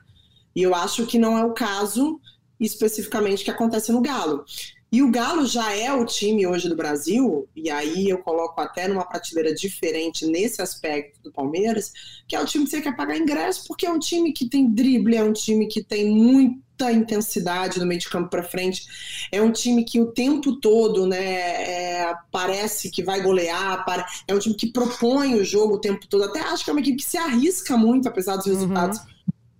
E 0.57 0.63
eu 0.63 0.75
acho 0.75 1.05
que 1.05 1.19
não 1.19 1.37
é 1.37 1.45
o 1.45 1.53
caso 1.53 2.19
especificamente 2.59 3.45
que 3.45 3.51
acontece 3.51 3.93
no 3.93 4.01
Galo. 4.01 4.43
E 4.91 5.03
o 5.03 5.11
Galo 5.11 5.45
já 5.45 5.77
é 5.77 5.93
o 5.93 6.07
time 6.07 6.47
hoje 6.47 6.71
do 6.71 6.77
Brasil, 6.77 7.47
e 7.55 7.69
aí 7.69 8.09
eu 8.09 8.17
coloco 8.17 8.59
até 8.63 8.89
numa 8.89 9.05
prateleira 9.05 9.55
diferente 9.55 10.25
nesse 10.25 10.63
aspecto 10.63 11.21
do 11.23 11.31
Palmeiras, 11.31 11.93
que 12.27 12.35
é 12.35 12.41
o 12.41 12.47
time 12.47 12.65
que 12.65 12.71
você 12.71 12.81
quer 12.81 12.97
pagar 12.97 13.19
ingresso, 13.19 13.65
porque 13.69 13.85
é 13.85 13.91
um 13.91 13.99
time 13.99 14.33
que 14.33 14.49
tem 14.49 14.71
drible, 14.71 15.17
é 15.17 15.23
um 15.23 15.35
time 15.35 15.67
que 15.67 15.85
tem 15.85 16.09
muita 16.09 16.64
intensidade 16.93 17.79
no 17.79 17.87
meio 17.87 18.01
de 18.01 18.09
campo 18.09 18.29
para 18.29 18.43
frente, 18.43 18.87
é 19.31 19.41
um 19.41 19.53
time 19.53 19.85
que 19.85 20.01
o 20.01 20.07
tempo 20.07 20.57
todo 20.57 21.07
né, 21.07 21.19
é, 21.19 22.15
parece 22.31 22.91
que 22.91 23.03
vai 23.03 23.23
golear, 23.23 23.85
é 24.27 24.35
um 24.35 24.39
time 24.39 24.55
que 24.55 24.73
propõe 24.73 25.35
o 25.35 25.45
jogo 25.45 25.75
o 25.75 25.81
tempo 25.81 26.07
todo, 26.07 26.25
até 26.25 26.41
acho 26.41 26.65
que 26.65 26.71
é 26.71 26.73
uma 26.73 26.81
equipe 26.81 26.99
que 26.99 27.05
se 27.05 27.17
arrisca 27.17 27.77
muito, 27.77 28.09
apesar 28.09 28.37
dos 28.37 28.47
resultados. 28.47 28.99
Uhum 28.99 29.15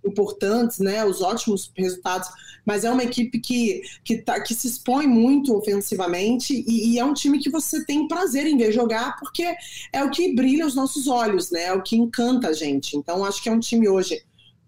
importantes, 0.05 0.79
né? 0.79 1.03
Os 1.03 1.21
ótimos 1.21 1.71
resultados, 1.75 2.29
mas 2.65 2.83
é 2.83 2.91
uma 2.91 3.03
equipe 3.03 3.39
que, 3.39 3.81
que, 4.03 4.17
tá, 4.17 4.39
que 4.39 4.53
se 4.53 4.67
expõe 4.67 5.07
muito 5.07 5.55
ofensivamente 5.55 6.53
e, 6.67 6.93
e, 6.93 6.99
é 6.99 7.03
um 7.05 7.13
time 7.13 7.39
que 7.39 7.49
você 7.49 7.83
tem 7.83 8.07
prazer 8.07 8.45
em 8.45 8.57
ver 8.57 8.71
jogar, 8.71 9.17
porque 9.17 9.55
é 9.91 10.03
o 10.03 10.09
que 10.09 10.33
brilha 10.33 10.65
os 10.65 10.75
nossos 10.75 11.07
olhos, 11.07 11.51
né? 11.51 11.63
É 11.63 11.73
o 11.73 11.81
que 11.81 11.95
encanta 11.95 12.49
a 12.49 12.53
gente. 12.53 12.95
Então, 12.95 13.25
acho 13.25 13.41
que 13.41 13.49
é 13.49 13.51
um 13.51 13.59
time 13.59 13.89
hoje 13.89 14.21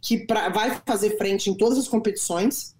que 0.07 0.19
pra, 0.19 0.47
vai 0.47 0.81
fazer 0.85 1.17
frente 1.17 1.49
em 1.49 1.53
todas 1.53 1.77
as 1.77 1.87
competições 1.87 2.73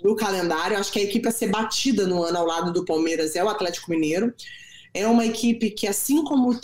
do 0.00 0.14
calendário. 0.14 0.78
Acho 0.78 0.92
que 0.92 1.00
a 1.00 1.02
equipe 1.02 1.26
a 1.26 1.32
ser 1.32 1.48
batida 1.48 2.06
no 2.06 2.22
ano 2.22 2.38
ao 2.38 2.46
lado 2.46 2.72
do 2.72 2.84
Palmeiras 2.84 3.34
é 3.34 3.42
o 3.42 3.48
Atlético 3.48 3.90
Mineiro. 3.90 4.32
É 4.94 5.04
uma 5.08 5.26
equipe 5.26 5.70
que, 5.70 5.88
assim 5.88 6.22
como 6.22 6.56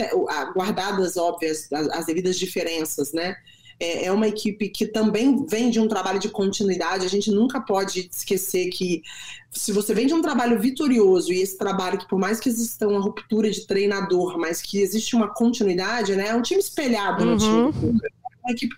guardadas 0.55 1.17
óbvias 1.17 1.67
as, 1.73 1.89
as 1.89 2.07
devidas 2.07 2.39
diferenças, 2.39 3.13
né? 3.13 3.35
É, 3.81 4.07
é 4.07 4.13
uma 4.13 4.29
equipe 4.29 4.69
que 4.69 4.87
também 4.87 5.45
vem 5.47 5.69
de 5.69 5.81
um 5.81 5.89
trabalho 5.89 6.21
de 6.21 6.29
continuidade. 6.29 7.05
A 7.05 7.09
gente 7.09 7.33
nunca 7.33 7.61
pode 7.61 8.09
esquecer 8.13 8.69
que 8.69 9.03
se 9.51 9.73
você 9.73 9.93
vem 9.95 10.07
de 10.07 10.15
um 10.15 10.23
trabalho 10.23 10.61
vitorioso 10.61 11.33
e 11.33 11.41
esse 11.41 11.59
trabalho 11.59 11.99
que, 11.99 12.07
por 12.07 12.21
mais 12.21 12.39
que 12.39 12.49
exista 12.49 12.87
uma 12.87 13.01
ruptura 13.01 13.51
de 13.51 13.67
treinador, 13.67 14.39
mas 14.39 14.63
que 14.63 14.79
existe 14.79 15.17
uma 15.17 15.33
continuidade, 15.35 16.15
né? 16.15 16.29
É 16.29 16.35
um 16.37 16.43
time 16.43 16.61
espelhado 16.61 17.25
uhum. 17.25 17.31
no 17.31 17.73
time 17.73 18.01
uma 18.49 18.53
equipe. 18.53 18.75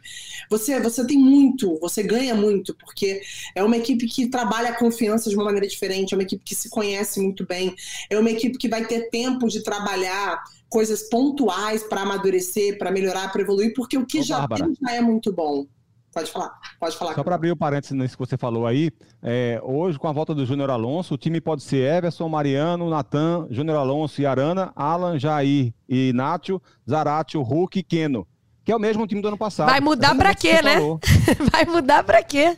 Você, 0.50 0.80
você 0.80 1.06
tem 1.06 1.18
muito, 1.18 1.78
você 1.80 2.02
ganha 2.02 2.34
muito, 2.34 2.74
porque 2.74 3.22
é 3.54 3.62
uma 3.62 3.76
equipe 3.76 4.06
que 4.06 4.28
trabalha 4.28 4.70
a 4.70 4.76
confiança 4.76 5.30
de 5.30 5.36
uma 5.36 5.44
maneira 5.44 5.66
diferente, 5.66 6.12
é 6.12 6.16
uma 6.16 6.24
equipe 6.24 6.42
que 6.44 6.54
se 6.54 6.68
conhece 6.68 7.20
muito 7.20 7.46
bem, 7.46 7.74
é 8.10 8.18
uma 8.18 8.30
equipe 8.30 8.58
que 8.58 8.68
vai 8.68 8.84
ter 8.84 9.08
tempo 9.10 9.46
de 9.48 9.62
trabalhar 9.62 10.42
coisas 10.68 11.04
pontuais 11.04 11.82
para 11.82 12.02
amadurecer, 12.02 12.78
para 12.78 12.90
melhorar, 12.90 13.30
para 13.32 13.42
evoluir, 13.42 13.72
porque 13.74 13.96
o 13.96 14.06
que 14.06 14.20
Ô, 14.20 14.22
já 14.22 14.46
tem 14.48 14.74
já 14.80 14.94
é 14.94 15.00
muito 15.00 15.32
bom. 15.32 15.66
Pode 16.12 16.28
falar, 16.28 16.58
pode 16.80 16.96
falar. 16.96 17.14
Só 17.14 17.22
para 17.22 17.36
abrir 17.36 17.52
o 17.52 17.56
parênteses 17.56 17.96
nisso 17.96 18.18
que 18.18 18.26
você 18.26 18.36
falou 18.36 18.66
aí, 18.66 18.90
é, 19.22 19.60
hoje 19.62 19.96
com 19.96 20.08
a 20.08 20.12
volta 20.12 20.34
do 20.34 20.44
Júnior 20.44 20.68
Alonso, 20.68 21.14
o 21.14 21.16
time 21.16 21.40
pode 21.40 21.62
ser 21.62 21.98
Everson, 21.98 22.28
Mariano, 22.28 22.90
Natan, 22.90 23.46
Júnior 23.48 23.76
Alonso 23.76 24.20
e 24.20 24.26
Arana, 24.26 24.72
Alan, 24.74 25.20
Jair 25.20 25.72
e 25.88 26.12
Nátio, 26.12 26.60
Zaratio, 26.88 27.42
Hulk 27.42 27.78
e 27.78 27.82
Keno 27.84 28.26
que 28.70 28.72
é 28.72 28.76
o 28.76 28.78
mesmo 28.78 29.04
time 29.04 29.20
do 29.20 29.26
ano 29.26 29.36
passado. 29.36 29.68
Vai 29.68 29.80
mudar 29.80 30.14
para 30.14 30.32
quê, 30.32 30.62
né? 30.62 30.76
Vai 31.50 31.64
mudar 31.64 32.04
para 32.04 32.22
quê? 32.22 32.56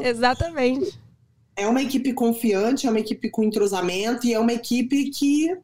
Exatamente. 0.00 0.98
É 1.54 1.66
uma 1.66 1.82
equipe 1.82 2.14
confiante, 2.14 2.86
é 2.86 2.90
uma 2.90 3.00
equipe 3.00 3.28
com 3.28 3.42
entrosamento 3.42 4.26
e 4.26 4.32
é 4.32 4.40
uma 4.40 4.54
equipe 4.54 5.10
que, 5.10 5.54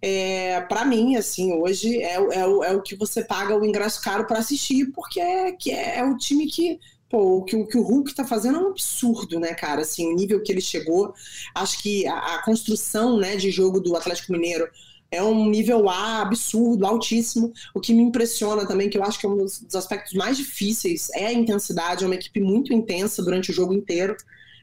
é, 0.00 0.60
para 0.62 0.84
mim, 0.84 1.14
assim, 1.14 1.52
hoje 1.52 2.02
é, 2.02 2.14
é, 2.14 2.46
o, 2.46 2.64
é 2.64 2.72
o 2.74 2.82
que 2.82 2.96
você 2.96 3.22
paga 3.22 3.56
o 3.56 3.64
ingresso 3.64 4.02
caro 4.02 4.26
para 4.26 4.40
assistir, 4.40 4.86
porque 4.86 5.20
é, 5.20 5.52
que 5.52 5.70
é, 5.70 6.00
é 6.00 6.04
o 6.04 6.16
time 6.16 6.48
que 6.48 6.80
pô, 7.08 7.38
o 7.38 7.44
que, 7.44 7.54
o 7.54 7.66
que 7.66 7.78
o 7.78 7.82
Hulk 7.82 8.12
tá 8.14 8.24
fazendo 8.24 8.58
é 8.58 8.60
um 8.60 8.70
absurdo, 8.70 9.38
né, 9.38 9.54
cara? 9.54 9.82
Assim, 9.82 10.12
o 10.12 10.16
nível 10.16 10.42
que 10.42 10.50
ele 10.50 10.60
chegou. 10.60 11.14
Acho 11.54 11.80
que 11.80 12.08
a, 12.08 12.16
a, 12.36 12.42
construção 12.42 13.18
né, 13.18 13.36
de 13.36 13.52
jogo 13.52 13.78
do 13.78 13.94
Atlético 13.94 14.32
Mineiro 14.32 14.66
é 15.12 15.22
um 15.22 15.48
nível 15.48 15.90
A 15.90 16.22
absurdo, 16.22 16.86
altíssimo. 16.86 17.52
O 17.74 17.80
que 17.80 17.92
me 17.92 18.02
impressiona 18.02 18.66
também, 18.66 18.88
que 18.88 18.96
eu 18.96 19.04
acho 19.04 19.20
que 19.20 19.26
é 19.26 19.28
um 19.28 19.36
dos, 19.36 19.62
aspectos 19.74 20.14
mais 20.14 20.38
difíceis, 20.38 21.10
é 21.14 21.26
a 21.26 21.32
intensidade. 21.32 22.02
É 22.02 22.06
uma 22.06 22.14
equipe 22.14 22.40
muito 22.40 22.72
intensa 22.72 23.22
durante 23.22 23.50
o 23.50 23.54
jogo 23.54 23.74
inteiro. 23.74 24.16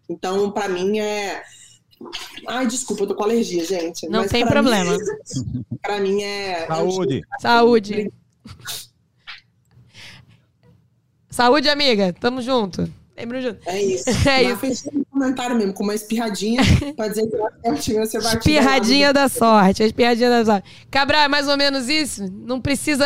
Então, 0.10 0.52
para 0.52 0.68
mim, 0.68 1.00
é. 1.00 1.44
Ai, 2.48 2.66
desculpa, 2.66 3.04
eu 3.04 3.08
tô 3.08 3.16
com 3.16 3.24
alergia, 3.24 3.64
gente. 3.64 4.10
Não 4.10 4.28
tem 4.28 4.46
problema. 4.46 4.98
Para 5.82 6.00
mim 6.00 6.24
é. 6.24 6.66
Saúde. 6.66 7.16
É 7.16 7.18
um... 7.18 7.42
Saúde. 7.42 8.14
Saúde, 11.30 11.70
amiga. 11.70 12.12
Tamo 12.14 12.42
junto. 12.42 12.92
Junto. 13.42 13.60
É 13.66 13.82
isso. 13.82 14.06
É 14.30 14.44
isso. 14.44 14.58
Fechei 14.58 14.92
um 14.94 15.04
comentário 15.12 15.56
mesmo, 15.56 15.74
com 15.74 15.84
uma 15.84 15.96
espirradinha, 15.96 16.62
pra 16.96 17.08
dizer 17.08 17.28
que 17.28 17.36
eu 17.94 18.06
você 18.06 18.20
vai 18.20 18.38
Espirradinha 18.38 19.14
da 19.14 19.28
sorte, 19.28 19.84
a 19.84 19.86
espirradinha 19.86 20.30
da 20.30 20.46
sorte. 20.46 20.70
Cabral, 20.90 21.22
é 21.22 21.28
mais 21.28 21.48
ou 21.48 21.58
menos 21.58 21.90
isso? 21.90 22.32
Não 22.32 22.60
precisa 22.62 23.06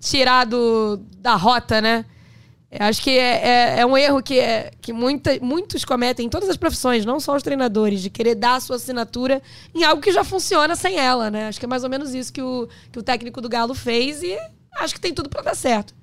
tirar 0.00 0.44
do, 0.44 0.98
da 1.18 1.34
rota, 1.34 1.80
né? 1.80 2.04
Acho 2.80 3.02
que 3.02 3.10
é, 3.10 3.76
é, 3.76 3.80
é, 3.80 3.86
um 3.86 3.96
erro 3.98 4.22
que, 4.22 4.38
é, 4.38 4.70
que 4.80 4.94
muita, 4.94 5.38
muitos 5.42 5.84
cometem 5.84 6.24
em 6.24 6.28
todas 6.30 6.48
as 6.48 6.56
profissões, 6.56 7.04
não 7.04 7.20
só 7.20 7.36
os 7.36 7.42
treinadores, 7.42 8.00
de 8.00 8.08
querer 8.08 8.34
dar 8.34 8.54
a 8.54 8.60
sua 8.60 8.76
assinatura 8.76 9.42
em 9.74 9.84
algo 9.84 10.00
que 10.00 10.10
já 10.10 10.24
funciona 10.24 10.74
sem 10.74 10.98
ela, 10.98 11.30
né? 11.30 11.48
Acho 11.48 11.60
que 11.60 11.66
é 11.66 11.68
mais 11.68 11.84
ou 11.84 11.90
menos 11.90 12.14
isso 12.14 12.32
que 12.32 12.40
o, 12.40 12.66
que 12.90 12.98
o 12.98 13.02
técnico 13.02 13.42
do 13.42 13.48
Galo 13.48 13.74
fez 13.74 14.22
e 14.22 14.38
acho 14.78 14.94
que 14.94 15.00
tem 15.00 15.12
tudo 15.12 15.28
para 15.28 15.42
dar 15.42 15.54
certo. 15.54 15.94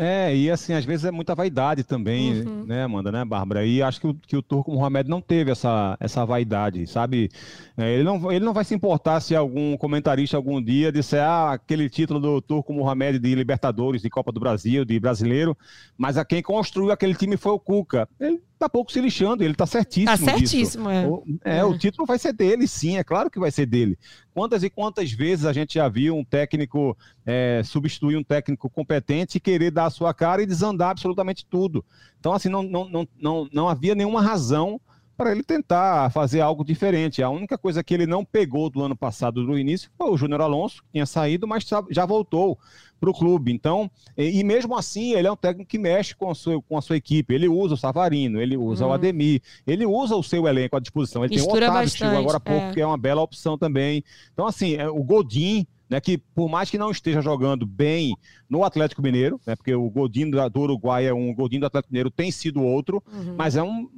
É, 0.00 0.34
e 0.34 0.50
assim, 0.50 0.72
às 0.72 0.84
vezes 0.84 1.04
é 1.04 1.10
muita 1.10 1.34
vaidade 1.34 1.84
também, 1.84 2.40
uhum. 2.40 2.64
né, 2.64 2.84
Amanda, 2.84 3.12
né, 3.12 3.22
Bárbara? 3.22 3.66
E 3.66 3.82
acho 3.82 4.00
que 4.00 4.06
o, 4.06 4.14
que 4.14 4.34
o 4.34 4.40
Turco 4.40 4.72
Mohamed 4.72 5.10
não 5.10 5.20
teve 5.20 5.50
essa, 5.50 5.94
essa 6.00 6.24
vaidade, 6.24 6.86
sabe? 6.86 7.28
É, 7.76 7.92
ele, 7.92 8.02
não, 8.02 8.32
ele 8.32 8.42
não 8.42 8.54
vai 8.54 8.64
se 8.64 8.74
importar 8.74 9.20
se 9.20 9.36
algum 9.36 9.76
comentarista 9.76 10.38
algum 10.38 10.62
dia 10.62 10.90
disser, 10.90 11.22
ah, 11.22 11.52
aquele 11.52 11.90
título 11.90 12.18
do 12.18 12.40
Turco 12.40 12.72
Mohamed 12.72 13.18
de 13.18 13.34
Libertadores, 13.34 14.00
de 14.00 14.08
Copa 14.08 14.32
do 14.32 14.40
Brasil, 14.40 14.86
de 14.86 14.98
brasileiro, 14.98 15.54
mas 15.98 16.16
a 16.16 16.24
quem 16.24 16.42
construiu 16.42 16.92
aquele 16.92 17.14
time 17.14 17.36
foi 17.36 17.52
o 17.52 17.60
Cuca. 17.60 18.08
Ele 18.18 18.40
tá 18.60 18.68
pouco 18.68 18.92
se 18.92 19.00
lixando, 19.00 19.42
ele 19.42 19.54
tá 19.54 19.64
certíssimo. 19.64 20.06
Tá 20.06 20.16
certíssimo, 20.18 20.90
é. 20.90 21.08
O, 21.08 21.24
é, 21.42 21.58
é. 21.58 21.64
o 21.64 21.76
título 21.78 22.06
vai 22.06 22.18
ser 22.18 22.34
dele, 22.34 22.68
sim, 22.68 22.98
é 22.98 23.02
claro 23.02 23.30
que 23.30 23.40
vai 23.40 23.50
ser 23.50 23.64
dele. 23.64 23.98
Quantas 24.34 24.62
e 24.62 24.68
quantas 24.68 25.10
vezes 25.10 25.46
a 25.46 25.52
gente 25.52 25.74
já 25.74 25.88
viu 25.88 26.14
um 26.14 26.24
técnico 26.24 26.96
é, 27.24 27.62
substituir 27.64 28.16
um 28.16 28.22
técnico 28.22 28.68
competente 28.68 29.38
e 29.38 29.40
querer 29.40 29.70
dar 29.70 29.86
a 29.86 29.90
sua 29.90 30.12
cara 30.12 30.42
e 30.42 30.46
desandar 30.46 30.90
absolutamente 30.90 31.46
tudo. 31.46 31.82
Então, 32.18 32.34
assim, 32.34 32.50
não, 32.50 32.62
não, 32.62 32.88
não, 32.88 33.08
não, 33.18 33.48
não 33.50 33.68
havia 33.68 33.94
nenhuma 33.94 34.20
razão 34.20 34.78
para 35.20 35.32
ele 35.32 35.42
tentar 35.42 36.08
fazer 36.12 36.40
algo 36.40 36.64
diferente. 36.64 37.22
A 37.22 37.28
única 37.28 37.58
coisa 37.58 37.84
que 37.84 37.92
ele 37.92 38.06
não 38.06 38.24
pegou 38.24 38.70
do 38.70 38.82
ano 38.82 38.96
passado, 38.96 39.44
do 39.44 39.58
início, 39.58 39.90
foi 39.98 40.10
o 40.10 40.16
Júnior 40.16 40.40
Alonso, 40.40 40.82
que 40.82 40.92
tinha 40.92 41.04
saído, 41.04 41.46
mas 41.46 41.62
já 41.90 42.06
voltou 42.06 42.58
para 42.98 43.10
o 43.10 43.12
clube. 43.12 43.52
Então, 43.52 43.90
e, 44.16 44.42
mesmo 44.42 44.74
assim, 44.74 45.12
ele 45.12 45.28
é 45.28 45.30
um 45.30 45.36
técnico 45.36 45.68
que 45.68 45.78
mexe 45.78 46.16
com 46.16 46.30
a 46.30 46.34
sua, 46.34 46.62
com 46.62 46.78
a 46.78 46.80
sua 46.80 46.96
equipe. 46.96 47.34
Ele 47.34 47.48
usa 47.48 47.74
o 47.74 47.76
Savarino, 47.76 48.40
ele 48.40 48.56
usa 48.56 48.86
o 48.86 48.88
uhum. 48.88 48.94
Ademir, 48.94 49.42
ele 49.66 49.84
usa 49.84 50.16
o 50.16 50.22
seu 50.22 50.48
elenco 50.48 50.78
à 50.78 50.80
disposição. 50.80 51.22
Ele 51.22 51.34
Mistura 51.34 51.60
tem 51.60 51.68
o 51.68 51.70
Otávio, 51.72 51.90
chegou 51.90 52.18
agora 52.18 52.36
há 52.38 52.40
pouco, 52.40 52.66
é. 52.68 52.72
que 52.72 52.80
é 52.80 52.86
uma 52.86 52.96
bela 52.96 53.20
opção 53.20 53.58
também. 53.58 54.02
Então, 54.32 54.46
assim, 54.46 54.76
é, 54.76 54.88
o 54.88 55.02
Godin 55.02 55.66
né, 55.90 56.00
que 56.00 56.16
por 56.16 56.48
mais 56.48 56.70
que 56.70 56.78
não 56.78 56.92
esteja 56.92 57.20
jogando 57.20 57.66
bem 57.66 58.16
no 58.48 58.62
Atlético 58.62 59.02
Mineiro, 59.02 59.40
né, 59.44 59.56
porque 59.56 59.74
o 59.74 59.90
Godinho 59.90 60.30
do 60.48 60.60
Uruguai 60.60 61.06
é 61.06 61.12
um, 61.12 61.30
o 61.30 61.34
Godinho 61.34 61.62
do 61.62 61.66
Atlético 61.66 61.92
Mineiro 61.92 62.10
tem 62.10 62.30
sido 62.30 62.62
outro, 62.62 63.02
uhum. 63.12 63.34
mas 63.36 63.56
é 63.56 63.62
um, 63.62 63.88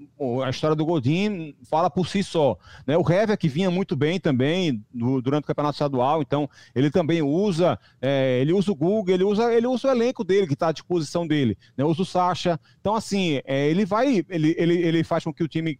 a 0.43 0.49
história 0.49 0.75
do 0.75 0.87
Godinho 0.87 1.55
fala 1.69 1.91
por 1.91 2.09
si 2.09 2.23
só. 2.23 2.57
Né? 2.87 2.97
O 2.97 3.03
Hever, 3.09 3.37
que 3.37 3.49
vinha 3.49 3.71
muito 3.71 3.95
bem 3.95 4.19
também 4.19 4.83
do, 4.93 5.21
durante 5.21 5.45
o 5.45 5.47
Campeonato 5.47 5.75
Estadual, 5.75 6.23
então 6.23 6.49
ele 6.75 6.91
também 6.91 7.21
usa, 7.21 7.79
é, 8.01 8.41
ele 8.41 8.55
usa 8.55 8.73
o 8.73 8.75
Google, 8.77 9.15
ele 9.15 9.25
usa, 9.25 9.53
ele 9.53 9.67
usa 9.67 9.89
o 9.89 9.91
elenco 9.91 10.25
dele, 10.25 10.47
que 10.47 10.55
está 10.55 10.69
à 10.69 10.73
disposição 10.73 11.27
dele, 11.27 11.59
né? 11.77 11.85
usa 11.85 12.03
o 12.03 12.07
Sacha. 12.07 12.59
Então, 12.81 12.95
assim, 12.95 13.41
é, 13.45 13.69
ele 13.69 13.85
vai, 13.85 14.25
ele, 14.31 14.55
ele, 14.57 14.75
ele 14.79 15.05
faz 15.05 15.25
com 15.25 15.33
que 15.33 15.45
o 15.45 15.49
time 15.49 15.79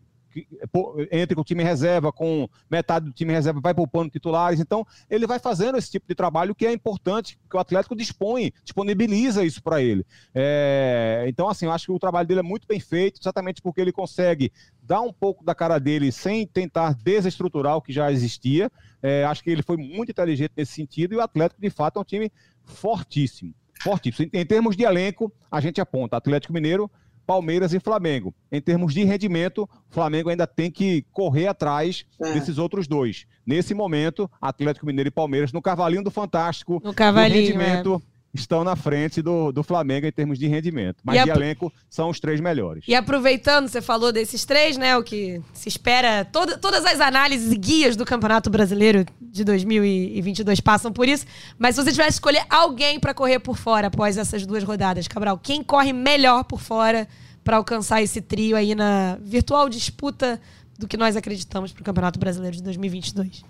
entre 1.11 1.35
com 1.35 1.41
o 1.41 1.45
time 1.45 1.63
reserva, 1.63 2.13
com 2.13 2.49
metade 2.71 3.07
do 3.07 3.13
time 3.13 3.33
reserva 3.33 3.61
vai 3.61 3.75
poupando 3.75 4.11
titulares. 4.11 4.61
Então, 4.61 4.87
ele 5.11 5.27
vai 5.27 5.39
fazendo 5.39 5.79
esse 5.79 5.91
tipo 5.91 6.07
de 6.09 6.15
trabalho 6.15 6.55
que 6.55 6.67
é 6.67 6.73
importante, 6.73 7.39
que 7.49 7.57
o 7.57 7.61
Atlético 7.61 7.95
dispõe, 7.95 8.53
disponibiliza 8.65 9.45
isso 9.45 9.63
para 9.63 9.81
ele. 9.81 10.05
É, 10.35 11.25
então, 11.29 11.49
assim, 11.49 11.67
eu 11.67 11.73
acho 11.73 11.87
que 11.87 11.93
o 11.93 11.99
trabalho 11.99 12.27
dele 12.27 12.41
é 12.41 12.43
muito 12.43 12.67
bem 12.67 12.81
feito, 12.81 13.21
exatamente 13.21 13.61
porque 13.61 13.81
ele 13.81 13.93
consegue 13.93 14.53
dar 14.83 15.01
um 15.01 15.13
pouco 15.13 15.45
da 15.45 15.55
cara 15.55 15.79
dele 15.79 16.11
sem 16.11 16.47
tentar 16.47 16.95
desestruturar 16.95 17.77
o 17.77 17.83
que 17.83 17.93
já 17.93 18.11
existia. 18.11 18.71
É, 19.03 19.25
acho 19.25 19.43
que 19.43 19.51
ele 19.51 19.63
foi 19.63 19.77
muito 19.77 20.11
inteligente 20.11 20.53
nesse 20.57 20.73
sentido 20.73 21.15
e 21.15 21.17
o 21.17 21.21
Atlético, 21.21 21.61
de 21.61 21.71
fato, 21.71 21.99
é 21.99 22.03
um 22.03 22.05
time 22.05 22.31
fortíssimo. 22.65 23.55
Fortíssimo. 23.83 24.31
Em 24.33 24.47
termos 24.47 24.77
de 24.77 24.85
elenco, 24.85 25.33
a 25.51 25.61
gente 25.61 25.81
aponta 25.81 26.17
Atlético 26.17 26.53
Mineiro, 26.53 26.91
Palmeiras 27.27 27.73
e 27.73 27.81
Flamengo. 27.81 28.35
Em 28.51 28.61
termos 28.61 28.93
de 28.95 29.05
rendimento, 29.05 29.63
o 29.63 29.95
Flamengo 29.95 30.29
ainda 30.29 30.47
tem 30.47 30.71
que 30.71 31.05
correr 31.13 31.47
atrás 31.47 32.05
é. 32.21 32.33
desses 32.35 32.59
outros 32.59 32.87
dois. 32.87 33.27
Nesse 33.45 33.75
momento, 33.75 34.31
Atlético 34.41 34.87
Mineiro 34.87 35.09
e 35.09 35.11
Palmeiras 35.11 35.53
no 35.53 35.61
cavalinho 35.61 36.05
do 36.05 36.11
Fantástico. 36.11 36.81
No 36.85 36.95
cavalinho, 36.95 37.41
no 37.41 37.47
rendimento, 37.47 38.03
é 38.09 38.12
estão 38.35 38.65
na 38.65 38.75
frente 38.75 39.21
do, 39.21 39.53
do 39.53 39.63
Flamengo 39.63 40.07
em 40.07 40.13
termos 40.13 40.39
de 40.39 40.47
rendimento. 40.47 40.97
Mas 41.05 41.23
de 41.23 41.31
elenco 41.31 41.73
são 41.89 42.09
os 42.09 42.19
três 42.19 42.41
melhores. 42.41 42.85
E 42.89 42.95
aproveitando, 42.95 43.69
você 43.69 43.83
falou 43.83 44.11
desses 44.11 44.45
três, 44.45 44.77
né? 44.79 44.97
O 44.97 45.03
que 45.03 45.41
se 45.53 45.69
espera. 45.69 46.25
Todo, 46.25 46.59
todas 46.59 46.85
as 46.85 47.01
análises 47.01 47.53
e 47.53 47.57
guias 47.57 47.95
do 47.95 48.05
Campeonato 48.05 48.49
Brasileiro 48.49 49.05
de 49.21 49.45
2022 49.45 50.61
passam 50.61 50.93
por 50.93 51.09
isso. 51.09 51.27
Mas 51.59 51.75
se 51.75 51.85
você 51.85 51.91
tivesse 51.91 52.11
que 52.11 52.15
escolher 52.15 52.45
alguém 52.49 52.99
para 52.99 53.13
correr 53.13 53.39
por 53.39 53.57
fora 53.57 53.89
após 53.89 54.17
essas 54.17 54.47
duas 54.47 54.65
rodadas, 54.65 55.07
Cabral, 55.07 55.39
quem 55.39 55.63
corre 55.63 55.93
melhor 55.93 56.45
por 56.45 56.61
fora 56.61 57.07
para 57.45 57.57
alcançar 57.59 58.03
esse 58.03 58.21
trio 58.21 58.57
aí 58.57 58.75
na 58.75 59.19
virtual 59.21 59.69
disputa 59.69 60.41
do 60.79 60.89
que 60.89 60.97
nós 60.97 61.17
acreditamos 61.17 61.73
para 61.73 61.83
o 61.83 61.85
Campeonato 61.85 62.19
Brasileiro 62.19 62.57
de 62.57 62.63
2022? 62.63 63.45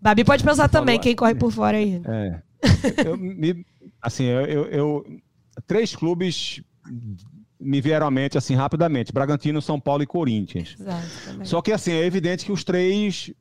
Babi 0.00 0.24
pode 0.24 0.42
pensar 0.42 0.68
também 0.68 0.98
quem 0.98 1.14
corre 1.14 1.34
por 1.34 1.52
fora 1.52 1.76
aí. 1.76 2.00
É. 2.04 2.49
Eu, 3.04 3.16
me, 3.16 3.64
assim, 4.00 4.24
eu, 4.24 4.66
eu, 4.66 5.20
três 5.66 5.94
clubes 5.94 6.62
me 7.58 7.80
vieram 7.80 8.06
à 8.06 8.10
mente 8.10 8.38
assim 8.38 8.54
rapidamente: 8.54 9.12
Bragantino, 9.12 9.60
São 9.60 9.78
Paulo 9.78 10.02
e 10.02 10.06
Corinthians. 10.06 10.76
Só 11.44 11.60
que 11.60 11.72
assim, 11.72 11.92
é 11.92 12.04
evidente 12.04 12.44
que 12.44 12.52
os 12.52 12.64
três 12.64 13.32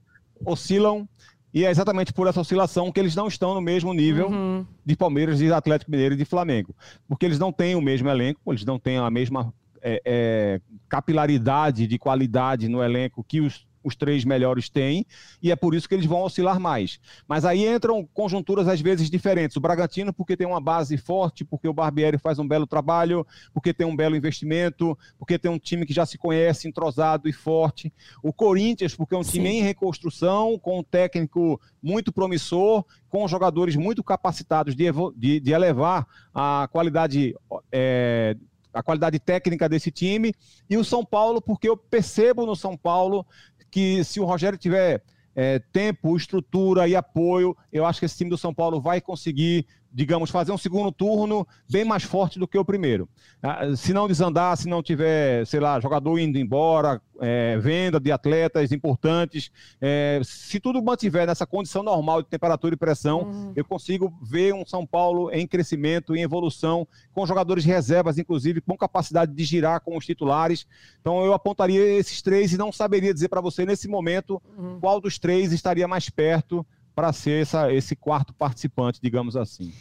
oscilam 0.46 1.08
e 1.54 1.66
é 1.66 1.72
exatamente 1.72 2.14
por 2.14 2.28
essa 2.28 2.42
oscilação 2.42 2.92
que 2.92 3.00
eles 3.00 3.16
não 3.16 3.28
estão 3.28 3.56
no 3.56 3.62
mesmo 3.62 3.92
nível 3.94 4.30
uhum. 4.30 4.66
de 4.86 4.96
Palmeiras, 4.96 5.40
de 5.40 5.52
Atlético 5.52 5.90
Mineiro 5.90 6.14
e 6.14 6.18
de 6.18 6.26
Flamengo. 6.26 6.76
Porque 7.08 7.26
eles 7.26 7.40
não 7.40 7.52
têm 7.52 7.76
o 7.76 7.82
mesmo 7.82 8.08
elenco, 8.08 8.40
eles 8.52 8.64
não 8.64 8.78
têm 8.78 8.98
a 8.98 9.10
mesma 9.10 9.52
é, 9.82 10.02
é, 10.06 10.62
capilaridade 10.88 11.88
de 11.88 11.98
qualidade 11.98 12.68
no 12.68 12.84
elenco 12.84 13.24
que 13.24 13.42
os 13.42 13.66
os 13.84 13.96
três 13.96 14.26
melhores 14.26 14.70
têm, 14.70 15.06
e 15.42 15.52
é 15.52 15.56
por 15.56 15.74
isso 15.74 15.88
que 15.88 15.96
eles 15.96 16.06
vão 16.06 16.22
oscilar 16.22 16.60
mais. 16.60 17.00
Mas 17.28 17.46
aí 17.46 17.68
entram 17.68 18.08
conjunturas 18.14 18.68
às 18.68 18.82
vezes 18.82 19.10
diferentes. 19.10 19.58
O 19.58 19.62
Bragantino, 19.62 20.14
porque 20.14 20.36
tem 20.36 20.48
uma 20.48 20.60
base 20.60 20.98
forte, 20.98 21.46
porque 21.46 21.68
o 21.68 21.74
Barbieri 21.74 22.18
faz 22.18 22.40
um 22.40 22.48
belo 22.48 22.68
trabalho, 22.68 23.26
porque 23.54 23.74
tem 23.74 23.88
um 23.88 23.96
belo 23.96 24.16
investimento, 24.16 24.98
porque 25.18 25.40
tem 25.40 25.50
um 25.50 25.60
time 25.60 25.86
que 25.86 25.94
já 25.94 26.06
se 26.06 26.18
conhece, 26.18 26.68
entrosado 26.68 27.28
e 27.28 27.34
forte. 27.34 27.94
O 28.22 28.34
Corinthians, 28.34 28.96
porque 28.96 29.16
é 29.16 29.18
um 29.18 29.24
time 29.24 29.50
Sim. 29.50 29.58
em 29.58 29.62
reconstrução, 29.62 30.58
com 30.60 30.80
um 30.80 30.84
técnico 30.84 31.60
muito 31.82 32.12
promissor, 32.12 32.84
com 33.10 33.28
jogadores 33.28 33.76
muito 33.76 34.04
capacitados 34.04 34.76
de, 34.76 34.86
de, 35.16 35.40
de 35.40 35.52
elevar 35.52 36.06
a 36.34 36.68
qualidade 36.72 37.36
é, 37.72 38.36
a 38.74 38.84
qualidade 38.84 39.20
técnica 39.20 39.68
desse 39.68 39.92
time, 39.92 40.34
e 40.70 40.78
o 40.78 40.84
São 40.84 41.04
Paulo, 41.04 41.42
porque 41.42 41.68
eu 41.68 41.76
percebo 41.76 42.46
no 42.46 42.56
São 42.56 42.78
Paulo 42.78 43.26
que 43.70 44.04
se 44.04 44.20
o 44.20 44.26
Rogério 44.26 44.58
tiver 44.58 45.02
é, 45.36 45.60
tempo, 45.72 46.18
estrutura 46.18 46.88
e 46.88 46.96
apoio, 46.96 47.56
eu 47.72 47.86
acho 47.86 48.00
que 48.00 48.06
esse 48.06 48.18
time 48.18 48.30
do 48.30 48.38
São 48.38 48.54
Paulo 48.54 48.82
vai 48.82 49.00
conseguir 49.00 49.66
digamos, 49.92 50.30
fazer 50.30 50.52
um 50.52 50.58
segundo 50.58 50.92
turno 50.92 51.48
bem 51.70 51.84
mais 51.84 52.04
forte 52.04 52.38
do 52.38 52.48
que 52.48 52.58
o 52.58 52.66
primeiro. 52.66 53.10
Ah, 53.42 53.76
se 53.76 53.94
não 53.94 54.08
desandar, 54.08 54.56
se 54.58 54.68
não 54.68 54.84
tiver, 54.84 55.46
sei 55.46 55.60
lá, 55.60 55.80
jogador 55.80 56.18
indo 56.20 56.38
embora, 56.38 57.02
é, 57.20 57.58
venda 57.58 58.00
de 58.00 58.12
atletas 58.12 58.72
importantes, 58.72 59.52
é, 59.82 60.22
se 60.24 60.60
tudo 60.60 60.82
mantiver 60.82 61.28
nessa 61.28 61.46
condição 61.46 61.84
normal 61.84 62.22
de 62.22 62.30
temperatura 62.30 62.76
e 62.76 62.78
pressão, 62.78 63.24
uhum. 63.24 63.54
eu 63.56 63.66
consigo 63.66 64.14
ver 64.22 64.54
um 64.54 64.66
São 64.66 64.86
Paulo 64.86 65.32
em 65.32 65.48
crescimento, 65.48 66.16
em 66.16 66.22
evolução, 66.22 66.88
com 67.14 67.26
jogadores 67.26 67.66
reservas, 67.66 68.18
inclusive, 68.18 68.62
com 68.62 68.78
capacidade 68.78 69.34
de 69.34 69.44
girar 69.44 69.82
com 69.82 69.98
os 69.98 70.06
titulares. 70.06 70.68
Então 71.02 71.24
eu 71.26 71.34
apontaria 71.34 71.84
esses 71.98 72.22
três 72.22 72.54
e 72.54 72.58
não 72.58 72.72
saberia 72.72 73.14
dizer 73.14 73.28
para 73.28 73.42
você 73.42 73.66
nesse 73.66 73.88
momento 73.88 74.42
uhum. 74.58 74.80
qual 74.80 75.02
dos 75.02 75.18
três 75.18 75.52
estaria 75.52 75.88
mais 75.88 76.10
perto 76.10 76.66
para 77.00 77.14
ser 77.14 77.44
essa, 77.44 77.72
esse 77.72 77.96
quarto 77.96 78.34
participante, 78.34 79.00
digamos 79.02 79.38
assim. 79.38 79.72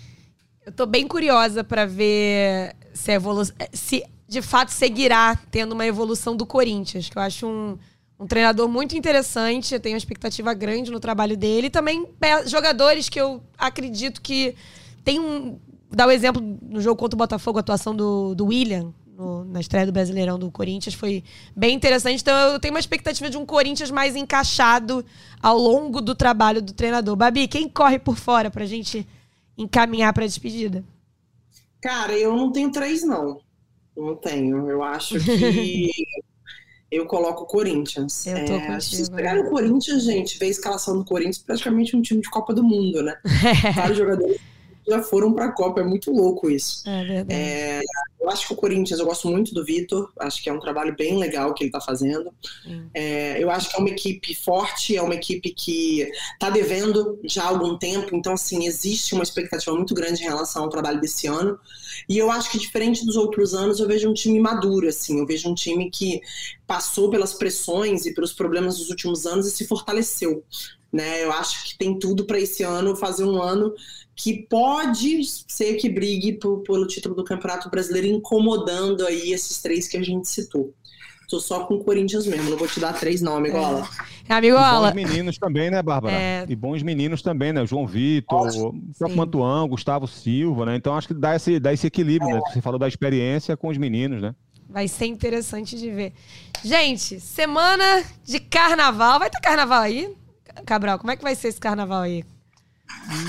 Eu 0.65 0.71
estou 0.71 0.87
bem 0.87 1.05
curiosa 1.05 1.65
para 1.65 1.85
ver 1.85 2.77
se, 2.95 3.11
evolu 3.11 3.43
se 3.73 4.05
de 4.29 4.41
fato 4.41 4.69
seguirá 4.69 5.35
tendo 5.51 5.73
uma 5.73 5.85
evolução 5.85 6.37
do 6.37 6.47
Corinthians, 6.47 7.09
que 7.09 7.19
eu 7.19 7.23
acho 7.23 7.45
um, 7.45 7.77
um 8.21 8.25
treinador 8.25 8.69
muito 8.69 8.97
interessante, 8.97 9.75
eu 9.75 9.81
tenho 9.81 9.95
uma 9.95 9.99
expectativa 9.99 10.55
grande 10.55 10.93
no 10.93 11.01
trabalho 11.01 11.37
dele. 11.37 11.67
E 11.67 11.71
também 11.71 12.07
jogadores 12.47 13.09
que 13.09 13.21
eu 13.21 13.43
acredito 13.59 14.23
que 14.23 14.55
tem 15.03 15.19
um. 15.19 15.59
Dá 15.91 16.07
o 16.07 16.11
um 16.11 16.13
exemplo 16.13 16.41
no 16.63 16.81
jogo 16.81 17.01
contra 17.01 17.17
o 17.17 17.19
Botafogo, 17.19 17.59
a 17.59 17.63
atuação 17.63 17.97
do, 17.97 18.33
do 18.37 18.47
William, 18.47 18.95
no, 19.19 19.45
na 19.45 19.61
estreia 19.61 19.85
do 19.85 19.91
Brasileirão 19.91 20.39
do 20.39 20.51
Corinthians 20.51 20.95
foi 20.95 21.25
bem 21.55 21.75
interessante. 21.75 22.21
Então 22.21 22.53
eu 22.53 22.61
tenho 22.61 22.73
uma 22.73 22.81
expectativa 22.81 23.29
de 23.29 23.37
um 23.37 23.45
Corinthians 23.45 23.91
mais 23.91 24.15
encaixado 24.15 25.05
ao 25.43 25.59
longo 25.59 26.01
do 26.01 26.15
trabalho 26.15 26.63
do 26.63 26.73
treinador. 26.73 27.17
Babi, 27.17 27.49
quem 27.49 27.69
corre 27.69 27.99
por 27.99 28.17
fora 28.17 28.49
pra 28.49 28.65
gente 28.65 29.07
encaminhar 29.57 30.13
para 30.13 30.23
a 30.23 30.27
despedida? 30.27 30.85
Cara, 31.83 32.17
eu 32.17 32.37
não 32.37 32.53
tenho 32.53 32.71
três, 32.71 33.03
não. 33.03 33.41
Não 33.97 34.15
tenho. 34.15 34.71
Eu 34.71 34.85
acho 34.85 35.19
que 35.19 35.91
eu 36.89 37.05
coloco 37.07 37.43
o 37.43 37.47
Corinthians. 37.47 38.25
Eu 38.25 38.45
tô 38.45 38.53
é, 38.55 38.79
se 38.79 39.11
pegar 39.11 39.37
o 39.37 39.51
Corinthians, 39.51 40.05
gente, 40.05 40.39
ver 40.39 40.47
a 40.47 40.51
escalação 40.51 40.97
do 40.97 41.05
Corinthians, 41.05 41.39
praticamente 41.39 41.97
um 41.97 42.03
time 42.03 42.21
de 42.21 42.31
Copa 42.31 42.55
do 42.55 42.63
Mundo, 42.63 43.03
né? 43.03 43.17
Vários 43.75 43.99
jogadores 43.99 44.41
já 44.87 45.03
foram 45.03 45.33
para 45.33 45.47
a 45.47 45.53
Copa. 45.53 45.81
É 45.81 45.85
muito 45.85 46.11
louco 46.11 46.51
isso. 46.51 46.89
É 46.89 47.05
verdade. 47.05 47.33
É, 47.33 47.81
eu 48.21 48.29
acho 48.29 48.47
que 48.47 48.53
o 48.53 48.57
Corinthians, 48.57 49.01
eu 49.01 49.07
gosto 49.07 49.29
muito 49.29 49.55
do 49.55 49.65
Vitor, 49.65 50.13
acho 50.19 50.43
que 50.43 50.51
é 50.51 50.53
um 50.53 50.61
trabalho 50.61 50.95
bem 50.97 51.17
legal 51.17 51.55
que 51.55 51.63
ele 51.63 51.69
está 51.69 51.81
fazendo. 51.81 52.33
É, 52.93 53.43
eu 53.43 53.51
acho 53.51 53.71
que 53.71 53.77
é 53.77 53.79
uma 53.79 53.89
equipe 53.89 54.35
forte, 54.35 54.97
é 54.97 55.03
uma 55.03 55.15
equipe 55.15 55.55
que 55.55 56.03
está 56.35 56.51
devendo 56.51 57.19
já 57.25 57.45
há 57.45 57.49
algum 57.49 57.79
tempo, 57.79 58.15
então, 58.15 58.35
assim, 58.35 58.67
existe 58.67 59.15
uma 59.15 59.23
expectativa 59.23 59.75
muito 59.75 59.95
grande 59.95 60.23
em 60.23 60.27
relação 60.27 60.65
ao 60.65 60.69
trabalho 60.69 61.01
desse 61.01 61.27
ano. 61.27 61.59
E 62.09 62.19
eu 62.19 62.31
acho 62.31 62.51
que, 62.51 62.59
diferente 62.59 63.07
dos 63.07 63.17
outros 63.17 63.55
anos, 63.55 63.81
eu 63.81 63.87
vejo 63.87 64.09
um 64.11 64.15
time 64.15 64.39
maduro, 64.41 64.89
assim, 64.89 65.19
eu 65.19 65.27
vejo 65.27 65.49
um 65.49 65.55
time 65.55 65.91
que 65.91 66.21
passou 66.67 67.09
pelas 67.11 67.33
pressões 67.33 68.05
e 68.05 68.13
pelos 68.13 68.33
problemas 68.33 68.77
dos 68.77 68.91
últimos 68.91 69.27
anos 69.27 69.47
e 69.47 69.51
se 69.51 69.67
fortaleceu. 69.67 70.45
Né? 70.93 71.23
Eu 71.23 71.33
acho 71.33 71.65
que 71.65 71.79
tem 71.79 71.99
tudo 71.99 72.25
para 72.25 72.41
esse 72.41 72.63
ano 72.63 72.97
fazer 72.97 73.25
um 73.25 73.41
ano 73.41 73.75
que 74.19 74.43
pode 74.51 75.23
ser 75.47 75.75
que 75.75 75.89
brigue 75.89 76.33
por, 76.33 76.59
pelo 76.65 76.89
título 76.89 77.15
do 77.15 77.23
Campeonato 77.23 77.71
Brasileiro, 77.71 78.09
incomodando 78.09 79.07
aí 79.07 79.31
esses 79.31 79.63
três 79.63 79.87
que 79.87 79.97
a 79.97 80.03
gente 80.03 80.29
citou. 80.29 80.75
Tô 81.31 81.39
só 81.39 81.67
com 81.67 81.75
o 81.75 81.85
Corinthians 81.85 82.27
mesmo, 82.27 82.51
não 82.51 82.57
vou 82.57 82.67
te 82.67 82.81
dar 82.81 82.95
três 82.95 83.23
nomes, 83.23 83.51
igual 83.51 83.79
é. 83.79 84.35
Amigo 84.35 84.57
e 84.57 84.61
bons 84.61 84.95
meninos 84.95 85.39
também, 85.39 85.71
né, 85.71 85.81
Bárbara? 85.81 86.17
É... 86.17 86.45
E 86.49 86.57
bons 86.57 86.83
meninos 86.83 87.23
também, 87.23 87.53
né? 87.53 87.65
João 87.65 87.87
Vitor, 87.87 88.49
o 88.49 88.75
próprio 88.99 89.17
Mantuan, 89.17 89.69
Gustavo 89.69 90.09
Silva, 90.09 90.67
né? 90.67 90.75
Então 90.75 90.97
acho 90.97 91.07
que 91.07 91.15
dá 91.15 91.37
esse, 91.37 91.61
dá 91.61 91.73
esse 91.73 91.87
equilíbrio, 91.87 92.29
é. 92.29 92.35
né? 92.35 92.41
Você 92.51 92.61
falou 92.61 92.79
da 92.79 92.89
experiência 92.89 93.57
com 93.57 93.69
os 93.69 93.79
meninos, 93.79 94.21
né? 94.21 94.35
Vai 94.69 94.89
ser 94.89 95.07
interessante 95.07 95.79
de 95.79 95.91
ver. 95.91 96.13
Gente, 96.65 97.21
semana 97.21 98.03
de 98.25 98.41
carnaval. 98.41 99.21
Vai 99.21 99.31
ter 99.31 99.41
carnaval 99.41 99.83
aí? 99.83 100.13
Cabral, 100.67 100.99
como 100.99 101.13
é 101.13 101.17
que 101.17 101.23
vai 101.23 101.37
ser 101.37 101.49
esse 101.49 101.61
carnaval 101.61 102.01
aí? 102.03 102.25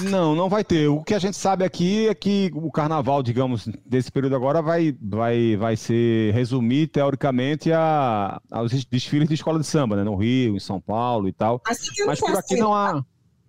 Não, 0.10 0.36
não 0.36 0.50
vai 0.50 0.64
ter. 0.64 0.88
O 0.88 1.04
que 1.04 1.14
a 1.14 1.20
gente 1.20 1.38
sabe 1.38 1.64
aqui 1.64 2.08
é 2.08 2.16
que 2.16 2.52
o 2.54 2.72
carnaval, 2.72 3.24
digamos, 3.24 3.68
desse 3.86 4.12
período 4.12 4.36
agora 4.36 4.62
vai, 4.62 4.96
vai, 5.02 5.56
vai 5.56 5.76
ser 5.76 6.34
resumir, 6.34 6.88
teoricamente, 6.88 7.72
a, 7.72 8.42
aos 8.52 8.72
desfiles 8.86 9.28
de 9.28 9.36
escola 9.36 9.60
de 9.60 9.66
samba, 9.66 9.96
né? 9.96 10.04
No 10.04 10.16
Rio, 10.16 10.56
em 10.56 10.60
São 10.60 10.80
Paulo 10.80 11.28
e 11.28 11.34
tal. 11.34 11.62
Assim 11.66 11.90
Mas 12.06 12.20
por 12.20 12.36
aqui 12.36 12.56
não 12.58 12.74
há. 12.74 13.04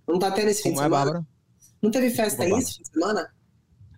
Não 0.07 0.19
tá 0.19 0.31
tendo 0.31 0.49
esse 0.49 0.63
fim 0.63 0.71
Como 0.71 0.81
de 0.81 0.87
é, 0.87 0.89
semana? 0.89 1.05
Bárbara? 1.05 1.27
Não 1.83 1.91
teve 1.91 2.11
festa 2.11 2.43
aí 2.43 2.53
esse 2.53 2.75
fim 2.77 2.83
de 2.83 2.89
semana? 2.91 3.29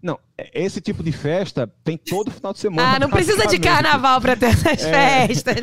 Não, 0.02 0.18
esse 0.52 0.80
tipo 0.80 1.00
de 1.00 1.12
festa 1.12 1.72
tem 1.84 1.96
todo 1.96 2.28
final 2.32 2.52
de 2.52 2.58
semana. 2.58 2.96
Ah, 2.96 2.98
não 2.98 3.08
precisa 3.08 3.46
de 3.46 3.56
carnaval 3.60 4.20
para 4.20 4.34
ter 4.34 4.46
essas 4.46 4.82
é. 4.82 5.28
festas. 5.28 5.56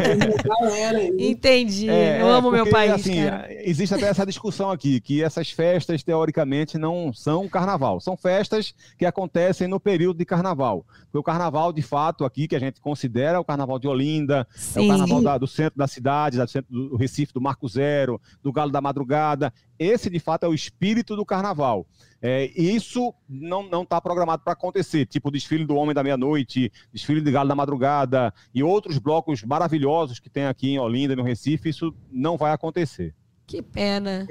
Entendi. 1.20 1.90
É, 1.90 2.22
eu 2.22 2.30
amo 2.30 2.50
porque, 2.50 2.64
meu 2.64 2.72
país. 2.72 2.94
Assim, 2.94 3.26
cara. 3.26 3.48
existe 3.50 3.94
até 3.94 4.08
essa 4.08 4.26
discussão 4.26 4.72
aqui, 4.72 5.02
que 5.02 5.22
essas 5.22 5.52
festas, 5.52 6.04
teoricamente, 6.04 6.78
não 6.78 7.12
são 7.12 7.50
carnaval. 7.50 8.00
São 8.00 8.16
festas 8.16 8.74
que 8.98 9.06
acontecem 9.06 9.68
no 9.68 9.78
período 9.78 10.18
de 10.18 10.26
carnaval. 10.26 10.86
Porque 11.02 11.18
o 11.18 11.24
carnaval, 11.24 11.74
de 11.74 11.82
fato, 11.82 12.24
aqui, 12.24 12.48
que 12.48 12.56
a 12.56 12.60
gente 12.60 12.80
considera 12.80 13.36
é 13.36 13.40
o 13.40 13.46
carnaval 13.46 13.78
de 13.78 13.90
Olinda, 13.90 14.48
Sim. 14.56 14.80
é 14.80 14.86
o 14.86 14.88
carnaval 14.88 15.22
da, 15.22 15.38
do 15.38 15.48
centro 15.48 15.78
da 15.78 15.88
cidade, 15.88 16.38
do 16.38 16.48
centro 16.48 16.72
do 16.72 16.96
Recife, 16.96 17.34
do 17.34 17.42
Marco 17.42 17.68
Zero, 17.68 18.22
do 18.42 18.54
Galo 18.54 18.72
da 18.72 18.80
Madrugada. 18.80 19.54
Esse, 19.78 20.10
de 20.10 20.20
fato, 20.20 20.46
é 20.46 20.48
o 20.48 20.54
espírito 20.54 21.14
do 21.16 21.26
carnaval. 21.26 21.86
É, 22.22 22.51
isso 22.55 23.13
não 23.28 23.84
está 23.84 24.01
programado 24.01 24.43
para 24.43 24.53
acontecer, 24.53 25.05
tipo 25.05 25.30
o 25.30 25.32
desfile 25.32 25.65
do 25.65 25.76
Homem 25.76 25.95
da 25.95 26.03
Meia-Noite, 26.03 26.72
desfile 26.91 27.22
de 27.22 27.32
Galo 27.32 27.47
da 27.47 27.55
Madrugada 27.55 28.34
e 28.53 28.61
outros 28.61 28.97
blocos 28.97 29.43
maravilhosos 29.43 30.20
que 30.20 30.30
tem 30.30 30.45
aqui 30.45 30.72
em 30.72 30.80
Olinda, 30.80 31.15
no 31.15 31.24
Recife, 31.24 31.70
isso 31.70 31.95
não 32.11 32.38
vai 32.38 32.51
acontecer. 32.51 33.15
Que 33.47 33.61
pena. 33.61 34.28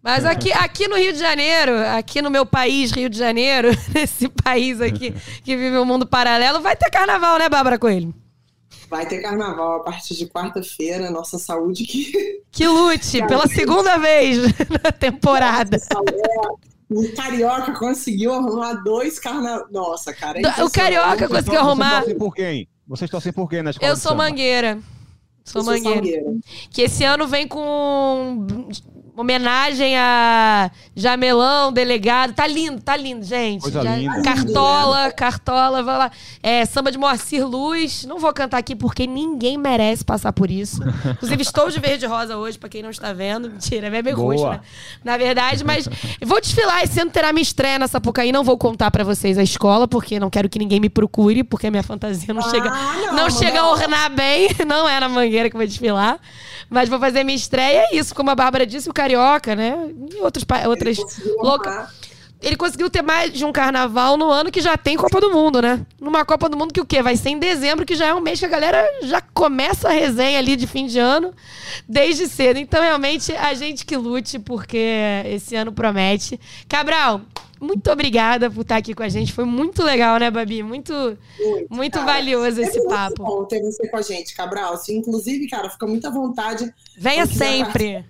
Mas 0.00 0.24
aqui, 0.24 0.52
aqui 0.52 0.86
no 0.86 0.96
Rio 0.96 1.12
de 1.12 1.18
Janeiro, 1.18 1.72
aqui 1.96 2.20
no 2.20 2.30
meu 2.30 2.44
país, 2.44 2.92
Rio 2.92 3.08
de 3.08 3.18
Janeiro, 3.18 3.68
nesse 3.94 4.28
país 4.28 4.80
aqui 4.80 5.12
que 5.42 5.56
vive 5.56 5.78
um 5.78 5.84
mundo 5.84 6.06
paralelo, 6.06 6.60
vai 6.60 6.76
ter 6.76 6.90
carnaval, 6.90 7.38
né, 7.38 7.48
Bárbara 7.48 7.78
Coelho? 7.78 8.14
Vai 8.88 9.06
ter 9.06 9.22
carnaval 9.22 9.76
a 9.76 9.80
partir 9.80 10.14
de 10.14 10.26
quarta-feira, 10.26 11.10
nossa 11.10 11.38
saúde 11.38 11.84
que. 11.84 12.42
Que 12.52 12.68
lute, 12.68 13.26
pela 13.26 13.48
segunda 13.48 13.98
vez 13.98 14.38
na 14.84 14.92
temporada. 14.92 15.78
Nossa, 15.78 16.73
o 16.94 17.12
Carioca 17.14 17.72
conseguiu 17.72 18.32
arrumar 18.32 18.74
dois 18.74 19.18
carnavais. 19.18 19.66
Nossa, 19.70 20.12
cara. 20.14 20.40
É 20.40 20.64
o 20.64 20.70
Carioca 20.70 21.28
conseguiu 21.28 21.60
arrumar. 21.60 21.90
Vocês 21.90 22.00
torcem 22.00 22.18
por 22.18 22.34
quem? 22.34 22.68
Vocês 22.86 23.10
torcem 23.10 23.32
por 23.32 23.48
quem 23.48 23.62
na 23.62 23.70
escola? 23.70 23.90
Eu 23.90 23.96
sou 23.96 24.14
mangueira. 24.14 24.78
Sou 25.44 25.64
mangueira. 25.64 26.22
Que 26.70 26.82
esse 26.82 27.04
ano 27.04 27.26
vem 27.26 27.48
com 27.48 28.46
homenagem 29.16 29.96
a 29.96 30.70
Jamelão, 30.94 31.72
delegado. 31.72 32.34
Tá 32.34 32.46
lindo, 32.46 32.80
tá 32.80 32.96
lindo, 32.96 33.24
gente. 33.24 33.62
Coisa 33.62 33.82
Já, 33.82 33.96
linda. 33.96 34.22
Cartola, 34.22 35.12
cartola, 35.12 35.82
vai 35.82 35.98
lá. 35.98 36.10
É, 36.42 36.64
samba 36.64 36.90
de 36.90 36.98
Moacir 36.98 37.46
Luz. 37.46 38.04
Não 38.04 38.18
vou 38.18 38.32
cantar 38.32 38.58
aqui 38.58 38.74
porque 38.74 39.06
ninguém 39.06 39.56
merece 39.56 40.04
passar 40.04 40.32
por 40.32 40.50
isso. 40.50 40.80
Inclusive, 41.04 41.42
estou 41.42 41.70
de 41.70 41.78
verde 41.78 42.06
rosa 42.06 42.36
hoje, 42.36 42.58
pra 42.58 42.68
quem 42.68 42.82
não 42.82 42.90
está 42.90 43.12
vendo. 43.12 43.50
Mentira, 43.50 43.86
é 43.86 44.02
bem 44.02 44.12
roxo, 44.12 44.48
né? 44.48 44.60
Na 45.02 45.16
verdade, 45.16 45.64
mas 45.64 45.88
vou 46.24 46.40
desfilar. 46.40 46.82
Esse 46.82 47.00
ano 47.00 47.10
terá 47.10 47.32
minha 47.32 47.42
estreia 47.42 47.78
na 47.78 47.86
Sapucaí. 47.86 48.32
Não 48.32 48.42
vou 48.42 48.58
contar 48.58 48.90
para 48.90 49.04
vocês 49.04 49.38
a 49.38 49.42
escola, 49.42 49.86
porque 49.86 50.18
não 50.18 50.30
quero 50.30 50.48
que 50.48 50.58
ninguém 50.58 50.80
me 50.80 50.88
procure, 50.88 51.44
porque 51.44 51.68
a 51.68 51.70
minha 51.70 51.82
fantasia 51.82 52.34
não 52.34 52.42
ah, 52.42 52.50
chega, 52.50 52.70
não, 52.70 53.14
não 53.14 53.30
chega 53.30 53.60
a 53.60 53.70
ornar 53.70 54.10
bem. 54.10 54.48
Não 54.64 54.88
é 54.88 54.98
na 54.98 55.08
mangueira 55.08 55.50
que 55.50 55.56
eu 55.56 55.58
vou 55.58 55.66
desfilar. 55.66 56.18
Mas 56.70 56.88
vou 56.88 56.98
fazer 56.98 57.22
minha 57.22 57.36
estreia. 57.36 57.84
É 57.90 57.96
isso, 57.96 58.14
como 58.14 58.30
a 58.30 58.34
Bárbara 58.34 58.66
disse, 58.66 58.88
o 58.88 58.92
Carioca, 59.04 59.54
né? 59.54 59.90
E 60.10 60.20
outros, 60.20 60.44
outras 60.66 60.98
loucas. 61.36 61.88
Ele 62.40 62.56
conseguiu 62.56 62.90
ter 62.90 63.00
mais 63.00 63.32
de 63.32 63.44
um 63.44 63.52
carnaval 63.52 64.16
no 64.18 64.30
ano 64.30 64.50
que 64.50 64.60
já 64.60 64.76
tem 64.76 64.96
Copa 64.96 65.18
do 65.20 65.30
Mundo, 65.30 65.62
né? 65.62 65.80
Numa 65.98 66.24
Copa 66.24 66.48
do 66.48 66.56
Mundo 66.58 66.74
que 66.74 66.80
o 66.80 66.84
quê? 66.84 67.02
Vai 67.02 67.16
ser 67.16 67.30
em 67.30 67.38
dezembro, 67.38 67.86
que 67.86 67.94
já 67.94 68.06
é 68.06 68.14
um 68.14 68.20
mês 68.20 68.38
que 68.38 68.44
a 68.44 68.48
galera 68.48 68.86
já 69.02 69.20
começa 69.20 69.88
a 69.88 69.92
resenha 69.92 70.38
ali 70.38 70.54
de 70.56 70.66
fim 70.66 70.86
de 70.86 70.98
ano 70.98 71.32
desde 71.88 72.26
cedo. 72.26 72.58
Então, 72.58 72.82
realmente, 72.82 73.32
a 73.32 73.54
gente 73.54 73.86
que 73.86 73.96
lute, 73.96 74.38
porque 74.38 75.22
esse 75.26 75.56
ano 75.56 75.72
promete. 75.72 76.38
Cabral, 76.68 77.22
muito 77.64 77.90
obrigada 77.90 78.50
por 78.50 78.60
estar 78.60 78.76
aqui 78.76 78.94
com 78.94 79.02
a 79.02 79.08
gente. 79.08 79.32
Foi 79.32 79.44
muito 79.44 79.82
legal, 79.82 80.18
né, 80.18 80.30
Babi? 80.30 80.62
Muito, 80.62 80.92
muito, 80.92 81.74
muito 81.74 82.00
valioso 82.04 82.60
esse 82.60 82.78
é 82.78 82.88
papo. 82.88 83.22
Muito 83.22 83.36
bom 83.36 83.44
ter 83.46 83.62
você 83.62 83.88
com 83.88 83.96
a 83.96 84.02
gente, 84.02 84.34
Cabral. 84.34 84.74
Assim, 84.74 84.98
inclusive, 84.98 85.48
cara, 85.48 85.70
fica 85.70 85.86
muita 85.86 86.10
vontade. 86.10 86.72
Venha 86.96 87.26
sempre. 87.26 88.04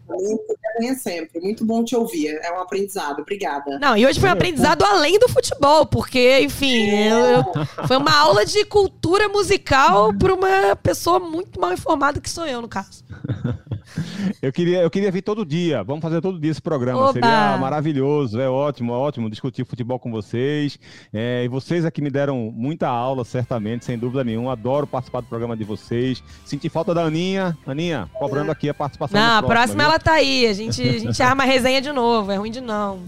Venha 0.79 0.95
sempre. 0.97 1.41
Muito 1.41 1.65
bom 1.65 1.85
te 1.85 1.95
ouvir. 1.95 2.39
É 2.43 2.53
um 2.53 2.61
aprendizado. 2.61 3.21
Obrigada. 3.21 3.79
Não, 3.79 3.97
e 3.97 4.05
hoje 4.05 4.19
foi 4.19 4.29
um 4.29 4.33
aprendizado 4.33 4.85
além 4.85 5.19
do 5.19 5.29
futebol, 5.29 5.87
porque, 5.87 6.41
enfim, 6.41 6.91
é. 6.91 7.13
eu, 7.13 7.19
eu, 7.19 7.45
foi 7.87 7.97
uma 7.97 8.15
aula 8.17 8.45
de 8.45 8.65
cultura 8.65 9.29
musical 9.29 10.13
para 10.15 10.35
uma 10.35 10.77
pessoa 10.77 11.21
muito 11.21 11.61
mal 11.61 11.73
informada 11.73 12.21
que 12.21 12.29
sou 12.29 12.47
eu, 12.47 12.61
no 12.61 12.69
caso. 12.69 13.05
Eu 14.41 14.53
queria, 14.53 14.83
eu 14.83 14.91
queria 14.91 15.11
vir 15.11 15.23
todo 15.23 15.45
dia. 15.45 15.83
Vamos 15.83 16.03
fazer 16.03 16.21
todo 16.21 16.39
dia 16.39 16.51
esse 16.51 16.61
programa. 16.61 17.01
Oba! 17.01 17.13
Seria 17.13 17.57
maravilhoso, 17.59 18.41
é 18.41 18.49
ótimo, 18.49 18.93
ótimo 18.93 19.29
discutir 19.45 19.65
futebol 19.65 19.99
com 19.99 20.11
vocês. 20.11 20.79
É, 21.13 21.45
e 21.45 21.49
vocês 21.49 21.85
aqui 21.85 22.01
me 22.01 22.11
deram 22.11 22.51
muita 22.55 22.89
aula, 22.89 23.25
certamente, 23.25 23.85
sem 23.85 23.99
dúvida 23.99 24.25
nenhuma. 24.25 24.53
Adoro 24.53 24.87
participar 24.87 25.21
do 25.21 25.27
programa 25.27 25.57
de 25.57 25.65
vocês. 25.65 26.23
Senti 26.45 26.69
falta 26.69 26.95
da 26.95 27.03
Aninha. 27.03 27.57
Aninha, 27.67 28.09
cobrando 28.15 28.51
aqui 28.51 28.69
a 28.69 28.75
participação. 28.75 29.21
Não, 29.21 29.39
a 29.39 29.43
próxima 29.43 29.83
ela 29.83 29.99
tá 29.99 30.13
aí. 30.13 30.47
A 30.47 30.53
gente, 30.53 30.83
a 30.83 30.99
gente 30.99 31.23
arma 31.23 31.43
a 31.43 31.47
resenha 31.47 31.81
de 31.81 31.93
novo. 31.93 32.31
É 32.31 32.37
ruim 32.37 32.51
de 32.51 32.61
não. 32.61 33.03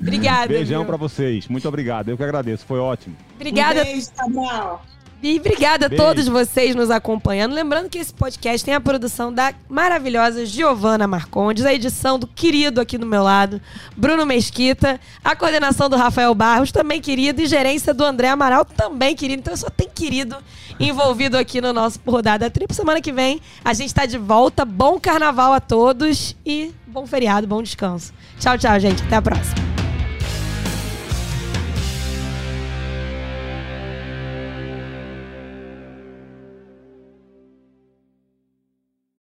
Obrigada. 0.00 0.48
Beijão 0.48 0.84
para 0.84 0.96
vocês. 0.96 1.48
Muito 1.48 1.66
obrigado. 1.66 2.08
Eu 2.08 2.16
que 2.16 2.22
agradeço. 2.22 2.64
Foi 2.64 2.78
ótimo. 2.78 3.16
Obrigada. 3.34 3.80
Um 3.80 3.84
beijo, 3.84 4.08
Samuel. 4.14 4.80
E 5.22 5.38
obrigada 5.38 5.88
Beijo. 5.88 6.02
a 6.02 6.06
todos 6.06 6.28
vocês 6.28 6.74
nos 6.74 6.90
acompanhando. 6.90 7.54
Lembrando 7.54 7.88
que 7.88 7.98
esse 7.98 8.12
podcast 8.12 8.64
tem 8.64 8.74
a 8.74 8.80
produção 8.80 9.32
da 9.32 9.52
maravilhosa 9.68 10.44
Giovana 10.44 11.06
Marcondes, 11.06 11.64
a 11.64 11.72
edição 11.72 12.18
do 12.18 12.26
querido 12.26 12.80
aqui 12.80 12.98
do 12.98 13.06
meu 13.06 13.22
lado, 13.22 13.60
Bruno 13.96 14.26
Mesquita, 14.26 15.00
a 15.24 15.34
coordenação 15.34 15.88
do 15.88 15.96
Rafael 15.96 16.34
Barros, 16.34 16.70
também 16.70 17.00
querido, 17.00 17.40
e 17.40 17.46
gerência 17.46 17.94
do 17.94 18.04
André 18.04 18.28
Amaral, 18.28 18.64
também 18.64 19.16
querido. 19.16 19.40
Então 19.40 19.56
só 19.56 19.70
tem 19.70 19.88
querido 19.88 20.36
envolvido 20.78 21.36
aqui 21.36 21.60
no 21.60 21.72
nosso 21.72 21.98
Rodada 22.06 22.50
Triplo. 22.50 22.76
Semana 22.76 23.00
que 23.00 23.12
vem 23.12 23.40
a 23.64 23.72
gente 23.72 23.88
está 23.88 24.06
de 24.06 24.18
volta. 24.18 24.64
Bom 24.64 25.00
carnaval 25.00 25.52
a 25.52 25.60
todos 25.60 26.36
e 26.44 26.72
bom 26.86 27.06
feriado, 27.06 27.46
bom 27.46 27.62
descanso. 27.62 28.12
Tchau, 28.38 28.58
tchau, 28.58 28.78
gente. 28.78 29.02
Até 29.02 29.16
a 29.16 29.22
próxima. 29.22 29.65